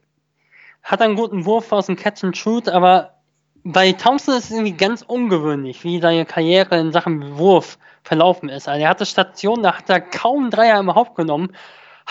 hat 0.83 1.01
er 1.01 1.07
einen 1.07 1.15
guten 1.15 1.45
Wurf 1.45 1.71
aus 1.71 1.87
dem 1.87 1.97
Catch 1.97 2.23
and 2.23 2.37
Shoot, 2.37 2.69
aber 2.69 3.15
bei 3.63 3.91
Thompson 3.91 4.35
ist 4.35 4.45
es 4.45 4.51
irgendwie 4.51 4.73
ganz 4.73 5.01
ungewöhnlich, 5.01 5.83
wie 5.83 5.99
seine 5.99 6.25
Karriere 6.25 6.79
in 6.79 6.91
Sachen 6.91 7.37
Wurf 7.37 7.77
verlaufen 8.03 8.49
ist. 8.49 8.67
Also 8.67 8.81
er 8.81 8.89
hatte 8.89 9.05
Stationen, 9.05 9.63
da 9.63 9.77
hat 9.77 9.89
er 9.89 9.99
kaum 9.99 10.49
Dreier 10.49 10.79
im 10.79 10.95
Haupt 10.95 11.15
genommen, 11.15 11.53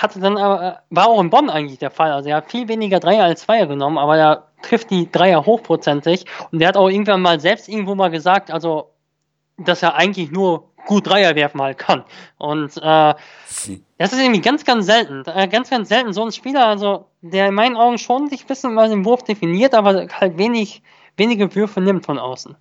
hatte 0.02 0.20
dann 0.20 0.36
aber, 0.38 0.82
war 0.90 1.08
auch 1.08 1.20
in 1.20 1.30
Bonn 1.30 1.50
eigentlich 1.50 1.78
der 1.78 1.90
Fall. 1.90 2.12
Also 2.12 2.28
er 2.28 2.36
hat 2.36 2.50
viel 2.50 2.68
weniger 2.68 3.00
Dreier 3.00 3.24
als 3.24 3.42
Zweier 3.42 3.66
genommen, 3.66 3.98
aber 3.98 4.16
er 4.16 4.48
trifft 4.62 4.90
die 4.90 5.10
Dreier 5.10 5.44
hochprozentig. 5.44 6.24
Und 6.50 6.60
der 6.60 6.68
hat 6.68 6.76
auch 6.76 6.88
irgendwann 6.88 7.20
mal 7.20 7.40
selbst 7.40 7.68
irgendwo 7.68 7.94
mal 7.94 8.08
gesagt, 8.08 8.50
also, 8.50 8.92
dass 9.56 9.82
er 9.82 9.96
eigentlich 9.96 10.30
nur 10.30 10.70
gut 10.86 11.08
Dreier 11.08 11.34
werfen 11.34 11.60
halt 11.60 11.78
kann. 11.78 12.04
Und 12.38 12.76
äh, 12.76 13.14
das 13.98 14.12
ist 14.12 14.20
irgendwie 14.20 14.40
ganz, 14.40 14.64
ganz 14.64 14.86
selten. 14.86 15.24
Äh, 15.26 15.48
ganz, 15.48 15.68
ganz 15.68 15.88
selten 15.88 16.12
so 16.12 16.24
ein 16.24 16.32
Spieler, 16.32 16.66
also 16.66 17.06
der 17.20 17.48
in 17.48 17.54
meinen 17.54 17.76
Augen 17.76 17.98
schon 17.98 18.30
sich 18.30 18.42
ein 18.42 18.46
bisschen 18.46 18.74
mal 18.74 18.88
den 18.88 19.04
Wurf 19.04 19.24
definiert, 19.24 19.74
aber 19.74 20.06
halt 20.08 20.38
wenig, 20.38 20.82
wenige 21.16 21.52
Würfe 21.54 21.80
nimmt 21.80 22.06
von 22.06 22.18
außen. 22.18 22.54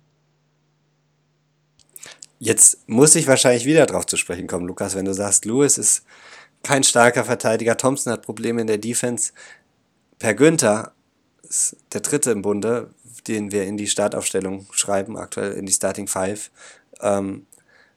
Jetzt 2.40 2.88
muss 2.88 3.14
ich 3.14 3.26
wahrscheinlich 3.26 3.64
wieder 3.64 3.86
drauf 3.86 4.06
zu 4.06 4.16
sprechen 4.16 4.46
kommen, 4.46 4.66
Lukas, 4.66 4.94
wenn 4.94 5.04
du 5.04 5.14
sagst, 5.14 5.44
Lewis 5.44 5.78
ist 5.78 6.04
kein 6.68 6.82
starker 6.82 7.24
Verteidiger, 7.24 7.78
Thompson 7.78 8.12
hat 8.12 8.20
Probleme 8.20 8.60
in 8.60 8.66
der 8.66 8.76
Defense. 8.76 9.32
Per 10.18 10.34
Günther 10.34 10.92
ist 11.42 11.78
der 11.94 12.02
dritte 12.02 12.30
im 12.30 12.42
Bunde, 12.42 12.90
den 13.26 13.52
wir 13.52 13.64
in 13.64 13.78
die 13.78 13.86
Startaufstellung 13.86 14.66
schreiben, 14.72 15.16
aktuell 15.16 15.52
in 15.52 15.64
die 15.64 15.72
Starting 15.72 16.08
Five. 16.08 16.50
Ähm, 17.00 17.46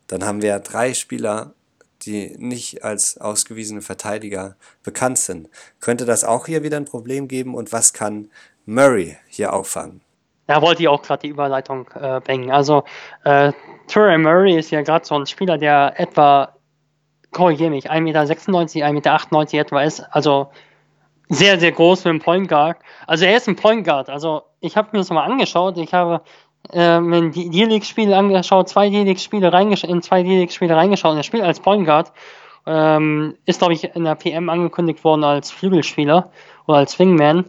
dann 0.07 0.23
haben 0.23 0.41
wir 0.41 0.57
drei 0.59 0.93
Spieler, 0.93 1.53
die 2.03 2.33
nicht 2.37 2.85
als 2.85 3.17
ausgewiesene 3.19 3.81
Verteidiger 3.81 4.55
bekannt 4.83 5.17
sind. 5.17 5.49
Könnte 5.81 6.05
das 6.05 6.23
auch 6.23 6.45
hier 6.45 6.63
wieder 6.63 6.77
ein 6.77 6.85
Problem 6.85 7.27
geben 7.27 7.55
und 7.55 7.73
was 7.73 7.91
kann 7.91 8.31
Murray 8.65 9.17
hier 9.27 9.51
auffangen? 9.51 9.99
Da 10.47 10.61
wollte 10.61 10.81
ich 10.83 10.87
auch 10.87 11.01
gerade 11.01 11.23
die 11.23 11.29
Überleitung 11.29 11.89
äh, 11.93 12.21
bringen. 12.21 12.51
Also 12.51 12.85
äh, 13.25 13.51
Terry 13.87 14.17
Murray 14.17 14.57
ist 14.57 14.71
ja 14.71 14.81
gerade 14.81 15.05
so 15.05 15.15
ein 15.15 15.25
Spieler, 15.25 15.57
der 15.57 15.93
etwa, 15.97 16.55
korrigiere 17.31 17.69
mich, 17.69 17.89
1,96 17.89 18.91
Meter, 18.91 19.15
1,98 19.15 19.31
Meter 19.31 19.57
etwa 19.57 19.81
ist. 19.81 19.99
Also 20.11 20.49
sehr, 21.29 21.59
sehr 21.59 21.71
groß 21.71 22.01
für 22.01 22.09
einen 22.09 22.19
Point 22.19 22.49
Guard. 22.49 22.77
Also 23.07 23.25
er 23.25 23.37
ist 23.37 23.47
ein 23.47 23.55
Point 23.55 23.85
Guard. 23.85 24.09
Also 24.09 24.43
ich 24.59 24.75
habe 24.75 24.89
mir 24.91 24.99
das 24.99 25.09
mal 25.09 25.23
angeschaut. 25.23 25.77
Ich 25.77 25.93
habe 25.93 26.21
äh, 26.73 26.99
mir 26.99 27.29
die 27.29 27.49
D-League-Spiele 27.49 28.15
angeschaut, 28.15 28.69
zwei 28.69 28.89
D-League-Spiele 28.89 29.49
in 29.87 30.01
zwei 30.01 30.23
D-League-Spiele 30.23 30.75
reingeschaut. 30.75 31.15
Er 31.15 31.23
spielt 31.23 31.43
als 31.43 31.59
Point 31.59 31.85
Guard. 31.85 32.11
Ähm, 32.67 33.37
ist, 33.45 33.59
glaube 33.59 33.73
ich, 33.73 33.83
in 33.95 34.03
der 34.03 34.15
PM 34.15 34.49
angekündigt 34.49 35.03
worden 35.03 35.23
als 35.23 35.49
Flügelspieler 35.51 36.31
oder 36.67 36.77
als 36.77 36.99
Wingman. 36.99 37.45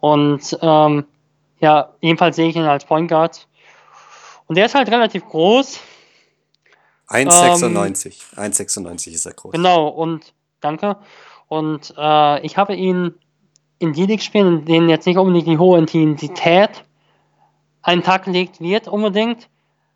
Und 0.00 0.58
ähm, 0.60 1.06
ja, 1.60 1.90
jedenfalls 2.00 2.36
sehe 2.36 2.48
ich 2.48 2.56
ihn 2.56 2.64
als 2.64 2.84
Point 2.84 3.08
Guard. 3.08 3.46
Und 4.46 4.56
der 4.56 4.66
ist 4.66 4.74
halt 4.74 4.90
relativ 4.90 5.24
groß. 5.26 5.80
1,96. 7.10 8.22
Ähm, 8.36 8.52
1,96 8.52 9.10
ist 9.10 9.26
er 9.26 9.34
groß. 9.34 9.52
Genau, 9.52 9.88
und 9.88 10.32
danke. 10.60 10.96
Und 11.48 11.92
äh, 11.98 12.46
ich 12.46 12.56
habe 12.56 12.74
ihn 12.76 13.14
in 13.78 13.92
die 13.92 14.06
League 14.06 14.22
spielen, 14.22 14.60
in 14.60 14.64
denen 14.64 14.88
jetzt 14.88 15.06
nicht 15.06 15.18
unbedingt 15.18 15.48
die 15.48 15.58
hohe 15.58 15.78
Intensität 15.78 16.84
einen 17.82 18.02
Tag 18.02 18.24
gelegt 18.26 18.60
wird, 18.60 18.88
unbedingt, 18.88 19.48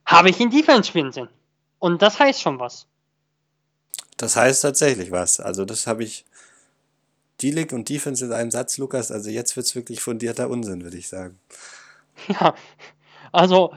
habe 0.06 0.30
ich 0.30 0.40
ihn 0.40 0.50
Defense 0.50 0.88
spielen 0.88 1.12
sehen. 1.12 1.28
Und 1.78 2.02
das 2.02 2.18
heißt 2.18 2.40
schon 2.40 2.58
was. 2.58 2.86
Das 4.16 4.36
heißt 4.36 4.62
tatsächlich 4.62 5.10
was. 5.10 5.38
Also 5.38 5.64
das 5.64 5.86
habe 5.86 6.02
ich 6.02 6.24
D-Lig 7.42 7.72
und 7.72 7.88
Defense 7.88 8.24
in 8.24 8.32
einem 8.32 8.50
Satz, 8.50 8.78
Lukas. 8.78 9.10
Also 9.12 9.30
jetzt 9.30 9.56
wird 9.56 9.66
es 9.66 9.74
wirklich 9.74 10.00
fundierter 10.00 10.48
Unsinn, 10.48 10.82
würde 10.82 10.96
ich 10.96 11.08
sagen. 11.08 11.38
Ja, 12.28 12.54
also 13.32 13.74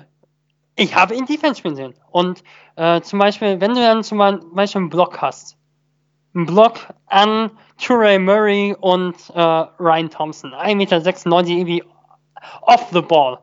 ich 0.78 0.95
habe 0.95 1.15
ihn 1.15 1.25
Defense 1.25 1.59
spielen 1.59 1.75
sehen. 1.75 1.93
Und 2.11 2.43
äh, 2.75 3.01
zum 3.01 3.19
Beispiel, 3.19 3.59
wenn 3.59 3.73
du 3.73 3.82
dann 3.82 4.03
zum 4.03 4.19
Beispiel 4.19 4.82
einen 4.82 4.89
Block 4.89 5.21
hast, 5.21 5.57
einen 6.34 6.45
Block 6.45 6.93
an 7.07 7.51
Turay 7.78 8.19
Murray 8.19 8.75
und 8.80 9.15
äh, 9.34 9.41
Ryan 9.41 10.09
Thompson, 10.09 10.53
1,96 10.53 10.75
Meter 10.75 11.47
irgendwie 11.47 11.84
off 12.61 12.88
the 12.91 13.01
ball, 13.01 13.39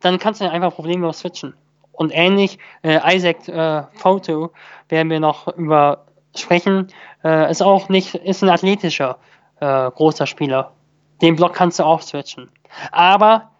dann 0.00 0.18
kannst 0.18 0.40
du 0.40 0.50
einfach 0.50 0.74
problemlos 0.74 1.20
switchen. 1.20 1.54
Und 1.92 2.10
ähnlich, 2.14 2.58
äh, 2.82 3.16
Isaac 3.16 3.48
äh, 3.48 3.84
Photo 3.94 4.52
werden 4.88 5.10
wir 5.10 5.20
noch 5.20 5.48
über 5.56 6.06
sprechen, 6.36 6.88
äh, 7.24 7.50
ist 7.50 7.62
auch 7.62 7.88
nicht, 7.88 8.14
ist 8.14 8.42
ein 8.42 8.48
athletischer 8.50 9.18
äh, 9.60 9.90
großer 9.90 10.26
Spieler. 10.26 10.72
Den 11.20 11.36
Block 11.36 11.54
kannst 11.54 11.78
du 11.78 11.84
auch 11.84 12.02
switchen. 12.02 12.50
Aber 12.90 13.50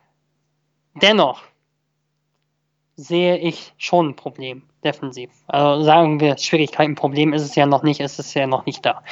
dennoch 0.95 1.43
sehe 3.03 3.39
ich 3.39 3.75
schon 3.79 4.11
ein 4.11 4.17
Problem 4.17 4.63
defensiv. 4.85 5.31
Also 5.47 5.85
sagen 5.85 6.21
wir 6.21 6.37
Schwierigkeiten, 6.39 6.95
Problem 6.95 7.33
ist 7.33 7.43
es 7.43 7.55
ja 7.55 7.67
noch 7.67 7.83
nicht, 7.83 8.01
ist 8.01 8.19
es 8.19 8.35
ja 8.35 8.47
noch 8.47 8.67
nicht 8.67 8.85
da. 8.85 9.03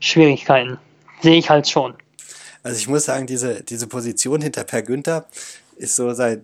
Schwierigkeiten 0.00 0.78
sehe 1.20 1.36
ich 1.36 1.50
halt 1.50 1.68
schon. 1.68 1.94
Also 2.62 2.78
ich 2.78 2.88
muss 2.88 3.04
sagen, 3.04 3.26
diese, 3.26 3.62
diese 3.62 3.86
Position 3.86 4.40
hinter 4.40 4.64
Per 4.64 4.82
Günther 4.82 5.26
ist 5.76 5.96
so 5.96 6.12
seit 6.12 6.42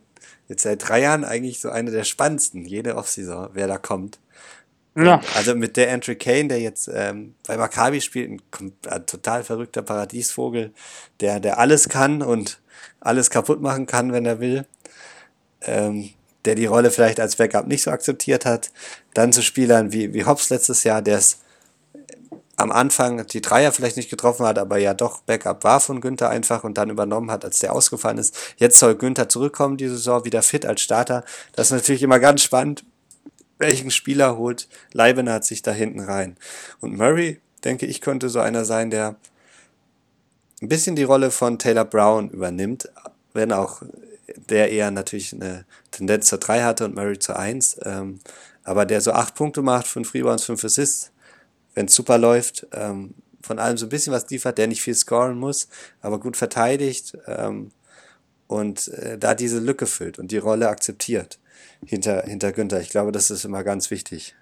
jetzt 0.48 0.62
seit 0.62 0.88
drei 0.88 1.00
Jahren 1.00 1.24
eigentlich 1.24 1.60
so 1.60 1.70
eine 1.70 1.90
der 1.90 2.04
spannendsten, 2.04 2.64
jede 2.64 2.96
Offseason, 2.96 3.50
wer 3.52 3.66
da 3.66 3.78
kommt. 3.78 4.18
Ja. 4.94 5.20
Also 5.34 5.54
mit 5.54 5.76
der 5.76 5.92
Andrew 5.92 6.14
Kane, 6.14 6.48
der 6.48 6.60
jetzt 6.60 6.88
ähm, 6.92 7.34
bei 7.46 7.56
Maccabi 7.56 8.00
spielt, 8.00 8.30
ein, 8.30 8.72
ein, 8.88 9.06
total 9.06 9.44
verrückter 9.44 9.82
Paradiesvogel, 9.82 10.72
der, 11.20 11.38
der 11.38 11.58
alles 11.58 11.88
kann 11.88 12.22
und 12.22 12.60
alles 13.00 13.28
kaputt 13.28 13.60
machen 13.60 13.86
kann, 13.86 14.12
wenn 14.12 14.24
er 14.24 14.40
will. 14.40 14.64
Ähm, 15.60 16.10
der 16.46 16.54
die 16.54 16.66
Rolle 16.66 16.90
vielleicht 16.90 17.20
als 17.20 17.36
Backup 17.36 17.66
nicht 17.66 17.82
so 17.82 17.90
akzeptiert 17.90 18.46
hat. 18.46 18.70
Dann 19.14 19.32
zu 19.32 19.42
Spielern 19.42 19.92
wie, 19.92 20.14
wie 20.14 20.24
Hobbs 20.24 20.48
letztes 20.50 20.84
Jahr, 20.84 21.02
der 21.02 21.18
es 21.18 21.38
am 22.56 22.72
Anfang 22.72 23.26
die 23.26 23.42
Dreier 23.42 23.70
vielleicht 23.70 23.98
nicht 23.98 24.08
getroffen 24.08 24.46
hat, 24.46 24.58
aber 24.58 24.78
ja 24.78 24.94
doch 24.94 25.20
Backup 25.20 25.62
war 25.62 25.78
von 25.80 26.00
Günther 26.00 26.30
einfach 26.30 26.64
und 26.64 26.78
dann 26.78 26.88
übernommen 26.88 27.30
hat, 27.30 27.44
als 27.44 27.58
der 27.58 27.74
ausgefallen 27.74 28.16
ist. 28.16 28.34
Jetzt 28.56 28.78
soll 28.78 28.94
Günther 28.94 29.28
zurückkommen, 29.28 29.76
diese 29.76 29.96
Saison 29.96 30.24
wieder 30.24 30.40
fit 30.40 30.64
als 30.64 30.80
Starter. 30.80 31.24
Das 31.52 31.66
ist 31.66 31.72
natürlich 31.72 32.02
immer 32.02 32.18
ganz 32.18 32.42
spannend. 32.42 32.84
Welchen 33.58 33.90
Spieler 33.90 34.38
holt 34.38 34.68
Leibenhardt 34.92 35.44
sich 35.44 35.62
da 35.62 35.72
hinten 35.72 36.00
rein? 36.00 36.36
Und 36.80 36.96
Murray, 36.96 37.40
denke 37.64 37.86
ich, 37.86 38.00
könnte 38.00 38.28
so 38.30 38.40
einer 38.40 38.64
sein, 38.64 38.90
der 38.90 39.16
ein 40.62 40.68
bisschen 40.68 40.96
die 40.96 41.02
Rolle 41.02 41.30
von 41.30 41.58
Taylor 41.58 41.84
Brown 41.84 42.30
übernimmt, 42.30 42.88
wenn 43.34 43.52
auch 43.52 43.82
der 44.34 44.70
eher 44.70 44.90
natürlich 44.90 45.32
eine 45.32 45.64
Tendenz 45.90 46.28
zur 46.28 46.38
3 46.38 46.62
hatte 46.62 46.84
und 46.84 46.94
Murray 46.94 47.18
zur 47.18 47.38
1. 47.38 47.80
Ähm, 47.84 48.20
aber 48.64 48.84
der 48.84 49.00
so 49.00 49.12
8 49.12 49.34
Punkte 49.34 49.62
macht, 49.62 49.86
5 49.86 50.12
Rebounds, 50.14 50.44
5 50.44 50.64
Assists, 50.64 51.12
wenn 51.74 51.86
es 51.86 51.94
super 51.94 52.18
läuft, 52.18 52.66
ähm, 52.72 53.14
von 53.42 53.58
allem 53.58 53.76
so 53.76 53.86
ein 53.86 53.90
bisschen 53.90 54.12
was 54.12 54.28
liefert, 54.30 54.58
der 54.58 54.66
nicht 54.66 54.82
viel 54.82 54.94
scoren 54.94 55.38
muss, 55.38 55.68
aber 56.00 56.18
gut 56.18 56.36
verteidigt 56.36 57.16
ähm, 57.26 57.70
und 58.48 58.88
äh, 58.88 59.18
da 59.18 59.34
diese 59.34 59.60
Lücke 59.60 59.86
füllt 59.86 60.18
und 60.18 60.32
die 60.32 60.38
Rolle 60.38 60.68
akzeptiert 60.68 61.38
hinter, 61.84 62.22
hinter 62.22 62.52
Günther. 62.52 62.80
Ich 62.80 62.90
glaube, 62.90 63.12
das 63.12 63.30
ist 63.30 63.44
immer 63.44 63.62
ganz 63.62 63.90
wichtig. 63.90 64.34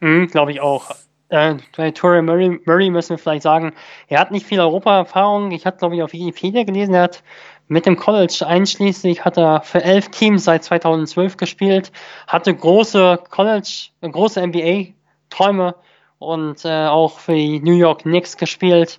Mhm, 0.00 0.28
glaube 0.28 0.52
ich 0.52 0.60
auch. 0.60 0.94
Äh, 1.30 1.56
bei 1.76 1.92
Torrey 1.92 2.22
Murray, 2.22 2.60
Murray 2.64 2.90
müssen 2.90 3.10
wir 3.10 3.18
vielleicht 3.18 3.44
sagen, 3.44 3.72
er 4.08 4.18
hat 4.18 4.32
nicht 4.32 4.46
viel 4.46 4.60
Europa-Erfahrung. 4.60 5.52
Ich 5.52 5.64
hatte, 5.64 5.78
glaube 5.78 5.94
ich, 5.94 6.02
auf 6.02 6.12
Wikipedia 6.12 6.64
gelesen, 6.64 6.94
er 6.94 7.02
hat 7.02 7.22
mit 7.70 7.86
dem 7.86 7.96
College 7.96 8.44
einschließlich 8.44 9.24
hat 9.24 9.38
er 9.38 9.62
für 9.62 9.82
elf 9.82 10.08
Teams 10.08 10.44
seit 10.44 10.64
2012 10.64 11.36
gespielt, 11.36 11.92
hatte 12.26 12.52
große 12.52 13.20
College, 13.30 13.90
große 14.02 14.44
NBA-Träume 14.44 15.76
und 16.18 16.64
äh, 16.64 16.86
auch 16.86 17.20
für 17.20 17.34
die 17.34 17.60
New 17.60 17.76
York 17.76 18.02
Knicks 18.02 18.36
gespielt. 18.36 18.98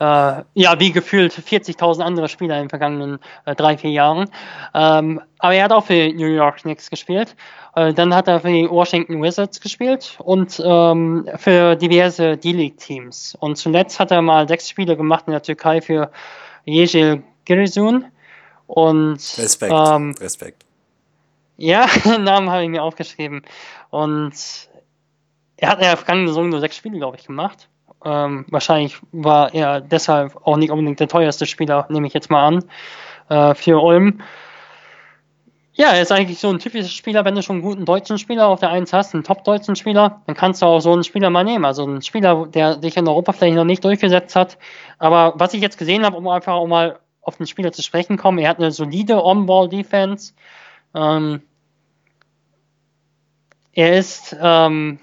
Äh, 0.00 0.42
ja, 0.54 0.80
wie 0.80 0.90
gefühlt 0.90 1.34
40.000 1.34 2.00
andere 2.00 2.28
Spieler 2.28 2.56
in 2.56 2.64
den 2.64 2.68
vergangenen 2.68 3.20
äh, 3.44 3.54
drei, 3.54 3.78
vier 3.78 3.90
Jahren. 3.90 4.28
Ähm, 4.74 5.20
aber 5.38 5.54
er 5.54 5.64
hat 5.64 5.72
auch 5.72 5.84
für 5.84 5.94
die 5.94 6.12
New 6.14 6.26
York 6.26 6.62
Knicks 6.62 6.90
gespielt. 6.90 7.36
Äh, 7.76 7.94
dann 7.94 8.12
hat 8.12 8.26
er 8.26 8.40
für 8.40 8.48
die 8.48 8.68
Washington 8.68 9.22
Wizards 9.22 9.60
gespielt 9.60 10.18
und 10.18 10.60
ähm, 10.64 11.28
für 11.36 11.76
diverse 11.76 12.36
D-League-Teams. 12.36 13.36
Und 13.38 13.56
zuletzt 13.56 14.00
hat 14.00 14.10
er 14.10 14.20
mal 14.20 14.48
sechs 14.48 14.68
Spiele 14.68 14.96
gemacht 14.96 15.24
in 15.28 15.32
der 15.32 15.42
Türkei 15.42 15.80
für 15.80 16.10
Yejil 16.66 17.22
Giresun. 17.50 18.04
Und 18.68 19.16
Respekt, 19.38 19.72
ähm, 19.74 20.14
Respekt. 20.20 20.64
Ja, 21.56 21.86
den 22.04 22.22
Namen 22.22 22.48
habe 22.48 22.62
ich 22.62 22.68
mir 22.68 22.82
aufgeschrieben. 22.82 23.42
Und 23.90 24.32
er 25.56 25.68
hat 25.68 25.78
in 25.78 25.84
der 25.84 25.96
vergangenen 25.96 26.28
Saison 26.28 26.48
nur 26.48 26.60
sechs 26.60 26.76
Spiele, 26.76 26.98
glaube 26.98 27.16
ich, 27.16 27.26
gemacht. 27.26 27.68
Ähm, 28.04 28.46
wahrscheinlich 28.48 28.98
war 29.10 29.52
er 29.52 29.80
deshalb 29.80 30.36
auch 30.46 30.56
nicht 30.56 30.70
unbedingt 30.70 31.00
der 31.00 31.08
teuerste 31.08 31.44
Spieler, 31.44 31.86
nehme 31.90 32.06
ich 32.06 32.14
jetzt 32.14 32.30
mal 32.30 32.46
an, 32.46 32.64
äh, 33.28 33.54
für 33.54 33.82
Ulm. 33.82 34.20
Ja, 35.72 35.88
er 35.88 36.02
ist 36.02 36.12
eigentlich 36.12 36.38
so 36.38 36.48
ein 36.50 36.60
typischer 36.60 36.88
Spieler, 36.88 37.24
wenn 37.24 37.34
du 37.34 37.42
schon 37.42 37.56
einen 37.56 37.62
guten 37.62 37.84
deutschen 37.84 38.18
Spieler 38.18 38.48
auf 38.48 38.60
der 38.60 38.70
1 38.70 38.92
hast, 38.92 39.14
einen 39.14 39.24
top-deutschen 39.24 39.76
Spieler, 39.76 40.22
dann 40.26 40.36
kannst 40.36 40.62
du 40.62 40.66
auch 40.66 40.80
so 40.80 40.92
einen 40.92 41.04
Spieler 41.04 41.30
mal 41.30 41.44
nehmen. 41.44 41.64
Also 41.64 41.82
einen 41.82 42.02
Spieler, 42.02 42.46
der 42.46 42.80
sich 42.80 42.96
in 42.96 43.08
Europa 43.08 43.32
vielleicht 43.32 43.56
noch 43.56 43.64
nicht 43.64 43.84
durchgesetzt 43.84 44.36
hat. 44.36 44.58
Aber 44.98 45.34
was 45.36 45.54
ich 45.54 45.60
jetzt 45.60 45.78
gesehen 45.78 46.04
habe, 46.04 46.16
um 46.16 46.28
einfach 46.28 46.54
auch 46.54 46.66
mal 46.66 47.00
auf 47.22 47.36
den 47.36 47.46
Spieler 47.46 47.72
zu 47.72 47.82
sprechen 47.82 48.16
kommen. 48.16 48.38
Er 48.38 48.50
hat 48.50 48.58
eine 48.58 48.72
solide 48.72 49.24
On-Ball-Defense. 49.24 50.32
Ähm, 50.94 51.42
er 53.72 53.98
ist 53.98 54.36
ähm, 54.40 54.98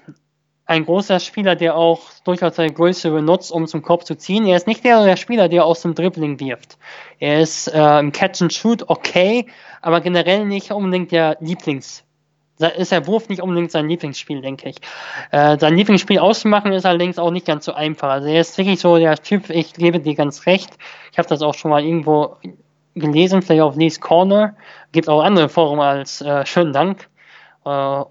ein 0.66 0.84
großer 0.84 1.18
Spieler, 1.20 1.56
der 1.56 1.76
auch 1.76 2.02
durchaus 2.24 2.56
seine 2.56 2.72
Größe 2.72 3.10
benutzt, 3.10 3.50
um 3.50 3.66
zum 3.66 3.82
Korb 3.82 4.04
zu 4.04 4.16
ziehen. 4.16 4.46
Er 4.46 4.56
ist 4.56 4.66
nicht 4.66 4.84
der, 4.84 5.04
der 5.04 5.16
Spieler, 5.16 5.48
der 5.48 5.64
aus 5.64 5.82
dem 5.82 5.94
Dribbling 5.94 6.38
wirft. 6.40 6.76
Er 7.18 7.40
ist 7.40 7.68
äh, 7.68 7.98
im 7.98 8.12
Catch 8.12 8.42
and 8.42 8.52
Shoot 8.52 8.88
okay, 8.88 9.46
aber 9.80 10.00
generell 10.00 10.44
nicht 10.44 10.70
unbedingt 10.70 11.10
der 11.10 11.38
Lieblings 11.40 12.04
ist 12.66 12.92
der 12.92 13.06
Wurf 13.06 13.28
nicht 13.28 13.42
unbedingt 13.42 13.70
sein 13.70 13.88
Lieblingsspiel, 13.88 14.40
denke 14.40 14.68
ich. 14.68 14.76
Äh, 15.30 15.58
sein 15.58 15.76
Lieblingsspiel 15.76 16.18
auszumachen 16.18 16.72
ist 16.72 16.86
allerdings 16.86 17.18
auch 17.18 17.30
nicht 17.30 17.46
ganz 17.46 17.64
so 17.64 17.72
einfach. 17.72 18.10
Also 18.10 18.28
er 18.28 18.40
ist 18.40 18.58
wirklich 18.58 18.80
so 18.80 18.96
der 18.98 19.16
Typ, 19.16 19.48
ich 19.50 19.74
gebe 19.74 20.00
dir 20.00 20.14
ganz 20.14 20.46
recht. 20.46 20.76
Ich 21.12 21.18
habe 21.18 21.28
das 21.28 21.42
auch 21.42 21.54
schon 21.54 21.70
mal 21.70 21.84
irgendwo 21.84 22.36
gelesen, 22.94 23.42
vielleicht 23.42 23.62
auf 23.62 23.76
Lee's 23.76 24.00
Corner. 24.00 24.56
Gibt 24.92 25.08
auch 25.08 25.22
andere 25.22 25.48
Foren 25.48 25.80
als 25.80 26.20
äh, 26.20 26.44
schönen 26.46 26.72
Dank, 26.72 27.08
äh, 27.64 27.68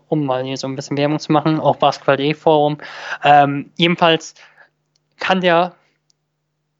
um 0.08 0.26
mal 0.26 0.44
hier 0.44 0.58
so 0.58 0.68
ein 0.68 0.76
bisschen 0.76 0.98
Werbung 0.98 1.20
zu 1.20 1.32
machen, 1.32 1.60
auch 1.60 1.76
Basketball.de 1.76 2.34
Forum. 2.34 2.78
Ähm, 3.24 3.72
jedenfalls 3.76 4.36
kann 5.20 5.42
der 5.42 5.74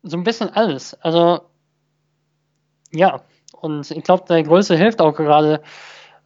so 0.04 0.18
ein 0.18 0.24
bisschen 0.24 0.50
alles. 0.54 0.94
Also 1.02 1.42
ja, 2.92 3.22
und 3.52 3.90
ich 3.92 4.04
glaube, 4.04 4.26
der 4.30 4.44
Größe 4.44 4.76
hilft 4.78 5.02
auch 5.02 5.14
gerade 5.14 5.62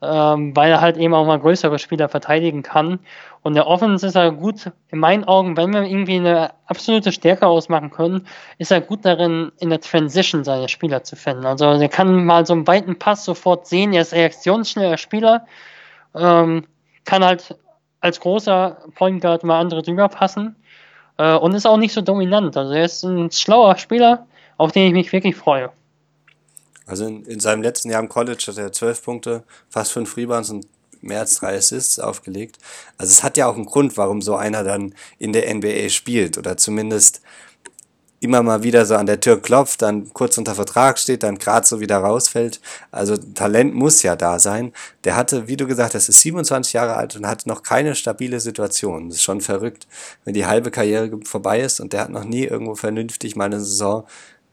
ähm, 0.01 0.55
weil 0.55 0.71
er 0.71 0.81
halt 0.81 0.97
eben 0.97 1.13
auch 1.13 1.25
mal 1.25 1.39
größere 1.39 1.77
Spieler 1.77 2.09
verteidigen 2.09 2.63
kann. 2.63 2.99
Und 3.43 3.55
der 3.55 3.67
Offense 3.67 4.05
ist 4.05 4.15
er 4.15 4.31
gut, 4.31 4.71
in 4.89 4.99
meinen 4.99 5.23
Augen, 5.23 5.57
wenn 5.57 5.73
wir 5.73 5.83
irgendwie 5.83 6.15
eine 6.15 6.51
absolute 6.65 7.11
Stärke 7.11 7.47
ausmachen 7.47 7.91
können, 7.91 8.27
ist 8.57 8.71
er 8.71 8.81
gut 8.81 9.05
darin, 9.05 9.51
in 9.59 9.69
der 9.69 9.81
Transition 9.81 10.43
seine 10.43 10.69
Spieler 10.69 11.03
zu 11.03 11.15
finden. 11.15 11.45
Also 11.45 11.65
er 11.65 11.89
kann 11.89 12.25
mal 12.25 12.45
so 12.45 12.53
einen 12.53 12.67
weiten 12.67 12.97
Pass 12.97 13.25
sofort 13.25 13.67
sehen, 13.67 13.93
er 13.93 14.01
ist 14.01 14.13
reaktionsschneller 14.13 14.97
Spieler, 14.97 15.45
ähm, 16.15 16.65
kann 17.05 17.23
halt 17.23 17.55
als 17.99 18.19
großer 18.19 18.77
Point 18.95 19.21
Guard 19.21 19.43
mal 19.43 19.59
andere 19.59 19.83
drüber 19.83 20.09
passen 20.09 20.55
äh, 21.17 21.35
und 21.35 21.53
ist 21.53 21.67
auch 21.67 21.77
nicht 21.77 21.93
so 21.93 22.01
dominant. 22.01 22.57
Also 22.57 22.73
er 22.73 22.85
ist 22.85 23.03
ein 23.03 23.31
schlauer 23.31 23.77
Spieler, 23.77 24.25
auf 24.57 24.71
den 24.71 24.87
ich 24.87 24.93
mich 24.93 25.13
wirklich 25.13 25.35
freue. 25.35 25.71
Also 26.91 27.05
in, 27.05 27.23
in 27.23 27.39
seinem 27.39 27.61
letzten 27.61 27.89
Jahr 27.89 28.01
im 28.01 28.09
College 28.09 28.43
hat 28.47 28.57
er 28.57 28.73
zwölf 28.73 29.01
Punkte, 29.01 29.43
fast 29.69 29.93
fünf 29.93 30.17
Rebounds 30.17 30.49
und 30.49 30.67
mehr 30.99 31.21
als 31.21 31.35
drei 31.35 31.55
Assists 31.55 31.99
aufgelegt. 31.99 32.57
Also 32.97 33.11
es 33.11 33.23
hat 33.23 33.37
ja 33.37 33.47
auch 33.47 33.55
einen 33.55 33.65
Grund, 33.65 33.95
warum 33.95 34.21
so 34.21 34.35
einer 34.35 34.65
dann 34.65 34.93
in 35.17 35.31
der 35.31 35.51
NBA 35.53 35.87
spielt 35.87 36.37
oder 36.37 36.57
zumindest 36.57 37.21
immer 38.19 38.43
mal 38.43 38.61
wieder 38.61 38.85
so 38.85 38.95
an 38.95 39.05
der 39.05 39.21
Tür 39.21 39.41
klopft, 39.41 39.81
dann 39.81 40.13
kurz 40.13 40.37
unter 40.37 40.53
Vertrag 40.53 40.99
steht, 40.99 41.23
dann 41.23 41.39
gerade 41.39 41.65
so 41.65 41.79
wieder 41.79 41.97
rausfällt. 41.97 42.59
Also 42.91 43.15
Talent 43.15 43.73
muss 43.73 44.03
ja 44.03 44.17
da 44.17 44.37
sein. 44.37 44.73
Der 45.05 45.15
hatte, 45.15 45.47
wie 45.47 45.57
du 45.57 45.65
gesagt 45.65 45.95
hast, 45.95 46.09
ist 46.09 46.21
27 46.21 46.73
Jahre 46.73 46.97
alt 46.97 47.15
und 47.15 47.25
hat 47.25 47.47
noch 47.47 47.63
keine 47.63 47.95
stabile 47.95 48.41
Situation. 48.41 49.07
Das 49.07 49.17
ist 49.17 49.23
schon 49.23 49.39
verrückt, 49.39 49.87
wenn 50.25 50.35
die 50.35 50.45
halbe 50.45 50.71
Karriere 50.71 51.09
vorbei 51.23 51.61
ist 51.61 51.79
und 51.79 51.93
der 51.93 52.01
hat 52.01 52.09
noch 52.09 52.25
nie 52.25 52.43
irgendwo 52.43 52.75
vernünftig 52.75 53.37
mal 53.37 53.45
eine 53.45 53.61
Saison 53.61 54.05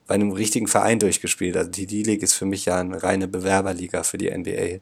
bei 0.09 0.15
einem 0.15 0.33
richtigen 0.33 0.67
Verein 0.67 0.99
durchgespielt. 0.99 1.57
Also 1.57 1.71
die 1.71 1.87
D-League 1.87 2.23
ist 2.23 2.33
für 2.33 2.47
mich 2.47 2.65
ja 2.65 2.79
eine 2.79 3.01
reine 3.03 3.29
Bewerberliga 3.29 4.03
für 4.03 4.19
die 4.19 4.31
NBA. 4.31 4.81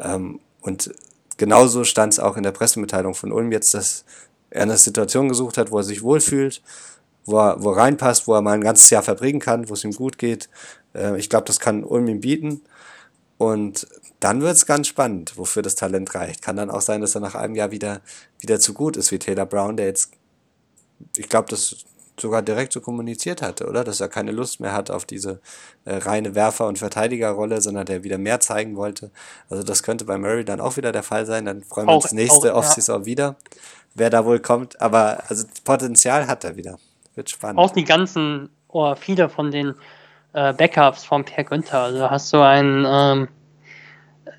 Ähm, 0.00 0.40
und 0.62 0.92
genauso 1.36 1.84
stand 1.84 2.14
es 2.14 2.18
auch 2.18 2.36
in 2.36 2.42
der 2.42 2.52
Pressemitteilung 2.52 3.14
von 3.14 3.32
Ulm 3.32 3.52
jetzt, 3.52 3.74
dass 3.74 4.04
er 4.50 4.62
eine 4.62 4.78
Situation 4.78 5.28
gesucht 5.28 5.58
hat, 5.58 5.70
wo 5.70 5.78
er 5.78 5.84
sich 5.84 6.02
wohlfühlt, 6.02 6.62
wo 7.26 7.38
er, 7.38 7.62
wo 7.62 7.72
er 7.72 7.76
reinpasst, 7.76 8.26
wo 8.26 8.34
er 8.34 8.40
mal 8.40 8.54
ein 8.54 8.62
ganzes 8.62 8.88
Jahr 8.88 9.02
verbringen 9.02 9.40
kann, 9.40 9.68
wo 9.68 9.74
es 9.74 9.84
ihm 9.84 9.92
gut 9.92 10.16
geht. 10.16 10.48
Äh, 10.94 11.18
ich 11.18 11.28
glaube, 11.28 11.44
das 11.44 11.60
kann 11.60 11.84
Ulm 11.84 12.08
ihm 12.08 12.22
bieten. 12.22 12.62
Und 13.36 13.86
dann 14.20 14.40
wird 14.40 14.56
es 14.56 14.64
ganz 14.64 14.86
spannend, 14.86 15.36
wofür 15.36 15.62
das 15.62 15.74
Talent 15.74 16.14
reicht. 16.14 16.40
Kann 16.40 16.56
dann 16.56 16.70
auch 16.70 16.80
sein, 16.80 17.02
dass 17.02 17.14
er 17.14 17.20
nach 17.20 17.34
einem 17.34 17.56
Jahr 17.56 17.72
wieder, 17.72 18.00
wieder 18.40 18.58
zu 18.58 18.72
gut 18.72 18.96
ist 18.96 19.12
wie 19.12 19.18
Taylor 19.18 19.46
Brown, 19.46 19.76
der 19.76 19.86
jetzt, 19.86 20.12
ich 21.16 21.28
glaube, 21.28 21.50
das 21.50 21.84
sogar 22.20 22.42
direkt 22.42 22.72
so 22.72 22.80
kommuniziert 22.80 23.42
hatte, 23.42 23.66
oder? 23.66 23.84
Dass 23.84 24.00
er 24.00 24.08
keine 24.08 24.32
Lust 24.32 24.60
mehr 24.60 24.72
hat 24.72 24.90
auf 24.90 25.04
diese 25.04 25.40
äh, 25.84 25.96
reine 25.96 26.34
Werfer- 26.34 26.66
und 26.66 26.78
Verteidigerrolle, 26.78 27.60
sondern 27.60 27.86
der 27.86 28.04
wieder 28.04 28.18
mehr 28.18 28.40
zeigen 28.40 28.76
wollte. 28.76 29.10
Also 29.48 29.62
das 29.62 29.82
könnte 29.82 30.04
bei 30.04 30.18
Murray 30.18 30.44
dann 30.44 30.60
auch 30.60 30.76
wieder 30.76 30.92
der 30.92 31.02
Fall 31.02 31.26
sein. 31.26 31.46
Dann 31.46 31.62
freuen 31.62 31.88
wir 31.88 31.94
uns 31.94 32.12
nächste 32.12 32.54
Offseason 32.54 33.02
ja. 33.02 33.06
wieder, 33.06 33.36
wer 33.94 34.10
da 34.10 34.24
wohl 34.24 34.40
kommt. 34.40 34.80
Aber 34.80 35.22
also 35.28 35.46
Potenzial 35.64 36.26
hat 36.26 36.44
er 36.44 36.56
wieder. 36.56 36.78
Wird 37.14 37.30
spannend. 37.30 37.58
Auch 37.58 37.70
die 37.70 37.84
ganzen, 37.84 38.50
oder 38.68 38.96
viele 38.96 39.28
von 39.28 39.50
den 39.50 39.74
äh, 40.32 40.52
Backups 40.52 41.04
von 41.04 41.24
Per 41.24 41.44
Günther. 41.44 41.80
Also 41.80 42.10
hast 42.10 42.32
du 42.32 42.40
einen 42.40 42.84
ähm, 42.86 43.28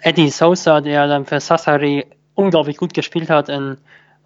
Eddie 0.01 0.29
Sosa, 0.29 0.81
der 0.81 1.07
dann 1.07 1.25
für 1.25 1.39
Sassari 1.39 2.05
unglaublich 2.35 2.77
gut 2.77 2.93
gespielt 2.93 3.29
hat 3.29 3.49
in 3.49 3.77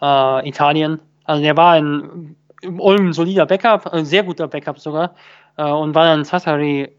äh, 0.01 0.47
Italien. 0.47 0.99
Also 1.23 1.43
der 1.43 1.57
war 1.57 1.73
ein 1.73 2.35
Ulm 2.67 3.07
ein 3.07 3.13
solider 3.13 3.45
Backup, 3.45 3.87
ein 3.87 4.05
sehr 4.05 4.23
guter 4.23 4.47
Backup 4.47 4.79
sogar, 4.79 5.15
äh, 5.57 5.63
und 5.63 5.95
war 5.95 6.05
dann 6.05 6.23
Sassari 6.23 6.91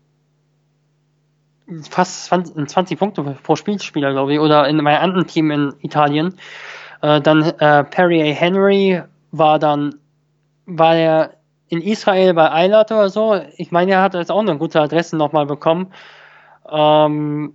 fast 1.91 2.27
20, 2.27 2.69
20 2.69 2.99
Punkte 2.99 3.23
pro 3.43 3.57
Spielspieler, 3.57 4.13
glaube 4.13 4.35
ich, 4.35 4.41
oder 4.41 4.67
in 4.69 4.77
meinem 4.77 5.03
anderen 5.03 5.27
Team 5.27 5.51
in 5.51 5.75
Italien. 5.81 6.35
Äh, 7.03 7.21
dann 7.21 7.43
äh, 7.43 7.85
Perry 7.85 8.23
A. 8.23 8.35
Henry 8.35 9.03
war 9.31 9.59
dann, 9.59 9.95
war 10.67 10.97
er 10.97 11.35
in 11.69 11.83
Israel 11.83 12.35
bei 12.35 12.51
Eilat 12.51 12.91
oder 12.91 13.11
so. 13.11 13.41
Ich 13.57 13.71
meine, 13.71 13.93
er 13.93 14.03
hat 14.03 14.15
jetzt 14.15 14.31
auch 14.31 14.41
eine 14.41 14.57
gute 14.57 14.81
Adresse 14.81 15.17
nochmal 15.17 15.47
bekommen. 15.47 15.93
Ähm, 16.71 17.55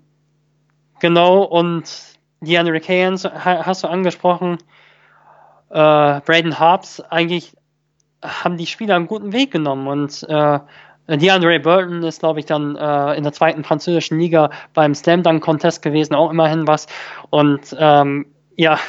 genau, 0.99 1.43
und 1.43 1.83
DeAndre 2.41 2.79
Kayans 2.79 3.25
hast 3.25 3.83
du 3.83 3.87
angesprochen. 3.87 4.57
Äh, 5.69 6.21
Braden 6.21 6.59
Harps, 6.59 7.01
eigentlich 7.01 7.55
haben 8.23 8.57
die 8.57 8.65
Spieler 8.65 8.95
einen 8.95 9.07
guten 9.07 9.33
Weg 9.33 9.51
genommen 9.51 9.87
und 9.87 10.23
äh, 10.29 10.59
DeAndre 11.07 11.59
Burton 11.59 12.03
ist, 12.03 12.19
glaube 12.19 12.39
ich, 12.39 12.45
dann 12.45 12.75
äh, 12.75 13.15
in 13.15 13.23
der 13.23 13.33
zweiten 13.33 13.63
französischen 13.63 14.19
Liga 14.19 14.49
beim 14.73 14.95
Slam 14.95 15.21
Dunk 15.21 15.43
Contest 15.43 15.81
gewesen, 15.81 16.15
auch 16.15 16.31
immerhin 16.31 16.65
was. 16.65 16.87
Und 17.29 17.75
ähm, 17.77 18.27
ja, 18.55 18.79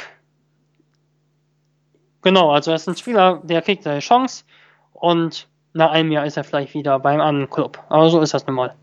genau, 2.21 2.51
also 2.51 2.71
er 2.71 2.75
ist 2.75 2.87
ein 2.87 2.95
Spieler, 2.95 3.41
der 3.43 3.61
kriegt 3.61 3.83
seine 3.83 3.99
Chance 3.99 4.45
und 4.93 5.47
nach 5.73 5.91
einem 5.91 6.11
Jahr 6.11 6.25
ist 6.25 6.37
er 6.37 6.45
vielleicht 6.45 6.73
wieder 6.73 6.99
beim 6.99 7.19
anderen 7.19 7.49
Club. 7.49 7.83
Aber 7.89 8.09
so 8.09 8.21
ist 8.21 8.33
das 8.33 8.47
nun 8.47 8.55
mal. 8.55 8.75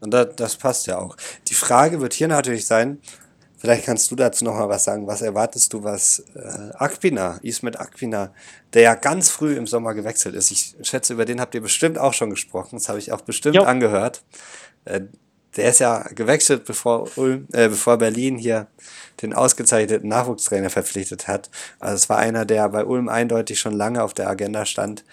Und 0.00 0.12
das, 0.12 0.36
das 0.36 0.56
passt 0.56 0.86
ja 0.86 0.98
auch. 0.98 1.16
Die 1.48 1.54
Frage 1.54 2.00
wird 2.00 2.12
hier 2.12 2.28
natürlich 2.28 2.66
sein, 2.66 3.00
vielleicht 3.60 3.84
kannst 3.84 4.10
du 4.10 4.16
dazu 4.16 4.44
nochmal 4.44 4.68
was 4.68 4.84
sagen. 4.84 5.06
Was 5.06 5.22
erwartest 5.22 5.72
du, 5.72 5.84
was 5.84 6.24
äh, 6.34 6.72
Akpina, 6.74 7.38
Ismet 7.42 7.78
Akpina, 7.78 8.32
der 8.72 8.82
ja 8.82 8.94
ganz 8.94 9.28
früh 9.28 9.56
im 9.56 9.66
Sommer 9.66 9.94
gewechselt 9.94 10.34
ist. 10.34 10.50
Ich 10.50 10.74
schätze, 10.82 11.12
über 11.12 11.26
den 11.26 11.40
habt 11.40 11.54
ihr 11.54 11.60
bestimmt 11.60 11.98
auch 11.98 12.14
schon 12.14 12.30
gesprochen. 12.30 12.76
Das 12.76 12.88
habe 12.88 12.98
ich 12.98 13.12
auch 13.12 13.20
bestimmt 13.20 13.56
jo. 13.56 13.62
angehört. 13.62 14.22
Äh, 14.86 15.02
der 15.56 15.70
ist 15.70 15.80
ja 15.80 16.04
gewechselt, 16.14 16.64
bevor, 16.64 17.08
Ulm, 17.16 17.46
äh, 17.52 17.68
bevor 17.68 17.98
Berlin 17.98 18.38
hier 18.38 18.68
den 19.20 19.34
ausgezeichneten 19.34 20.08
Nachwuchstrainer 20.08 20.70
verpflichtet 20.70 21.28
hat. 21.28 21.50
Also 21.80 21.96
es 21.96 22.08
war 22.08 22.18
einer, 22.18 22.44
der 22.44 22.68
bei 22.68 22.84
Ulm 22.84 23.08
eindeutig 23.08 23.58
schon 23.58 23.74
lange 23.74 24.02
auf 24.02 24.14
der 24.14 24.28
Agenda 24.28 24.64
stand. 24.64 25.04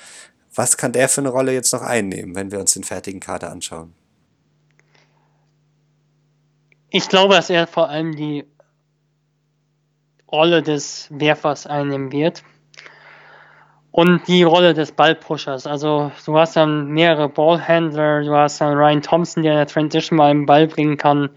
Was 0.53 0.77
kann 0.77 0.91
der 0.91 1.09
für 1.09 1.21
eine 1.21 1.29
Rolle 1.29 1.53
jetzt 1.53 1.73
noch 1.73 1.81
einnehmen, 1.81 2.35
wenn 2.35 2.51
wir 2.51 2.59
uns 2.59 2.73
den 2.73 2.83
fertigen 2.83 3.19
Kader 3.19 3.51
anschauen? 3.51 3.93
Ich 6.97 7.09
glaube, 7.09 7.35
dass 7.35 7.51
er 7.51 7.67
vor 7.67 7.89
allem 7.89 8.15
die 8.15 8.43
Rolle 10.31 10.63
des 10.63 11.07
Werfers 11.11 11.67
einnehmen 11.67 12.11
wird 12.11 12.41
und 13.91 14.27
die 14.27 14.41
Rolle 14.41 14.73
des 14.73 14.93
Ballpushers. 14.93 15.67
Also 15.67 16.11
du 16.25 16.39
hast 16.39 16.55
dann 16.55 16.87
mehrere 16.87 17.29
Ballhandler, 17.29 18.23
du 18.23 18.35
hast 18.35 18.61
dann 18.61 18.73
Ryan 18.73 19.03
Thompson, 19.03 19.43
der 19.43 19.51
in 19.51 19.57
der 19.59 19.67
Transition 19.67 20.17
mal 20.17 20.31
einen 20.31 20.47
Ball 20.47 20.65
bringen 20.65 20.97
kann. 20.97 21.29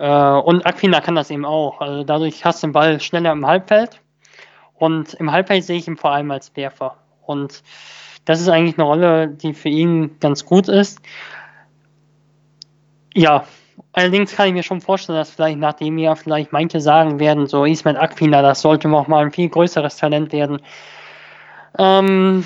Äh, 0.00 0.08
und 0.08 0.66
Aquina 0.66 1.00
kann 1.00 1.14
das 1.14 1.30
eben 1.30 1.44
auch. 1.44 1.80
Also 1.80 2.02
dadurch 2.02 2.44
hast 2.44 2.64
du 2.64 2.66
den 2.66 2.72
Ball 2.72 2.98
schneller 2.98 3.30
im 3.30 3.46
Halbfeld. 3.46 4.00
Und 4.74 5.14
im 5.14 5.30
Halbfeld 5.30 5.62
sehe 5.62 5.78
ich 5.78 5.86
ihn 5.86 5.96
vor 5.96 6.10
allem 6.10 6.32
als 6.32 6.56
Werfer. 6.56 6.96
Und 7.24 7.62
das 8.24 8.40
ist 8.40 8.48
eigentlich 8.48 8.76
eine 8.76 8.88
Rolle, 8.88 9.28
die 9.28 9.54
für 9.54 9.68
ihn 9.68 10.18
ganz 10.18 10.44
gut 10.44 10.66
ist. 10.66 11.00
Ja, 13.14 13.44
allerdings 13.92 14.34
kann 14.34 14.48
ich 14.48 14.54
mir 14.54 14.62
schon 14.62 14.80
vorstellen, 14.80 15.18
dass 15.18 15.30
vielleicht 15.30 15.58
nachdem 15.58 15.98
ja 15.98 16.14
vielleicht 16.14 16.52
manche 16.52 16.80
sagen 16.80 17.20
werden, 17.20 17.46
so 17.46 17.64
Ismail 17.64 17.96
Aquina, 17.96 18.42
das 18.42 18.60
sollte 18.60 18.88
noch 18.88 19.08
mal 19.08 19.24
ein 19.24 19.32
viel 19.32 19.48
größeres 19.48 19.96
Talent 19.96 20.32
werden. 20.32 20.60
Ähm, 21.78 22.44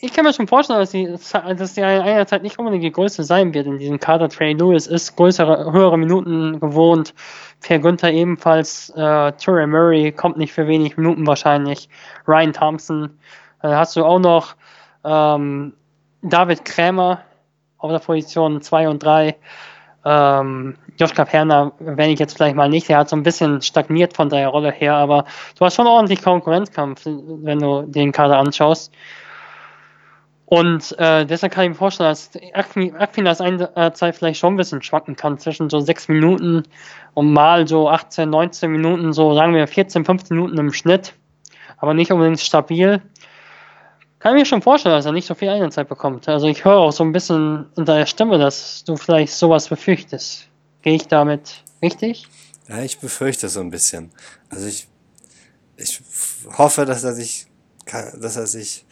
ich 0.00 0.12
kann 0.12 0.24
mir 0.24 0.32
schon 0.32 0.46
vorstellen, 0.46 0.78
dass 0.78 0.90
sie, 0.90 1.06
dass 1.32 1.74
die 1.74 1.82
einerzeit 1.82 2.42
nicht 2.42 2.58
unbedingt 2.58 2.84
die 2.84 2.92
Größe 2.92 3.24
sein 3.24 3.54
wird 3.54 3.66
in 3.66 3.78
diesem 3.78 3.98
Kader. 3.98 4.28
Trey 4.28 4.52
Lewis 4.52 4.86
ist 4.86 5.16
größere, 5.16 5.72
höhere 5.72 5.98
Minuten 5.98 6.60
gewohnt. 6.60 7.14
Per 7.60 7.78
Günther 7.78 8.12
ebenfalls. 8.12 8.90
Äh, 8.90 9.32
Turray 9.32 9.66
Murray 9.66 10.12
kommt 10.12 10.36
nicht 10.36 10.52
für 10.52 10.66
wenig 10.66 10.96
Minuten 10.96 11.26
wahrscheinlich. 11.26 11.88
Ryan 12.28 12.52
Thompson. 12.52 13.18
Äh, 13.62 13.68
hast 13.68 13.96
du 13.96 14.04
auch 14.04 14.18
noch 14.18 14.54
ähm, 15.04 15.72
David 16.22 16.64
Krämer 16.64 17.22
auf 17.78 17.90
der 17.90 17.98
Position 17.98 18.60
2 18.60 18.88
und 18.88 19.02
3. 19.02 19.34
Ähm, 20.08 20.76
Joschka 21.00 21.24
Perner, 21.24 21.72
wenn 21.80 22.10
ich 22.10 22.20
jetzt 22.20 22.36
vielleicht 22.36 22.54
mal 22.54 22.68
nicht, 22.68 22.88
der 22.88 22.98
hat 22.98 23.08
so 23.08 23.16
ein 23.16 23.24
bisschen 23.24 23.60
stagniert 23.60 24.14
von 24.14 24.30
seiner 24.30 24.48
Rolle 24.48 24.70
her, 24.70 24.94
aber 24.94 25.24
du 25.58 25.64
hast 25.64 25.74
schon 25.74 25.88
ordentlich 25.88 26.22
Konkurrenzkampf, 26.22 27.02
wenn 27.06 27.58
du 27.58 27.82
den 27.82 28.12
Kader 28.12 28.38
anschaust. 28.38 28.94
Und 30.44 30.96
äh, 31.00 31.26
deshalb 31.26 31.52
kann 31.52 31.64
ich 31.64 31.70
mir 31.70 31.74
vorstellen, 31.74 32.10
dass 32.10 32.30
Aquinas 32.54 33.38
Zeit 33.98 34.14
vielleicht 34.14 34.38
schon 34.38 34.54
ein 34.54 34.56
bisschen 34.56 34.80
schwanken 34.80 35.16
kann 35.16 35.38
zwischen 35.38 35.68
so 35.68 35.80
sechs 35.80 36.06
Minuten 36.06 36.62
und 37.14 37.32
mal 37.32 37.66
so 37.66 37.90
18, 37.90 38.30
19 38.30 38.70
Minuten, 38.70 39.12
so 39.12 39.34
sagen 39.34 39.54
wir 39.54 39.66
14, 39.66 40.04
15 40.04 40.36
Minuten 40.36 40.56
im 40.56 40.72
Schnitt, 40.72 41.14
aber 41.78 41.94
nicht 41.94 42.12
unbedingt 42.12 42.38
stabil 42.38 43.02
kann 44.26 44.34
mir 44.34 44.44
schon 44.44 44.60
vorstellen, 44.60 44.96
dass 44.96 45.06
er 45.06 45.12
nicht 45.12 45.28
so 45.28 45.36
viel 45.36 45.48
Einsatzzeit 45.48 45.88
bekommt. 45.88 46.28
Also 46.28 46.48
ich 46.48 46.64
höre 46.64 46.78
auch 46.78 46.90
so 46.90 47.04
ein 47.04 47.12
bisschen 47.12 47.66
in 47.76 47.84
deiner 47.84 48.06
Stimme, 48.06 48.38
dass 48.38 48.82
du 48.82 48.96
vielleicht 48.96 49.32
sowas 49.32 49.68
befürchtest. 49.68 50.48
Gehe 50.82 50.94
ich 50.96 51.06
damit 51.06 51.62
richtig? 51.80 52.26
Ja, 52.68 52.82
ich 52.82 52.98
befürchte 52.98 53.48
so 53.48 53.60
ein 53.60 53.70
bisschen. 53.70 54.10
Also 54.48 54.66
ich, 54.66 54.88
ich 55.76 56.02
hoffe, 56.58 56.86
dass 56.86 57.04
er 57.04 57.14
sich, 57.14 57.46
dass 58.20 58.34
er 58.34 58.48
sich, 58.48 58.84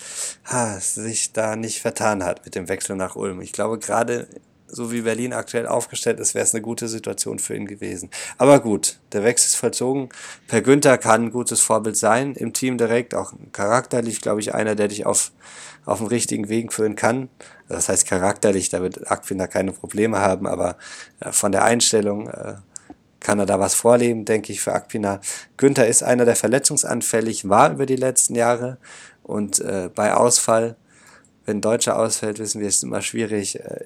ha, 0.45 0.78
sich 0.78 1.32
da 1.32 1.57
nicht 1.57 1.80
vertan 1.80 2.22
hat 2.22 2.45
mit 2.45 2.55
dem 2.55 2.68
Wechsel 2.68 2.95
nach 2.95 3.16
Ulm. 3.16 3.41
Ich 3.41 3.51
glaube, 3.51 3.80
gerade 3.80 4.28
so 4.75 4.91
wie 4.91 5.03
Berlin 5.03 5.33
aktuell 5.33 5.67
aufgestellt 5.67 6.18
ist, 6.18 6.34
wäre 6.34 6.45
es 6.45 6.53
eine 6.53 6.63
gute 6.63 6.88
Situation 6.88 7.38
für 7.38 7.55
ihn 7.55 7.67
gewesen. 7.67 8.11
Aber 8.38 8.61
gut, 8.61 8.99
der 9.13 9.22
Wechsel 9.22 9.46
ist 9.46 9.57
vollzogen. 9.57 10.09
Per 10.49 10.63
Günther 10.63 10.99
kann 10.99 11.26
ein 11.26 11.30
gutes 11.30 11.61
Vorbild 11.61 11.96
sein 11.96 12.34
im 12.34 12.53
Team 12.53 12.76
direkt, 12.76 13.14
auch 13.14 13.33
charakterlich, 13.53 14.21
glaube 14.21 14.41
ich, 14.41 14.53
einer, 14.53 14.75
der 14.75 14.88
dich 14.88 15.07
auf, 15.07 15.30
auf 15.87 15.99
den 15.99 16.09
richtigen 16.09 16.49
Weg 16.49 16.72
führen 16.72 16.96
kann. 16.96 17.29
Das 17.68 17.88
heißt 17.88 18.07
charakterlich, 18.07 18.68
da 18.68 18.83
wird 18.83 19.11
Akfinder 19.11 19.46
keine 19.46 19.72
Probleme 19.72 20.18
haben, 20.18 20.46
aber 20.46 20.76
äh, 21.21 21.30
von 21.30 21.53
der 21.53 21.64
Einstellung 21.64 22.29
äh, 22.29 22.55
kann 23.21 23.38
er 23.38 23.46
da 23.46 23.61
was 23.61 23.75
vorleben, 23.75 24.25
denke 24.25 24.53
ich, 24.53 24.61
für 24.61 24.72
Akpina. 24.72 25.21
Günther 25.57 25.87
ist 25.87 26.03
einer, 26.03 26.25
der 26.25 26.37
verletzungsanfällig 26.37 27.49
war 27.49 27.72
über 27.72 27.87
die 27.87 27.96
letzten 27.96 28.34
Jahre 28.34 28.79
und 29.22 29.61
äh, 29.61 29.88
bei 29.95 30.14
Ausfall, 30.14 30.76
wenn 31.46 31.61
Deutscher 31.61 31.96
ausfällt, 31.96 32.38
wissen 32.38 32.61
wir, 32.61 32.68
ist 32.68 32.79
es 32.79 32.83
immer 32.83 33.03
schwierig, 33.03 33.61
äh, 33.61 33.84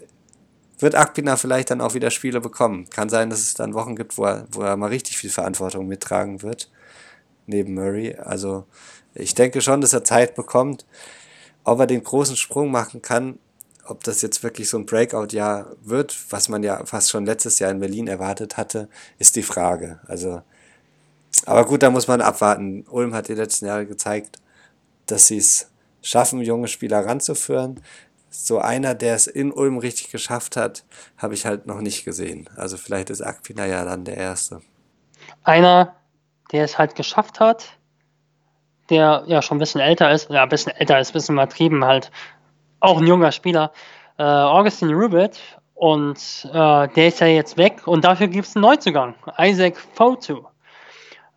wird 0.79 0.95
Akpina 0.95 1.37
vielleicht 1.37 1.71
dann 1.71 1.81
auch 1.81 1.95
wieder 1.95 2.11
Spiele 2.11 2.41
bekommen. 2.41 2.89
Kann 2.91 3.09
sein, 3.09 3.31
dass 3.31 3.41
es 3.41 3.55
dann 3.55 3.75
Wochen 3.75 3.97
gibt, 3.97 4.17
wo 4.17 4.25
er, 4.25 4.47
wo 4.51 4.63
er 4.63 4.77
mal 4.77 4.89
richtig 4.89 5.19
viel 5.19 5.31
Verantwortung 5.31 5.87
mittragen 5.87 6.43
wird, 6.43 6.71
neben 7.47 7.75
Murray. 7.75 8.15
Also 8.17 8.65
ich 9.15 9.35
denke 9.35 9.61
schon, 9.61 9.81
dass 9.81 9.93
er 9.93 10.05
Zeit 10.05 10.35
bekommt. 10.35 10.87
Ob 11.65 11.81
er 11.81 11.87
den 11.87 12.03
großen 12.03 12.37
Sprung 12.37 12.71
machen 12.71 13.03
kann, 13.03 13.39
ob 13.85 14.05
das 14.05 14.23
jetzt 14.23 14.43
wirklich 14.43 14.69
so 14.69 14.79
ein 14.79 14.87
Breakout-Jahr 14.87 15.77
wird, 15.83 16.17
was 16.31 16.49
man 16.49 16.63
ja 16.63 16.85
fast 16.85 17.11
schon 17.11 17.27
letztes 17.27 17.59
Jahr 17.59 17.71
in 17.71 17.81
Berlin 17.81 18.07
erwartet 18.07 18.57
hatte, 18.57 18.89
ist 19.19 19.37
die 19.37 19.43
Frage. 19.43 19.99
Also, 20.07 20.43
aber 21.47 21.65
gut, 21.65 21.83
da 21.83 21.91
muss 21.91 22.07
man 22.09 22.21
abwarten. 22.21 22.85
Ulm 22.91 23.15
hat 23.15 23.29
die 23.29 23.35
letzten 23.35 23.67
Jahre 23.67 23.87
gezeigt, 23.87 24.39
dass 25.07 25.27
sie 25.27 25.39
es 25.39 25.71
schaffen, 26.03 26.41
junge 26.41 26.69
Spieler 26.69 27.05
ranzuführen 27.05 27.81
so 28.47 28.59
einer, 28.59 28.95
der 28.95 29.17
es 29.17 29.27
in 29.27 29.53
Ulm 29.53 29.79
richtig 29.79 30.11
geschafft 30.11 30.57
hat, 30.57 30.85
habe 31.17 31.35
ich 31.35 31.45
halt 31.45 31.67
noch 31.67 31.81
nicht 31.81 32.05
gesehen. 32.05 32.49
Also 32.57 32.77
vielleicht 32.77 33.11
ist 33.11 33.21
Akpina 33.21 33.67
ja 33.67 33.85
dann 33.85 34.05
der 34.05 34.17
Erste. 34.17 34.63
Einer, 35.43 35.97
der 36.53 36.65
es 36.65 36.79
halt 36.79 36.95
geschafft 36.95 37.41
hat, 37.41 37.67
der 38.91 39.25
ja 39.27 39.43
schon 39.43 39.57
ein 39.57 39.61
bisschen 39.61 39.81
älter 39.81 40.11
ist, 40.13 40.31
ja, 40.31 40.45
ein 40.45 40.49
bisschen 40.49 40.73
älter 40.73 41.01
ist, 41.01 41.11
ein 41.11 41.13
bisschen 41.15 41.35
übertrieben 41.35 41.85
halt, 41.85 42.13
auch 42.81 42.99
ein 42.99 43.07
junger 43.07 43.33
Spieler, 43.33 43.73
äh, 44.19 44.23
Augustin 44.23 44.95
Rubit. 44.95 45.41
Und 45.75 46.49
äh, 46.53 46.89
der 46.89 47.09
ist 47.09 47.21
ja 47.21 47.29
jetzt 47.29 47.57
weg 47.57 47.87
und 47.87 48.05
dafür 48.05 48.27
gibt 48.27 48.49
es 48.49 48.57
einen 48.57 48.63
Neuzugang, 48.63 49.15
Isaac 49.39 49.77
Fotu. 49.95 50.45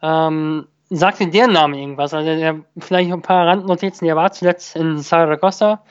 Ähm, 0.01 0.67
sagt 0.91 1.19
dir 1.19 1.31
der 1.31 1.47
Name 1.47 1.79
irgendwas? 1.79 2.13
Also 2.13 2.35
der, 2.35 2.59
vielleicht 2.77 3.11
ein 3.11 3.21
paar 3.21 3.47
Randnotizen. 3.47 4.07
Er 4.07 4.17
war 4.17 4.31
zuletzt 4.31 4.75
in 4.75 4.99
Saragossa. 4.99 5.81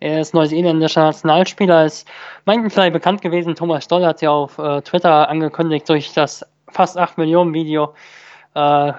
Er 0.00 0.20
ist 0.20 0.34
neuseeländischer 0.34 1.04
Nationalspieler, 1.04 1.84
ist 1.84 2.08
manchen 2.44 2.68
vielleicht 2.68 2.92
bekannt 2.92 3.22
gewesen. 3.22 3.54
Thomas 3.54 3.84
Stoll 3.84 4.04
hat 4.04 4.20
ja 4.20 4.30
auf 4.30 4.58
äh, 4.58 4.82
Twitter 4.82 5.28
angekündigt 5.28 5.88
durch 5.88 6.12
das 6.12 6.44
fast 6.70 6.98
8 6.98 7.18
Millionen 7.18 7.54
Video 7.54 7.94
äh, 8.54 8.92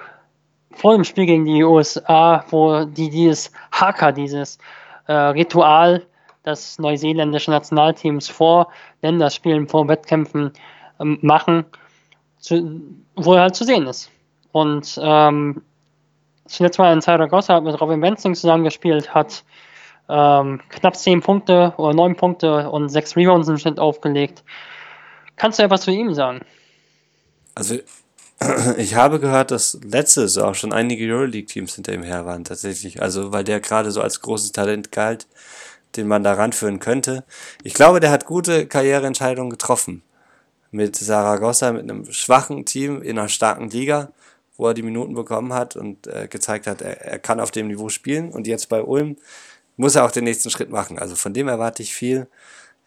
vor 0.72 0.94
dem 0.94 1.04
Spiel 1.04 1.26
gegen 1.26 1.44
die 1.44 1.62
USA, 1.62 2.44
wo 2.48 2.84
die 2.84 3.10
dieses 3.10 3.52
Haka, 3.70 4.12
dieses 4.12 4.58
äh, 5.08 5.12
Ritual 5.12 6.06
des 6.46 6.78
neuseeländischen 6.78 7.52
Nationalteams 7.52 8.28
vor 8.28 8.68
Länderspielen, 9.02 9.68
vor 9.68 9.86
Wettkämpfen 9.88 10.52
ähm, 11.00 11.18
machen, 11.20 11.66
zu, 12.38 12.80
wo 13.16 13.34
er 13.34 13.42
halt 13.42 13.56
zu 13.56 13.64
sehen 13.64 13.86
ist. 13.86 14.10
Und 14.52 14.98
ähm, 15.02 15.62
zuletzt 16.46 16.78
mal 16.78 16.92
in 16.92 17.02
Zaragoza 17.02 17.54
hat 17.54 17.64
mit 17.64 17.80
Robin 17.80 18.00
Benzing 18.00 18.34
zusammengespielt, 18.34 19.14
hat 19.14 19.44
ähm, 20.08 20.60
knapp 20.68 20.96
10 20.96 21.20
Punkte 21.20 21.72
oder 21.76 21.94
9 21.94 22.16
Punkte 22.16 22.68
und 22.70 22.88
6 22.88 23.16
Rebounds 23.16 23.48
im 23.48 23.58
Schnitt 23.58 23.78
aufgelegt. 23.78 24.42
Kannst 25.36 25.58
du 25.58 25.62
etwas 25.62 25.82
zu 25.82 25.90
ihm 25.90 26.12
sagen? 26.14 26.40
Also 27.54 27.76
ich 28.76 28.94
habe 28.94 29.20
gehört, 29.20 29.50
dass 29.50 29.78
letzte 29.84 30.22
Saison 30.22 30.54
schon 30.54 30.72
einige 30.72 31.12
Euroleague-Teams 31.12 31.74
hinter 31.74 31.92
ihm 31.92 32.02
her 32.02 32.26
waren, 32.26 32.44
tatsächlich. 32.44 33.02
Also, 33.02 33.32
weil 33.32 33.44
der 33.44 33.60
gerade 33.60 33.90
so 33.90 34.00
als 34.00 34.20
großes 34.20 34.52
Talent 34.52 34.92
galt, 34.92 35.26
den 35.96 36.08
man 36.08 36.24
da 36.24 36.32
ranführen 36.32 36.80
könnte. 36.80 37.24
Ich 37.62 37.74
glaube, 37.74 38.00
der 38.00 38.10
hat 38.10 38.24
gute 38.24 38.66
Karriereentscheidungen 38.66 39.50
getroffen. 39.50 40.02
Mit 40.70 40.96
Saragossa, 40.96 41.72
mit 41.72 41.82
einem 41.82 42.10
schwachen 42.12 42.64
Team 42.64 43.02
in 43.02 43.18
einer 43.18 43.28
starken 43.28 43.70
Liga, 43.70 44.12
wo 44.60 44.68
er 44.68 44.74
die 44.74 44.82
Minuten 44.82 45.14
bekommen 45.14 45.54
hat 45.54 45.74
und 45.74 46.06
äh, 46.06 46.28
gezeigt 46.28 46.66
hat, 46.66 46.82
er, 46.82 47.00
er 47.00 47.18
kann 47.18 47.40
auf 47.40 47.50
dem 47.50 47.68
Niveau 47.68 47.88
spielen. 47.88 48.30
Und 48.30 48.46
jetzt 48.46 48.68
bei 48.68 48.82
Ulm 48.82 49.16
muss 49.78 49.94
er 49.94 50.04
auch 50.04 50.10
den 50.10 50.24
nächsten 50.24 50.50
Schritt 50.50 50.68
machen. 50.68 50.98
Also 50.98 51.16
von 51.16 51.32
dem 51.32 51.48
erwarte 51.48 51.82
ich 51.82 51.94
viel. 51.94 52.28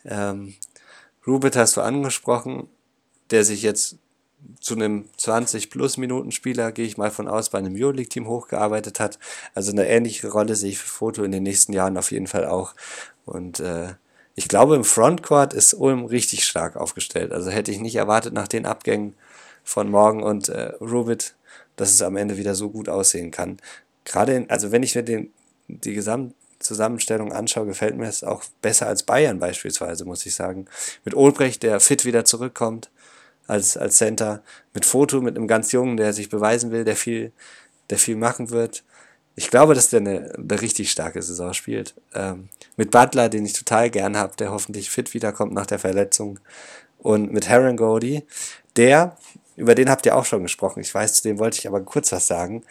Ähm, 0.05 0.53
Rubit 1.25 1.55
hast 1.55 1.75
du 1.75 1.81
angesprochen, 1.81 2.69
der 3.31 3.43
sich 3.43 3.63
jetzt 3.63 3.97
zu 4.59 4.75
einem 4.75 5.05
20-plus-Minuten-Spieler, 5.17 6.71
gehe 6.73 6.85
ich 6.85 6.97
mal 6.97 7.09
von 7.09 7.27
aus, 7.27 7.49
bei 7.49 7.57
einem 7.57 7.73
Euroleague-Team 7.75 8.27
hochgearbeitet 8.27 8.99
hat. 8.99 9.17
Also 9.55 9.71
eine 9.71 9.87
ähnliche 9.87 10.27
Rolle 10.27 10.55
sehe 10.55 10.69
ich 10.69 10.77
für 10.77 10.87
Foto 10.87 11.23
in 11.23 11.31
den 11.31 11.41
nächsten 11.41 11.73
Jahren 11.73 11.97
auf 11.97 12.11
jeden 12.11 12.27
Fall 12.27 12.45
auch. 12.45 12.75
Und 13.25 13.61
äh, 13.61 13.95
ich 14.35 14.47
glaube, 14.47 14.75
im 14.75 14.83
Frontcourt 14.83 15.55
ist 15.55 15.73
Ulm 15.73 16.05
richtig 16.05 16.45
stark 16.45 16.75
aufgestellt. 16.75 17.31
Also 17.31 17.49
hätte 17.49 17.71
ich 17.71 17.79
nicht 17.79 17.95
erwartet 17.95 18.33
nach 18.35 18.47
den 18.47 18.67
Abgängen 18.67 19.15
von 19.63 19.89
Morgan 19.89 20.21
und 20.21 20.49
äh, 20.49 20.73
Rubit, 20.79 21.33
dass 21.75 21.91
es 21.91 22.01
am 22.01 22.17
Ende 22.17 22.37
wieder 22.37 22.55
so 22.55 22.69
gut 22.69 22.89
aussehen 22.89 23.31
kann. 23.31 23.57
Gerade, 24.05 24.33
in, 24.33 24.49
also 24.49 24.71
wenn 24.71 24.83
ich 24.83 24.95
mir 24.95 25.03
den, 25.03 25.31
die 25.67 25.93
Gesamtzusammenstellung 25.93 27.31
anschaue, 27.31 27.65
gefällt 27.65 27.97
mir 27.97 28.07
es 28.07 28.23
auch 28.23 28.43
besser 28.61 28.87
als 28.87 29.03
Bayern 29.03 29.39
beispielsweise, 29.39 30.05
muss 30.05 30.25
ich 30.25 30.35
sagen. 30.35 30.65
Mit 31.05 31.15
Olbrecht, 31.15 31.63
der 31.63 31.79
fit 31.79 32.05
wieder 32.05 32.25
zurückkommt 32.25 32.89
als, 33.47 33.77
als 33.77 33.97
Center, 33.97 34.43
mit 34.73 34.85
Foto, 34.85 35.21
mit 35.21 35.35
einem 35.35 35.47
ganz 35.47 35.71
Jungen, 35.71 35.97
der 35.97 36.13
sich 36.13 36.29
beweisen 36.29 36.71
will, 36.71 36.83
der 36.83 36.95
viel, 36.95 37.31
der 37.89 37.97
viel 37.97 38.15
machen 38.15 38.49
wird. 38.49 38.83
Ich 39.35 39.49
glaube, 39.49 39.73
dass 39.73 39.89
der 39.89 40.01
eine, 40.01 40.33
eine 40.35 40.61
richtig 40.61 40.91
starke 40.91 41.21
Saison 41.21 41.53
spielt. 41.53 41.95
Ähm, 42.13 42.49
mit 42.77 42.91
Butler, 42.91 43.29
den 43.29 43.45
ich 43.45 43.53
total 43.53 43.89
gern 43.89 44.15
habe, 44.15 44.35
der 44.35 44.51
hoffentlich 44.51 44.89
fit 44.89 45.13
wiederkommt 45.13 45.53
nach 45.53 45.65
der 45.65 45.79
Verletzung. 45.79 46.39
Und 46.99 47.33
mit 47.33 47.49
Heron 47.49 47.77
Cody, 47.77 48.23
der, 48.75 49.17
über 49.55 49.75
den 49.75 49.89
habt 49.89 50.05
ihr 50.05 50.15
auch 50.15 50.25
schon 50.25 50.43
gesprochen, 50.43 50.81
ich 50.81 50.93
weiß, 50.93 51.15
zu 51.15 51.23
dem 51.23 51.39
wollte 51.39 51.59
ich 51.59 51.67
aber 51.67 51.81
kurz 51.81 52.11
was 52.11 52.27
sagen, 52.27 52.63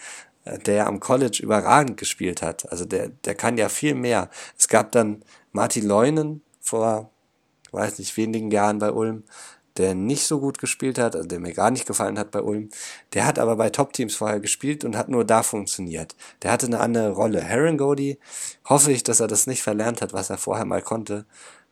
äh, 0.44 0.58
der 0.58 0.86
am 0.86 1.00
College 1.00 1.40
überragend 1.42 1.96
gespielt 1.96 2.42
hat. 2.42 2.70
Also 2.70 2.84
der, 2.84 3.08
der 3.08 3.34
kann 3.34 3.58
ja 3.58 3.68
viel 3.68 3.94
mehr. 3.94 4.30
Es 4.58 4.68
gab 4.68 4.92
dann 4.92 5.22
Martin 5.52 5.86
Leunen 5.86 6.42
vor, 6.60 7.10
weiß 7.72 7.98
nicht, 7.98 8.16
wenigen 8.16 8.50
Jahren 8.50 8.78
bei 8.78 8.92
Ulm, 8.92 9.24
der 9.78 9.94
nicht 9.94 10.26
so 10.26 10.38
gut 10.38 10.58
gespielt 10.58 10.98
hat, 10.98 11.16
also 11.16 11.26
der 11.26 11.40
mir 11.40 11.54
gar 11.54 11.70
nicht 11.70 11.86
gefallen 11.86 12.18
hat 12.18 12.30
bei 12.30 12.42
Ulm. 12.42 12.68
Der 13.14 13.24
hat 13.26 13.38
aber 13.38 13.56
bei 13.56 13.70
Top-Teams 13.70 14.14
vorher 14.14 14.40
gespielt 14.40 14.84
und 14.84 14.96
hat 14.96 15.08
nur 15.08 15.24
da 15.24 15.42
funktioniert. 15.42 16.14
Der 16.42 16.52
hatte 16.52 16.66
eine 16.66 16.80
andere 16.80 17.12
Rolle. 17.12 17.40
Heron 17.40 17.78
Cody, 17.78 18.18
hoffe 18.66 18.92
ich, 18.92 19.02
dass 19.02 19.20
er 19.20 19.28
das 19.28 19.46
nicht 19.46 19.62
verlernt 19.62 20.02
hat, 20.02 20.12
was 20.12 20.28
er 20.28 20.36
vorher 20.38 20.66
mal 20.66 20.82
konnte 20.82 21.24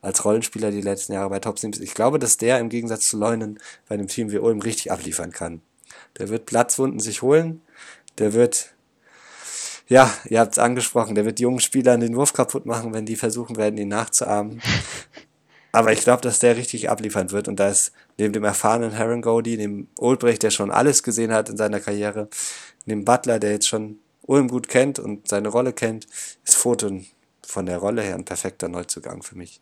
als 0.02 0.24
Rollenspieler 0.24 0.70
die 0.70 0.80
letzten 0.80 1.12
Jahre 1.12 1.30
bei 1.30 1.38
Top-Teams. 1.38 1.78
Ich 1.80 1.94
glaube, 1.94 2.18
dass 2.18 2.36
der 2.36 2.58
im 2.58 2.68
Gegensatz 2.68 3.08
zu 3.08 3.18
Leunen 3.18 3.58
bei 3.88 3.94
einem 3.94 4.08
Team 4.08 4.30
wie 4.30 4.38
Ulm 4.38 4.60
richtig 4.60 4.90
abliefern 4.92 5.32
kann. 5.32 5.60
Der 6.18 6.28
wird 6.28 6.46
Platzwunden 6.46 7.00
sich 7.00 7.22
holen. 7.22 7.62
Der 8.18 8.32
wird 8.32 8.74
ja, 9.90 10.08
ihr 10.28 10.38
habt 10.38 10.52
es 10.52 10.58
angesprochen, 10.60 11.16
der 11.16 11.24
wird 11.24 11.40
jungen 11.40 11.58
Spielern 11.58 12.00
den 12.00 12.14
Wurf 12.14 12.32
kaputt 12.32 12.64
machen, 12.64 12.94
wenn 12.94 13.06
die 13.06 13.16
versuchen 13.16 13.56
werden, 13.56 13.76
ihn 13.76 13.88
nachzuahmen. 13.88 14.62
Aber 15.72 15.92
ich 15.92 16.02
glaube, 16.02 16.22
dass 16.22 16.38
der 16.38 16.56
richtig 16.56 16.88
abliefern 16.88 17.32
wird. 17.32 17.48
Und 17.48 17.58
da 17.58 17.68
ist 17.68 17.90
neben 18.16 18.32
dem 18.32 18.44
erfahrenen 18.44 18.92
Heron 18.92 19.20
Cody, 19.20 19.56
dem 19.56 19.88
Oldbrecht, 19.98 20.44
der 20.44 20.50
schon 20.50 20.70
alles 20.70 21.02
gesehen 21.02 21.32
hat 21.32 21.48
in 21.48 21.56
seiner 21.56 21.80
Karriere, 21.80 22.28
dem 22.86 23.04
Butler, 23.04 23.40
der 23.40 23.50
jetzt 23.50 23.66
schon 23.66 23.98
Ulm 24.22 24.46
gut 24.46 24.68
kennt 24.68 25.00
und 25.00 25.26
seine 25.26 25.48
Rolle 25.48 25.72
kennt, 25.72 26.06
ist 26.44 26.54
Photon 26.54 27.06
von 27.44 27.66
der 27.66 27.78
Rolle 27.78 28.02
her 28.02 28.14
ein 28.14 28.24
perfekter 28.24 28.68
Neuzugang 28.68 29.24
für 29.24 29.36
mich. 29.36 29.60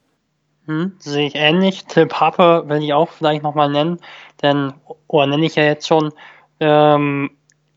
Hm, 0.69 0.95
sehe 0.99 1.27
ich 1.27 1.35
ähnlich. 1.35 1.87
Till 1.87 2.09
Harper 2.09 2.69
will 2.69 2.83
ich 2.83 2.93
auch 2.93 3.09
vielleicht 3.09 3.43
nochmal 3.43 3.71
nennen, 3.71 3.99
denn, 4.43 4.75
oder 5.09 5.27
nenne 5.27 5.47
ich 5.47 5.57
ja 5.57 5.65
jetzt 5.65 5.89
schon, 5.89 6.13
ähm, 6.61 7.31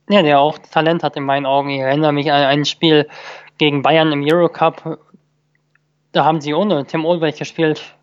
ja, 0.09 0.21
der 0.21 0.39
auch 0.39 0.59
Talent 0.59 1.03
hat 1.03 1.15
in 1.15 1.23
meinen 1.23 1.45
Augen. 1.45 1.69
Ich 1.69 1.79
erinnere 1.79 2.11
mich 2.11 2.31
an 2.31 2.43
ein 2.43 2.65
Spiel 2.65 3.07
gegen 3.57 3.81
Bayern 3.81 4.11
im 4.11 4.23
Eurocup. 4.23 4.99
Da 6.11 6.25
haben 6.25 6.41
sie 6.41 6.53
ohne 6.53 6.85
Tim 6.85 7.05
Olbrich 7.05 7.37
gespielt 7.37 7.95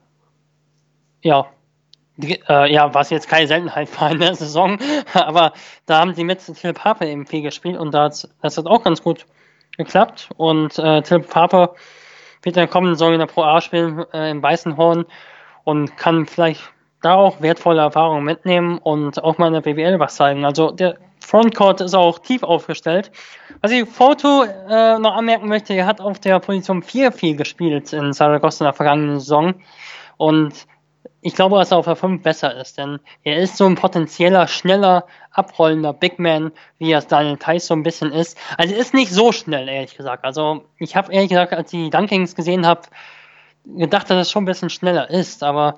ja, 1.22 1.46
äh, 2.20 2.72
ja, 2.72 2.94
was 2.94 3.10
jetzt 3.10 3.28
keine 3.28 3.46
Seltenheit 3.46 4.00
war 4.00 4.10
in 4.10 4.20
der 4.20 4.34
Saison, 4.34 4.78
aber 5.14 5.52
da 5.86 6.00
haben 6.00 6.14
sie 6.14 6.24
mit 6.24 6.40
Till 6.40 6.72
Pape 6.72 7.06
eben 7.06 7.26
viel 7.26 7.42
gespielt 7.42 7.78
und 7.78 7.92
das, 7.92 8.28
das 8.42 8.56
hat 8.58 8.66
auch 8.66 8.82
ganz 8.82 9.02
gut 9.02 9.26
geklappt 9.76 10.30
und 10.36 10.78
äh, 10.78 11.02
Till 11.02 11.20
Pape 11.20 11.74
wird 12.42 12.56
in 12.56 12.60
der 12.60 12.68
kommenden 12.68 12.96
Saison 12.96 13.12
in 13.12 13.20
der 13.20 13.26
Pro 13.26 13.42
A 13.42 13.60
spielen 13.60 14.04
äh, 14.12 14.30
im 14.30 14.42
Weißenhorn 14.42 15.06
und 15.64 15.96
kann 15.96 16.26
vielleicht 16.26 16.62
da 17.02 17.14
auch 17.14 17.40
wertvolle 17.40 17.82
Erfahrungen 17.82 18.24
mitnehmen 18.24 18.78
und 18.78 19.22
auch 19.22 19.38
mal 19.38 19.48
in 19.48 19.54
der 19.54 19.60
BWL 19.60 19.98
was 20.00 20.16
zeigen. 20.16 20.44
Also 20.44 20.70
der 20.70 20.98
Frontcourt 21.20 21.80
ist 21.80 21.94
auch 21.94 22.18
tief 22.18 22.42
aufgestellt. 22.42 23.10
Was 23.60 23.70
ich 23.70 23.88
Foto 23.88 24.44
äh, 24.44 24.98
noch 24.98 25.14
anmerken 25.14 25.48
möchte, 25.48 25.74
er 25.74 25.86
hat 25.86 26.00
auf 26.00 26.18
der 26.18 26.38
Position 26.40 26.82
4 26.82 27.12
viel 27.12 27.36
gespielt 27.36 27.92
in 27.92 28.12
Saragossa 28.12 28.64
in 28.64 28.68
der 28.68 28.74
vergangenen 28.74 29.20
Saison 29.20 29.54
und 30.16 30.66
ich 31.20 31.34
glaube, 31.34 31.58
dass 31.58 31.72
er 31.72 31.78
auf 31.78 31.86
der 31.86 31.96
5 31.96 32.22
besser 32.22 32.54
ist, 32.60 32.78
denn 32.78 33.00
er 33.24 33.38
ist 33.38 33.56
so 33.56 33.66
ein 33.66 33.74
potenzieller, 33.74 34.46
schneller, 34.46 35.06
abrollender 35.32 35.92
Big 35.92 36.18
Man, 36.18 36.52
wie 36.78 36.92
es 36.92 37.06
Daniel 37.06 37.36
Theiss 37.36 37.66
so 37.66 37.74
ein 37.74 37.82
bisschen 37.82 38.12
ist. 38.12 38.38
Also 38.56 38.74
er 38.74 38.80
ist 38.80 38.94
nicht 38.94 39.10
so 39.10 39.32
schnell, 39.32 39.68
ehrlich 39.68 39.96
gesagt. 39.96 40.24
Also 40.24 40.64
ich 40.78 40.96
habe 40.96 41.12
ehrlich 41.12 41.30
gesagt, 41.30 41.52
als 41.52 41.72
ich 41.72 41.84
die 41.84 41.90
Dunkings 41.90 42.34
gesehen 42.34 42.66
habe, 42.66 42.82
gedacht, 43.64 44.08
dass 44.10 44.18
es 44.18 44.30
schon 44.30 44.44
ein 44.44 44.46
bisschen 44.46 44.70
schneller 44.70 45.10
ist, 45.10 45.42
aber 45.42 45.76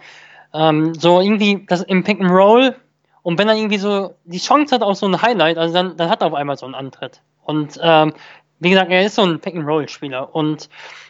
ähm, 0.52 0.94
so 0.94 1.20
irgendwie 1.20 1.64
das 1.66 1.82
im 1.82 2.04
Pick 2.04 2.20
and 2.20 2.30
Roll 2.30 2.76
und 3.22 3.38
wenn 3.38 3.48
er 3.48 3.56
irgendwie 3.56 3.78
so 3.78 4.14
die 4.24 4.38
Chance 4.38 4.74
hat 4.74 4.82
auf 4.82 4.96
so 4.96 5.06
ein 5.06 5.20
Highlight, 5.20 5.58
also 5.58 5.74
dann, 5.74 5.96
dann 5.96 6.10
hat 6.10 6.22
er 6.22 6.28
auf 6.28 6.34
einmal 6.34 6.56
so 6.56 6.66
einen 6.66 6.74
Antritt. 6.74 7.22
Und 7.42 7.78
ähm, 7.82 8.12
wie 8.58 8.70
gesagt, 8.70 8.90
er 8.90 9.04
ist 9.04 9.14
so 9.14 9.22
ein 9.22 9.40
Pick 9.40 9.56
and 9.56 9.66
Roll 9.66 9.88
Spieler 9.88 10.34
und 10.34 10.68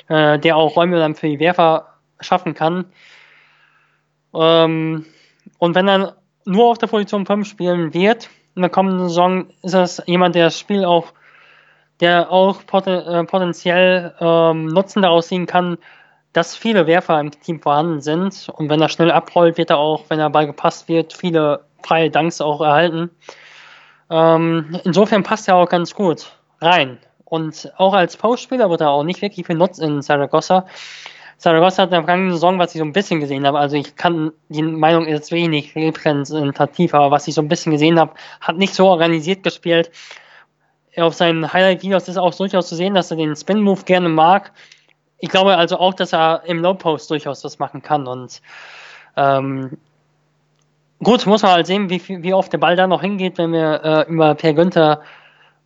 äh, 0.09 0.39
der 0.39 0.57
auch 0.57 0.77
Räume 0.77 0.99
dann 0.99 1.15
für 1.15 1.29
die 1.29 1.41
Werfer 1.41 1.95
schaffen 2.21 2.55
kann. 2.55 2.87
Ähm, 4.35 5.07
und 5.59 5.75
wenn 5.75 5.89
er 5.89 6.17
nur 6.45 6.71
auf 6.71 6.79
der 6.79 6.87
Position 6.87 7.27
5 7.27 7.47
spielen 7.47 7.95
wird, 7.95 8.29
in 8.55 8.63
der 8.63 8.71
kommenden 8.71 9.09
Saison 9.09 9.47
ist 9.63 9.75
das 9.75 10.03
jemand, 10.07 10.35
der 10.35 10.45
das 10.45 10.59
Spiel 10.59 10.85
auch, 10.85 11.13
der 12.01 12.31
auch 12.31 12.67
poten, 12.67 12.93
äh, 12.93 13.25
potenziell 13.25 14.15
ähm, 14.21 14.67
Nutzen 14.67 15.03
daraus 15.03 15.29
ziehen 15.29 15.47
kann, 15.47 15.79
dass 16.33 16.57
viele 16.57 16.87
Werfer 16.87 17.19
im 17.21 17.31
Team 17.31 17.61
vorhanden 17.61 18.01
sind. 18.01 18.49
Und 18.55 18.69
wenn 18.69 18.81
er 18.81 18.89
schnell 18.89 19.11
abrollt, 19.11 19.59
wird 19.59 19.71
er 19.71 19.79
auch, 19.79 20.05
wenn 20.09 20.21
er 20.21 20.31
Ball 20.31 20.47
gepasst 20.47 20.89
wird, 20.89 21.13
viele 21.13 21.65
freie 21.83 22.11
Danks 22.11 22.41
auch 22.41 22.61
erhalten. 22.61 23.11
Ähm, 24.11 24.81
insofern 24.85 25.23
passt 25.23 25.49
er 25.49 25.57
auch 25.57 25.69
ganz 25.69 25.95
gut 25.95 26.33
rein. 26.61 26.99
Und 27.25 27.73
auch 27.77 27.95
als 27.95 28.17
Postspieler 28.17 28.71
wird 28.71 28.81
er 28.81 28.91
auch 28.91 29.05
nicht 29.05 29.23
wirklich 29.23 29.47
viel 29.47 29.57
Nutzen 29.57 29.85
in 29.85 30.03
Saragossa. 30.03 30.67
Saragossa 31.41 31.83
hat 31.83 31.89
in 31.89 31.93
der 31.93 32.03
vergangenen 32.03 32.33
Saison, 32.33 32.59
was 32.59 32.75
ich 32.75 32.81
so 32.81 32.85
ein 32.85 32.93
bisschen 32.93 33.19
gesehen 33.19 33.47
habe, 33.47 33.59
also 33.59 33.75
ich 33.75 33.97
kann, 33.97 34.31
die 34.51 34.63
Meinung 34.63 35.07
ist 35.07 35.33
wenig 35.33 35.75
repräsentativ, 35.75 36.93
aber 36.93 37.11
was 37.11 37.27
ich 37.29 37.35
so 37.35 37.41
ein 37.41 37.49
bisschen 37.49 37.73
gesehen 37.73 37.99
habe, 37.99 38.13
hat 38.43 38.59
nicht 38.59 38.75
so 38.75 38.87
organisiert 38.87 39.43
gespielt. 39.43 39.91
auf 40.99 41.15
seinen 41.15 41.51
Highlight-Videos 41.51 42.09
ist 42.09 42.19
auch 42.19 42.35
durchaus 42.35 42.69
zu 42.69 42.75
sehen, 42.75 42.93
dass 42.93 43.11
er 43.11 43.17
den 43.17 43.35
Spin-Move 43.35 43.85
gerne 43.85 44.11
mag. 44.11 44.53
Ich 45.19 45.31
glaube 45.31 45.57
also 45.57 45.79
auch, 45.79 45.95
dass 45.95 46.13
er 46.13 46.43
im 46.45 46.61
Low-Post 46.61 47.11
durchaus 47.11 47.43
was 47.43 47.59
machen 47.59 47.81
kann. 47.81 48.07
Und 48.07 48.43
ähm, 49.17 49.79
gut, 51.03 51.25
muss 51.25 51.41
man 51.41 51.53
halt 51.53 51.67
sehen, 51.67 51.89
wie, 51.89 52.03
wie 52.23 52.35
oft 52.35 52.53
der 52.53 52.59
Ball 52.59 52.77
da 52.77 52.87
noch 52.87 53.01
hingeht, 53.01 53.39
wenn 53.39 53.53
wir 53.53 53.83
äh, 53.83 54.13
über 54.13 54.35
Per 54.35 54.53
Günther, 54.53 55.01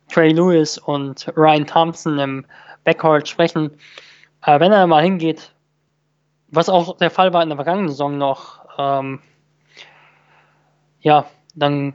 Trey 0.07 0.31
Lewis 0.31 0.77
und 0.77 1.27
Ryan 1.35 1.67
Thompson 1.67 2.17
im 2.17 2.45
Backcourt 2.85 3.27
sprechen. 3.27 3.71
Aber 4.39 4.61
wenn 4.61 4.71
er 4.71 4.87
mal 4.87 5.03
hingeht, 5.03 5.51
was 6.47 6.69
auch 6.69 6.97
der 6.97 7.11
Fall 7.11 7.33
war 7.33 7.43
in 7.43 7.49
der 7.49 7.57
vergangenen 7.57 7.89
Saison 7.89 8.17
noch, 8.17 8.59
ähm, 8.77 9.19
ja, 10.99 11.25
dann 11.53 11.93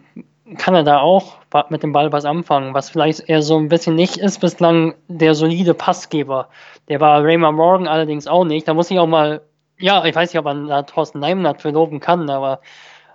kann 0.56 0.74
er 0.74 0.84
da 0.84 1.00
auch 1.00 1.36
mit 1.68 1.82
dem 1.82 1.92
Ball 1.92 2.12
was 2.12 2.24
anfangen, 2.24 2.74
was 2.74 2.90
vielleicht 2.90 3.28
eher 3.28 3.42
so 3.42 3.56
ein 3.56 3.68
bisschen 3.68 3.94
nicht 3.94 4.16
ist 4.16 4.40
bislang 4.40 4.94
der 5.08 5.34
solide 5.34 5.74
Passgeber. 5.74 6.48
Der 6.88 7.00
war 7.00 7.22
Raymond 7.22 7.56
Morgan 7.56 7.88
allerdings 7.88 8.26
auch 8.26 8.44
nicht. 8.44 8.66
Da 8.66 8.74
muss 8.74 8.90
ich 8.90 8.98
auch 8.98 9.06
mal, 9.06 9.42
ja, 9.78 10.04
ich 10.04 10.14
weiß 10.14 10.32
nicht, 10.32 10.38
ob 10.38 10.44
man 10.44 10.66
da 10.66 10.82
Thorsten 10.82 11.20
Neimnat 11.20 11.62
für 11.62 11.70
loben 11.70 12.00
kann, 12.00 12.28
aber 12.30 12.60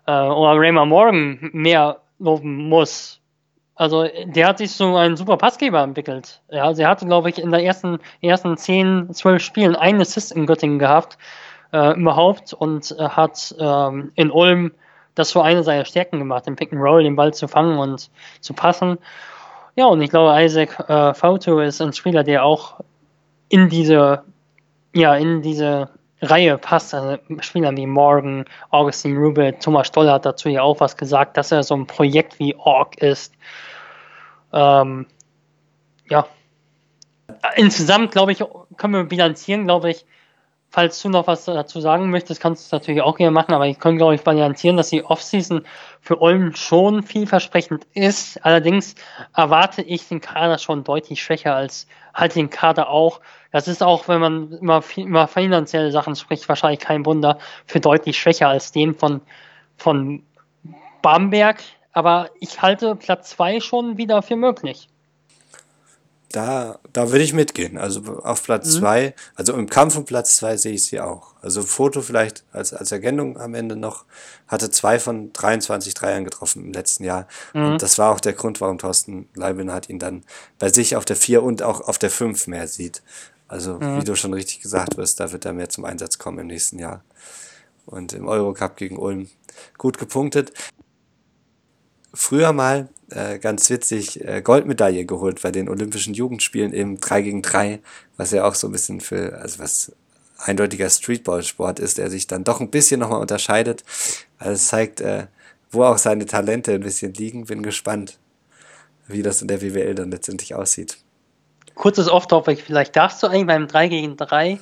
äh, 0.08 0.12
oder 0.12 0.60
Raymond 0.60 0.90
Morgan 0.90 1.50
mehr 1.54 2.02
loben 2.20 2.70
muss. 2.70 3.22
Also 3.76 4.08
der 4.26 4.48
hat 4.48 4.58
sich 4.58 4.72
so 4.72 4.96
ein 4.96 5.18
super 5.18 5.38
Passgeber 5.38 5.82
entwickelt. 5.82 6.42
Ja, 6.50 6.64
also 6.64 6.82
er 6.82 6.90
hatte, 6.90 7.06
glaube 7.06 7.30
ich, 7.30 7.40
in 7.40 7.52
den 7.52 7.60
ersten, 7.60 8.00
ersten 8.22 8.56
10, 8.56 9.14
12 9.14 9.42
Spielen 9.42 9.76
einen 9.76 10.00
Assist 10.00 10.32
in 10.32 10.46
Göttingen 10.46 10.80
gehabt, 10.80 11.18
äh, 11.74 11.94
überhaupt, 12.00 12.54
und 12.54 12.96
äh, 12.98 13.10
hat 13.10 13.54
ähm, 13.60 14.12
in 14.16 14.32
Ulm 14.32 14.72
das 15.16 15.30
so 15.30 15.42
eine 15.42 15.64
seiner 15.64 15.86
Stärken 15.86 16.20
gemacht, 16.20 16.46
den 16.46 16.56
Pick 16.56 16.72
and 16.72 16.82
Roll, 16.82 17.04
den 17.04 17.16
Ball 17.16 17.34
zu 17.34 17.48
fangen 17.48 17.78
und 17.78 18.10
zu 18.40 18.54
passen. 18.54 18.98
Ja, 19.76 19.88
und 19.88 20.02
ich 20.02 20.10
glaube, 20.10 20.42
Isaac 20.42 20.90
äh, 20.90 21.14
Fauto 21.14 21.60
ist 21.60 21.82
ein 21.82 21.92
Spieler, 21.92 22.24
der 22.24 22.46
auch 22.46 22.80
in 23.50 23.68
diese, 23.68 24.24
ja, 24.94 25.16
in 25.16 25.42
diese 25.42 25.90
Reihe 26.22 26.58
passt. 26.58 26.94
Also 26.94 27.18
Spieler 27.40 27.76
wie 27.76 27.86
Morgan, 27.86 28.46
Augustin 28.70 29.18
Rubin, 29.18 29.60
Thomas 29.60 29.88
Stoller 29.88 30.14
hat 30.14 30.26
dazu 30.26 30.50
ja 30.50 30.62
auch 30.62 30.80
was 30.80 30.98
gesagt, 30.98 31.38
dass 31.38 31.52
er 31.52 31.64
so 31.64 31.76
ein 31.76 31.88
Projekt 31.88 32.40
wie 32.40 32.56
Org 32.56 32.98
ist. 32.98 33.34
Ähm, 34.54 35.08
ja. 36.10 36.28
Insgesamt, 37.56 38.12
glaube 38.12 38.32
ich, 38.32 38.44
können 38.78 38.94
wir 38.94 39.04
bilanzieren, 39.04 39.66
glaube 39.66 39.92
ich, 39.92 40.06
falls 40.76 41.02
du 41.02 41.08
noch 41.08 41.28
was 41.28 41.46
dazu 41.46 41.80
sagen 41.80 42.10
möchtest, 42.10 42.42
kannst 42.42 42.64
du 42.64 42.66
es 42.66 42.72
natürlich 42.72 43.02
auch 43.02 43.16
gerne 43.16 43.32
machen, 43.32 43.54
aber 43.54 43.66
ich 43.66 43.80
kann, 43.80 43.98
glaube 43.98 44.16
ich, 44.16 44.24
bilanzieren, 44.24 44.76
dass 44.76 44.90
die 44.90 45.06
Offseason 45.06 45.66
für 46.02 46.18
Ulm 46.18 46.54
schon 46.54 47.02
vielversprechend 47.02 47.86
ist. 47.94 48.44
Allerdings 48.46 48.96
erwarte 49.34 49.82
ich 49.82 50.08
den 50.10 50.20
Kader 50.20 50.58
schon 50.58 50.84
deutlich 50.84 51.24
schwächer 51.24 51.56
als 51.56 51.88
halt 52.14 52.36
den 52.36 52.50
Kader 52.50 52.90
auch. 52.90 53.22
Das 53.56 53.70
ist 53.70 53.82
auch, 53.82 54.10
wenn 54.10 54.20
man 54.20 54.52
immer, 54.52 54.84
immer 54.98 55.30
finanzielle 55.30 55.90
Sachen 55.90 56.18
spricht, 56.18 56.50
wahrscheinlich 56.50 56.82
kein 56.82 57.06
Wunder, 57.06 57.40
für 57.66 57.80
deutlich 57.80 58.20
schwächer 58.20 58.50
als 58.50 58.74
den 58.74 58.94
von, 58.94 59.22
von 59.78 60.24
Bamberg. 61.02 61.64
Aber 61.94 62.32
ich 62.42 62.62
halte 62.62 62.98
Platz 62.98 63.30
zwei 63.30 63.62
schon 63.62 63.98
wieder 63.98 64.22
für 64.22 64.36
möglich. 64.36 64.90
Da, 66.34 66.80
da 66.92 67.12
würde 67.12 67.24
ich 67.24 67.32
mitgehen. 67.32 67.78
Also 67.78 68.02
auf 68.24 68.44
Platz 68.44 68.66
mhm. 68.66 68.80
zwei, 68.80 69.16
also 69.36 69.54
im 69.54 69.70
Kampf 69.70 69.96
um 69.96 70.04
Platz 70.04 70.36
zwei 70.36 70.58
sehe 70.58 70.74
ich 70.74 70.84
sie 70.88 71.00
auch. 71.00 71.36
Also 71.42 71.62
Foto 71.64 72.02
vielleicht 72.02 72.44
als, 72.52 72.74
als 72.74 72.92
Ergänzung 72.92 73.38
am 73.38 73.54
Ende 73.54 73.78
noch, 73.78 74.04
hatte 74.50 74.70
zwei 74.70 75.00
von 75.00 75.32
23 75.32 75.94
Dreiern 75.94 76.26
getroffen 76.26 76.66
im 76.66 76.74
letzten 76.74 77.06
Jahr. 77.06 77.26
Mhm. 77.54 77.66
Und 77.68 77.82
das 77.82 77.98
war 78.00 78.12
auch 78.12 78.20
der 78.20 78.34
Grund, 78.34 78.60
warum 78.60 78.80
Thorsten 78.80 79.30
Leibin 79.34 79.72
hat 79.72 79.88
ihn 79.88 80.00
dann 80.00 80.26
bei 80.60 80.68
sich 80.68 80.98
auf 80.98 81.06
der 81.06 81.16
vier 81.16 81.42
und 81.42 81.64
auch 81.64 81.80
auf 81.80 81.98
der 81.98 82.10
fünf 82.10 82.48
mehr 82.48 82.68
sieht. 82.68 83.02
Also, 83.56 83.76
mhm. 83.76 84.02
wie 84.02 84.04
du 84.04 84.16
schon 84.16 84.34
richtig 84.34 84.60
gesagt 84.60 84.98
wirst, 84.98 85.22
da 85.22 85.32
wird 85.32 85.46
er 85.46 85.54
mehr 85.54 85.70
zum 85.70 85.86
Einsatz 85.86 86.18
kommen 86.18 86.40
im 86.40 86.48
nächsten 86.48 86.78
Jahr. 86.78 87.06
Und 87.86 88.12
im 88.12 88.28
Eurocup 88.28 88.76
gegen 88.76 88.98
Ulm 88.98 89.30
gut 89.78 89.98
gepunktet. 89.98 90.52
Früher 92.14 92.52
mal 92.52 92.90
äh, 93.12 93.40
ganz 93.40 93.70
witzig 93.70 94.22
äh, 94.26 94.42
Goldmedaille 94.42 95.06
geholt 95.06 95.42
bei 95.42 95.52
den 95.52 95.70
Olympischen 95.70 96.14
Jugendspielen 96.14 96.74
im 96.74 97.00
3 97.00 97.22
gegen 97.22 97.42
3, 97.42 97.80
was 98.18 98.32
ja 98.32 98.44
auch 98.44 98.56
so 98.56 98.68
ein 98.68 98.74
bisschen 98.74 99.00
für, 99.00 99.38
also 99.38 99.60
was 99.60 99.94
eindeutiger 100.38 100.90
Streetball-Sport 100.90 101.80
ist, 101.80 101.98
der 101.98 102.10
sich 102.10 102.28
dann 102.28 102.44
doch 102.44 102.60
ein 102.60 102.72
bisschen 102.72 103.00
nochmal 103.00 103.22
unterscheidet. 103.22 103.86
Also 104.38 104.52
es 104.52 104.68
zeigt, 104.68 105.00
äh, 105.00 105.28
wo 105.72 105.84
auch 105.84 105.98
seine 105.98 106.26
Talente 106.26 106.74
ein 106.74 106.82
bisschen 106.82 107.14
liegen. 107.14 107.46
Bin 107.46 107.64
gespannt, 107.64 108.20
wie 109.08 109.22
das 109.22 109.42
in 109.42 109.48
der 109.48 109.62
WWL 109.62 109.96
dann 109.96 110.12
letztendlich 110.12 110.56
aussieht. 110.56 110.98
Kurzes 111.76 112.10
Off-Topic, 112.10 112.62
vielleicht 112.62 112.96
darfst 112.96 113.22
du 113.22 113.28
eigentlich 113.28 113.48
beim 113.48 113.68
3 113.68 113.88
gegen 113.90 114.18
3 114.18 114.60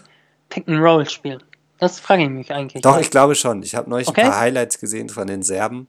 Pick 0.49 0.67
and 0.67 0.79
Roll 0.79 1.07
spielen. 1.07 1.41
Das 1.79 1.99
frage 1.99 2.23
ich 2.23 2.29
mich 2.29 2.51
eigentlich. 2.51 2.81
Doch, 2.81 2.99
ich 2.99 3.09
glaube 3.09 3.35
schon. 3.35 3.63
Ich 3.63 3.75
habe 3.75 3.89
neulich 3.89 4.07
okay. 4.07 4.21
ein 4.21 4.29
paar 4.29 4.39
Highlights 4.39 4.79
gesehen 4.79 5.09
von 5.09 5.27
den 5.27 5.43
Serben. 5.43 5.87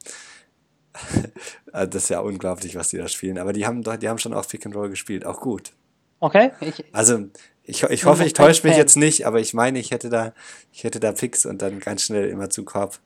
Also, 1.73 1.91
das 1.91 2.05
ist 2.05 2.09
ja 2.09 2.21
unglaublich, 2.21 2.77
was 2.77 2.89
die 2.89 2.99
da 2.99 3.09
spielen. 3.09 3.39
Aber 3.39 3.53
die 3.53 3.67
haben, 3.67 3.83
die 3.83 4.09
haben 4.09 4.19
schon 4.19 4.35
auch 4.35 4.47
Pick 4.47 4.67
and 4.67 4.75
Roll 4.75 4.89
gespielt, 4.89 5.25
auch 5.25 5.41
gut. 5.41 5.73
Okay. 6.21 6.53
Ich, 6.61 6.85
also 6.93 7.27
ich, 7.63 7.83
ich 7.83 8.05
hoffe, 8.05 8.25
ich 8.25 8.33
täusche 8.33 8.67
mich 8.67 8.77
jetzt 8.77 8.97
nicht, 8.97 9.27
aber 9.27 9.41
ich 9.41 9.55
meine, 9.55 9.79
ich 9.79 9.91
hätte 9.91 10.09
da, 10.09 10.33
ich 10.73 10.85
hätte 10.85 11.01
da 11.01 11.13
Picks 11.13 11.47
und 11.47 11.63
dann 11.63 11.81
ganz 11.81 12.03
schnell 12.03 12.29
immer 12.29 12.51
zu 12.51 12.65
Korb. 12.65 12.99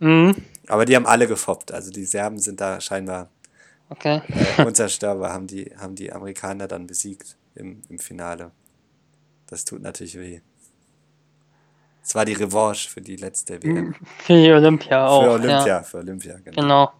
Mhm. 0.00 0.36
Aber 0.66 0.84
die 0.84 0.96
haben 0.96 1.06
alle 1.06 1.26
gefoppt. 1.26 1.72
Also 1.72 1.90
die 1.90 2.04
Serben 2.04 2.38
sind 2.38 2.60
da 2.60 2.80
scheinbar 2.80 3.30
okay. 3.90 4.22
äh, 4.58 4.62
unzerstörbar, 4.66 5.32
haben 5.32 5.46
die, 5.46 5.72
haben 5.76 5.94
die 5.94 6.12
Amerikaner 6.12 6.68
dann 6.68 6.86
besiegt 6.86 7.36
im, 7.58 7.82
im 7.88 7.98
Finale. 7.98 8.50
Das 9.46 9.64
tut 9.64 9.82
natürlich 9.82 10.18
weh. 10.18 10.40
Es 12.02 12.14
war 12.14 12.24
die 12.24 12.32
Revanche 12.32 12.88
für 12.88 13.02
die 13.02 13.16
letzte 13.16 13.62
WM. 13.62 13.94
Für 14.18 14.34
die 14.34 14.50
Olympia 14.50 15.06
auch. 15.06 15.22
Für 15.22 15.30
Olympia, 15.32 15.66
ja. 15.66 15.82
für 15.82 15.98
Olympia, 15.98 16.36
genau. 16.42 16.62
genau. 16.62 16.92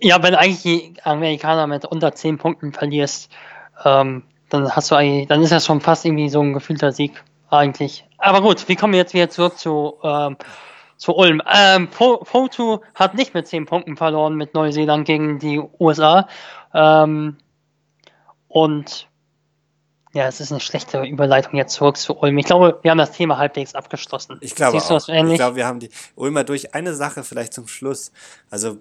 Ja, 0.00 0.22
wenn 0.22 0.34
eigentlich 0.34 0.62
die 0.62 0.94
Amerikaner 1.02 1.66
mit 1.66 1.84
unter 1.84 2.14
10 2.14 2.38
Punkten 2.38 2.72
verlierst, 2.72 3.30
ähm, 3.84 4.22
dann 4.48 4.74
hast 4.74 4.90
du 4.90 4.94
eigentlich, 4.94 5.28
dann 5.28 5.42
ist 5.42 5.52
das 5.52 5.66
schon 5.66 5.82
fast 5.82 6.06
irgendwie 6.06 6.30
so 6.30 6.40
ein 6.40 6.54
gefühlter 6.54 6.92
Sieg, 6.92 7.22
eigentlich. 7.50 8.06
Aber 8.16 8.40
gut, 8.40 8.66
wir 8.68 8.76
kommen 8.76 8.94
jetzt 8.94 9.12
wieder 9.12 9.28
zurück 9.28 9.58
zu, 9.58 9.96
ähm, 10.02 10.36
zu 10.96 11.14
Ulm. 11.14 11.42
Ähm, 11.52 11.88
Foto 11.90 12.82
hat 12.94 13.14
nicht 13.14 13.34
mit 13.34 13.46
10 13.46 13.66
Punkten 13.66 13.96
verloren 13.96 14.36
mit 14.36 14.54
Neuseeland 14.54 15.06
gegen 15.06 15.38
die 15.38 15.60
USA. 15.78 16.26
Ähm, 16.72 17.36
und 18.50 19.08
ja, 20.12 20.26
es 20.26 20.40
ist 20.40 20.50
eine 20.50 20.60
schlechte 20.60 21.04
Überleitung 21.04 21.54
jetzt 21.54 21.74
zurück 21.74 21.96
zu 21.96 22.18
Ulm. 22.18 22.36
Ich 22.36 22.46
glaube, 22.46 22.80
wir 22.82 22.90
haben 22.90 22.98
das 22.98 23.12
Thema 23.12 23.38
halbwegs 23.38 23.76
abgeschlossen. 23.76 24.38
Ich 24.40 24.56
glaube 24.56 24.80
Siehst 24.80 24.90
auch. 24.90 25.08
Ich 25.08 25.34
glaube, 25.36 25.54
wir 25.54 25.66
haben 25.66 25.78
die 25.78 25.90
Ulmer 26.16 26.42
durch 26.42 26.74
eine 26.74 26.94
Sache 26.94 27.22
vielleicht 27.22 27.54
zum 27.54 27.68
Schluss. 27.68 28.10
Also 28.50 28.78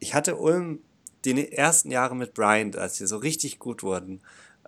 ich 0.00 0.12
hatte 0.14 0.34
Ulm 0.36 0.80
die 1.24 1.52
ersten 1.52 1.92
Jahre 1.92 2.16
mit 2.16 2.34
Bryant, 2.34 2.76
als 2.76 2.96
sie 2.96 3.06
so 3.06 3.16
richtig 3.18 3.60
gut 3.60 3.84
wurden, 3.84 4.20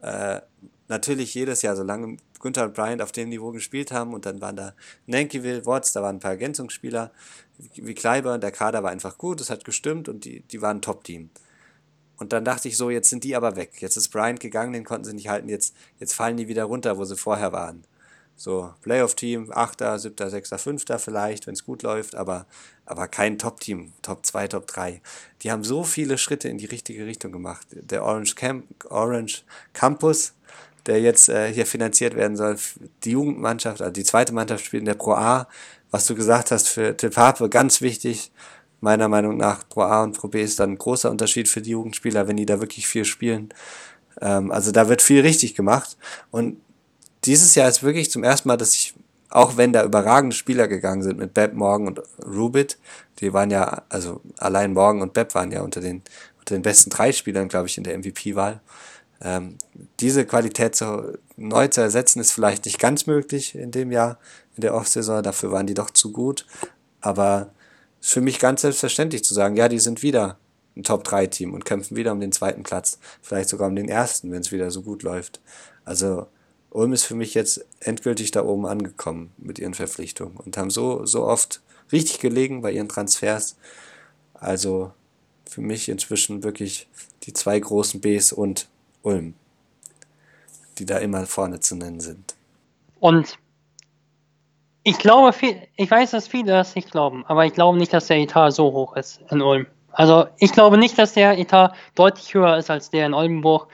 äh, 0.03 0.41
natürlich 0.87 1.35
jedes 1.35 1.63
Jahr, 1.63 1.75
solange 1.75 2.17
Günther 2.39 2.67
und 2.67 2.75
Bryant 2.75 3.03
auf 3.03 3.11
dem 3.11 3.31
Niveau 3.31 3.51
gespielt 3.51 3.91
haben 3.91 4.15
und 4.15 4.25
dann 4.25 4.41
waren 4.41 4.55
da 4.55 4.75
Nankyville, 5.07 5.67
Watts, 5.67 5.95
da 5.95 6.03
waren 6.03 6.17
ein 6.17 6.21
paar 6.21 6.33
Ergänzungsspieler 6.33 7.11
wie 7.75 7.95
Kleiber, 7.95 8.39
der 8.39 8.53
Kader 8.53 8.85
war 8.85 8.93
einfach 8.93 9.19
gut, 9.19 9.41
es 9.41 9.51
hat 9.51 9.65
gestimmt 9.65 10.09
und 10.09 10.25
die, 10.25 10.43
die 10.43 10.63
waren 10.63 10.77
ein 10.77 10.83
Top-Team. 10.83 11.31
Und 12.17 12.33
dann 12.33 12.45
dachte 12.45 12.69
ich 12.69 12.77
so, 12.77 12.91
jetzt 12.91 13.11
sind 13.11 13.25
die 13.25 13.35
aber 13.35 13.57
weg. 13.57 13.81
Jetzt 13.81 13.97
ist 13.97 14.09
Bryant 14.09 14.41
gegangen, 14.41 14.73
den 14.73 14.85
konnten 14.85 15.05
sie 15.05 15.15
nicht 15.15 15.29
halten, 15.29 15.49
jetzt, 15.49 15.75
jetzt 15.99 16.15
fallen 16.15 16.37
die 16.37 16.49
wieder 16.49 16.65
runter, 16.65 16.97
wo 16.99 17.05
sie 17.05 17.17
vorher 17.17 17.53
waren. 17.53 17.85
So, 18.37 18.75
Playoff-Team, 18.83 19.53
8., 19.53 19.83
7., 19.97 20.31
6., 20.31 20.51
5. 20.57 20.85
vielleicht, 20.99 21.47
wenn 21.47 21.55
es 21.55 21.65
gut 21.65 21.83
läuft, 21.83 22.17
aber, 22.17 22.47
aber 22.85 23.07
kein 23.07 23.39
Top-Team, 23.39 23.93
Top 24.03 24.27
2, 24.27 24.49
Top 24.49 24.67
3. 24.67 25.01
Die 25.43 25.53
haben 25.53 25.63
so 25.63 25.85
viele 25.85 26.19
Schritte 26.19 26.49
in 26.49 26.59
die 26.59 26.67
richtige 26.67 27.07
Richtung 27.07 27.31
gemacht. 27.31 27.67
Der 27.71 28.03
Orange, 28.05 28.35
Camp, 28.35 28.67
Orange 28.91 29.45
Campus, 29.73 30.35
der 30.87 31.01
jetzt 31.01 31.29
äh, 31.29 31.53
hier 31.53 31.65
finanziert 31.65 32.17
werden 32.17 32.37
soll, 32.37 32.57
die 33.05 33.13
Jugendmannschaft, 33.13 33.81
also 33.81 33.93
die 33.93 34.05
zweite 34.05 34.33
Mannschaft 34.33 34.65
spielt 34.65 34.83
in 34.83 34.87
der 34.87 34.95
Pro 34.95 35.13
A. 35.13 35.49
Was 35.93 36.07
du 36.07 36.17
gesagt 36.17 36.51
hast 36.51 36.69
für 36.69 36.97
Tilpape, 36.97 37.49
ganz 37.49 37.81
wichtig. 37.81 38.33
Meiner 38.85 39.09
Meinung 39.09 39.39
nach, 39.39 39.67
Pro 39.67 39.81
A 39.81 40.03
und 40.03 40.15
Pro 40.15 40.29
B 40.29 40.43
ist 40.43 40.61
dann 40.61 40.73
ein 40.73 40.79
großer 40.79 41.11
Unterschied 41.11 41.49
für 41.49 41.63
die 41.63 41.71
Jugendspieler, 41.71 42.29
wenn 42.29 42.37
die 42.37 42.45
da 42.45 42.61
wirklich 42.61 42.87
viel 42.87 43.07
spielen. 43.07 43.49
Ähm, 44.21 44.53
also 44.53 44.73
da 44.73 44.91
wird 44.91 45.01
viel 45.01 45.23
richtig 45.23 45.55
gemacht. 45.55 45.97
Und 46.31 46.61
dieses 47.25 47.55
Jahr 47.55 47.67
ist 47.67 47.83
wirklich 47.83 48.11
zum 48.11 48.25
ersten 48.25 48.47
Mal, 48.47 48.59
dass 48.59 48.75
ich, 48.75 48.93
auch 49.31 49.57
wenn 49.57 49.73
da 49.73 49.85
überragende 49.85 50.37
Spieler 50.37 50.69
gegangen 50.69 51.03
sind 51.03 51.19
mit 51.19 51.33
Beb 51.33 51.55
Morgan 51.55 51.89
und 51.89 52.03
Rubit, 52.27 52.77
die 53.21 53.33
waren 53.33 53.51
ja, 53.51 53.85
also 53.89 54.21
allein 54.37 54.75
Morgan 54.75 55.01
und 55.01 55.15
Beb 55.15 55.35
waren 55.35 55.51
ja 55.51 55.63
unter 55.63 55.81
den, 55.81 56.03
unter 56.41 56.55
den 56.55 56.61
besten 56.61 56.91
drei 56.91 57.11
Spielern, 57.13 57.49
glaube 57.49 57.69
ich, 57.69 57.79
in 57.79 57.85
der 57.85 57.97
MVP-Wahl. 57.97 58.61
Ähm, 59.23 59.57
diese 59.99 60.27
Qualität 60.27 60.77
zu, 60.77 61.19
neu 61.39 61.69
zu 61.69 61.81
ersetzen, 61.81 62.21
ist 62.21 62.33
vielleicht 62.33 62.67
nicht 62.67 62.79
ganz 62.79 63.07
möglich 63.07 63.55
in 63.55 63.71
dem 63.71 63.91
Jahr, 63.91 64.19
in 64.57 64.61
der 64.61 64.75
Offsaison. 64.75 65.23
Dafür 65.23 65.53
waren 65.53 65.67
die 65.67 65.73
doch 65.73 65.89
zu 65.89 66.13
gut. 66.13 66.45
Aber 67.01 67.51
ist 68.05 68.13
für 68.13 68.21
mich 68.21 68.39
ganz 68.39 68.61
selbstverständlich 68.61 69.25
zu 69.25 69.33
sagen, 69.33 69.57
ja, 69.57 69.67
die 69.67 69.79
sind 69.79 70.03
wieder 70.03 70.37
ein 70.77 70.83
Top-3-Team 70.83 71.55
und 71.55 71.65
kämpfen 71.65 71.97
wieder 71.97 72.13
um 72.13 72.21
den 72.21 72.33
zweiten 72.33 72.63
Platz. 72.63 72.99
Vielleicht 73.23 73.49
sogar 73.49 73.67
um 73.67 73.77
den 73.77 73.89
ersten, 73.89 74.31
wenn 74.31 74.43
es 74.43 74.53
wieder 74.53 74.71
so 74.71 74.83
gut 74.83 75.03
läuft. 75.03 75.41
Also 75.87 76.27
Ulm 76.69 76.93
ist 76.93 77.05
für 77.05 77.15
mich 77.15 77.33
jetzt 77.33 77.65
endgültig 77.81 78.31
da 78.31 78.45
oben 78.45 78.67
angekommen 78.67 79.33
mit 79.39 79.59
ihren 79.59 79.73
Verpflichtungen 79.73 80.37
und 80.37 80.59
haben 80.59 80.69
so, 80.69 81.07
so 81.07 81.25
oft 81.25 81.63
richtig 81.93 82.19
gelegen 82.19 82.61
bei 82.61 82.73
ihren 82.73 82.91
Transfers. 82.91 83.57
Also 84.35 84.93
für 85.49 85.63
mich 85.63 85.89
inzwischen 85.89 86.43
wirklich 86.43 86.89
die 87.23 87.33
zwei 87.33 87.59
großen 87.59 88.03
Bs 88.03 88.33
und 88.33 88.69
Ulm, 89.03 89.33
die 90.77 90.85
da 90.85 90.99
immer 90.99 91.25
vorne 91.25 91.61
zu 91.61 91.75
nennen 91.75 92.01
sind. 92.01 92.35
Und 93.01 93.39
ich 94.85 94.99
glaube, 94.99 95.33
viel, 95.33 95.57
ich 95.77 95.91
weiß, 95.91 96.11
dass 96.13 96.29
viele 96.29 96.53
das 96.53 96.75
nicht 96.75 96.91
glauben, 96.91 97.25
aber 97.27 97.47
ich 97.47 97.55
glaube 97.55 97.79
nicht, 97.79 97.93
dass 97.93 98.07
der 98.07 98.19
Etat 98.19 98.51
so 98.51 98.71
hoch 98.71 98.95
ist 98.97 99.21
in 99.31 99.41
Ulm. 99.41 99.67
Also 99.93 100.27
ich 100.39 100.53
glaube 100.53 100.77
nicht, 100.77 100.99
dass 100.99 101.15
der 101.15 101.39
Etat 101.39 101.73
deutlich 101.95 102.35
höher 102.35 102.57
ist 102.59 102.71
als 102.71 102.91
der 102.91 103.07
in 103.07 103.15
Oldenburg, 103.15 103.69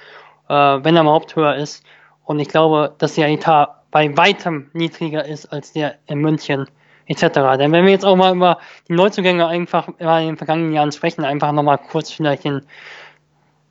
äh, 0.49 0.55
wenn 0.55 0.95
er 0.95 1.03
überhaupt 1.03 1.35
höher 1.35 1.57
ist. 1.57 1.85
Und 2.25 2.39
ich 2.39 2.49
glaube, 2.49 2.95
dass 2.99 3.17
der 3.17 3.29
Etat 3.29 3.83
bei 3.91 4.17
weitem 4.17 4.71
niedriger 4.73 5.25
ist 5.25 5.47
als 5.47 5.73
der 5.73 5.97
in 6.07 6.21
München 6.21 6.67
etc. 7.07 7.23
Denn 7.59 7.73
wenn 7.73 7.85
wir 7.85 7.91
jetzt 7.91 8.05
auch 8.05 8.15
mal 8.15 8.35
über 8.35 8.59
die 8.87 8.93
Neuzugänge 8.93 9.49
einfach 9.49 9.89
in 9.99 10.07
den 10.07 10.37
vergangenen 10.37 10.73
Jahren 10.73 10.93
sprechen, 10.93 11.25
einfach 11.25 11.51
nochmal 11.51 11.79
kurz 11.79 12.13
vielleicht 12.13 12.45
den, 12.45 12.63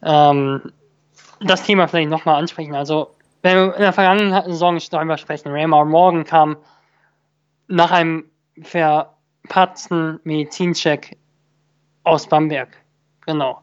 ähm, 0.03 0.73
das 1.39 1.63
Thema 1.63 1.87
vielleicht 1.87 2.09
nochmal 2.09 2.35
ansprechen. 2.35 2.75
Also 2.75 3.11
wenn 3.43 3.55
wir 3.55 3.75
in 3.75 3.81
der 3.81 3.93
vergangenen 3.93 4.43
Saison 4.51 4.77
darüber 4.91 5.17
sprechen, 5.17 5.51
Raymar 5.53 5.85
Morgan 5.85 6.25
kam 6.25 6.57
nach 7.69 7.91
einem 7.91 8.25
verpatzten 8.61 10.19
Medizincheck 10.23 11.17
aus 12.03 12.27
Bamberg. 12.27 12.69
Genau. 13.25 13.61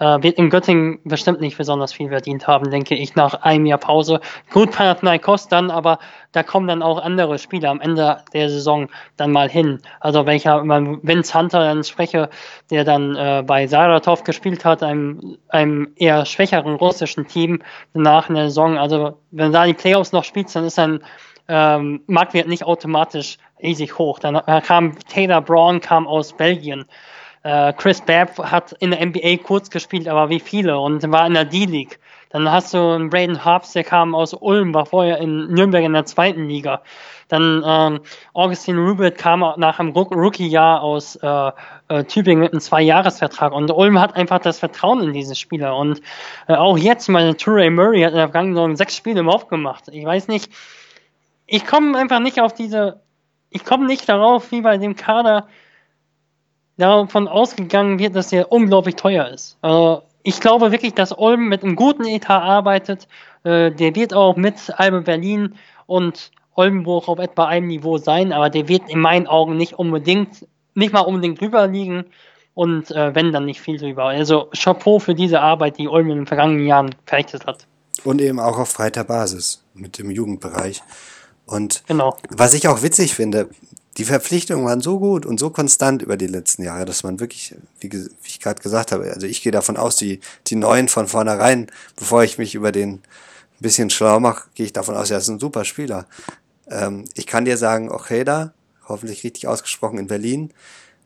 Äh, 0.00 0.22
wird 0.24 0.38
in 0.38 0.50
Göttingen 0.50 0.98
bestimmt 1.04 1.40
nicht 1.40 1.56
besonders 1.56 1.92
viel 1.92 2.08
verdient 2.08 2.48
haben, 2.48 2.68
denke 2.68 2.96
ich, 2.96 3.14
nach 3.14 3.34
einem 3.42 3.64
Jahr 3.64 3.78
Pause. 3.78 4.20
Gut, 4.50 4.72
Panathinaikos 4.72 5.46
dann, 5.46 5.70
aber 5.70 6.00
da 6.32 6.42
kommen 6.42 6.66
dann 6.66 6.82
auch 6.82 7.00
andere 7.00 7.38
Spieler 7.38 7.70
am 7.70 7.80
Ende 7.80 8.16
der 8.32 8.48
Saison 8.48 8.88
dann 9.16 9.30
mal 9.30 9.48
hin. 9.48 9.80
Also 10.00 10.26
wenn 10.26 10.36
ich 10.36 10.44
ja 10.44 10.60
über 10.60 10.80
Vince 11.02 11.38
Hunter 11.38 11.60
dann 11.60 11.84
spreche, 11.84 12.28
der 12.70 12.82
dann 12.82 13.14
äh, 13.14 13.44
bei 13.46 13.68
Saratov 13.68 14.24
gespielt 14.24 14.64
hat, 14.64 14.82
einem, 14.82 15.38
einem 15.48 15.92
eher 15.94 16.26
schwächeren 16.26 16.74
russischen 16.74 17.28
Team 17.28 17.62
nach 17.92 18.28
in 18.28 18.34
der 18.34 18.46
Saison. 18.46 18.76
Also 18.78 19.18
wenn 19.30 19.52
da 19.52 19.64
die 19.64 19.74
Playoffs 19.74 20.10
noch 20.10 20.24
spielt, 20.24 20.54
dann 20.56 20.64
ist 20.64 20.78
ein 20.78 21.04
ähm, 21.48 22.02
Marktwert 22.06 22.48
nicht 22.48 22.64
automatisch 22.64 23.38
riesig 23.62 23.98
hoch. 23.98 24.18
Dann 24.18 24.40
kam 24.62 24.98
Taylor 25.08 25.40
Braun 25.40 25.80
kam 25.80 26.06
aus 26.06 26.32
Belgien. 26.32 26.84
Äh, 27.42 27.72
Chris 27.74 28.00
Babb 28.00 28.38
hat 28.38 28.72
in 28.80 28.90
der 28.90 29.04
NBA 29.04 29.36
kurz 29.42 29.70
gespielt, 29.70 30.08
aber 30.08 30.30
wie 30.30 30.40
viele 30.40 30.78
und 30.78 31.10
war 31.12 31.26
in 31.26 31.34
der 31.34 31.44
D-League. 31.44 31.98
Dann 32.30 32.50
hast 32.50 32.74
du 32.74 32.78
einen 32.78 33.10
Braden 33.10 33.44
Harps, 33.44 33.74
der 33.74 33.84
kam 33.84 34.14
aus 34.14 34.34
Ulm, 34.34 34.74
war 34.74 34.86
vorher 34.86 35.18
in 35.18 35.52
Nürnberg 35.52 35.84
in 35.84 35.92
der 35.92 36.04
zweiten 36.04 36.48
Liga. 36.48 36.82
Dann 37.28 37.62
ähm, 37.64 38.00
Augustin 38.32 38.76
Rubert 38.76 39.18
kam 39.18 39.40
nach 39.56 39.78
einem 39.78 39.90
Rookie-Jahr 39.90 40.82
aus 40.82 41.16
äh, 41.16 41.50
äh, 41.88 42.04
Tübingen 42.04 42.42
mit 42.42 42.52
einem 42.52 42.60
Zwei-Jahres-Vertrag. 42.60 43.52
Und 43.52 43.70
Ulm 43.70 44.00
hat 44.00 44.16
einfach 44.16 44.40
das 44.40 44.58
Vertrauen 44.58 45.02
in 45.02 45.12
diese 45.12 45.36
Spieler. 45.36 45.76
Und 45.76 46.00
äh, 46.48 46.54
auch 46.54 46.76
jetzt, 46.76 47.08
meine 47.08 47.32
Touré 47.32 47.70
Murray 47.70 48.02
hat 48.02 48.10
in 48.10 48.16
der 48.16 48.28
vergangenen 48.28 48.74
sechs 48.74 48.96
Spiele 48.96 49.20
im 49.20 49.28
Off 49.28 49.46
gemacht. 49.48 49.84
Ich 49.92 50.04
weiß 50.04 50.28
nicht, 50.28 50.50
ich 51.46 51.66
komme 51.66 51.98
einfach 51.98 52.20
nicht 52.20 52.40
auf 52.40 52.54
diese, 52.54 53.00
ich 53.50 53.64
komme 53.64 53.86
nicht 53.86 54.08
darauf, 54.08 54.50
wie 54.50 54.60
bei 54.60 54.78
dem 54.78 54.96
Kader 54.96 55.46
davon 56.76 57.28
ausgegangen 57.28 57.98
wird, 57.98 58.16
dass 58.16 58.32
er 58.32 58.50
unglaublich 58.50 58.96
teuer 58.96 59.28
ist. 59.28 59.58
Also 59.62 60.02
ich 60.22 60.40
glaube 60.40 60.72
wirklich, 60.72 60.94
dass 60.94 61.12
Ulm 61.12 61.48
mit 61.48 61.62
einem 61.62 61.76
guten 61.76 62.04
Etat 62.04 62.42
arbeitet. 62.42 63.06
Äh, 63.44 63.70
der 63.70 63.94
wird 63.94 64.14
auch 64.14 64.36
mit 64.36 64.56
Albe 64.76 65.02
Berlin 65.02 65.54
und 65.86 66.32
Oldenburg 66.54 67.08
auf 67.08 67.18
etwa 67.18 67.46
einem 67.46 67.66
Niveau 67.66 67.98
sein, 67.98 68.32
aber 68.32 68.48
der 68.48 68.68
wird 68.68 68.88
in 68.88 69.00
meinen 69.00 69.26
Augen 69.26 69.56
nicht 69.56 69.74
unbedingt, 69.74 70.46
nicht 70.74 70.92
mal 70.92 71.00
unbedingt 71.00 71.40
drüber 71.40 71.66
liegen 71.66 72.06
und 72.54 72.90
äh, 72.90 73.14
wenn 73.14 73.32
dann 73.32 73.44
nicht 73.44 73.60
viel 73.60 73.78
drüber. 73.78 74.04
Also 74.04 74.48
Chapeau 74.56 74.98
für 74.98 75.14
diese 75.14 75.40
Arbeit, 75.40 75.78
die 75.78 75.88
Ulm 75.88 76.10
in 76.10 76.16
den 76.18 76.26
vergangenen 76.26 76.66
Jahren 76.66 76.94
verrichtet 77.06 77.46
hat. 77.46 77.66
Und 78.04 78.20
eben 78.20 78.38
auch 78.40 78.58
auf 78.58 78.74
breiter 78.74 79.04
Basis 79.04 79.64
mit 79.74 79.98
dem 79.98 80.10
Jugendbereich. 80.10 80.82
Und 81.46 81.84
genau. 81.86 82.16
was 82.30 82.54
ich 82.54 82.68
auch 82.68 82.82
witzig 82.82 83.14
finde, 83.14 83.48
die 83.96 84.04
Verpflichtungen 84.04 84.64
waren 84.64 84.80
so 84.80 84.98
gut 84.98 85.24
und 85.24 85.38
so 85.38 85.50
konstant 85.50 86.02
über 86.02 86.16
die 86.16 86.26
letzten 86.26 86.62
Jahre, 86.62 86.84
dass 86.84 87.04
man 87.04 87.20
wirklich, 87.20 87.54
wie, 87.80 87.92
wie 87.92 88.08
ich 88.24 88.40
gerade 88.40 88.60
gesagt 88.60 88.92
habe, 88.92 89.12
also 89.12 89.26
ich 89.26 89.42
gehe 89.42 89.52
davon 89.52 89.76
aus, 89.76 89.96
die, 89.96 90.20
die 90.46 90.56
neuen 90.56 90.88
von 90.88 91.06
vornherein, 91.06 91.68
bevor 91.96 92.24
ich 92.24 92.38
mich 92.38 92.54
über 92.54 92.72
den 92.72 92.94
ein 92.94 93.02
bisschen 93.60 93.90
schlau 93.90 94.18
mache, 94.18 94.48
gehe 94.54 94.66
ich 94.66 94.72
davon 94.72 94.96
aus, 94.96 95.10
er 95.10 95.18
ist 95.18 95.28
ein 95.28 95.38
super 95.38 95.64
Spieler. 95.64 96.06
Ähm, 96.68 97.04
ich 97.14 97.26
kann 97.26 97.44
dir 97.44 97.56
sagen, 97.56 97.90
Ocheda, 97.90 98.52
hoffentlich 98.88 99.22
richtig 99.22 99.46
ausgesprochen, 99.46 99.98
in 99.98 100.08
Berlin 100.08 100.52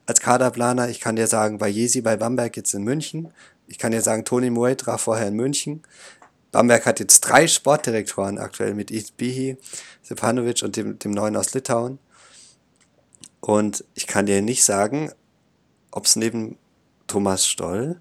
als 0.06 0.20
Kaderplaner. 0.20 0.88
Ich 0.88 1.00
kann 1.00 1.16
dir 1.16 1.26
sagen, 1.26 1.58
bei 1.58 1.68
Jesi 1.68 2.00
bei 2.00 2.16
Bamberg 2.16 2.56
jetzt 2.56 2.72
in 2.72 2.82
München. 2.82 3.28
Ich 3.66 3.78
kann 3.78 3.92
dir 3.92 4.00
sagen, 4.00 4.24
Toni 4.24 4.48
Muetra 4.48 4.96
vorher 4.96 5.28
in 5.28 5.34
München. 5.34 5.82
Bamberg 6.52 6.86
hat 6.86 7.00
jetzt 7.00 7.20
drei 7.20 7.46
Sportdirektoren 7.46 8.38
aktuell 8.38 8.74
mit 8.74 8.90
Izbihi, 8.90 9.58
Sepanovic 10.02 10.62
und 10.62 10.76
dem, 10.76 10.98
dem 10.98 11.10
neuen 11.12 11.36
aus 11.36 11.52
Litauen. 11.54 11.98
Und 13.40 13.84
ich 13.94 14.06
kann 14.06 14.26
dir 14.26 14.42
nicht 14.42 14.64
sagen, 14.64 15.12
ob 15.90 16.06
es 16.06 16.16
neben 16.16 16.56
Thomas 17.06 17.46
Stoll, 17.46 18.00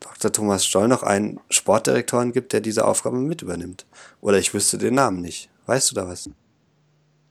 Dr. 0.00 0.32
Thomas 0.32 0.66
Stoll, 0.66 0.88
noch 0.88 1.02
einen 1.02 1.40
Sportdirektoren 1.50 2.32
gibt, 2.32 2.52
der 2.52 2.60
diese 2.60 2.86
Aufgabe 2.86 3.16
mit 3.16 3.42
übernimmt. 3.42 3.86
Oder 4.20 4.38
ich 4.38 4.52
wüsste 4.52 4.78
den 4.78 4.94
Namen 4.94 5.20
nicht. 5.20 5.48
Weißt 5.66 5.90
du 5.90 5.94
da 5.94 6.06
was? 6.06 6.28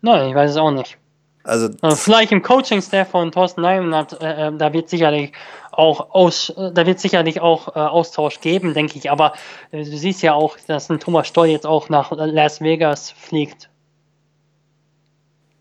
Nein, 0.01 0.29
ich 0.29 0.35
weiß 0.35 0.51
es 0.51 0.57
auch 0.57 0.71
nicht. 0.71 0.97
Also, 1.43 1.69
also 1.81 1.95
vielleicht 1.95 2.31
im 2.31 2.41
Coaching-Staff 2.41 3.09
von 3.09 3.31
Thorsten 3.31 3.61
Neumann 3.61 3.93
hat, 3.93 4.21
äh, 4.21 4.47
äh, 4.47 4.57
da 4.57 4.71
wird 4.71 4.89
sicherlich 4.89 5.33
auch 5.73 6.11
aus, 6.11 6.49
äh, 6.49 6.71
da 6.73 6.85
wird 6.85 6.99
sicherlich 6.99 7.41
auch 7.41 7.75
äh, 7.75 7.79
Austausch 7.79 8.39
geben, 8.41 8.73
denke 8.73 8.97
ich. 8.97 9.11
Aber 9.11 9.33
äh, 9.71 9.83
du 9.83 9.97
siehst 9.97 10.21
ja 10.21 10.33
auch, 10.33 10.57
dass 10.67 10.89
ein 10.89 10.99
Thomas 10.99 11.27
Stoll 11.27 11.47
jetzt 11.47 11.65
auch 11.65 11.89
nach 11.89 12.11
Las 12.11 12.61
Vegas 12.61 13.11
fliegt 13.11 13.69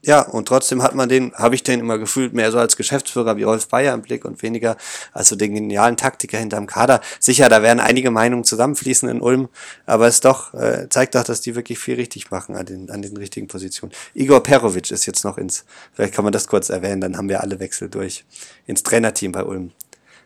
ja, 0.04 0.22
und 0.22 0.48
trotzdem 0.48 0.82
hat 0.82 0.96
man 0.96 1.08
den, 1.08 1.32
habe 1.34 1.54
ich 1.54 1.62
den 1.62 1.78
immer 1.78 1.96
gefühlt, 1.96 2.32
mehr 2.32 2.50
so 2.50 2.58
als 2.58 2.76
Geschäftsführer 2.76 3.36
wie 3.36 3.44
Rolf 3.44 3.68
Bayer 3.68 3.94
im 3.94 4.02
Blick 4.02 4.24
und 4.24 4.42
weniger 4.42 4.76
als 5.12 5.28
so 5.28 5.36
den 5.36 5.54
genialen 5.54 5.96
Taktiker 5.96 6.38
hinterm 6.38 6.66
Kader. 6.66 7.00
Sicher, 7.20 7.48
da 7.48 7.62
werden 7.62 7.78
einige 7.78 8.10
Meinungen 8.10 8.42
zusammenfließen 8.42 9.08
in 9.08 9.20
Ulm, 9.20 9.48
aber 9.86 10.08
es 10.08 10.20
doch, 10.20 10.54
äh, 10.54 10.88
zeigt 10.90 11.14
doch, 11.14 11.22
dass 11.22 11.40
die 11.40 11.54
wirklich 11.54 11.78
viel 11.78 11.94
richtig 11.94 12.32
machen 12.32 12.56
an 12.56 12.66
den, 12.66 12.90
an 12.90 13.00
den 13.00 13.16
richtigen 13.16 13.46
Positionen. 13.46 13.92
Igor 14.12 14.42
Perovic 14.42 14.90
ist 14.90 15.06
jetzt 15.06 15.24
noch 15.24 15.38
ins, 15.38 15.64
vielleicht 15.92 16.14
kann 16.14 16.24
man 16.24 16.32
das 16.32 16.48
kurz 16.48 16.68
erwähnen, 16.68 17.00
dann 17.00 17.16
haben 17.16 17.28
wir 17.28 17.40
alle 17.40 17.60
Wechsel 17.60 17.88
durch, 17.88 18.24
ins 18.66 18.82
Trainerteam 18.82 19.30
bei 19.30 19.44
Ulm 19.44 19.70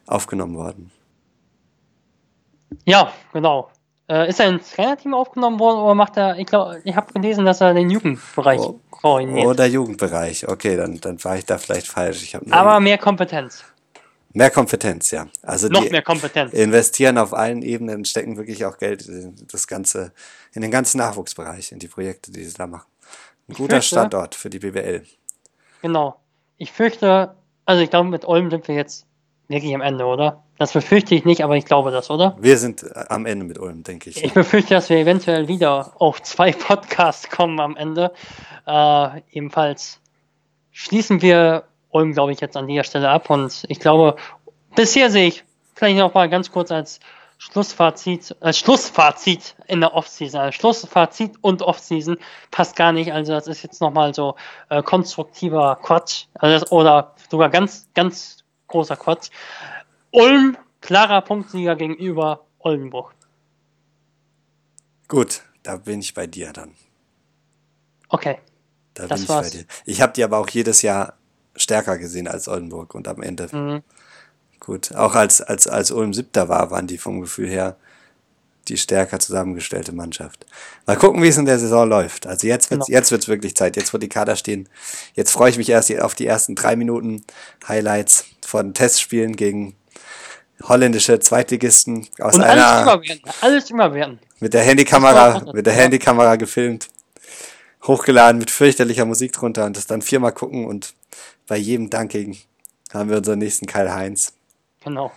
aufgenommen 0.06 0.56
worden. 0.56 0.90
Ja, 2.84 3.12
genau. 3.32 3.70
Äh, 4.08 4.28
ist 4.28 4.38
er 4.38 4.48
ins 4.48 4.70
Trainerteam 4.70 5.14
aufgenommen 5.14 5.58
worden 5.58 5.80
oder 5.80 5.94
macht 5.94 6.16
er, 6.16 6.38
ich 6.38 6.46
glaube, 6.46 6.80
ich 6.84 6.94
habe 6.94 7.12
gelesen, 7.12 7.44
dass 7.44 7.60
er 7.60 7.74
den 7.74 7.90
Jugendbereich 7.90 8.60
oh, 8.60 8.80
koordiniert. 8.90 9.46
Oder 9.46 9.66
Jugendbereich, 9.66 10.46
okay, 10.48 10.76
dann, 10.76 11.00
dann 11.00 11.22
war 11.24 11.36
ich 11.36 11.44
da 11.44 11.58
vielleicht 11.58 11.88
falsch. 11.88 12.22
Ich 12.22 12.52
Aber 12.52 12.78
mehr 12.78 12.98
Kompetenz. 12.98 13.64
Mehr 14.32 14.50
Kompetenz, 14.50 15.10
ja. 15.10 15.26
Also 15.42 15.68
noch 15.68 15.90
mehr 15.90 16.02
Kompetenz. 16.02 16.52
Investieren 16.52 17.18
auf 17.18 17.32
allen 17.34 17.62
Ebenen, 17.62 18.04
stecken 18.04 18.36
wirklich 18.36 18.64
auch 18.64 18.78
Geld 18.78 19.06
in 19.08 19.34
das 19.50 19.66
ganze, 19.66 20.12
in 20.52 20.62
den 20.62 20.70
ganzen 20.70 20.98
Nachwuchsbereich, 20.98 21.72
in 21.72 21.78
die 21.78 21.88
Projekte, 21.88 22.30
die 22.30 22.44
sie 22.44 22.54
da 22.54 22.66
machen. 22.66 22.86
Ein 23.48 23.52
ich 23.52 23.56
guter 23.56 23.76
fürchte, 23.76 23.88
Standort 23.88 24.34
für 24.34 24.50
die 24.50 24.58
BWL. 24.58 25.04
Genau. 25.82 26.20
Ich 26.58 26.70
fürchte, 26.70 27.34
also 27.64 27.82
ich 27.82 27.90
glaube, 27.90 28.08
mit 28.08 28.24
Olm 28.24 28.50
sind 28.50 28.68
wir 28.68 28.74
jetzt 28.74 29.06
wirklich 29.48 29.74
am 29.74 29.80
Ende, 29.80 30.04
oder? 30.04 30.42
Das 30.58 30.72
befürchte 30.72 31.14
ich 31.14 31.24
nicht, 31.24 31.44
aber 31.44 31.56
ich 31.56 31.64
glaube 31.64 31.90
das, 31.90 32.10
oder? 32.10 32.36
Wir 32.40 32.56
sind 32.56 32.82
äh, 32.82 33.04
am 33.08 33.26
Ende 33.26 33.44
mit 33.44 33.58
Ulm, 33.58 33.82
denke 33.82 34.10
ich. 34.10 34.22
Ich 34.24 34.32
befürchte, 34.32 34.74
dass 34.74 34.88
wir 34.88 34.98
eventuell 34.98 35.48
wieder 35.48 35.92
auf 35.98 36.22
zwei 36.22 36.52
Podcasts 36.52 37.28
kommen 37.30 37.60
am 37.60 37.76
Ende. 37.76 38.12
Äh, 38.66 39.20
ebenfalls 39.32 40.00
schließen 40.72 41.22
wir 41.22 41.64
Ulm, 41.90 42.12
glaube 42.12 42.32
ich, 42.32 42.40
jetzt 42.40 42.56
an 42.56 42.66
dieser 42.66 42.84
Stelle 42.84 43.08
ab. 43.08 43.30
Und 43.30 43.64
ich 43.68 43.80
glaube, 43.80 44.16
bisher 44.74 45.10
sehe 45.10 45.28
ich 45.28 45.44
vielleicht 45.74 45.98
noch 45.98 46.14
mal 46.14 46.28
ganz 46.28 46.50
kurz 46.50 46.70
als 46.70 47.00
Schlussfazit, 47.38 48.34
als 48.40 48.58
Schlussfazit 48.58 49.56
in 49.66 49.80
der 49.80 49.94
Offseason, 49.94 50.40
als 50.40 50.54
Schlussfazit 50.54 51.34
und 51.42 51.60
Offseason 51.62 52.16
passt 52.50 52.76
gar 52.76 52.92
nicht. 52.92 53.12
Also 53.12 53.32
das 53.32 53.46
ist 53.46 53.62
jetzt 53.62 53.80
nochmal 53.82 54.14
so 54.14 54.36
äh, 54.70 54.82
konstruktiver 54.82 55.78
Quatsch. 55.82 56.24
Also 56.34 56.60
das, 56.60 56.72
oder 56.72 57.14
sogar 57.30 57.50
ganz, 57.50 57.88
ganz 57.94 58.35
großer 58.68 58.96
Quatsch. 58.96 59.30
Ulm, 60.10 60.56
klarer 60.80 61.20
Punktsieger 61.22 61.76
gegenüber 61.76 62.44
Oldenburg. 62.58 63.14
Gut, 65.08 65.42
da 65.62 65.76
bin 65.76 66.00
ich 66.00 66.14
bei 66.14 66.26
dir 66.26 66.52
dann. 66.52 66.74
Okay. 68.08 68.38
Da 68.94 69.06
das 69.06 69.20
bin 69.20 69.24
ich 69.24 69.28
war's. 69.28 69.50
bei 69.50 69.58
dir. 69.58 69.66
Ich 69.84 70.00
habe 70.00 70.12
die 70.12 70.24
aber 70.24 70.38
auch 70.38 70.48
jedes 70.48 70.82
Jahr 70.82 71.14
stärker 71.54 71.98
gesehen 71.98 72.28
als 72.28 72.48
Oldenburg 72.48 72.94
und 72.94 73.08
am 73.08 73.22
Ende 73.22 73.48
mhm. 73.54 73.82
Gut. 74.60 74.94
Auch 74.94 75.14
als, 75.14 75.40
als, 75.40 75.66
als 75.66 75.90
Ulm 75.90 76.12
siebter 76.12 76.48
war, 76.48 76.70
waren 76.70 76.86
die 76.86 76.98
vom 76.98 77.20
Gefühl 77.20 77.48
her 77.48 77.76
die 78.68 78.76
stärker 78.76 79.18
zusammengestellte 79.18 79.92
Mannschaft. 79.92 80.46
Mal 80.86 80.96
gucken, 80.96 81.22
wie 81.22 81.28
es 81.28 81.36
in 81.36 81.44
der 81.46 81.58
Saison 81.58 81.88
läuft. 81.88 82.26
Also 82.26 82.46
jetzt 82.46 82.70
wird's, 82.70 82.86
Genau. 82.86 82.96
jetzt 82.98 83.10
wird's 83.10 83.28
wirklich 83.28 83.54
Zeit. 83.56 83.76
Jetzt, 83.76 83.92
wo 83.94 83.98
die 83.98 84.08
Kader 84.08 84.36
stehen. 84.36 84.68
Jetzt 85.14 85.30
freue 85.32 85.50
ich 85.50 85.58
mich 85.58 85.68
erst 85.68 85.96
auf 86.00 86.14
die 86.14 86.26
ersten 86.26 86.54
drei 86.54 86.76
Minuten 86.76 87.24
Highlights 87.66 88.24
von 88.44 88.74
Testspielen 88.74 89.36
gegen 89.36 89.74
holländische 90.62 91.18
Zweitligisten 91.20 92.08
aus 92.20 92.34
Und 92.36 92.42
alles 92.42 92.64
einer, 92.64 92.82
überwerten. 92.82 93.22
Alles 93.40 93.70
überwerten. 93.70 94.18
mit 94.40 94.54
der 94.54 94.62
Handykamera, 94.62 95.52
mit 95.52 95.66
der 95.66 95.74
Handykamera 95.74 96.36
gefilmt, 96.36 96.88
hochgeladen 97.86 98.38
mit 98.38 98.50
fürchterlicher 98.50 99.04
Musik 99.04 99.32
drunter 99.32 99.66
und 99.66 99.76
das 99.76 99.86
dann 99.86 100.02
viermal 100.02 100.32
gucken 100.32 100.64
und 100.66 100.94
bei 101.46 101.56
jedem 101.56 101.90
Dunking 101.90 102.36
haben 102.92 103.10
wir 103.10 103.18
unseren 103.18 103.38
nächsten 103.38 103.66
Kyle 103.66 103.94
Heinz. 103.94 104.32
Genau. 104.82 105.12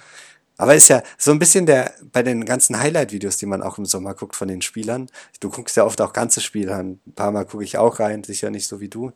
Aber 0.60 0.76
ist 0.76 0.90
ja 0.90 1.02
so 1.18 1.32
ein 1.32 1.40
bisschen 1.40 1.66
der, 1.66 1.94
bei 2.12 2.22
den 2.22 2.44
ganzen 2.44 2.78
Highlight-Videos, 2.80 3.38
die 3.38 3.46
man 3.46 3.64
auch 3.64 3.78
im 3.78 3.86
Sommer 3.86 4.14
guckt 4.14 4.36
von 4.36 4.50
den 4.50 4.62
Spielern. 4.62 5.10
Du 5.40 5.50
guckst 5.50 5.78
ja 5.78 5.86
oft 5.86 6.02
auch 6.02 6.12
ganze 6.12 6.42
Spiele 6.42 6.76
an. 6.76 7.00
Ein 7.08 7.14
paar 7.16 7.32
Mal 7.32 7.46
gucke 7.46 7.64
ich 7.64 7.78
auch 7.78 8.00
rein, 8.00 8.24
sicher 8.26 8.50
nicht 8.50 8.68
so 8.68 8.82
wie 8.82 8.90
du. 8.90 9.12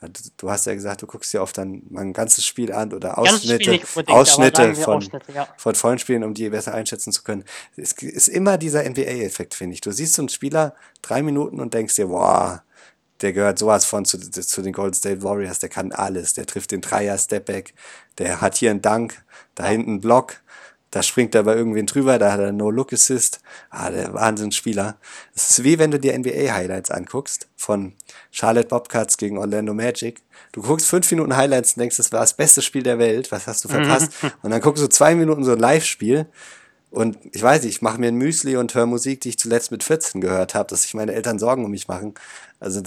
Du- 0.00 0.08
Du 0.38 0.50
hast 0.50 0.64
ja 0.66 0.74
gesagt, 0.74 1.02
du 1.02 1.06
guckst 1.06 1.32
dir 1.32 1.42
oft 1.42 1.56
dann 1.58 1.82
mal 1.90 2.00
ein 2.02 2.12
ganzes 2.12 2.44
Spiel 2.46 2.72
an 2.72 2.92
oder 2.94 3.18
Ausschnitte, 3.18 3.78
Ausschnitte 4.06 4.74
von, 4.74 4.94
Ausschnitte, 4.96 5.32
ja. 5.32 5.48
von 5.56 5.74
vollen 5.74 5.98
Spielen, 5.98 6.24
um 6.24 6.32
die 6.34 6.48
besser 6.50 6.72
einschätzen 6.74 7.12
zu 7.12 7.22
können. 7.22 7.44
Es 7.76 7.92
ist 7.92 8.28
immer 8.28 8.56
dieser 8.58 8.82
NBA-Effekt, 8.88 9.54
finde 9.54 9.74
ich. 9.74 9.80
Du 9.82 9.92
siehst 9.92 10.14
so 10.14 10.22
einen 10.22 10.28
Spieler 10.30 10.74
drei 11.02 11.22
Minuten 11.22 11.60
und 11.60 11.74
denkst 11.74 11.94
dir, 11.96 12.06
boah, 12.08 12.62
der 13.22 13.32
gehört 13.32 13.58
sowas 13.58 13.86
von 13.86 14.04
zu, 14.04 14.18
zu 14.18 14.60
den 14.62 14.74
Golden 14.74 14.92
State 14.94 15.22
Warriors, 15.22 15.58
der 15.58 15.70
kann 15.70 15.92
alles. 15.92 16.34
Der 16.34 16.44
trifft 16.46 16.70
den 16.72 16.82
Dreier, 16.82 17.16
Stepback, 17.16 17.72
der 18.18 18.42
hat 18.42 18.56
hier 18.56 18.70
einen 18.70 18.82
Dunk, 18.82 19.24
da 19.54 19.64
hinten 19.66 19.92
einen 19.92 20.00
Block, 20.02 20.42
da 20.90 21.02
springt 21.02 21.34
er 21.34 21.42
bei 21.42 21.54
irgendwen 21.54 21.86
drüber, 21.86 22.18
da 22.18 22.32
hat 22.32 22.40
er 22.40 22.52
No-Look-Assist. 22.52 23.40
Ah, 23.70 23.90
der 23.90 24.14
Wahnsinnsspieler. 24.14 24.96
Es 25.34 25.50
ist 25.50 25.64
wie 25.64 25.78
wenn 25.78 25.90
du 25.90 25.98
dir 25.98 26.16
NBA-Highlights 26.18 26.90
anguckst 26.90 27.48
von 27.56 27.92
Charlotte 28.30 28.68
Bobcats 28.68 29.16
gegen 29.16 29.38
Orlando 29.38 29.74
Magic. 29.74 30.22
Du 30.52 30.62
guckst 30.62 30.86
fünf 30.86 31.10
Minuten 31.10 31.36
Highlights 31.36 31.72
und 31.72 31.80
denkst, 31.80 31.96
das 31.96 32.12
war 32.12 32.20
das 32.20 32.34
beste 32.34 32.62
Spiel 32.62 32.82
der 32.82 32.98
Welt, 32.98 33.32
was 33.32 33.46
hast 33.46 33.64
du 33.64 33.68
verpasst? 33.68 34.12
Und 34.42 34.50
dann 34.50 34.60
guckst 34.60 34.82
du 34.82 34.88
zwei 34.88 35.14
Minuten 35.14 35.44
so 35.44 35.52
ein 35.52 35.58
Live-Spiel 35.58 36.26
und 36.90 37.18
ich 37.32 37.42
weiß 37.42 37.62
nicht, 37.62 37.76
ich 37.76 37.82
mache 37.82 38.00
mir 38.00 38.08
ein 38.08 38.16
Müsli 38.16 38.56
und 38.56 38.74
höre 38.74 38.86
Musik, 38.86 39.20
die 39.20 39.30
ich 39.30 39.38
zuletzt 39.38 39.70
mit 39.70 39.82
14 39.82 40.20
gehört 40.20 40.54
habe, 40.54 40.68
dass 40.70 40.82
sich 40.82 40.94
meine 40.94 41.12
Eltern 41.12 41.38
Sorgen 41.38 41.64
um 41.64 41.70
mich 41.70 41.88
machen. 41.88 42.14
Also 42.60 42.80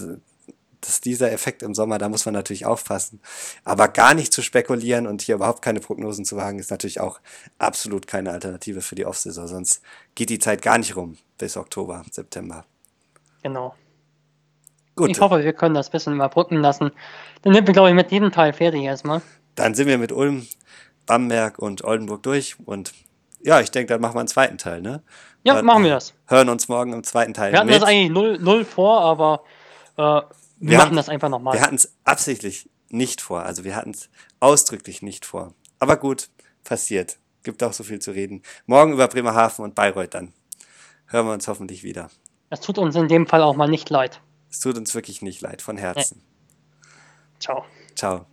das 0.80 0.90
ist 0.94 1.04
dieser 1.04 1.30
Effekt 1.32 1.62
im 1.62 1.74
Sommer, 1.74 1.98
da 1.98 2.08
muss 2.08 2.24
man 2.24 2.32
natürlich 2.34 2.64
aufpassen. 2.66 3.20
Aber 3.64 3.88
gar 3.88 4.14
nicht 4.14 4.32
zu 4.32 4.42
spekulieren 4.42 5.06
und 5.06 5.22
hier 5.22 5.34
überhaupt 5.34 5.62
keine 5.62 5.80
Prognosen 5.80 6.24
zu 6.24 6.36
wagen, 6.36 6.58
ist 6.58 6.70
natürlich 6.70 7.00
auch 7.00 7.20
absolut 7.58 8.06
keine 8.06 8.30
Alternative 8.32 8.80
für 8.80 8.94
die 8.94 9.04
Offsaison. 9.06 9.46
Sonst 9.46 9.82
geht 10.14 10.30
die 10.30 10.38
Zeit 10.38 10.62
gar 10.62 10.78
nicht 10.78 10.96
rum 10.96 11.18
bis 11.38 11.56
Oktober, 11.56 12.02
September. 12.10 12.64
Genau. 13.42 13.74
Gut, 14.96 15.10
Ich 15.10 15.20
hoffe, 15.20 15.42
wir 15.44 15.52
können 15.52 15.74
das 15.74 15.88
ein 15.88 15.92
bisschen 15.92 16.14
überbrücken 16.14 16.56
lassen. 16.56 16.90
Dann 17.42 17.54
sind 17.54 17.66
wir, 17.66 17.72
glaube 17.74 17.88
ich, 17.90 17.94
mit 17.94 18.10
jedem 18.12 18.32
Teil 18.32 18.52
fertig 18.52 18.82
erstmal. 18.82 19.22
dann 19.54 19.74
sind 19.74 19.86
wir 19.86 19.98
mit 19.98 20.12
Ulm, 20.12 20.46
Bamberg 21.06 21.58
und 21.58 21.84
Oldenburg 21.84 22.22
durch 22.22 22.56
und 22.64 22.92
ja, 23.42 23.60
ich 23.60 23.70
denke, 23.70 23.94
dann 23.94 24.00
machen 24.02 24.14
wir 24.16 24.20
einen 24.20 24.28
zweiten 24.28 24.58
Teil, 24.58 24.82
ne? 24.82 25.02
Ja, 25.44 25.54
Hören- 25.54 25.64
machen 25.64 25.84
wir 25.84 25.90
das. 25.92 26.12
Hören 26.26 26.50
uns 26.50 26.68
morgen 26.68 26.92
im 26.92 27.02
zweiten 27.04 27.32
Teil 27.32 27.52
Wir 27.52 27.58
hatten 27.60 27.70
mit. 27.70 27.76
das 27.80 27.88
eigentlich 27.88 28.10
null, 28.10 28.38
null 28.38 28.64
vor, 28.66 29.00
aber 29.00 29.42
äh, 29.96 30.20
wir, 30.60 30.70
Wir 30.70 30.76
machen 30.78 30.88
haben- 30.90 30.96
das 30.96 31.08
einfach 31.08 31.28
nochmal. 31.28 31.54
Wir 31.54 31.62
hatten 31.62 31.74
es 31.74 31.92
absichtlich 32.04 32.70
nicht 32.88 33.20
vor. 33.20 33.42
Also 33.42 33.64
wir 33.64 33.74
hatten 33.74 33.90
es 33.90 34.08
ausdrücklich 34.38 35.02
nicht 35.02 35.24
vor. 35.26 35.54
Aber 35.78 35.96
gut, 35.96 36.30
passiert. 36.64 37.18
Gibt 37.42 37.62
auch 37.62 37.72
so 37.72 37.82
viel 37.84 37.98
zu 38.00 38.10
reden. 38.12 38.42
Morgen 38.66 38.92
über 38.92 39.08
Bremerhaven 39.08 39.64
und 39.64 39.74
Bayreuth 39.74 40.14
dann. 40.14 40.32
Hören 41.06 41.26
wir 41.26 41.32
uns 41.32 41.48
hoffentlich 41.48 41.82
wieder. 41.82 42.10
Das 42.50 42.60
tut 42.60 42.78
uns 42.78 42.94
in 42.96 43.08
dem 43.08 43.26
Fall 43.26 43.42
auch 43.42 43.56
mal 43.56 43.68
nicht 43.68 43.88
leid. 43.90 44.20
Es 44.50 44.60
tut 44.60 44.76
uns 44.76 44.94
wirklich 44.94 45.22
nicht 45.22 45.40
leid, 45.40 45.62
von 45.62 45.76
Herzen. 45.76 46.22
Ciao. 47.38 47.64
Ciao. 47.96 48.26